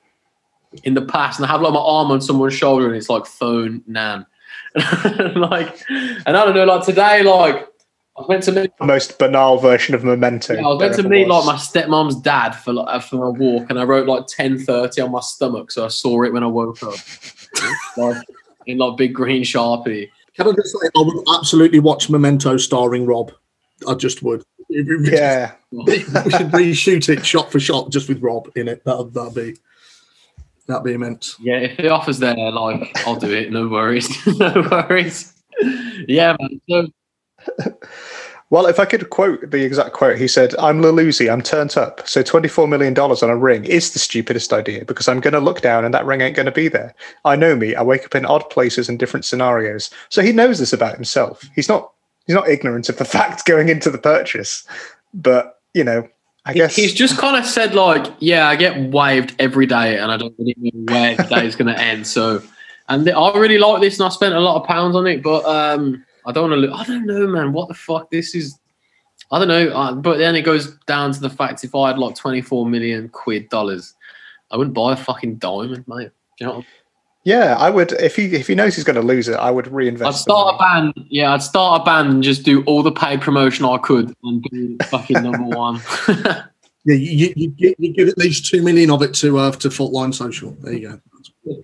in 0.85 0.95
the 0.95 1.03
past, 1.03 1.39
and 1.39 1.47
I 1.47 1.51
have 1.51 1.61
like 1.61 1.72
my 1.72 1.80
arm 1.80 2.12
on 2.12 2.20
someone's 2.20 2.55
shoulder, 2.55 2.87
and 2.87 2.97
it's 2.97 3.09
like 3.09 3.26
phone 3.26 3.82
nan. 3.87 4.26
like, 5.35 5.80
and 5.89 6.37
I 6.37 6.45
don't 6.45 6.55
know, 6.55 6.64
like 6.64 6.85
today, 6.85 7.22
like 7.22 7.68
I 8.17 8.21
was 8.21 8.29
meant 8.29 8.43
to 8.45 8.53
meet, 8.53 8.79
the 8.79 8.87
most 8.87 9.19
banal 9.19 9.59
version 9.59 9.95
of 9.95 10.05
memento. 10.05 10.57
I 10.57 10.62
was 10.62 10.79
meant 10.79 10.95
to 10.97 11.09
meet 11.09 11.27
was. 11.27 11.47
like 11.47 11.57
my 11.57 11.61
stepmom's 11.61 12.15
dad 12.21 12.53
for 12.53 12.73
like 12.73 12.87
uh, 12.89 13.01
for 13.01 13.27
a 13.27 13.31
walk, 13.31 13.71
and 13.71 13.81
I 13.81 13.83
wrote 13.83 14.07
like 14.07 14.27
ten 14.29 14.57
thirty 14.57 15.01
on 15.01 15.11
my 15.11 15.21
stomach, 15.21 15.73
so 15.73 15.85
I 15.85 15.89
saw 15.89 16.23
it 16.23 16.33
when 16.33 16.45
I 16.45 16.47
woke 16.47 16.81
up, 16.85 16.95
like 17.97 18.23
in 18.67 18.79
like 18.79 18.97
big 18.97 19.15
green 19.15 19.43
Sharpie. 19.43 20.11
Can 20.37 20.49
I 20.49 20.53
just 20.53 20.73
say, 20.81 20.89
I 20.97 21.03
would 21.03 21.25
absolutely 21.37 21.81
watch 21.81 22.09
Memento 22.09 22.57
starring 22.57 23.05
Rob. 23.05 23.33
I 23.89 23.95
just 23.95 24.23
would. 24.23 24.45
Yeah, 24.71 25.53
we 25.71 26.01
should 26.01 26.51
reshoot 26.51 27.09
it 27.09 27.25
shot 27.25 27.53
for 27.53 27.61
shot 27.61 27.91
just 27.91 28.09
with 28.09 28.21
Rob 28.23 28.51
in 28.57 28.67
it. 28.67 28.83
That'd, 28.85 29.15
that'd 29.15 29.35
be 29.35 29.55
that'd 30.67 30.83
be 30.83 30.95
immense. 30.95 31.37
Yeah, 31.39 31.59
if 31.59 31.77
the 31.77 31.91
offer's 31.91 32.19
there, 32.19 32.35
like 32.35 32.91
I'll 33.07 33.15
do 33.15 33.33
it. 33.33 33.53
No 33.53 33.69
worries, 33.69 34.09
no 34.39 34.67
worries. 34.71 35.33
Yeah, 36.09 36.37
man. 36.41 36.61
So 36.69 36.89
Well, 38.51 38.66
if 38.66 38.78
I 38.78 38.84
could 38.84 39.11
quote 39.11 39.51
the 39.51 39.64
exact 39.64 39.95
quote, 39.95 40.18
he 40.18 40.28
said, 40.28 40.55
I'm 40.61 40.80
Lil 40.80 40.95
Uzi, 40.95 41.32
I'm 41.32 41.42
turned 41.42 41.76
up. 41.76 42.07
So 42.07 42.22
$24 42.22 42.68
million 42.68 42.97
on 42.97 43.30
a 43.30 43.36
ring 43.36 43.64
is 43.64 43.92
the 43.92 43.99
stupidest 43.99 44.53
idea 44.53 44.84
because 44.84 45.09
I'm 45.09 45.18
going 45.18 45.32
to 45.32 45.40
look 45.40 45.61
down 45.61 45.84
and 45.84 45.92
that 45.95 46.05
ring 46.05 46.20
ain't 46.20 46.36
going 46.36 46.47
to 46.47 46.53
be 46.53 46.68
there. 46.68 46.95
I 47.24 47.34
know 47.36 47.57
me. 47.57 47.74
I 47.74 47.82
wake 47.82 48.05
up 48.05 48.14
in 48.14 48.26
odd 48.26 48.49
places 48.51 48.88
and 48.88 48.97
different 48.99 49.24
scenarios. 49.24 49.90
So 50.09 50.22
he 50.22 50.30
knows 50.30 50.61
this 50.61 50.72
about 50.72 50.95
himself. 50.95 51.42
He's 51.57 51.68
not 51.68 51.90
he's 52.26 52.36
not 52.36 52.49
ignorant 52.49 52.88
of 52.88 52.99
the 52.99 53.05
fact 53.16 53.45
going 53.45 53.70
into 53.70 53.90
the 53.90 53.99
purchase. 53.99 54.64
But, 55.14 55.61
you 55.72 55.82
know, 55.82 56.07
I 56.45 56.53
guess 56.53 56.76
he's 56.76 56.92
just 56.92 57.18
kind 57.18 57.36
of 57.36 57.47
said 57.47 57.74
like, 57.74 58.07
yeah, 58.20 58.49
I 58.49 58.57
get 58.57 58.78
waved 58.92 59.34
every 59.38 59.66
day, 59.66 59.99
and 59.99 60.12
I 60.12 60.16
don't 60.18 60.34
really 60.38 60.55
know 60.59 60.92
where 60.92 61.16
the 61.16 61.22
day 61.22 61.47
is 61.47 61.57
going 61.57 61.74
to 61.74 61.80
end. 61.80 62.07
So, 62.07 62.42
and 62.88 63.09
I 63.09 63.38
really 63.38 63.59
like 63.59 63.80
this, 63.80 63.99
and 63.99 64.07
I 64.07 64.11
spent 64.11 64.34
a 64.34 64.40
lot 64.40 64.61
of 64.61 64.68
pounds 64.68 64.95
on 64.95 65.07
it, 65.07 65.22
but 65.22 65.45
um, 65.47 66.05
I 66.27 66.33
don't 66.33 66.51
want 66.51 66.61
to. 66.61 66.66
look. 66.66 66.81
I 66.81 66.85
don't 66.85 67.07
know, 67.07 67.27
man. 67.27 67.53
What 67.53 67.68
the 67.68 67.75
fuck? 67.75 68.11
This 68.11 68.35
is. 68.35 68.59
I 69.31 69.39
don't 69.39 69.49
know, 69.49 69.68
uh, 69.68 69.95
but 69.95 70.18
then 70.18 70.37
it 70.37 70.43
goes 70.43 70.75
down 70.87 71.12
to 71.12 71.20
the 71.20 71.31
fact 71.31 71.64
if 71.64 71.75
I 71.75 71.89
had 71.89 71.99
like 71.99 72.14
twenty 72.14 72.43
four 72.43 72.66
million 72.66 73.09
quid 73.09 73.49
dollars, 73.49 73.95
I 74.51 74.57
wouldn't 74.57 74.75
buy 74.75 74.93
a 74.93 74.97
fucking 74.97 75.37
diamond, 75.37 75.85
mate. 75.89 76.11
Do 76.39 76.45
you 76.45 76.47
know? 76.47 76.57
What 76.57 76.64
yeah, 77.25 77.57
I 77.59 77.70
would 77.70 77.93
if 77.93 78.16
he 78.16 78.27
if 78.35 78.47
he 78.49 78.55
knows 78.55 78.77
he's 78.77 78.85
going 78.85 78.97
to 78.97 79.03
lose 79.03 79.29
it, 79.29 79.37
I 79.37 79.51
would 79.51 79.66
reinvest. 79.68 80.07
I'd 80.07 80.14
start 80.14 80.57
a 80.57 80.59
band. 80.59 81.07
Yeah, 81.09 81.33
I'd 81.33 81.43
start 81.43 81.81
a 81.81 81.85
band 81.85 82.11
and 82.11 82.22
just 82.22 82.43
do 82.43 82.62
all 82.64 82.83
the 82.83 82.93
paid 82.93 83.22
promotion 83.22 83.64
I 83.64 83.79
could 83.79 84.14
and 84.22 84.43
be 84.43 84.77
fucking 84.85 85.22
number 85.22 85.43
one. 85.57 85.81
Yeah, 86.07 86.97
you, 86.97 87.33
you, 87.35 87.55
you, 87.57 87.75
you 87.79 87.93
give 87.95 88.09
at 88.09 88.18
least 88.18 88.45
two 88.45 88.62
million 88.62 88.91
of 88.91 89.01
it 89.01 89.14
to 89.14 89.39
uh, 89.39 89.53
to 89.53 89.68
Faultline 89.70 90.12
Social. 90.12 90.51
There 90.61 90.75
you 90.75 90.89
go. 90.91 91.01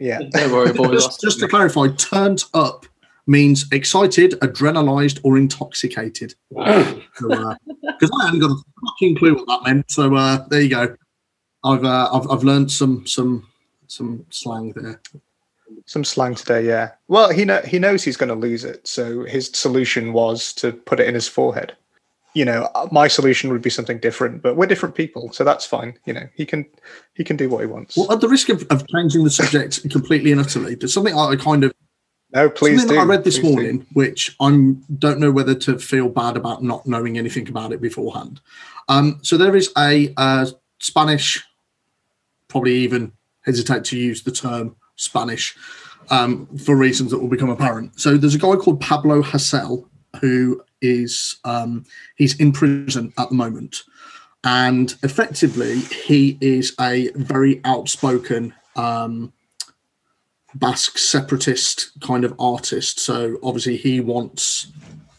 Yeah. 0.01 0.21
Don't 0.31 0.51
worry, 0.51 0.73
boys. 0.73 1.05
Just, 1.05 1.21
just 1.21 1.41
to 1.41 1.49
clarify, 1.49 1.89
turned 1.89 2.45
up 2.55 2.87
means 3.31 3.67
excited, 3.71 4.33
adrenalized, 4.43 5.21
or 5.23 5.39
intoxicated. 5.39 6.35
Because 7.21 8.19
I 8.23 8.27
haven't 8.27 8.41
got 8.41 8.51
a 8.51 8.57
fucking 8.87 9.17
clue 9.17 9.35
what 9.35 9.47
that 9.47 9.63
meant. 9.65 9.91
So 9.91 10.15
uh, 10.15 10.49
there 10.49 10.63
you 10.63 10.71
go. 10.71 10.97
I've 11.65 11.85
uh, 11.85 12.09
I've 12.11 12.31
I've 12.31 12.45
learned 12.45 12.71
some 12.73 13.07
some 13.07 13.47
some 13.89 14.25
slang 14.31 14.73
there. 14.73 15.03
Some 15.85 16.05
slang 16.05 16.35
today, 16.35 16.67
yeah. 16.67 16.93
Well, 17.09 17.31
he 17.31 17.45
know 17.45 17.61
he 17.61 17.79
knows 17.79 18.03
he's 18.03 18.17
going 18.17 18.31
to 18.31 18.35
lose 18.35 18.65
it, 18.65 18.89
so 18.89 19.25
his 19.25 19.49
solution 19.49 20.15
was 20.15 20.55
to 20.55 20.73
put 20.73 20.99
it 20.99 21.09
in 21.09 21.15
his 21.15 21.29
forehead. 21.29 21.77
You 22.33 22.47
know, 22.47 22.71
uh, 22.75 22.89
my 22.91 23.07
solution 23.07 23.51
would 23.51 23.61
be 23.61 23.71
something 23.71 23.99
different, 23.99 24.41
but 24.41 24.57
we're 24.57 24.67
different 24.67 24.95
people, 24.95 25.31
so 25.33 25.45
that's 25.45 25.67
fine. 25.67 25.99
You 26.07 26.15
know, 26.15 26.27
he 26.35 26.47
can 26.47 26.65
he 27.13 27.25
can 27.25 27.37
do 27.37 27.51
what 27.51 27.61
he 27.61 27.67
wants. 27.67 27.99
Well, 27.99 28.11
at 28.11 28.23
the 28.23 28.29
risk 28.29 28.49
of, 28.49 28.63
of 28.71 28.87
changing 28.89 29.25
the 29.25 29.31
subject 29.31 29.91
completely 29.91 30.33
and 30.33 30.41
utterly, 30.41 30.75
there's 30.75 30.95
something 30.95 31.15
I 31.15 31.37
kind 31.37 31.65
of 31.65 31.73
no, 32.33 32.51
please 32.51 32.81
something 32.81 32.97
do. 32.97 33.03
I 33.03 33.05
read 33.05 33.25
this 33.25 33.39
please 33.39 33.47
do. 33.47 33.53
morning, 33.53 33.87
which 33.93 34.37
I 34.41 34.51
don't 34.99 35.19
know 35.19 35.31
whether 35.31 35.55
to 35.55 35.79
feel 35.79 36.09
bad 36.09 36.37
about 36.37 36.63
not 36.63 36.87
knowing 36.87 37.19
anything 37.19 37.49
about 37.49 37.73
it 37.73 37.81
beforehand. 37.81 38.41
Um, 38.89 39.19
so 39.23 39.37
there 39.37 39.57
is 39.57 39.73
a 39.77 40.13
uh, 40.17 40.47
Spanish, 40.79 41.43
probably 42.49 42.75
even 42.75 43.13
hesitate 43.43 43.85
to 43.85 43.99
use 43.99 44.23
the 44.23 44.33
term 44.33 44.77
Spanish 44.97 45.57
um, 46.11 46.47
for 46.59 46.77
reasons 46.77 47.11
that 47.11 47.19
will 47.19 47.29
become 47.29 47.51
apparent. 47.51 47.99
So 47.99 48.17
there's 48.17 48.35
a 48.35 48.39
guy 48.39 48.57
called 48.57 48.81
Pablo 48.81 49.23
Hasél 49.23 49.87
who 50.21 50.63
is 50.83 51.37
um, 51.45 51.85
he's 52.17 52.39
in 52.41 52.53
prison 52.53 53.13
at 53.19 53.29
the 53.29 53.35
moment, 53.35 53.83
and 54.45 54.95
effectively 55.03 55.81
he 55.81 56.39
is 56.41 56.75
a 56.81 57.11
very 57.15 57.61
outspoken. 57.65 58.55
Um, 58.77 59.33
Basque 60.55 60.99
separatist 60.99 61.93
kind 62.01 62.25
of 62.25 62.35
artist. 62.39 63.01
So 63.01 63.39
obviously 63.43 63.77
he 63.77 64.01
wants 64.01 64.73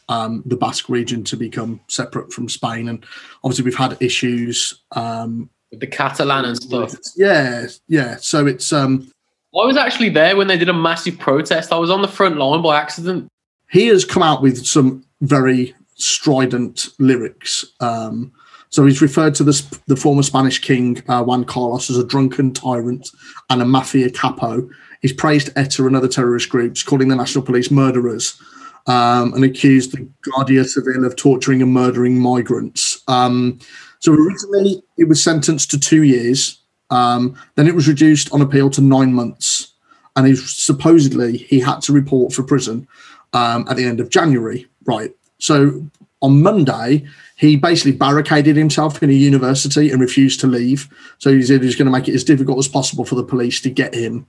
um, 0.10 0.44
the 0.46 0.58
Basque 0.58 0.90
region 0.90 1.24
to 1.26 1.38
become 1.38 1.80
separate 1.88 2.34
from 2.34 2.50
Spain, 2.50 2.90
and 2.90 3.06
obviously 3.44 3.66
we've 3.66 3.76
had 3.76 3.98
issues. 4.02 4.82
Um, 4.92 5.50
With 5.72 5.80
the 5.80 5.88
Catalan 5.88 6.46
and 6.46 6.58
stuff. 6.58 6.94
yeah, 7.16 7.68
yeah. 7.88 8.18
So 8.18 8.46
it's 8.46 8.74
um, 8.74 9.10
I 9.54 9.66
was 9.66 9.78
actually 9.78 10.10
there 10.10 10.36
when 10.36 10.48
they 10.48 10.58
did 10.58 10.70
a 10.70 10.74
massive 10.74 11.18
protest. 11.18 11.72
I 11.72 11.78
was 11.78 11.90
on 11.90 12.02
the 12.02 12.08
front 12.08 12.38
line 12.38 12.62
by 12.62 12.80
accident. 12.80 13.28
he 13.70 13.88
has 13.88 14.04
come 14.06 14.24
out 14.24 14.42
with 14.42 14.66
some 14.66 15.06
very 15.22 15.74
strident 15.96 16.90
lyrics. 17.00 17.66
Um, 17.80 18.32
so 18.70 18.86
he's 18.86 19.02
referred 19.02 19.36
to 19.36 19.44
the, 19.44 19.80
the 19.88 19.98
former 19.98 20.24
Spanish 20.24 20.60
king 20.60 21.04
uh, 21.10 21.24
Juan 21.24 21.44
Carlos 21.44 21.90
as 21.90 21.98
a 21.98 22.06
drunken 22.06 22.54
tyrant 22.54 23.10
and 23.50 23.62
a 23.62 23.66
mafia 23.66 24.10
capo. 24.10 24.70
He's 25.02 25.14
praised 25.14 25.50
ETA 25.56 25.86
and 25.86 25.96
other 25.96 26.08
terrorist 26.08 26.50
groups, 26.50 26.84
calling 26.84 27.08
the 27.08 27.16
national 27.16 27.44
police 27.44 27.72
murderers, 27.72 28.40
um, 28.88 29.34
and 29.34 29.44
accused 29.44 29.92
the 29.92 30.08
Guardia 30.32 30.64
Civil 30.64 31.06
of 31.06 31.16
torturing 31.16 31.62
and 31.62 31.74
murdering 31.74 32.20
migrants. 32.20 33.02
Um, 33.08 33.60
so 34.00 34.14
originally 34.14 34.84
it 34.98 35.08
was 35.08 35.24
sentenced 35.24 35.72
to 35.72 35.80
two 35.80 36.04
years. 36.04 36.60
Um, 36.90 37.36
then 37.56 37.68
it 37.68 37.76
was 37.76 37.88
reduced 37.88 38.32
on 38.34 38.42
appeal 38.42 38.70
to 38.72 38.82
nine 38.82 39.14
months, 39.14 39.74
and 40.16 40.28
he 40.28 40.36
supposedly 40.36 41.38
he 41.38 41.60
had 41.60 41.82
to 41.82 41.94
report 41.94 42.34
for 42.34 42.44
prison 42.44 42.88
um, 43.34 43.66
at 43.70 43.78
the 43.78 43.86
end 43.86 44.00
of 44.00 44.10
January. 44.10 44.68
Right. 44.86 45.16
So 45.38 45.86
on 46.22 46.44
Monday, 46.44 47.08
he 47.38 47.56
basically 47.56 47.94
barricaded 47.94 48.56
himself 48.56 49.02
in 49.02 49.10
a 49.10 49.14
university 49.14 49.90
and 49.90 50.02
refused 50.02 50.40
to 50.42 50.48
leave. 50.48 50.90
So 51.18 51.34
he 51.34 51.42
said 51.42 51.62
he 51.62 51.66
was 51.66 51.76
going 51.76 51.88
to 51.88 51.92
make 51.92 52.08
it 52.08 52.14
as 52.14 52.24
difficult 52.24 52.60
as 52.60 52.68
possible 52.68 53.06
for 53.06 53.16
the 53.16 53.24
police 53.24 53.62
to 53.62 53.70
get 53.70 53.96
him 53.96 54.28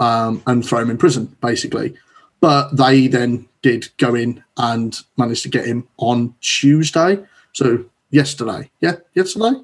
um, 0.00 0.42
and 0.46 0.64
throw 0.64 0.80
him 0.80 0.90
in 0.90 0.98
prison, 0.98 1.36
basically. 1.40 1.94
But 2.40 2.76
they 2.76 3.08
then 3.08 3.48
did 3.62 3.88
go 3.96 4.14
in 4.14 4.44
and 4.56 4.96
managed 5.16 5.42
to 5.42 5.48
get 5.48 5.66
him 5.66 5.88
on 5.96 6.34
Tuesday. 6.40 7.18
So 7.52 7.84
yesterday, 8.10 8.70
yeah, 8.80 8.96
yesterday. 9.14 9.60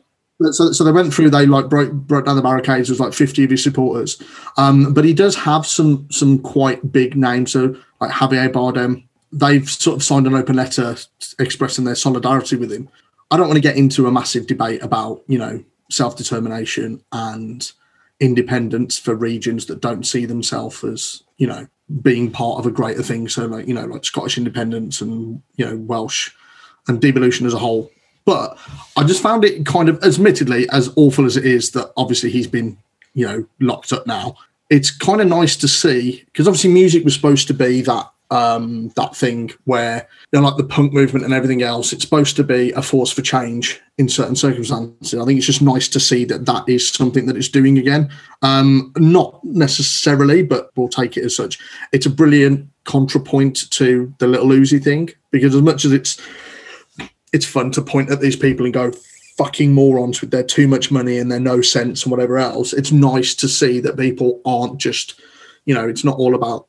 So, 0.51 0.73
so 0.73 0.83
they 0.83 0.91
went 0.91 1.15
through. 1.15 1.31
They 1.31 1.47
like 1.47 1.69
broke 1.69 1.93
broke 1.93 2.27
down 2.27 2.35
the 2.35 2.43
barricades. 2.43 2.91
With 2.91 2.99
like 2.99 3.13
fifty 3.13 3.45
of 3.45 3.51
his 3.51 3.63
supporters, 3.63 4.21
um, 4.57 4.93
but 4.93 5.05
he 5.05 5.15
does 5.15 5.37
have 5.37 5.65
some 5.65 6.09
some 6.11 6.41
quite 6.41 6.91
big 6.91 7.17
names. 7.17 7.53
So 7.53 7.77
like 8.01 8.11
Javier 8.11 8.51
Bardem, 8.51 9.05
they've 9.33 9.69
sort 9.71 9.97
of 9.97 10.03
signed 10.03 10.27
an 10.27 10.35
open 10.35 10.57
letter 10.57 10.97
expressing 11.39 11.85
their 11.85 11.95
solidarity 11.95 12.57
with 12.57 12.73
him. 12.73 12.89
I 13.31 13.37
don't 13.37 13.47
want 13.47 13.57
to 13.57 13.63
get 13.63 13.77
into 13.77 14.09
a 14.09 14.13
massive 14.13 14.49
debate 14.49 14.83
about 14.83 15.23
you 15.29 15.39
know 15.39 15.63
self 15.91 16.17
determination 16.17 17.01
and 17.13 17.71
independence 18.21 18.99
for 18.99 19.15
regions 19.15 19.67
that 19.67 19.81
don't 19.81 20.07
see 20.07 20.25
themselves 20.25 20.83
as 20.85 21.23
you 21.37 21.47
know 21.47 21.67
being 22.01 22.31
part 22.31 22.59
of 22.59 22.67
a 22.67 22.71
greater 22.71 23.03
thing. 23.03 23.29
So 23.29 23.47
like 23.47 23.67
you 23.67 23.75
know 23.75 23.87
like 23.87 24.05
Scottish 24.05 24.39
independence 24.39 25.01
and 25.01 25.43
you 25.57 25.67
know 25.67 25.77
Welsh 25.77 26.31
and 26.89 27.01
devolution 27.01 27.47
as 27.47 27.55
a 27.55 27.59
whole. 27.59 27.91
But 28.25 28.59
I 28.97 29.05
just 29.05 29.23
found 29.23 29.45
it 29.45 29.67
kind 29.67 29.91
of, 29.91 30.03
admittedly, 30.03 30.67
as 30.71 30.91
awful 30.97 31.27
as 31.27 31.37
it 31.37 31.45
is 31.45 31.73
that 31.73 31.93
obviously 31.97 32.31
he's 32.31 32.47
been 32.47 32.79
you 33.15 33.27
know 33.27 33.47
locked 33.61 33.93
up 33.93 34.07
now. 34.07 34.37
It's 34.71 34.91
kind 34.91 35.21
of 35.21 35.29
nice 35.29 35.57
to 35.57 35.69
see 35.69 36.25
because 36.27 36.49
obviously 36.49 36.71
music 36.73 37.05
was 37.05 37.15
supposed 37.15 37.47
to 37.49 37.55
be 37.55 37.83
that 37.83 38.11
um, 38.35 38.89
that 38.97 39.15
thing 39.15 39.53
where 39.63 40.09
you 40.33 40.41
know, 40.41 40.49
like 40.49 40.57
the 40.57 40.65
punk 40.65 40.93
movement 40.93 41.25
and 41.25 41.33
everything 41.33 41.63
else, 41.63 41.93
it's 41.93 42.03
supposed 42.03 42.35
to 42.35 42.43
be 42.43 42.73
a 42.73 42.83
force 42.83 43.13
for 43.13 43.23
change 43.23 43.81
in 43.97 44.09
certain 44.09 44.35
circumstances. 44.35 45.15
I 45.15 45.25
think 45.25 45.37
it's 45.39 45.47
just 45.47 45.63
nice 45.63 45.87
to 45.89 46.01
see 46.01 46.25
that 46.25 46.45
that 46.47 46.69
is 46.69 46.89
something 46.89 47.27
that 47.27 47.37
it's 47.37 47.49
doing 47.49 47.79
again. 47.79 48.11
Um, 48.43 48.93
not 48.97 49.43
necessarily, 49.45 50.43
but 50.43 50.71
we'll 50.75 50.89
take 50.89 51.17
it 51.17 51.25
as 51.25 51.37
such. 51.37 51.61
It's 51.93 52.07
a 52.07 52.11
brilliant 52.11 52.69
contrapoint 52.85 53.71
to 53.71 54.13
the 54.19 54.27
little 54.27 54.49
Uzi 54.49 54.83
thing 54.83 55.11
because 55.31 55.55
as 55.55 55.63
much 55.63 55.85
as 55.85 55.93
it's 55.93 56.21
it's 57.33 57.47
fun 57.47 57.71
to 57.73 57.83
point 57.83 58.11
at 58.11 58.21
these 58.21 58.37
people 58.37 58.65
and 58.65 58.75
go 58.75 58.93
fucking 59.39 59.73
morons 59.73 60.21
with 60.21 60.33
their 60.33 60.43
too 60.43 60.67
much 60.67 60.91
money 60.91 61.19
and 61.19 61.31
their 61.31 61.41
no 61.41 61.61
sense 61.61 62.03
and 62.03 62.11
whatever 62.11 62.39
else. 62.39 62.73
It's 62.73 62.93
nice 62.93 63.35
to 63.37 63.49
see 63.49 63.81
that 63.81 63.97
people 63.97 64.41
aren't 64.45 64.79
just, 64.79 65.21
you 65.65 65.75
know, 65.75 65.89
it's 65.89 66.05
not 66.05 66.19
all 66.19 66.35
about 66.35 66.67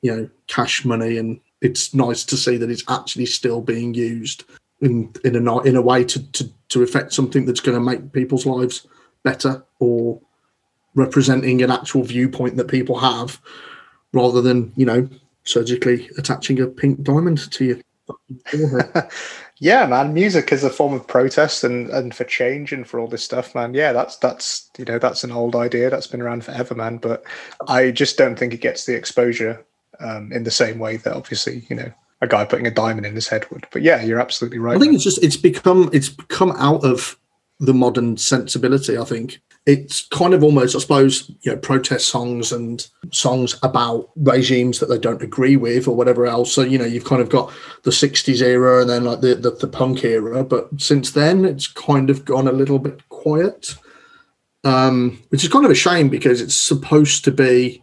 you 0.00 0.14
know 0.14 0.30
cash 0.48 0.84
money 0.84 1.18
and 1.18 1.40
it's 1.60 1.94
nice 1.94 2.24
to 2.24 2.36
see 2.36 2.56
that 2.56 2.70
it's 2.70 2.84
actually 2.88 3.26
still 3.26 3.60
being 3.60 3.94
used 3.94 4.44
in 4.80 5.12
in 5.24 5.36
a 5.36 5.60
in 5.60 5.76
a 5.76 5.82
way 5.82 6.04
to 6.04 6.30
to, 6.32 6.50
to 6.68 6.82
affect 6.82 7.12
something 7.12 7.44
that's 7.44 7.60
going 7.60 7.76
to 7.76 7.84
make 7.84 8.12
people's 8.12 8.46
lives 8.46 8.86
better 9.22 9.64
or 9.78 10.20
representing 10.94 11.62
an 11.62 11.70
actual 11.70 12.02
viewpoint 12.02 12.56
that 12.56 12.68
people 12.68 12.98
have 12.98 13.40
rather 14.12 14.40
than 14.40 14.72
you 14.76 14.86
know 14.86 15.08
surgically 15.44 16.08
attaching 16.18 16.60
a 16.60 16.66
pink 16.66 17.02
diamond 17.02 17.50
to 17.50 17.64
you. 17.64 17.82
yeah 19.60 19.84
man 19.84 20.14
music 20.14 20.50
is 20.50 20.64
a 20.64 20.70
form 20.70 20.94
of 20.94 21.06
protest 21.06 21.62
and 21.62 21.90
and 21.90 22.14
for 22.14 22.24
change 22.24 22.72
and 22.72 22.88
for 22.88 22.98
all 22.98 23.06
this 23.06 23.22
stuff 23.22 23.54
man 23.54 23.74
yeah 23.74 23.92
that's 23.92 24.16
that's 24.16 24.70
you 24.78 24.84
know 24.86 24.98
that's 24.98 25.24
an 25.24 25.30
old 25.30 25.54
idea 25.54 25.90
that's 25.90 26.06
been 26.06 26.22
around 26.22 26.42
forever 26.42 26.74
man 26.74 26.96
but 26.96 27.22
i 27.68 27.90
just 27.90 28.16
don't 28.16 28.38
think 28.38 28.54
it 28.54 28.62
gets 28.62 28.86
the 28.86 28.94
exposure 28.94 29.62
um, 30.00 30.32
in 30.32 30.44
the 30.44 30.50
same 30.50 30.78
way 30.78 30.96
that 30.98 31.14
obviously 31.14 31.64
you 31.68 31.76
know 31.76 31.92
a 32.20 32.26
guy 32.26 32.44
putting 32.44 32.66
a 32.66 32.70
diamond 32.70 33.06
in 33.06 33.14
his 33.14 33.28
head 33.28 33.48
would. 33.50 33.66
But 33.70 33.82
yeah, 33.82 34.02
you're 34.02 34.20
absolutely 34.20 34.58
right. 34.58 34.76
I 34.76 34.78
think 34.78 34.90
man. 34.90 34.96
it's 34.96 35.04
just 35.04 35.22
it's 35.22 35.36
become 35.36 35.90
it's 35.92 36.08
come 36.28 36.52
out 36.52 36.84
of 36.84 37.18
the 37.60 37.74
modern 37.74 38.16
sensibility. 38.16 38.96
I 38.96 39.04
think 39.04 39.40
it's 39.66 40.06
kind 40.08 40.32
of 40.32 40.42
almost, 40.42 40.74
I 40.74 40.78
suppose, 40.78 41.28
you 41.42 41.52
know, 41.52 41.58
protest 41.58 42.08
songs 42.08 42.52
and 42.52 42.86
songs 43.10 43.58
about 43.62 44.10
regimes 44.16 44.78
that 44.78 44.86
they 44.86 44.98
don't 44.98 45.22
agree 45.22 45.56
with 45.56 45.88
or 45.88 45.94
whatever 45.94 46.26
else. 46.26 46.52
So 46.52 46.62
you 46.62 46.78
know, 46.78 46.84
you've 46.84 47.04
kind 47.04 47.22
of 47.22 47.28
got 47.28 47.52
the 47.82 47.90
'60s 47.90 48.40
era 48.42 48.80
and 48.80 48.90
then 48.90 49.04
like 49.04 49.20
the 49.20 49.34
the, 49.34 49.50
the 49.50 49.68
punk 49.68 50.04
era, 50.04 50.42
but 50.44 50.68
since 50.78 51.12
then 51.12 51.44
it's 51.44 51.66
kind 51.66 52.10
of 52.10 52.24
gone 52.24 52.48
a 52.48 52.52
little 52.52 52.78
bit 52.78 53.08
quiet. 53.08 53.74
Um, 54.64 55.22
which 55.28 55.44
is 55.44 55.50
kind 55.50 55.64
of 55.64 55.70
a 55.70 55.76
shame 55.76 56.08
because 56.08 56.40
it's 56.40 56.54
supposed 56.54 57.24
to 57.24 57.30
be 57.30 57.80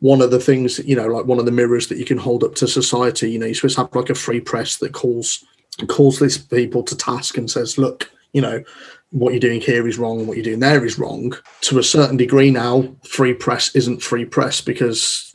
one 0.00 0.20
of 0.20 0.30
the 0.30 0.40
things 0.40 0.78
you 0.80 0.96
know 0.96 1.06
like 1.06 1.26
one 1.26 1.38
of 1.38 1.44
the 1.44 1.52
mirrors 1.52 1.88
that 1.88 1.98
you 1.98 2.04
can 2.04 2.18
hold 2.18 2.44
up 2.44 2.54
to 2.56 2.68
society. 2.68 3.30
You 3.30 3.38
know 3.38 3.46
you're 3.46 3.54
supposed 3.54 3.76
to 3.76 3.82
have 3.82 3.94
like 3.94 4.10
a 4.10 4.14
free 4.14 4.40
press 4.40 4.76
that 4.78 4.92
calls 4.92 5.44
calls 5.88 6.18
these 6.18 6.38
people 6.38 6.82
to 6.84 6.96
task 6.96 7.36
and 7.36 7.50
says 7.50 7.78
look 7.78 8.10
you 8.32 8.40
know 8.40 8.62
what 9.10 9.32
you're 9.32 9.40
doing 9.40 9.60
here 9.60 9.86
is 9.88 9.98
wrong 9.98 10.26
what 10.26 10.36
you're 10.36 10.44
doing 10.44 10.60
there 10.60 10.84
is 10.84 10.98
wrong. 10.98 11.34
To 11.62 11.78
a 11.78 11.84
certain 11.84 12.16
degree 12.16 12.50
now 12.50 12.94
free 13.04 13.34
press 13.34 13.74
isn't 13.74 14.02
free 14.02 14.24
press 14.24 14.60
because 14.60 15.34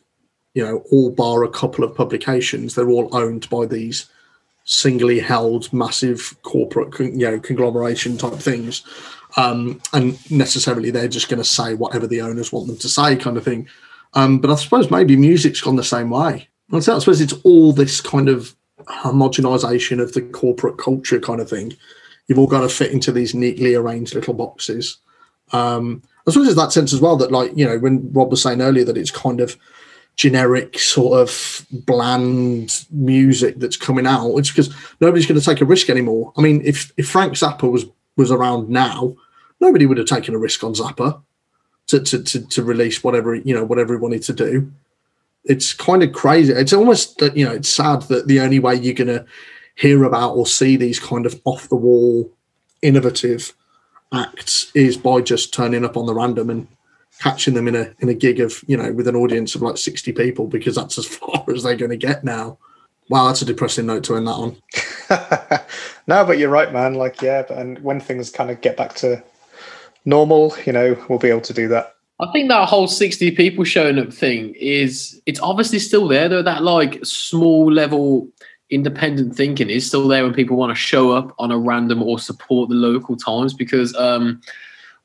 you 0.53 0.64
know 0.64 0.84
all 0.91 1.12
bar 1.12 1.43
a 1.43 1.49
couple 1.49 1.84
of 1.84 1.95
publications 1.95 2.76
they're 2.76 2.89
all 2.89 3.10
owned 3.16 3.49
by 3.49 3.66
these 3.66 4.10
singly 4.66 5.20
held 5.20 5.72
massive 5.74 6.36
corporate 6.43 6.99
you 6.99 7.30
know 7.30 7.39
conglomeration 7.39 8.18
type 8.18 8.34
things. 8.34 8.84
Um, 9.38 9.80
and 9.93 10.32
necessarily 10.32 10.89
they're 10.89 11.07
just 11.07 11.30
going 11.30 11.41
to 11.41 11.47
say 11.47 11.76
whatever 11.76 12.07
the 12.07 12.22
owners 12.22 12.51
want 12.51 12.68
them 12.68 12.78
to 12.78 12.89
say 12.89 13.16
kind 13.16 13.38
of 13.38 13.43
thing 13.43 13.68
um, 14.14 14.39
but 14.39 14.49
I 14.51 14.55
suppose 14.55 14.89
maybe 14.89 15.16
music's 15.16 15.62
gone 15.62 15.76
the 15.76 15.84
same 15.84 16.10
way. 16.10 16.47
I 16.72 16.80
suppose 16.80 17.22
it's 17.22 17.34
all 17.43 17.74
this 17.74 17.99
kind 18.01 18.30
of 18.30 18.55
homogenization 18.86 20.01
of 20.01 20.14
the 20.14 20.22
corporate 20.22 20.78
culture 20.78 21.20
kind 21.20 21.41
of 21.41 21.49
thing. 21.49 21.74
You've 22.28 22.39
all 22.39 22.47
got 22.47 22.62
to 22.62 22.70
fit 22.70 22.91
into 22.91 23.12
these 23.12 23.34
neatly 23.34 23.76
arranged 23.76 24.14
little 24.14 24.34
boxes. 24.34 24.97
Um, 25.51 26.03
I 26.28 26.32
suppose 26.32 26.47
it's 26.47 26.57
that 26.57 26.72
sense 26.72 26.93
as 26.93 27.01
well 27.01 27.18
that, 27.18 27.32
like, 27.32 27.51
you 27.55 27.66
know, 27.66 27.80
when 27.80 28.12
Rob 28.14 28.30
was 28.30 28.41
saying 28.41 28.62
earlier 28.62 28.86
that 28.86 28.97
it's 28.97 29.10
kind 29.10 29.41
of 29.41 29.57
generic, 30.16 30.78
sort 30.78 31.20
of 31.20 31.66
bland 31.72 32.86
music 32.91 33.57
that's 33.57 33.78
coming 33.78 34.05
out, 34.05 34.38
it's 34.38 34.49
because 34.49 34.74
nobody's 35.01 35.26
going 35.26 35.39
to 35.39 35.45
take 35.45 35.62
a 35.62 35.66
risk 35.66 35.89
anymore. 35.89 36.32
I 36.38 36.41
mean, 36.41 36.62
if, 36.64 36.93
if 36.97 37.10
Frank 37.10 37.34
Zappa 37.34 37.72
was, 37.72 37.86
was 38.16 38.32
around 38.32 38.70
now, 38.70 39.16
nobody 39.60 39.88
would 39.88 39.97
have 39.97 40.07
taken 40.07 40.36
a 40.36 40.39
risk 40.39 40.64
on 40.64 40.74
Zappa 40.74 41.22
to, 41.89 41.99
to, 41.99 42.23
to, 42.23 42.47
to 42.47 42.63
release 42.63 43.03
whatever 43.03 43.35
you 43.35 43.53
know 43.53 43.65
whatever 43.65 43.93
he 43.93 43.99
wanted 43.99 44.23
to 44.23 44.33
do. 44.33 44.71
It's 45.45 45.73
kind 45.73 46.03
of 46.03 46.13
crazy. 46.13 46.53
It's 46.53 46.73
almost 46.73 47.21
you 47.35 47.45
know 47.45 47.53
it's 47.53 47.69
sad 47.69 48.03
that 48.03 48.27
the 48.27 48.39
only 48.39 48.59
way 48.59 48.75
you're 48.75 48.93
going 48.93 49.07
to 49.07 49.25
hear 49.75 50.03
about 50.03 50.33
or 50.33 50.45
see 50.45 50.75
these 50.75 50.99
kind 50.99 51.25
of 51.25 51.39
off 51.45 51.69
the 51.69 51.75
wall 51.75 52.29
innovative 52.81 53.53
acts 54.13 54.71
is 54.75 54.97
by 54.97 55.21
just 55.21 55.53
turning 55.53 55.85
up 55.85 55.95
on 55.95 56.05
the 56.05 56.13
random 56.13 56.49
and 56.49 56.67
catching 57.19 57.53
them 57.53 57.67
in 57.67 57.75
a 57.75 57.93
in 57.99 58.09
a 58.09 58.13
gig 58.13 58.39
of 58.39 58.63
you 58.67 58.75
know 58.75 58.91
with 58.91 59.07
an 59.07 59.15
audience 59.15 59.55
of 59.55 59.61
like 59.61 59.77
60 59.77 60.11
people 60.13 60.47
because 60.47 60.75
that's 60.75 60.97
as 60.97 61.05
far 61.17 61.43
as 61.53 61.63
they're 61.63 61.75
going 61.75 61.91
to 61.91 61.97
get 61.97 62.23
now 62.23 62.57
wow 63.09 63.27
that's 63.27 63.41
a 63.41 63.45
depressing 63.45 63.85
note 63.85 64.03
to 64.03 64.15
end 64.15 64.27
that 64.27 64.31
on 64.31 64.55
no 66.07 66.25
but 66.25 66.37
you're 66.37 66.49
right 66.49 66.73
man 66.73 66.93
like 66.93 67.21
yeah 67.21 67.43
and 67.49 67.79
when 67.79 67.99
things 67.99 68.29
kind 68.29 68.49
of 68.49 68.61
get 68.61 68.77
back 68.77 68.93
to 68.95 69.21
normal, 70.10 70.55
you 70.66 70.74
know, 70.74 70.97
we'll 71.07 71.20
be 71.20 71.30
able 71.30 71.41
to 71.41 71.53
do 71.53 71.68
that. 71.70 71.95
I 72.20 72.30
think 72.34 72.49
that 72.49 72.68
whole 72.68 72.88
60 72.88 73.32
people 73.32 73.64
showing 73.64 73.97
up 73.97 74.12
thing 74.12 74.53
is 74.55 75.22
it's 75.26 75.39
obviously 75.39 75.80
still 75.80 76.07
there 76.07 76.28
though. 76.28 76.41
That 76.41 76.64
like 76.64 76.99
small 77.05 77.72
level 77.72 78.28
independent 78.70 79.36
thinking 79.36 79.70
is 79.70 79.88
still 79.88 80.07
there 80.07 80.24
when 80.24 80.34
people 80.34 80.57
want 80.57 80.72
to 80.72 80.76
show 80.76 81.12
up 81.12 81.34
on 81.39 81.51
a 81.51 81.57
random 81.57 82.03
or 82.03 82.20
support 82.20 82.70
the 82.70 82.76
local 82.76 83.16
times 83.16 83.53
because 83.53 83.95
um 83.95 84.39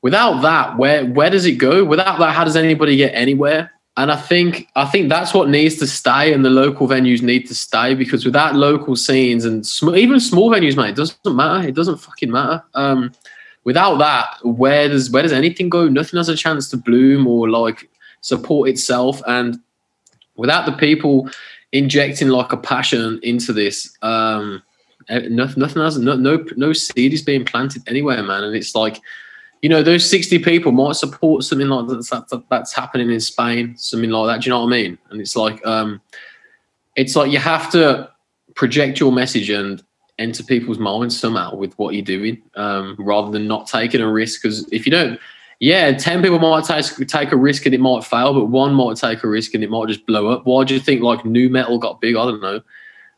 without 0.03 0.41
that 0.41 0.77
where 0.77 1.05
where 1.05 1.31
does 1.31 1.45
it 1.45 1.53
go 1.53 1.83
without 1.83 2.19
that 2.19 2.31
how 2.31 2.43
does 2.43 2.55
anybody 2.55 2.95
get 2.95 3.11
anywhere 3.15 3.71
and 3.97 4.11
i 4.11 4.15
think 4.15 4.67
i 4.75 4.85
think 4.85 5.09
that's 5.09 5.33
what 5.33 5.49
needs 5.49 5.77
to 5.77 5.87
stay 5.87 6.31
and 6.31 6.45
the 6.45 6.49
local 6.49 6.87
venues 6.87 7.23
need 7.23 7.47
to 7.47 7.55
stay 7.55 7.95
because 7.95 8.23
without 8.23 8.53
local 8.55 8.95
scenes 8.95 9.45
and 9.45 9.65
sm- 9.65 9.95
even 9.95 10.19
small 10.19 10.51
venues 10.51 10.77
mate 10.77 10.89
it 10.89 10.95
doesn't 10.95 11.35
matter 11.35 11.67
it 11.67 11.73
doesn't 11.73 11.97
fucking 11.97 12.29
matter 12.29 12.63
um 12.75 13.11
without 13.65 13.97
that, 13.97 14.37
where 14.43 14.87
does 14.87 15.11
where 15.11 15.23
does 15.23 15.33
anything 15.33 15.69
go? 15.69 15.89
Nothing 15.89 16.17
has 16.17 16.29
a 16.29 16.35
chance 16.37 16.69
to 16.69 16.77
bloom 16.77 17.27
or 17.27 17.49
like 17.49 17.89
support 18.21 18.69
itself. 18.69 19.21
And 19.27 19.59
without 20.37 20.65
the 20.65 20.71
people 20.71 21.29
injecting 21.71 22.29
like 22.29 22.53
a 22.53 22.57
passion 22.57 23.19
into 23.21 23.51
this, 23.51 23.97
um, 24.01 24.63
eh, 25.09 25.27
nothing, 25.29 25.59
nothing 25.61 25.81
has 25.81 25.97
no, 25.97 26.15
no 26.15 26.45
no 26.55 26.71
seed 26.71 27.13
is 27.13 27.21
being 27.21 27.43
planted 27.43 27.81
anywhere, 27.87 28.23
man. 28.23 28.43
And 28.43 28.55
it's 28.55 28.75
like, 28.75 29.01
you 29.61 29.69
know, 29.69 29.83
those 29.83 30.09
sixty 30.09 30.39
people 30.39 30.71
might 30.71 30.95
support 30.95 31.43
something 31.43 31.67
like 31.67 31.87
that's, 31.87 32.09
that, 32.11 32.43
that's 32.49 32.73
happening 32.73 33.11
in 33.11 33.19
Spain, 33.19 33.75
something 33.77 34.09
like 34.09 34.27
that. 34.27 34.41
Do 34.41 34.47
you 34.47 34.51
know 34.51 34.63
what 34.63 34.73
I 34.73 34.77
mean? 34.77 34.97
And 35.09 35.19
it's 35.19 35.35
like, 35.35 35.65
um, 35.65 36.01
it's 36.95 37.15
like 37.15 37.31
you 37.31 37.39
have 37.39 37.69
to 37.71 38.09
project 38.53 38.99
your 38.99 39.11
message 39.11 39.49
and 39.49 39.83
enter 40.17 40.43
people's 40.43 40.79
minds 40.79 41.19
somehow 41.19 41.55
with 41.55 41.73
what 41.77 41.93
you're 41.93 42.03
doing, 42.03 42.41
um, 42.55 42.95
rather 42.99 43.31
than 43.31 43.47
not 43.47 43.67
taking 43.67 44.01
a 44.01 44.11
risk. 44.11 44.41
Because 44.41 44.67
if 44.71 44.85
you 44.85 44.91
don't, 44.91 45.19
yeah, 45.59 45.91
ten 45.93 46.21
people 46.21 46.39
might 46.39 46.65
take 46.65 47.07
take 47.07 47.31
a 47.31 47.37
risk 47.37 47.65
and 47.65 47.73
it 47.73 47.79
might 47.79 48.03
fail, 48.03 48.33
but 48.33 48.45
one 48.45 48.73
might 48.73 48.97
take 48.97 49.23
a 49.23 49.27
risk 49.27 49.53
and 49.53 49.63
it 49.63 49.69
might 49.69 49.87
just 49.87 50.05
blow 50.05 50.27
up. 50.27 50.45
Why 50.45 50.63
do 50.63 50.73
you 50.73 50.79
think 50.79 51.01
like 51.01 51.25
nu 51.25 51.49
metal 51.49 51.79
got 51.79 52.01
big? 52.01 52.15
I 52.15 52.25
don't 52.25 52.41
know. 52.41 52.61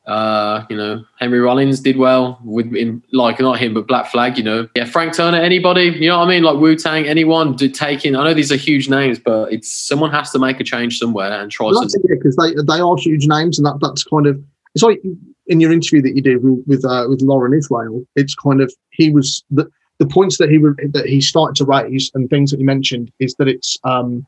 Uh, 0.08 0.66
you 0.70 0.78
know, 0.78 1.04
Henry 1.20 1.39
Rollins 1.41 1.82
did 1.82 1.98
well 1.98 2.39
with 2.41 2.74
in, 2.74 3.04
like 3.12 3.41
not 3.41 3.60
him, 3.60 3.74
but 3.74 3.88
Black 3.88 4.10
Flag. 4.10 4.38
You 4.38 4.43
know, 4.43 4.70
yeah, 4.74 4.86
Frank 4.86 5.14
Turner. 5.14 5.38
Anybody, 5.38 5.86
you 6.00 6.08
know 6.08 6.20
what 6.20 6.28
I 6.28 6.30
mean? 6.30 6.43
Like 6.43 6.58
Wu 6.60 6.78
Tang. 6.78 7.06
Anyone 7.06 7.58
did 7.58 7.74
taking. 7.74 8.16
I 8.16 8.24
know 8.24 8.34
these 8.34 8.52
are 8.52 8.56
huge 8.56 8.88
names, 8.88 9.20
but 9.20 9.52
it's 9.52 9.70
someone 9.70 10.12
has 10.12 10.32
to 10.32 10.39
make 10.39 10.62
a 10.62 10.64
change 10.64 10.98
somewhere 10.98 11.32
and 11.41 11.52
try. 11.52 11.68
Well, 11.68 11.89
something. 11.89 12.02
because 12.10 12.38
they 12.38 12.54
they 12.54 12.80
are 12.80 12.95
huge 12.95 13.28
names, 13.28 13.60
and 13.60 13.66
that 13.66 13.80
that's 13.82 14.06
kind 14.06 14.28
of 14.28 14.41
it's 14.76 14.84
like 14.84 15.02
in 15.48 15.60
your 15.60 15.72
interview 15.72 16.02
that 16.02 16.16
you 16.16 16.22
did 16.22 16.43
with 16.43 16.64
with, 16.68 16.86
uh, 16.86 17.06
with 17.10 17.22
Lauren 17.22 17.54
Israel. 17.54 18.06
It's 18.16 18.36
kind 18.36 18.62
of 18.62 18.74
he 18.91 19.10
was 19.10 19.43
the 19.50 19.70
the 20.00 20.08
points 20.08 20.38
that 20.38 20.50
he 20.50 20.58
that 20.58 21.06
he 21.08 21.22
started 21.22 21.56
to 21.58 21.66
raise 21.66 22.12
and 22.14 22.30
things 22.30 22.52
that 22.52 22.60
he 22.60 22.64
mentioned 22.64 23.12
is 23.20 23.34
that 23.36 23.48
it's 23.48 23.78
um 23.84 24.26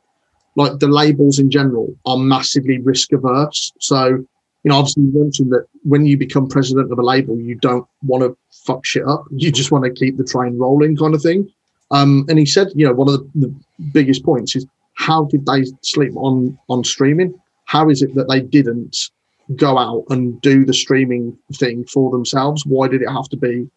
like 0.55 0.79
the 0.79 0.87
labels 0.87 1.39
in 1.39 1.49
general 1.51 1.95
are 2.05 2.17
massively 2.17 2.79
risk 2.79 3.13
averse. 3.13 3.71
So 3.79 4.25
you 4.63 4.69
know, 4.69 4.77
obviously 4.77 5.03
you 5.03 5.23
mentioned 5.23 5.51
that 5.53 5.65
when 5.83 6.05
you 6.05 6.17
become 6.17 6.47
president 6.47 6.91
of 6.91 6.99
a 6.99 7.03
label, 7.03 7.39
you 7.39 7.55
don't 7.55 7.87
want 8.03 8.23
to 8.23 8.35
fuck 8.65 8.85
shit 8.85 9.07
up. 9.07 9.23
You 9.31 9.51
just 9.51 9.71
want 9.71 9.85
to 9.85 9.91
keep 9.91 10.17
the 10.17 10.25
train 10.25 10.57
rolling, 10.57 10.97
kind 10.97 11.15
of 11.15 11.21
thing. 11.21 11.49
Um, 11.91 12.25
and 12.27 12.37
he 12.37 12.45
said, 12.45 12.67
you 12.75 12.85
know, 12.85 12.93
one 12.93 13.07
of 13.07 13.13
the, 13.13 13.47
the 13.47 13.55
biggest 13.93 14.23
points 14.23 14.55
is 14.55 14.65
how 14.95 15.25
did 15.25 15.45
they 15.45 15.63
sleep 15.81 16.11
on 16.15 16.57
on 16.67 16.83
streaming? 16.83 17.39
How 17.65 17.89
is 17.89 18.01
it 18.01 18.13
that 18.15 18.27
they 18.27 18.41
didn't 18.41 19.11
go 19.55 19.77
out 19.77 20.05
and 20.09 20.39
do 20.41 20.65
the 20.65 20.73
streaming 20.73 21.37
thing 21.55 21.85
for 21.85 22.11
themselves? 22.11 22.65
Why 22.65 22.87
did 22.87 23.01
it 23.01 23.09
have 23.09 23.29
to 23.29 23.37
be 23.37 23.69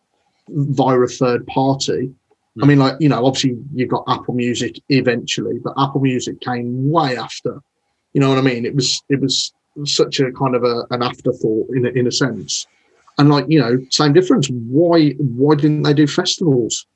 via 0.48 0.98
a 0.98 1.08
third 1.08 1.46
party? 1.46 2.12
I 2.62 2.66
mean, 2.66 2.78
like, 2.78 2.96
you 3.00 3.08
know, 3.08 3.24
obviously 3.24 3.58
you've 3.72 3.88
got 3.88 4.04
Apple 4.08 4.34
Music 4.34 4.78
eventually, 4.90 5.58
but 5.58 5.72
Apple 5.78 6.02
Music 6.02 6.40
came 6.40 6.90
way 6.90 7.16
after. 7.16 7.62
You 8.12 8.20
know 8.20 8.28
what 8.28 8.38
I 8.38 8.42
mean? 8.42 8.66
It 8.66 8.74
was 8.74 9.02
it 9.08 9.20
was 9.20 9.52
such 9.86 10.20
a 10.20 10.30
kind 10.32 10.54
of 10.54 10.64
a, 10.64 10.84
an 10.90 11.02
afterthought 11.02 11.68
in 11.74 11.86
a, 11.86 11.88
in 11.90 12.06
a 12.06 12.12
sense. 12.12 12.66
And 13.16 13.30
like, 13.30 13.46
you 13.48 13.58
know, 13.58 13.78
same 13.90 14.12
difference. 14.12 14.48
Why 14.50 15.12
why 15.12 15.54
didn't 15.54 15.82
they 15.82 15.94
do 15.94 16.06
festivals? 16.06 16.86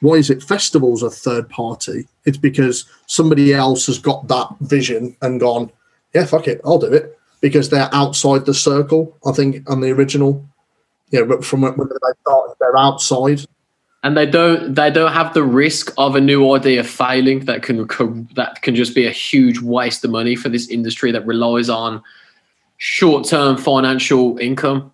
Why 0.00 0.14
is 0.14 0.30
it 0.30 0.42
festivals 0.42 1.02
are 1.02 1.10
third 1.10 1.50
party? 1.50 2.06
It's 2.24 2.38
because 2.38 2.86
somebody 3.06 3.52
else 3.52 3.86
has 3.86 3.98
got 3.98 4.28
that 4.28 4.48
vision 4.60 5.16
and 5.20 5.40
gone, 5.40 5.70
yeah, 6.14 6.24
fuck 6.24 6.48
it, 6.48 6.60
I'll 6.64 6.78
do 6.78 6.92
it 6.92 7.17
because 7.40 7.70
they're 7.70 7.88
outside 7.92 8.46
the 8.46 8.54
circle. 8.54 9.16
I 9.26 9.32
think 9.32 9.68
on 9.70 9.80
the 9.80 9.90
original, 9.90 10.44
yeah, 11.10 11.22
from 11.42 11.62
when 11.62 11.76
they 11.76 12.20
started, 12.22 12.54
they're 12.60 12.76
outside. 12.76 13.40
and 14.02 14.16
they 14.16 14.26
don't 14.26 14.74
they 14.74 14.90
don't 14.90 15.12
have 15.12 15.34
the 15.34 15.42
risk 15.42 15.92
of 15.98 16.14
a 16.14 16.20
new 16.20 16.54
idea 16.54 16.84
failing 16.84 17.40
that 17.46 17.62
can 17.62 17.86
that 18.34 18.62
can 18.62 18.74
just 18.74 18.94
be 18.94 19.06
a 19.06 19.10
huge 19.10 19.60
waste 19.60 20.04
of 20.04 20.10
money 20.10 20.36
for 20.36 20.48
this 20.48 20.68
industry 20.68 21.10
that 21.12 21.26
relies 21.26 21.68
on 21.68 22.02
short-term 22.76 23.56
financial 23.56 24.38
income 24.38 24.92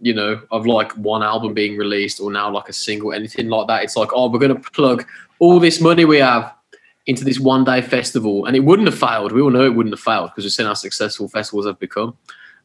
you 0.00 0.14
know 0.14 0.40
of 0.50 0.66
like 0.66 0.90
one 0.92 1.22
album 1.22 1.52
being 1.52 1.76
released 1.76 2.18
or 2.20 2.30
now 2.30 2.50
like 2.50 2.68
a 2.68 2.72
single 2.72 3.12
anything 3.12 3.48
like 3.48 3.66
that 3.66 3.84
it's 3.84 3.96
like 3.96 4.08
oh 4.14 4.30
we're 4.30 4.38
going 4.38 4.54
to 4.54 4.70
plug 4.70 5.06
all 5.38 5.60
this 5.60 5.80
money 5.80 6.04
we 6.06 6.16
have 6.16 6.52
into 7.06 7.24
this 7.24 7.38
one 7.38 7.64
day 7.64 7.80
festival 7.80 8.46
and 8.46 8.56
it 8.56 8.60
wouldn't 8.60 8.88
have 8.88 8.98
failed. 8.98 9.32
We 9.32 9.40
all 9.40 9.50
know 9.50 9.64
it 9.64 9.74
wouldn't 9.74 9.94
have 9.94 10.00
failed 10.00 10.30
because 10.30 10.44
we've 10.44 10.52
seen 10.52 10.66
how 10.66 10.74
successful 10.74 11.28
festivals 11.28 11.66
have 11.66 11.78
become. 11.78 12.16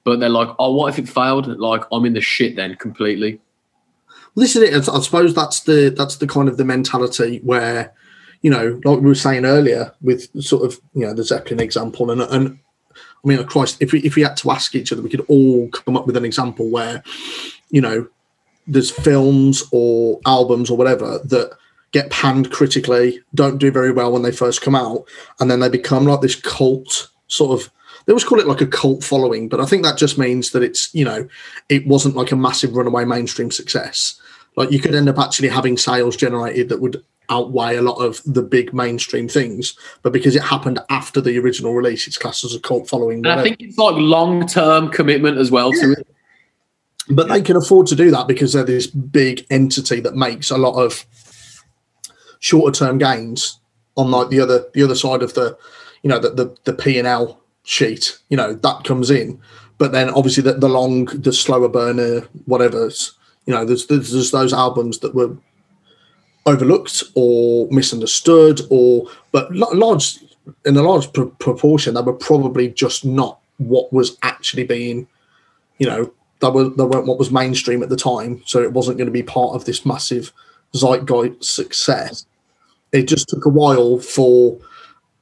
But 0.03 0.19
they're 0.19 0.29
like 0.29 0.49
oh 0.59 0.73
what 0.73 0.91
if 0.91 0.99
it 0.99 1.07
failed? 1.07 1.47
Like 1.47 1.83
i'm 1.91 2.05
in 2.05 2.13
the 2.13 2.21
shit 2.21 2.55
then 2.55 2.75
completely. 2.75 3.39
Well, 4.33 4.43
this 4.43 4.55
is 4.55 4.61
it. 4.63 4.89
I 4.89 4.99
suppose 5.01 5.35
that's 5.35 5.61
the 5.61 5.93
that's 5.95 6.15
the 6.17 6.27
kind 6.27 6.47
of 6.47 6.57
the 6.57 6.63
mentality 6.63 7.39
where, 7.43 7.93
you 8.41 8.49
know, 8.49 8.79
like 8.85 8.99
we 8.99 9.07
were 9.07 9.15
saying 9.15 9.45
earlier, 9.45 9.93
with 10.01 10.29
sort 10.41 10.63
of 10.63 10.79
you 10.93 11.05
know 11.05 11.13
the 11.13 11.23
Zeppelin 11.23 11.59
example, 11.59 12.09
and 12.11 12.21
and 12.21 12.59
I 13.23 13.27
mean, 13.27 13.43
Christ, 13.45 13.77
if 13.81 13.91
we 13.91 13.99
if 14.01 14.15
we 14.15 14.21
had 14.21 14.37
to 14.37 14.51
ask 14.51 14.73
each 14.73 14.93
other, 14.93 15.01
we 15.01 15.09
could 15.09 15.25
all 15.27 15.67
come 15.69 15.97
up 15.97 16.07
with 16.07 16.15
an 16.15 16.23
example 16.23 16.69
where, 16.69 17.03
you 17.69 17.81
know, 17.81 18.07
there's 18.67 18.89
films 18.89 19.63
or 19.71 20.21
albums 20.25 20.69
or 20.69 20.77
whatever 20.77 21.19
that 21.25 21.51
get 21.91 22.09
panned 22.09 22.51
critically, 22.51 23.21
don't 23.35 23.57
do 23.57 23.71
very 23.71 23.91
well 23.91 24.11
when 24.11 24.21
they 24.21 24.31
first 24.31 24.61
come 24.61 24.75
out, 24.75 25.05
and 25.39 25.49
then 25.49 25.59
they 25.59 25.69
become 25.69 26.05
like 26.05 26.21
this 26.21 26.35
cult 26.35 27.09
sort 27.27 27.59
of. 27.59 27.71
They 28.05 28.13
always 28.13 28.23
call 28.23 28.39
it 28.39 28.47
like 28.47 28.61
a 28.61 28.67
cult 28.67 29.03
following, 29.03 29.47
but 29.47 29.59
I 29.59 29.65
think 29.65 29.83
that 29.83 29.97
just 29.97 30.17
means 30.17 30.51
that 30.51 30.63
it's 30.63 30.93
you 30.93 31.05
know, 31.05 31.27
it 31.69 31.85
wasn't 31.85 32.15
like 32.15 32.31
a 32.31 32.35
massive 32.35 32.75
runaway 32.75 33.05
mainstream 33.05 33.51
success. 33.51 34.19
Like 34.55 34.71
you 34.71 34.79
could 34.79 34.95
end 34.95 35.07
up 35.07 35.19
actually 35.19 35.49
having 35.49 35.77
sales 35.77 36.17
generated 36.17 36.69
that 36.69 36.81
would 36.81 37.03
outweigh 37.29 37.77
a 37.77 37.81
lot 37.81 37.95
of 38.03 38.21
the 38.25 38.41
big 38.41 38.73
mainstream 38.73 39.27
things, 39.27 39.77
but 40.01 40.11
because 40.11 40.35
it 40.35 40.41
happened 40.41 40.79
after 40.89 41.21
the 41.21 41.37
original 41.39 41.73
release, 41.73 42.07
it's 42.07 42.17
classed 42.17 42.43
as 42.43 42.53
a 42.53 42.59
cult 42.59 42.89
following. 42.89 43.19
and 43.19 43.27
i 43.27 43.41
think 43.41 43.57
it's 43.61 43.77
like 43.77 43.95
long-term 43.95 44.89
commitment 44.89 45.37
as 45.37 45.49
well 45.49 45.71
to 45.71 45.93
it 45.93 46.05
but 47.09 47.29
they 47.29 47.41
can 47.41 47.55
afford 47.55 47.87
to 47.87 47.95
do 47.95 48.11
that 48.11 48.27
because 48.27 48.53
they're 48.53 48.63
this 48.63 48.87
big 48.87 49.45
entity 49.49 49.99
that 49.99 50.15
makes 50.15 50.51
a 50.51 50.57
lot 50.57 50.73
of 50.75 51.05
shorter 52.41 52.77
term 52.77 52.97
gains 52.97 53.59
on 53.95 54.11
like 54.11 54.29
the 54.29 54.41
other 54.41 54.65
the 54.73 54.83
other 54.83 54.95
side 54.95 55.23
of 55.23 55.33
the 55.35 55.57
you 56.03 56.09
know 56.09 56.19
the 56.19 56.31
the, 56.31 56.57
the 56.65 56.73
P 56.73 56.99
and 56.99 57.07
L 57.07 57.39
sheet. 57.63 58.19
You 58.29 58.35
know 58.35 58.53
that 58.53 58.83
comes 58.83 59.09
in, 59.09 59.39
but 59.77 59.93
then 59.93 60.09
obviously 60.09 60.43
the, 60.43 60.53
the 60.53 60.67
long 60.67 61.05
the 61.05 61.31
slower 61.31 61.69
burner 61.69 62.21
whatever's 62.45 63.13
you 63.45 63.53
know 63.53 63.63
there's, 63.63 63.87
there's 63.87 64.11
there's 64.11 64.31
those 64.31 64.53
albums 64.53 64.99
that 64.99 65.15
were 65.15 65.35
overlooked 66.45 67.03
or 67.15 67.67
misunderstood 67.71 68.61
or 68.69 69.05
but 69.31 69.53
large 69.55 70.19
in 70.65 70.75
a 70.75 70.81
large 70.81 71.13
pr- 71.13 71.23
proportion 71.23 71.93
they 71.93 72.01
were 72.01 72.13
probably 72.13 72.67
just 72.67 73.05
not 73.05 73.39
what 73.59 73.93
was 73.93 74.17
actually 74.23 74.63
being 74.63 75.07
you 75.77 75.85
know 75.85 76.11
that 76.41 76.51
was 76.51 76.75
that 76.75 76.87
weren't 76.87 77.07
what 77.07 77.17
was 77.17 77.31
mainstream 77.31 77.81
at 77.81 77.89
the 77.89 77.95
time, 77.95 78.41
so 78.45 78.61
it 78.61 78.73
wasn't 78.73 78.97
going 78.97 79.07
to 79.07 79.11
be 79.11 79.23
part 79.23 79.55
of 79.55 79.65
this 79.65 79.85
massive 79.85 80.33
zeitgeist 80.75 81.43
success. 81.43 82.25
It 82.91 83.07
just 83.07 83.29
took 83.29 83.45
a 83.45 83.49
while 83.49 83.99
for 83.99 84.59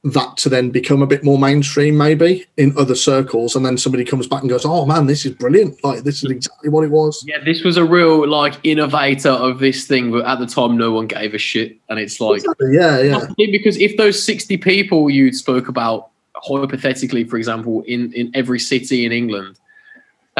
that 0.02 0.36
to 0.38 0.48
then 0.48 0.70
become 0.70 1.02
a 1.02 1.06
bit 1.06 1.22
more 1.22 1.38
mainstream, 1.38 1.96
maybe 1.96 2.46
in 2.56 2.76
other 2.78 2.94
circles, 2.94 3.54
and 3.54 3.66
then 3.66 3.76
somebody 3.76 4.04
comes 4.04 4.26
back 4.26 4.40
and 4.40 4.48
goes, 4.48 4.64
"Oh 4.64 4.86
man, 4.86 5.06
this 5.06 5.26
is 5.26 5.32
brilliant! 5.32 5.82
Like 5.84 6.04
this 6.04 6.24
is 6.24 6.30
exactly 6.30 6.70
what 6.70 6.84
it 6.84 6.90
was." 6.90 7.22
Yeah, 7.26 7.44
this 7.44 7.62
was 7.62 7.76
a 7.76 7.84
real 7.84 8.26
like 8.26 8.54
innovator 8.64 9.30
of 9.30 9.58
this 9.58 9.86
thing, 9.86 10.10
but 10.10 10.24
at 10.24 10.38
the 10.38 10.46
time 10.46 10.76
no 10.76 10.90
one 10.92 11.06
gave 11.06 11.34
a 11.34 11.38
shit. 11.38 11.76
And 11.88 11.98
it's 11.98 12.20
like 12.20 12.38
Exactly, 12.38 12.74
yeah, 12.74 13.00
yeah, 13.00 13.26
because 13.36 13.76
if 13.76 13.96
those 13.98 14.22
sixty 14.22 14.56
people 14.56 15.10
you 15.10 15.32
spoke 15.32 15.68
about 15.68 16.08
hypothetically, 16.34 17.24
for 17.24 17.36
example, 17.36 17.82
in 17.86 18.12
in 18.14 18.30
every 18.34 18.58
city 18.58 19.04
in 19.04 19.12
England, 19.12 19.58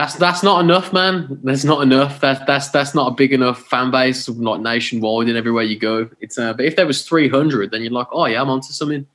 that's 0.01 0.15
that's 0.15 0.43
not 0.43 0.65
enough, 0.65 0.95
man. 0.95 1.39
That's 1.45 1.63
not 1.63 1.83
enough. 1.83 2.21
That's 2.21 2.43
that's 2.47 2.71
that's 2.71 2.95
not 2.95 3.13
a 3.13 3.15
big 3.15 3.35
enough 3.35 3.61
fan 3.67 3.91
base, 3.91 4.27
like 4.31 4.63
nationwide 4.63 5.29
and 5.29 5.37
everywhere 5.37 5.63
you 5.63 5.79
go. 5.79 6.09
It's 6.21 6.39
uh, 6.39 6.55
but 6.55 6.65
if 6.65 6.77
there 6.77 6.87
was 6.87 7.07
three 7.07 7.29
hundred, 7.29 7.71
then 7.71 7.83
you're 7.83 7.93
like, 7.93 8.07
oh 8.11 8.25
yeah, 8.25 8.41
I'm 8.41 8.49
onto 8.49 8.73
something, 8.73 9.07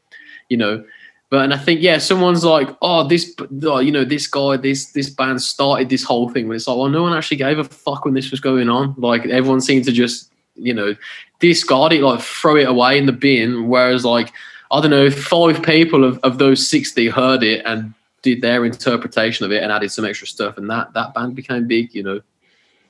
you 0.47 0.57
know. 0.57 0.85
But 1.31 1.45
and 1.45 1.55
I 1.55 1.57
think 1.57 1.81
yeah, 1.81 1.97
someone's 1.97 2.45
like, 2.45 2.69
oh, 2.83 3.07
this, 3.07 3.33
oh, 3.63 3.79
you 3.79 3.91
know, 3.91 4.05
this 4.05 4.27
guy, 4.27 4.57
this 4.57 4.91
this 4.91 5.09
band 5.09 5.41
started 5.41 5.89
this 5.89 6.03
whole 6.03 6.29
thing. 6.29 6.47
But 6.47 6.57
it's 6.57 6.67
like, 6.67 6.77
well, 6.77 6.89
no 6.89 7.01
one 7.01 7.17
actually 7.17 7.37
gave 7.37 7.57
a 7.57 7.63
fuck 7.63 8.05
when 8.05 8.13
this 8.13 8.29
was 8.29 8.39
going 8.39 8.69
on. 8.69 8.93
Like 8.99 9.25
everyone 9.25 9.61
seemed 9.61 9.85
to 9.85 9.91
just, 9.91 10.31
you 10.55 10.73
know, 10.75 10.95
discard 11.39 11.93
it, 11.93 12.03
like 12.03 12.21
throw 12.21 12.57
it 12.57 12.67
away 12.67 12.99
in 12.99 13.07
the 13.07 13.11
bin. 13.11 13.69
Whereas 13.69 14.05
like, 14.05 14.31
I 14.69 14.81
don't 14.81 14.91
know, 14.91 15.09
five 15.09 15.63
people 15.63 16.03
of, 16.03 16.19
of 16.19 16.37
those 16.37 16.69
sixty 16.69 17.09
heard 17.09 17.41
it 17.41 17.65
and 17.65 17.95
did 18.25 18.41
their 18.41 18.65
interpretation 18.65 19.45
of 19.45 19.51
it 19.51 19.61
and 19.61 19.71
added 19.71 19.91
some 19.91 20.03
extra 20.03 20.27
stuff, 20.27 20.57
and 20.57 20.69
that 20.69 20.91
that 20.93 21.13
band 21.13 21.35
became 21.35 21.67
big. 21.67 21.93
You 21.93 22.03
know, 22.03 22.21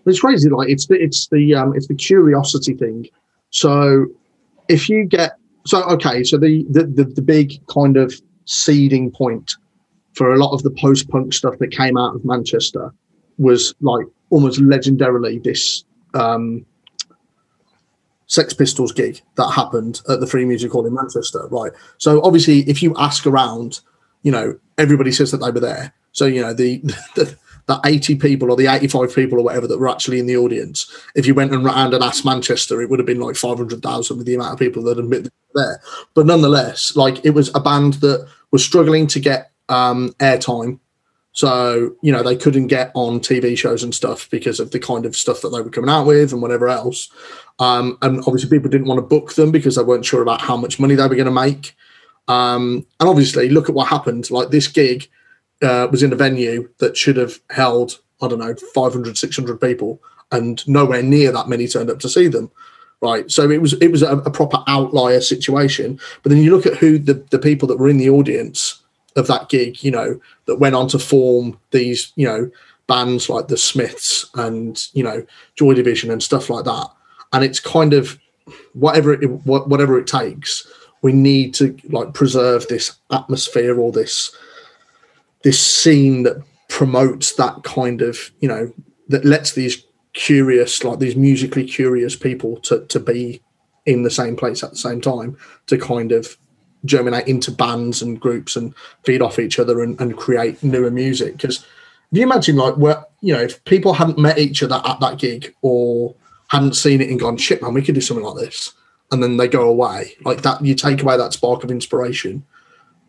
it's 0.06 0.22
crazy. 0.22 0.50
Like 0.50 0.70
it's 0.70 0.88
the 0.88 0.96
it's 0.96 1.28
the 1.28 1.54
um 1.54 1.76
it's 1.76 1.88
the 1.88 1.94
curiosity 1.94 2.74
thing. 2.74 3.08
So 3.52 4.08
if 4.70 4.90
you 4.90 5.04
get 5.04 5.34
so 5.66 5.84
okay, 5.84 6.24
so 6.24 6.38
the 6.38 6.66
the 6.70 6.86
the, 6.86 7.04
the 7.04 7.22
big 7.22 7.54
kind 7.68 7.98
of 7.98 8.14
seeding 8.46 9.12
point 9.12 9.56
for 10.14 10.34
a 10.34 10.38
lot 10.38 10.54
of 10.54 10.64
the 10.64 10.72
post 10.72 11.10
punk 11.10 11.34
stuff 11.34 11.60
that 11.60 11.72
came 11.72 11.98
out 11.98 12.16
of 12.16 12.24
Manchester 12.24 12.94
was 13.38 13.76
like 13.82 14.08
almost 14.30 14.62
legendarily 14.62 15.44
this 15.44 15.84
um 16.14 16.66
Sex 18.28 18.54
Pistols 18.54 18.94
gig 18.94 19.22
that 19.36 19.52
happened 19.52 20.02
at 20.10 20.20
the 20.22 20.28
Free 20.28 20.46
Music 20.46 20.72
Hall 20.72 20.86
in 20.88 20.94
Manchester, 20.94 21.48
right? 21.52 21.72
So 21.98 22.24
obviously, 22.24 22.62
if 22.62 22.82
you 22.82 22.96
ask 22.98 23.28
around, 23.28 23.82
you 24.24 24.32
know, 24.32 24.58
everybody 24.78 25.12
says 25.12 25.32
that 25.32 25.38
they 25.38 25.52
were 25.52 25.60
there. 25.60 25.94
So 26.12 26.26
you 26.26 26.42
know 26.42 26.54
the 26.54 26.78
the, 27.16 27.38
the 27.68 27.80
eighty 27.86 28.16
people 28.16 28.52
or 28.52 28.58
the 28.58 28.68
eighty 28.68 28.88
five 28.88 29.14
people 29.14 29.40
or 29.40 29.44
whatever 29.44 29.68
that 29.68 29.80
were 29.80 29.90
actually 29.90 30.20
in 30.20 30.28
the 30.28 30.38
audience. 30.38 30.92
If 31.16 31.26
you 31.26 31.34
went 31.34 31.54
and 31.54 31.64
round 31.64 31.94
and 31.94 32.04
asked 32.04 32.26
Manchester, 32.26 32.82
it 32.82 32.90
would 32.90 33.00
have 33.00 33.06
been 33.06 33.20
like 33.20 33.36
five 33.36 33.58
hundred 33.58 33.82
thousand 33.82 34.18
with 34.18 34.28
the 34.28 34.36
amount 34.36 34.54
of 34.54 34.60
people 34.60 34.84
that 34.84 34.98
were 34.98 35.30
there. 35.54 35.82
But 36.14 36.26
nonetheless, 36.26 36.96
like 36.96 37.24
it 37.26 37.32
was 37.32 37.54
a 37.56 37.60
band 37.60 37.96
that 37.96 38.28
was 38.52 38.64
struggling 38.64 39.08
to 39.08 39.20
get 39.20 39.52
um, 39.70 40.14
airtime. 40.20 40.80
So, 41.34 41.94
you 42.02 42.14
know, 42.14 42.24
they 42.24 42.38
couldn't 42.38 42.68
get 42.68 42.92
on 42.94 43.20
TV 43.20 43.58
shows 43.58 43.84
and 43.84 43.94
stuff 43.94 44.30
because 44.30 44.62
of 44.62 44.72
the 44.72 44.80
kind 44.80 45.06
of 45.06 45.18
stuff 45.18 45.42
that 45.42 45.50
they 45.50 45.60
were 45.60 45.70
coming 45.70 45.90
out 45.90 46.06
with 46.06 46.32
and 46.32 46.42
whatever 46.42 46.70
else. 46.70 47.10
Um, 47.60 47.98
and 48.02 48.20
obviously, 48.20 48.50
people 48.50 48.70
didn't 48.70 48.88
want 48.88 49.00
to 49.00 49.06
book 49.06 49.34
them 49.34 49.52
because 49.52 49.76
they 49.76 49.84
weren't 49.84 50.06
sure 50.06 50.22
about 50.22 50.40
how 50.40 50.56
much 50.56 50.80
money 50.80 50.96
they 50.96 51.06
were 51.06 51.16
going 51.16 51.26
to 51.26 51.32
make. 51.32 51.76
Um, 52.28 52.86
and 53.00 53.10
obviously, 53.10 53.50
look 53.50 53.70
at 53.70 53.76
what 53.76 53.88
happened. 53.88 54.32
Like 54.32 54.50
this 54.50 54.68
gig 54.68 55.08
uh, 55.62 55.88
was 55.92 56.04
in 56.04 56.14
a 56.14 56.16
venue 56.16 56.70
that 56.80 56.98
should 56.98 57.18
have 57.18 57.40
held 57.50 58.00
I 58.22 58.28
don't 58.28 58.40
know, 58.40 58.56
500, 58.56 59.18
600 59.18 59.62
people, 59.62 60.02
and 60.32 60.68
nowhere 60.68 61.04
near 61.04 61.32
that 61.32 61.50
many 61.50 61.68
turned 61.68 61.90
up 61.90 62.00
to 62.00 62.10
see 62.10 62.28
them. 62.28 62.52
Right. 63.02 63.30
So 63.30 63.50
it 63.52 63.62
was 63.62 63.74
it 63.74 63.92
was 63.92 64.02
a, 64.02 64.18
a 64.20 64.32
proper 64.32 64.64
outlier 64.68 65.22
situation. 65.22 66.00
But 66.24 66.30
then 66.30 66.42
you 66.42 66.56
look 66.56 66.66
at 66.66 66.78
who 66.78 66.98
the, 66.98 67.16
the 67.30 67.38
people 67.38 67.68
that 67.68 67.78
were 67.78 67.90
in 67.90 67.98
the 67.98 68.10
audience 68.10 68.82
of 69.16 69.28
that 69.28 69.50
gig, 69.50 69.84
you 69.84 69.92
know, 69.92 70.20
that 70.46 70.60
went 70.60 70.76
on 70.76 70.88
to 70.90 71.00
form 71.00 71.60
these, 71.72 72.14
you 72.16 72.26
know, 72.26 72.50
bands 72.88 73.30
like 73.30 73.48
the 73.48 73.58
Smiths 73.58 74.30
and, 74.36 74.88
you 74.94 75.04
know, 75.04 75.26
Joy 75.56 75.74
Division 75.74 76.10
and 76.10 76.24
stuff 76.24 76.50
like 76.50 76.66
that. 76.66 76.88
And 77.34 77.44
it's 77.44 77.60
kind 77.60 77.94
of 77.94 78.18
whatever 78.74 79.14
it 79.14 79.28
whatever 79.46 80.00
it 80.00 80.08
takes, 80.08 80.66
we 81.06 81.14
need 81.14 81.54
to 81.54 81.78
like 81.90 82.16
preserve 82.16 82.68
this 82.68 82.98
atmosphere 83.12 83.80
or 83.80 83.92
this 83.92 84.36
this 85.44 85.60
scene 85.60 86.24
that 86.24 86.42
promotes 86.68 87.34
that 87.34 87.62
kind 87.64 88.02
of, 88.02 88.32
you 88.40 88.48
know, 88.48 88.74
that 89.10 89.24
lets 89.24 89.52
these 89.52 89.86
curious, 90.14 90.84
like 90.84 90.98
these 90.98 91.16
musically 91.16 91.64
curious 91.64 92.16
people 92.16 92.58
to 92.62 92.84
to 92.88 93.00
be 93.00 93.40
in 93.86 94.02
the 94.02 94.10
same 94.10 94.36
place 94.36 94.64
at 94.64 94.72
the 94.72 94.78
same 94.78 95.00
time 95.00 95.38
to 95.68 95.78
kind 95.78 96.12
of 96.12 96.38
germinate 96.86 97.28
into 97.28 97.52
bands 97.52 98.02
and 98.02 98.20
groups 98.20 98.56
and 98.56 98.74
feed 99.04 99.22
off 99.22 99.38
each 99.38 99.60
other 99.60 99.84
and, 99.84 100.02
and 100.02 100.18
create 100.18 100.64
newer 100.64 100.90
music. 100.90 101.34
Because 101.34 101.58
if 102.12 102.18
you 102.18 102.24
imagine 102.24 102.56
like 102.56 102.78
where 102.78 103.06
you 103.22 103.32
know 103.32 103.42
if 103.42 103.64
people 103.66 103.94
hadn't 103.94 104.18
met 104.18 104.40
each 104.40 104.64
other 104.64 104.82
at 104.84 105.00
that 105.02 105.20
gig 105.20 105.54
or 105.62 106.16
hadn't 106.48 106.76
seen 106.76 107.00
it 107.00 107.12
and 107.12 107.20
gone 107.20 107.38
shit 107.38 107.62
man 107.62 107.76
we 107.76 107.84
could 107.84 107.94
do 107.94 108.02
something 108.02 108.26
like 108.26 108.38
this 108.44 108.74
and 109.12 109.22
then 109.22 109.38
they 109.38 109.48
go 109.48 109.70
away 109.70 110.16
like 110.24 110.42
that 110.42 110.64
you 110.64 110.76
take 110.76 111.02
away 111.02 111.18
that 111.18 111.34
spark 111.34 111.64
of 111.64 111.72
inspiration 111.72 112.44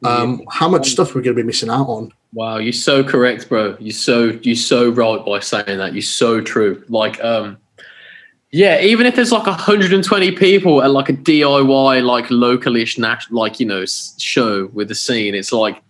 um, 0.04 0.42
how 0.50 0.68
much 0.68 0.90
stuff 0.90 1.14
we're 1.14 1.22
going 1.22 1.34
to 1.34 1.42
be 1.42 1.46
missing 1.46 1.70
out 1.70 1.88
on 1.88 2.12
Wow, 2.36 2.58
you're 2.58 2.74
so 2.74 3.02
correct, 3.02 3.48
bro. 3.48 3.78
You're 3.80 3.94
so 3.94 4.38
you're 4.42 4.56
so 4.56 4.90
right 4.90 5.24
by 5.24 5.40
saying 5.40 5.78
that. 5.78 5.94
You're 5.94 6.02
so 6.02 6.42
true. 6.42 6.84
Like, 6.86 7.22
um, 7.24 7.56
yeah, 8.50 8.78
even 8.82 9.06
if 9.06 9.16
there's 9.16 9.32
like 9.32 9.46
120 9.46 10.32
people 10.32 10.82
at 10.82 10.90
like 10.90 11.08
a 11.08 11.14
DIY, 11.14 12.04
like 12.04 12.26
localish, 12.26 12.98
national, 12.98 13.40
like 13.40 13.58
you 13.58 13.64
know, 13.64 13.86
show 14.18 14.66
with 14.74 14.88
the 14.88 14.94
scene, 14.94 15.34
it's 15.34 15.50
like 15.50 15.82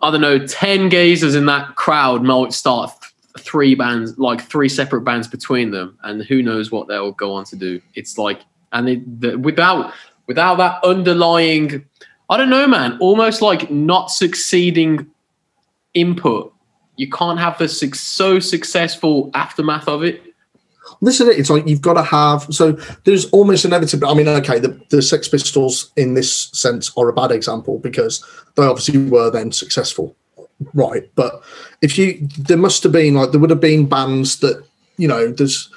I 0.00 0.12
don't 0.12 0.20
know, 0.20 0.46
10 0.46 0.88
gazers 0.88 1.34
in 1.34 1.46
that 1.46 1.74
crowd 1.74 2.22
might 2.22 2.52
start 2.52 2.92
three 3.36 3.74
bands, 3.74 4.16
like 4.18 4.40
three 4.40 4.68
separate 4.68 5.00
bands 5.00 5.26
between 5.26 5.72
them, 5.72 5.98
and 6.04 6.22
who 6.22 6.42
knows 6.42 6.70
what 6.70 6.86
they'll 6.86 7.10
go 7.10 7.32
on 7.32 7.44
to 7.46 7.56
do. 7.56 7.80
It's 7.94 8.18
like, 8.18 8.42
and 8.74 8.88
it, 8.88 9.20
the, 9.20 9.38
without 9.38 9.94
without 10.26 10.56
that 10.56 10.84
underlying, 10.84 11.84
I 12.28 12.36
don't 12.36 12.50
know, 12.50 12.66
man, 12.66 12.98
almost 13.00 13.40
like 13.40 13.70
not 13.70 14.10
succeeding 14.10 15.06
input, 15.94 16.52
you 16.96 17.08
can't 17.08 17.38
have 17.38 17.56
the 17.58 17.68
su- 17.68 17.92
so 17.92 18.38
successful 18.38 19.30
aftermath 19.34 19.88
of 19.88 20.02
it. 20.02 20.22
It. 20.24 20.34
It's 21.02 21.50
like 21.50 21.66
you've 21.66 21.82
got 21.82 21.94
to 21.94 22.02
have. 22.02 22.42
So 22.54 22.72
there's 23.04 23.26
almost 23.30 23.64
inevitable. 23.64 24.08
I 24.08 24.14
mean, 24.14 24.28
okay, 24.28 24.58
the, 24.58 24.80
the 24.90 25.02
Sex 25.02 25.28
Pistols 25.28 25.92
in 25.96 26.14
this 26.14 26.50
sense 26.52 26.90
are 26.96 27.08
a 27.08 27.12
bad 27.12 27.30
example 27.30 27.78
because 27.78 28.24
they 28.56 28.64
obviously 28.64 29.08
were 29.08 29.30
then 29.30 29.52
successful, 29.52 30.16
right? 30.72 31.10
But 31.14 31.42
if 31.82 31.98
you, 31.98 32.26
there 32.38 32.56
must 32.56 32.82
have 32.82 32.92
been 32.92 33.14
like 33.14 33.32
there 33.32 33.40
would 33.40 33.50
have 33.50 33.60
been 33.60 33.86
bands 33.86 34.40
that 34.40 34.64
you 34.96 35.08
know 35.08 35.30
there's 35.30 35.68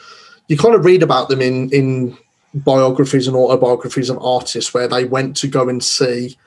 you 0.47 0.57
kind 0.57 0.75
of 0.75 0.85
read 0.85 1.03
about 1.03 1.29
them 1.29 1.41
in 1.41 1.69
in 1.71 2.17
biographies 2.53 3.27
and 3.27 3.35
autobiographies 3.35 4.09
of 4.09 4.17
artists 4.23 4.73
where 4.73 4.87
they 4.87 5.05
went 5.05 5.35
to 5.37 5.47
go 5.47 5.69
and 5.69 5.83
see 5.83 6.37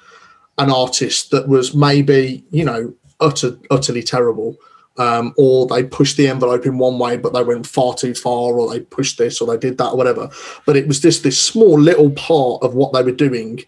an 0.58 0.70
artist 0.70 1.30
that 1.30 1.48
was 1.48 1.74
maybe 1.74 2.44
you 2.50 2.64
know 2.64 2.94
utter, 3.20 3.58
utterly 3.70 4.02
terrible. 4.02 4.56
Um, 4.98 5.32
or 5.38 5.66
they 5.66 5.84
pushed 5.84 6.18
the 6.18 6.28
envelope 6.28 6.66
in 6.66 6.76
one 6.76 6.98
way, 6.98 7.16
but 7.16 7.32
they 7.32 7.42
went 7.42 7.66
far 7.66 7.94
too 7.94 8.12
far, 8.12 8.58
or 8.58 8.68
they 8.68 8.80
pushed 8.80 9.16
this, 9.16 9.40
or 9.40 9.46
they 9.46 9.56
did 9.56 9.78
that, 9.78 9.90
or 9.90 9.96
whatever. 9.96 10.28
But 10.66 10.76
it 10.76 10.86
was 10.86 11.00
this 11.00 11.20
this 11.20 11.40
small 11.40 11.78
little 11.78 12.10
part 12.10 12.62
of 12.62 12.74
what 12.74 12.92
they 12.92 13.02
were 13.02 13.12
doing 13.12 13.60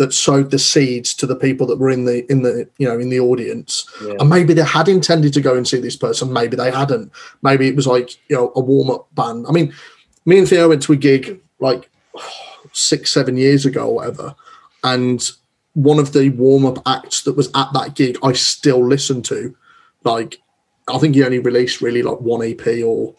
that 0.00 0.14
sowed 0.14 0.50
the 0.50 0.58
seeds 0.58 1.12
to 1.12 1.26
the 1.26 1.36
people 1.36 1.66
that 1.66 1.78
were 1.78 1.90
in 1.90 2.06
the 2.06 2.24
in 2.32 2.42
the 2.42 2.68
you 2.78 2.88
know 2.88 2.98
in 2.98 3.10
the 3.10 3.20
audience. 3.20 3.88
Yeah. 4.02 4.14
And 4.18 4.30
maybe 4.30 4.54
they 4.54 4.64
had 4.64 4.88
intended 4.88 5.32
to 5.34 5.40
go 5.40 5.54
and 5.54 5.68
see 5.68 5.78
this 5.78 5.96
person, 5.96 6.32
maybe 6.32 6.56
they 6.56 6.70
hadn't. 6.70 7.12
Maybe 7.42 7.68
it 7.68 7.76
was 7.76 7.86
like 7.86 8.16
you 8.28 8.36
know 8.36 8.50
a 8.56 8.60
warm 8.60 8.90
up 8.90 9.14
band. 9.14 9.46
I 9.48 9.52
mean, 9.52 9.74
me 10.24 10.38
and 10.38 10.48
Theo 10.48 10.70
went 10.70 10.82
to 10.84 10.92
a 10.94 10.96
gig 10.96 11.40
like 11.60 11.90
six 12.72 13.12
seven 13.12 13.36
years 13.36 13.66
ago 13.66 13.86
or 13.86 13.94
whatever, 13.96 14.34
and 14.84 15.30
one 15.74 15.98
of 15.98 16.12
the 16.12 16.30
warm 16.30 16.66
up 16.66 16.78
acts 16.86 17.22
that 17.22 17.36
was 17.36 17.48
at 17.54 17.72
that 17.72 17.94
gig, 17.94 18.18
I 18.22 18.32
still 18.32 18.84
listen 18.84 19.22
to. 19.22 19.54
Like, 20.04 20.40
I 20.88 20.98
think 20.98 21.14
he 21.14 21.24
only 21.24 21.38
released 21.38 21.80
really 21.80 22.02
like 22.02 22.20
one 22.20 22.42
EP 22.42 22.84
or 22.84 23.14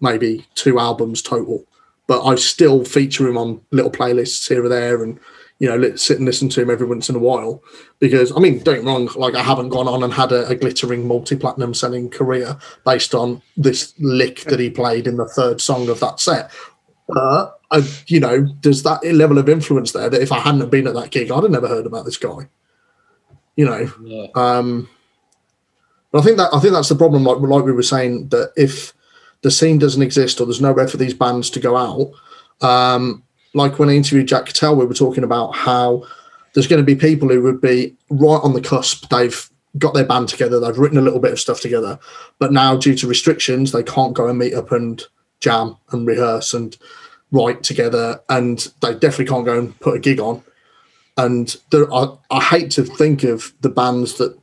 maybe 0.00 0.46
two 0.54 0.78
albums 0.78 1.22
total, 1.22 1.64
but 2.06 2.24
I 2.24 2.34
still 2.34 2.84
feature 2.84 3.26
him 3.26 3.38
on 3.38 3.60
little 3.70 3.90
playlists 3.90 4.46
here 4.48 4.64
or 4.64 4.68
there, 4.68 5.02
and 5.02 5.18
you 5.58 5.68
know, 5.68 5.96
sit 5.96 6.18
and 6.18 6.26
listen 6.26 6.48
to 6.50 6.62
him 6.62 6.70
every 6.70 6.86
once 6.86 7.08
in 7.08 7.16
a 7.16 7.20
while. 7.20 7.62
Because 8.00 8.32
I 8.36 8.40
mean, 8.40 8.62
don't 8.62 8.84
wrong, 8.84 9.08
like 9.16 9.34
I 9.34 9.42
haven't 9.42 9.70
gone 9.70 9.88
on 9.88 10.02
and 10.02 10.12
had 10.12 10.32
a, 10.32 10.46
a 10.48 10.54
glittering 10.54 11.06
multi-platinum 11.06 11.74
selling 11.74 12.10
career 12.10 12.58
based 12.84 13.14
on 13.14 13.40
this 13.56 13.94
lick 13.98 14.40
that 14.42 14.60
he 14.60 14.68
played 14.68 15.06
in 15.06 15.16
the 15.16 15.28
third 15.28 15.60
song 15.60 15.88
of 15.88 16.00
that 16.00 16.20
set. 16.20 16.50
Uh, 17.14 17.50
I, 17.74 17.82
you 18.06 18.20
know, 18.20 18.46
there's 18.62 18.82
that 18.84 19.04
level 19.04 19.38
of 19.38 19.48
influence 19.48 19.92
there 19.92 20.08
that 20.08 20.22
if 20.22 20.30
I 20.30 20.38
hadn't 20.38 20.70
been 20.70 20.86
at 20.86 20.94
that 20.94 21.10
gig, 21.10 21.30
I'd 21.30 21.42
have 21.42 21.50
never 21.50 21.68
heard 21.68 21.86
about 21.86 22.04
this 22.04 22.16
guy. 22.16 22.48
You 23.56 23.66
know, 23.66 23.92
yeah. 24.02 24.26
um, 24.34 24.88
but 26.10 26.20
I 26.20 26.22
think 26.22 26.36
that 26.36 26.50
I 26.52 26.60
think 26.60 26.72
that's 26.72 26.88
the 26.88 26.96
problem. 26.96 27.24
Like 27.24 27.38
like 27.38 27.64
we 27.64 27.72
were 27.72 27.82
saying, 27.82 28.28
that 28.28 28.52
if 28.56 28.92
the 29.42 29.50
scene 29.50 29.78
doesn't 29.78 30.02
exist 30.02 30.40
or 30.40 30.46
there's 30.46 30.60
nowhere 30.60 30.88
for 30.88 30.96
these 30.96 31.14
bands 31.14 31.50
to 31.50 31.60
go 31.60 31.76
out, 31.76 32.12
um, 32.66 33.22
like 33.52 33.78
when 33.78 33.88
I 33.88 33.94
interviewed 33.94 34.28
Jack 34.28 34.46
Cattell, 34.46 34.76
we 34.76 34.86
were 34.86 34.94
talking 34.94 35.24
about 35.24 35.54
how 35.54 36.04
there's 36.52 36.68
going 36.68 36.80
to 36.80 36.86
be 36.86 36.94
people 36.94 37.28
who 37.28 37.42
would 37.42 37.60
be 37.60 37.94
right 38.10 38.40
on 38.42 38.54
the 38.54 38.60
cusp. 38.60 39.08
They've 39.08 39.50
got 39.78 39.94
their 39.94 40.04
band 40.04 40.28
together, 40.28 40.60
they've 40.60 40.78
written 40.78 40.98
a 40.98 41.02
little 41.02 41.18
bit 41.18 41.32
of 41.32 41.40
stuff 41.40 41.60
together, 41.60 41.98
but 42.38 42.52
now 42.52 42.76
due 42.76 42.94
to 42.94 43.08
restrictions, 43.08 43.72
they 43.72 43.82
can't 43.82 44.14
go 44.14 44.28
and 44.28 44.38
meet 44.38 44.54
up 44.54 44.70
and 44.70 45.02
jam 45.40 45.76
and 45.90 46.06
rehearse 46.06 46.54
and 46.54 46.76
write 47.34 47.64
together, 47.64 48.20
and 48.28 48.72
they 48.80 48.92
definitely 48.92 49.26
can't 49.26 49.44
go 49.44 49.58
and 49.58 49.78
put 49.80 49.96
a 49.96 49.98
gig 49.98 50.20
on. 50.20 50.42
And 51.16 51.54
there, 51.70 51.92
I, 51.92 52.16
I 52.30 52.40
hate 52.40 52.70
to 52.72 52.84
think 52.84 53.24
of 53.24 53.52
the 53.60 53.68
bands 53.68 54.14
that 54.18 54.38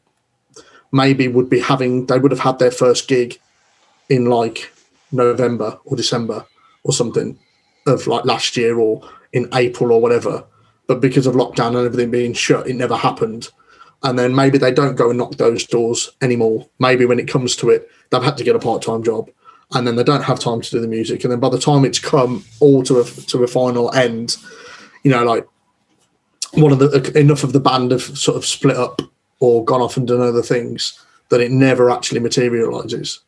maybe 0.91 1.27
would 1.30 1.49
be 1.49 1.59
having 1.59 2.05
they 2.05 2.19
would 2.19 2.31
have 2.31 2.41
had 2.41 2.59
their 2.59 2.72
first 2.72 3.07
gig 3.07 3.39
in 4.09 4.26
like 4.26 4.73
November 5.11 5.80
or 5.85 5.95
December 5.95 6.45
or 6.84 6.91
something 6.91 7.39
of 7.88 8.07
like 8.07 8.26
last 8.26 8.57
year 8.57 8.77
or 8.77 9.01
in 9.31 9.47
April 9.53 9.93
or 9.93 10.01
whatever. 10.01 10.43
But 10.88 10.99
because 10.99 11.27
of 11.27 11.35
lockdown 11.35 11.77
and 11.77 11.85
everything 11.85 12.11
being 12.11 12.34
shut, 12.34 12.68
it 12.68 12.76
never 12.76 12.97
happened. 12.97 13.49
And 14.03 14.19
then 14.19 14.35
maybe 14.35 14.57
they 14.57 14.73
don't 14.73 14.95
go 14.95 15.09
and 15.09 15.18
knock 15.18 15.35
those 15.35 15.65
doors 15.65 16.11
anymore. 16.22 16.68
Maybe 16.80 17.05
when 17.05 17.19
it 17.19 17.30
comes 17.30 17.55
to 17.57 17.69
it, 17.69 17.89
they've 18.09 18.23
had 18.23 18.38
to 18.38 18.43
get 18.43 18.55
a 18.55 18.59
part 18.59 18.81
time 18.81 19.03
job 19.03 19.30
and 19.73 19.88
then 19.88 19.95
they 19.95 20.03
don't 20.03 20.23
have 20.23 20.39
time 20.39 20.61
to 20.61 20.69
do 20.69 20.80
the 20.80 20.88
music. 20.88 21.23
And 21.23 21.31
then 21.31 21.39
by 21.39 21.49
the 21.49 21.60
time 21.60 21.85
it's 21.85 21.99
come 21.99 22.43
all 22.60 22.84
to 22.84 22.99
a 22.99 23.03
to 23.03 23.43
a 23.43 23.48
final 23.48 23.93
end, 23.93 24.38
you 25.03 25.11
know, 25.11 25.23
like 25.23 25.48
one 26.53 26.72
of 26.72 26.80
the 26.80 27.18
enough 27.18 27.43
of 27.43 27.53
the 27.53 27.60
band 27.60 27.91
have 27.91 28.02
sort 28.02 28.38
of 28.38 28.45
split 28.45 28.76
up 28.76 29.02
or 29.39 29.64
gone 29.64 29.81
off 29.81 29.98
and 29.98 30.07
done 30.07 30.22
other 30.22 30.41
things 30.41 31.03
that 31.30 31.41
it 31.41 31.52
never 31.52 31.89
actually 31.89 32.19
materializes. 32.19 33.22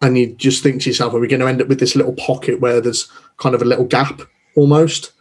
And 0.00 0.18
you 0.18 0.34
just 0.34 0.62
think 0.62 0.82
to 0.82 0.90
yourself, 0.90 1.14
are 1.14 1.20
we 1.20 1.28
going 1.28 1.40
to 1.40 1.46
end 1.46 1.62
up 1.62 1.68
with 1.68 1.80
this 1.80 1.94
little 1.94 2.14
pocket 2.14 2.60
where 2.60 2.80
there's 2.80 3.10
kind 3.36 3.54
of 3.54 3.62
a 3.62 3.66
little 3.66 3.84
gap 3.84 4.22
almost, 4.56 5.12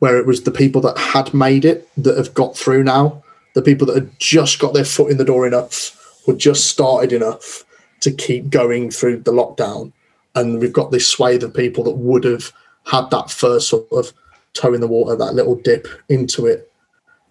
where 0.00 0.18
it 0.18 0.26
was 0.26 0.42
the 0.42 0.50
people 0.50 0.80
that 0.82 0.98
had 0.98 1.32
made 1.32 1.64
it 1.64 1.88
that 1.96 2.16
have 2.16 2.34
got 2.34 2.56
through 2.56 2.82
now, 2.84 3.22
the 3.54 3.62
people 3.62 3.86
that 3.86 3.94
had 3.94 4.18
just 4.18 4.58
got 4.58 4.74
their 4.74 4.84
foot 4.84 5.10
in 5.10 5.18
the 5.18 5.24
door 5.24 5.46
enough 5.46 5.98
or 6.26 6.34
just 6.34 6.68
started 6.68 7.12
enough 7.12 7.64
to 8.02 8.12
keep 8.12 8.50
going 8.50 8.90
through 8.90 9.18
the 9.20 9.32
lockdown. 9.32 9.92
And 10.34 10.60
we've 10.60 10.72
got 10.72 10.90
this 10.90 11.08
swathe 11.08 11.42
of 11.42 11.54
people 11.54 11.84
that 11.84 11.96
would 11.96 12.24
have 12.24 12.52
had 12.84 13.10
that 13.10 13.30
first 13.30 13.68
sort 13.68 13.86
of 13.92 14.12
toe 14.54 14.74
in 14.74 14.80
the 14.80 14.86
water, 14.86 15.16
that 15.16 15.34
little 15.34 15.56
dip 15.56 15.86
into 16.08 16.46
it. 16.46 16.70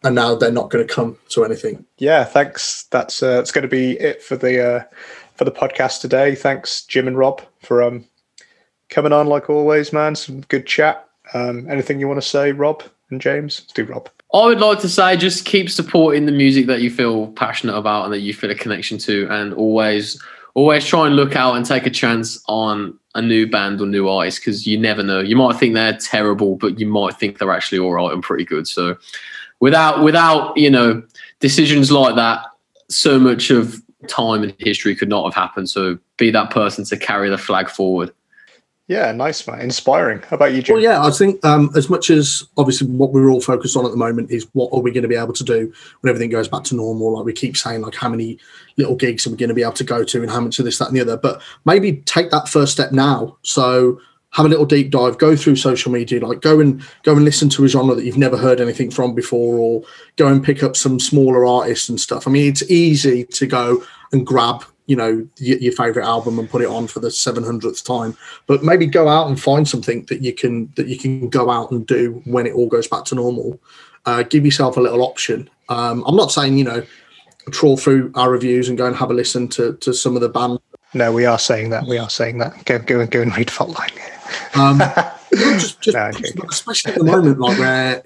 And 0.03 0.15
now 0.15 0.33
they're 0.33 0.51
not 0.51 0.71
going 0.71 0.85
to 0.85 0.93
come 0.93 1.17
to 1.29 1.45
anything. 1.45 1.85
Yeah, 1.97 2.23
thanks. 2.23 2.83
That's 2.89 3.21
uh, 3.21 3.35
that's 3.35 3.51
going 3.51 3.63
to 3.63 3.67
be 3.67 3.99
it 3.99 4.23
for 4.23 4.35
the 4.35 4.75
uh, 4.75 4.83
for 5.35 5.45
the 5.45 5.51
podcast 5.51 6.01
today. 6.01 6.33
Thanks, 6.33 6.83
Jim 6.85 7.07
and 7.07 7.17
Rob, 7.17 7.41
for 7.59 7.83
um, 7.83 8.05
coming 8.89 9.13
on 9.13 9.27
like 9.27 9.49
always, 9.49 9.93
man. 9.93 10.15
Some 10.15 10.41
good 10.41 10.65
chat. 10.65 11.07
Um, 11.35 11.69
anything 11.69 11.99
you 11.99 12.07
want 12.07 12.21
to 12.21 12.27
say, 12.27 12.51
Rob 12.51 12.83
and 13.11 13.21
James? 13.21 13.61
Let's 13.61 13.73
do 13.73 13.85
Rob. 13.85 14.09
I 14.33 14.45
would 14.45 14.59
like 14.59 14.79
to 14.79 14.89
say 14.89 15.17
just 15.17 15.45
keep 15.45 15.69
supporting 15.69 16.25
the 16.25 16.31
music 16.31 16.65
that 16.65 16.81
you 16.81 16.89
feel 16.89 17.27
passionate 17.33 17.75
about 17.75 18.05
and 18.05 18.13
that 18.13 18.21
you 18.21 18.33
feel 18.33 18.49
a 18.49 18.55
connection 18.55 18.97
to, 18.99 19.27
and 19.29 19.53
always 19.53 20.19
always 20.53 20.85
try 20.85 21.07
and 21.07 21.15
look 21.15 21.35
out 21.35 21.55
and 21.55 21.65
take 21.65 21.85
a 21.85 21.89
chance 21.89 22.41
on 22.47 22.97
a 23.15 23.21
new 23.21 23.47
band 23.47 23.81
or 23.81 23.85
new 23.85 24.07
artist 24.07 24.39
because 24.39 24.65
you 24.65 24.77
never 24.77 25.03
know. 25.03 25.19
You 25.19 25.35
might 25.35 25.57
think 25.57 25.73
they're 25.73 25.97
terrible, 25.97 26.55
but 26.55 26.79
you 26.79 26.85
might 26.85 27.15
think 27.15 27.37
they're 27.37 27.51
actually 27.51 27.79
all 27.79 27.93
right 27.93 28.13
and 28.13 28.23
pretty 28.23 28.45
good. 28.45 28.67
So 28.67 28.97
without 29.59 30.03
without 30.03 30.55
you 30.57 30.69
know 30.69 31.03
decisions 31.39 31.91
like 31.91 32.15
that, 32.15 32.45
so 32.89 33.19
much 33.19 33.49
of 33.49 33.81
time 34.07 34.43
and 34.43 34.55
history 34.59 34.95
could 34.95 35.09
not 35.09 35.25
have 35.25 35.33
happened. 35.35 35.69
So 35.69 35.97
be 36.17 36.31
that 36.31 36.49
person 36.49 36.83
to 36.85 36.97
carry 36.97 37.29
the 37.29 37.37
flag 37.37 37.69
forward. 37.69 38.11
Yeah, 38.91 39.13
nice 39.13 39.47
man. 39.47 39.61
Inspiring. 39.61 40.21
How 40.23 40.35
about 40.35 40.53
you, 40.53 40.61
Jim? 40.61 40.73
Well, 40.73 40.83
yeah, 40.83 41.01
I 41.01 41.11
think 41.11 41.45
um, 41.45 41.69
as 41.77 41.89
much 41.89 42.09
as 42.09 42.45
obviously 42.57 42.89
what 42.89 43.13
we're 43.13 43.29
all 43.29 43.39
focused 43.39 43.77
on 43.77 43.85
at 43.85 43.91
the 43.91 43.97
moment 43.97 44.31
is 44.31 44.45
what 44.51 44.69
are 44.73 44.81
we 44.81 44.91
going 44.91 45.03
to 45.03 45.07
be 45.07 45.15
able 45.15 45.31
to 45.31 45.45
do 45.45 45.71
when 46.01 46.09
everything 46.09 46.29
goes 46.29 46.49
back 46.49 46.65
to 46.65 46.75
normal? 46.75 47.15
Like 47.15 47.23
we 47.23 47.31
keep 47.31 47.55
saying, 47.55 47.83
like 47.83 47.95
how 47.95 48.09
many 48.09 48.37
little 48.75 48.97
gigs 48.97 49.25
are 49.25 49.29
we 49.29 49.37
going 49.37 49.47
to 49.47 49.55
be 49.55 49.61
able 49.61 49.71
to 49.71 49.85
go 49.85 50.03
to, 50.03 50.21
and 50.21 50.29
how 50.29 50.41
much 50.41 50.59
of 50.59 50.65
this, 50.65 50.77
that, 50.79 50.89
and 50.89 50.97
the 50.97 50.99
other. 50.99 51.15
But 51.15 51.41
maybe 51.63 52.01
take 52.01 52.31
that 52.31 52.49
first 52.49 52.73
step 52.73 52.91
now. 52.91 53.37
So 53.43 54.01
have 54.31 54.45
a 54.45 54.49
little 54.49 54.65
deep 54.65 54.91
dive, 54.91 55.17
go 55.17 55.37
through 55.37 55.55
social 55.55 55.89
media, 55.89 56.19
like 56.19 56.41
go 56.41 56.59
and 56.59 56.83
go 57.03 57.13
and 57.15 57.23
listen 57.23 57.47
to 57.51 57.63
a 57.63 57.69
genre 57.69 57.95
that 57.95 58.03
you've 58.03 58.17
never 58.17 58.35
heard 58.35 58.59
anything 58.59 58.91
from 58.91 59.15
before, 59.15 59.57
or 59.57 59.83
go 60.17 60.27
and 60.27 60.43
pick 60.43 60.63
up 60.63 60.75
some 60.75 60.99
smaller 60.99 61.45
artists 61.45 61.87
and 61.87 61.97
stuff. 61.97 62.27
I 62.27 62.31
mean, 62.31 62.49
it's 62.49 62.69
easy 62.69 63.23
to 63.23 63.47
go 63.47 63.81
and 64.11 64.27
grab 64.27 64.65
you 64.91 64.97
know 64.97 65.25
your, 65.37 65.57
your 65.59 65.71
favorite 65.71 66.05
album 66.05 66.37
and 66.37 66.49
put 66.49 66.61
it 66.61 66.67
on 66.67 66.85
for 66.85 66.99
the 66.99 67.07
700th 67.07 67.85
time. 67.85 68.17
But 68.45 68.63
maybe 68.63 68.85
go 68.85 69.07
out 69.07 69.27
and 69.27 69.39
find 69.39 69.67
something 69.67 70.05
that 70.09 70.21
you 70.21 70.33
can 70.33 70.71
that 70.75 70.87
you 70.87 70.97
can 70.97 71.29
go 71.29 71.49
out 71.49 71.71
and 71.71 71.87
do 71.87 72.21
when 72.25 72.45
it 72.45 72.53
all 72.53 72.67
goes 72.67 72.87
back 72.87 73.05
to 73.05 73.15
normal. 73.15 73.59
Uh, 74.05 74.23
give 74.23 74.43
yourself 74.43 74.75
a 74.77 74.81
little 74.81 75.03
option. 75.03 75.49
Um, 75.69 76.03
i'm 76.05 76.17
not 76.17 76.31
saying 76.31 76.57
you 76.57 76.65
know 76.65 76.83
trawl 77.51 77.77
through 77.77 78.11
our 78.15 78.29
reviews 78.29 78.67
and 78.67 78.77
go 78.77 78.85
and 78.85 78.95
have 78.95 79.09
a 79.09 79.13
listen 79.13 79.47
to 79.49 79.73
to 79.77 79.93
some 79.93 80.15
of 80.15 80.21
the 80.21 80.29
band 80.29 80.59
no 80.93 81.13
we 81.13 81.25
are 81.25 81.39
saying 81.39 81.69
that. 81.69 81.85
We 81.87 81.97
are 81.97 82.09
saying 82.09 82.39
that. 82.39 82.65
Go 82.65 82.77
go 82.79 82.99
and 82.99 83.09
go 83.09 83.21
and 83.21 83.35
read 83.37 83.47
faultline 83.47 83.97
um, 84.55 84.79
just, 85.33 85.81
just, 85.81 85.95
no, 85.95 86.43
especially 86.49 86.91
at 86.91 86.97
the 86.97 87.05
moment 87.05 87.39
like 87.39 87.57
where 87.57 88.03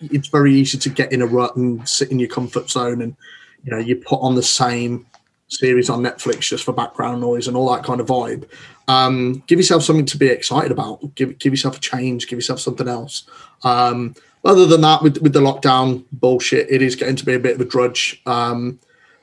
it's 0.00 0.28
very 0.28 0.54
easy 0.54 0.78
to 0.78 0.90
get 0.90 1.12
in 1.12 1.22
a 1.22 1.26
rut 1.26 1.56
and 1.56 1.88
sit 1.88 2.10
in 2.10 2.18
your 2.18 2.28
comfort 2.28 2.68
zone 2.70 3.00
and 3.02 3.16
you 3.64 3.70
know 3.70 3.78
you 3.78 3.96
put 3.96 4.20
on 4.20 4.34
the 4.34 4.42
same 4.42 5.06
series 5.50 5.90
on 5.90 6.02
Netflix 6.02 6.40
just 6.40 6.64
for 6.64 6.72
background 6.72 7.20
noise 7.20 7.48
and 7.48 7.56
all 7.56 7.70
that 7.72 7.84
kind 7.84 8.00
of 8.00 8.06
vibe. 8.06 8.48
Um, 8.88 9.42
give 9.46 9.58
yourself 9.58 9.82
something 9.82 10.06
to 10.06 10.16
be 10.16 10.28
excited 10.28 10.72
about. 10.72 11.14
Give 11.14 11.38
give 11.38 11.52
yourself 11.52 11.76
a 11.76 11.80
change. 11.80 12.28
Give 12.28 12.38
yourself 12.38 12.60
something 12.60 12.88
else. 12.88 13.24
Um, 13.62 14.14
other 14.44 14.66
than 14.66 14.80
that, 14.80 15.02
with 15.02 15.18
with 15.18 15.32
the 15.32 15.40
lockdown 15.40 16.04
bullshit, 16.12 16.70
it 16.70 16.82
is 16.82 16.96
getting 16.96 17.16
to 17.16 17.26
be 17.26 17.34
a 17.34 17.38
bit 17.38 17.56
of 17.56 17.60
a 17.60 17.64
drudge. 17.64 18.22
Um, 18.26 18.80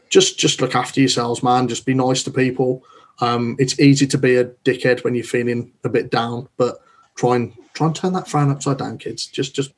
just 0.09 0.37
just 0.37 0.61
look 0.61 0.75
after 0.75 0.99
yourselves, 0.99 1.43
man. 1.43 1.67
Just 1.67 1.85
be 1.85 1.93
nice 1.93 2.23
to 2.23 2.31
people. 2.31 2.83
Um, 3.19 3.55
it's 3.59 3.79
easy 3.79 4.05
to 4.07 4.17
be 4.17 4.35
a 4.35 4.45
dickhead 4.45 5.03
when 5.03 5.15
you're 5.15 5.23
feeling 5.23 5.71
a 5.83 5.89
bit 5.89 6.11
down, 6.11 6.47
but 6.57 6.77
try 7.15 7.35
and 7.35 7.53
try 7.73 7.87
and 7.87 7.95
turn 7.95 8.13
that 8.13 8.27
frown 8.27 8.51
upside 8.51 8.77
down, 8.77 8.97
kids. 8.97 9.25
Just 9.25 9.55
just 9.55 9.71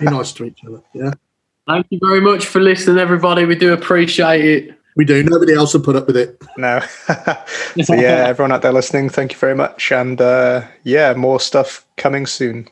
be 0.00 0.04
nice 0.10 0.32
to 0.32 0.44
each 0.44 0.64
other. 0.66 0.82
Yeah. 0.92 1.12
Thank 1.66 1.86
you 1.90 1.98
very 2.00 2.20
much 2.20 2.46
for 2.46 2.60
listening, 2.60 2.98
everybody. 2.98 3.44
We 3.44 3.56
do 3.56 3.72
appreciate 3.72 4.44
it. 4.44 4.78
We 4.96 5.04
do. 5.04 5.22
Nobody 5.22 5.52
else 5.52 5.74
will 5.74 5.82
put 5.82 5.94
up 5.94 6.06
with 6.06 6.16
it. 6.16 6.42
No. 6.56 6.80
so 7.84 7.94
yeah, 7.94 8.24
everyone 8.26 8.50
out 8.50 8.62
there 8.62 8.72
listening, 8.72 9.10
thank 9.10 9.32
you 9.32 9.38
very 9.38 9.54
much, 9.54 9.92
and 9.92 10.20
uh, 10.20 10.66
yeah, 10.84 11.12
more 11.12 11.38
stuff 11.38 11.86
coming 11.96 12.26
soon. 12.26 12.68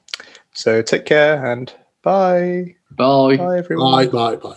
So 0.52 0.82
take 0.82 1.05
care 1.05 1.44
and 1.44 1.72
bye. 2.02 2.74
Bye. 2.90 3.36
Bye 3.36 3.59
everyone. 3.59 4.06
Bye. 4.06 4.36
Bye. 4.36 4.36
Bye. 4.36 4.56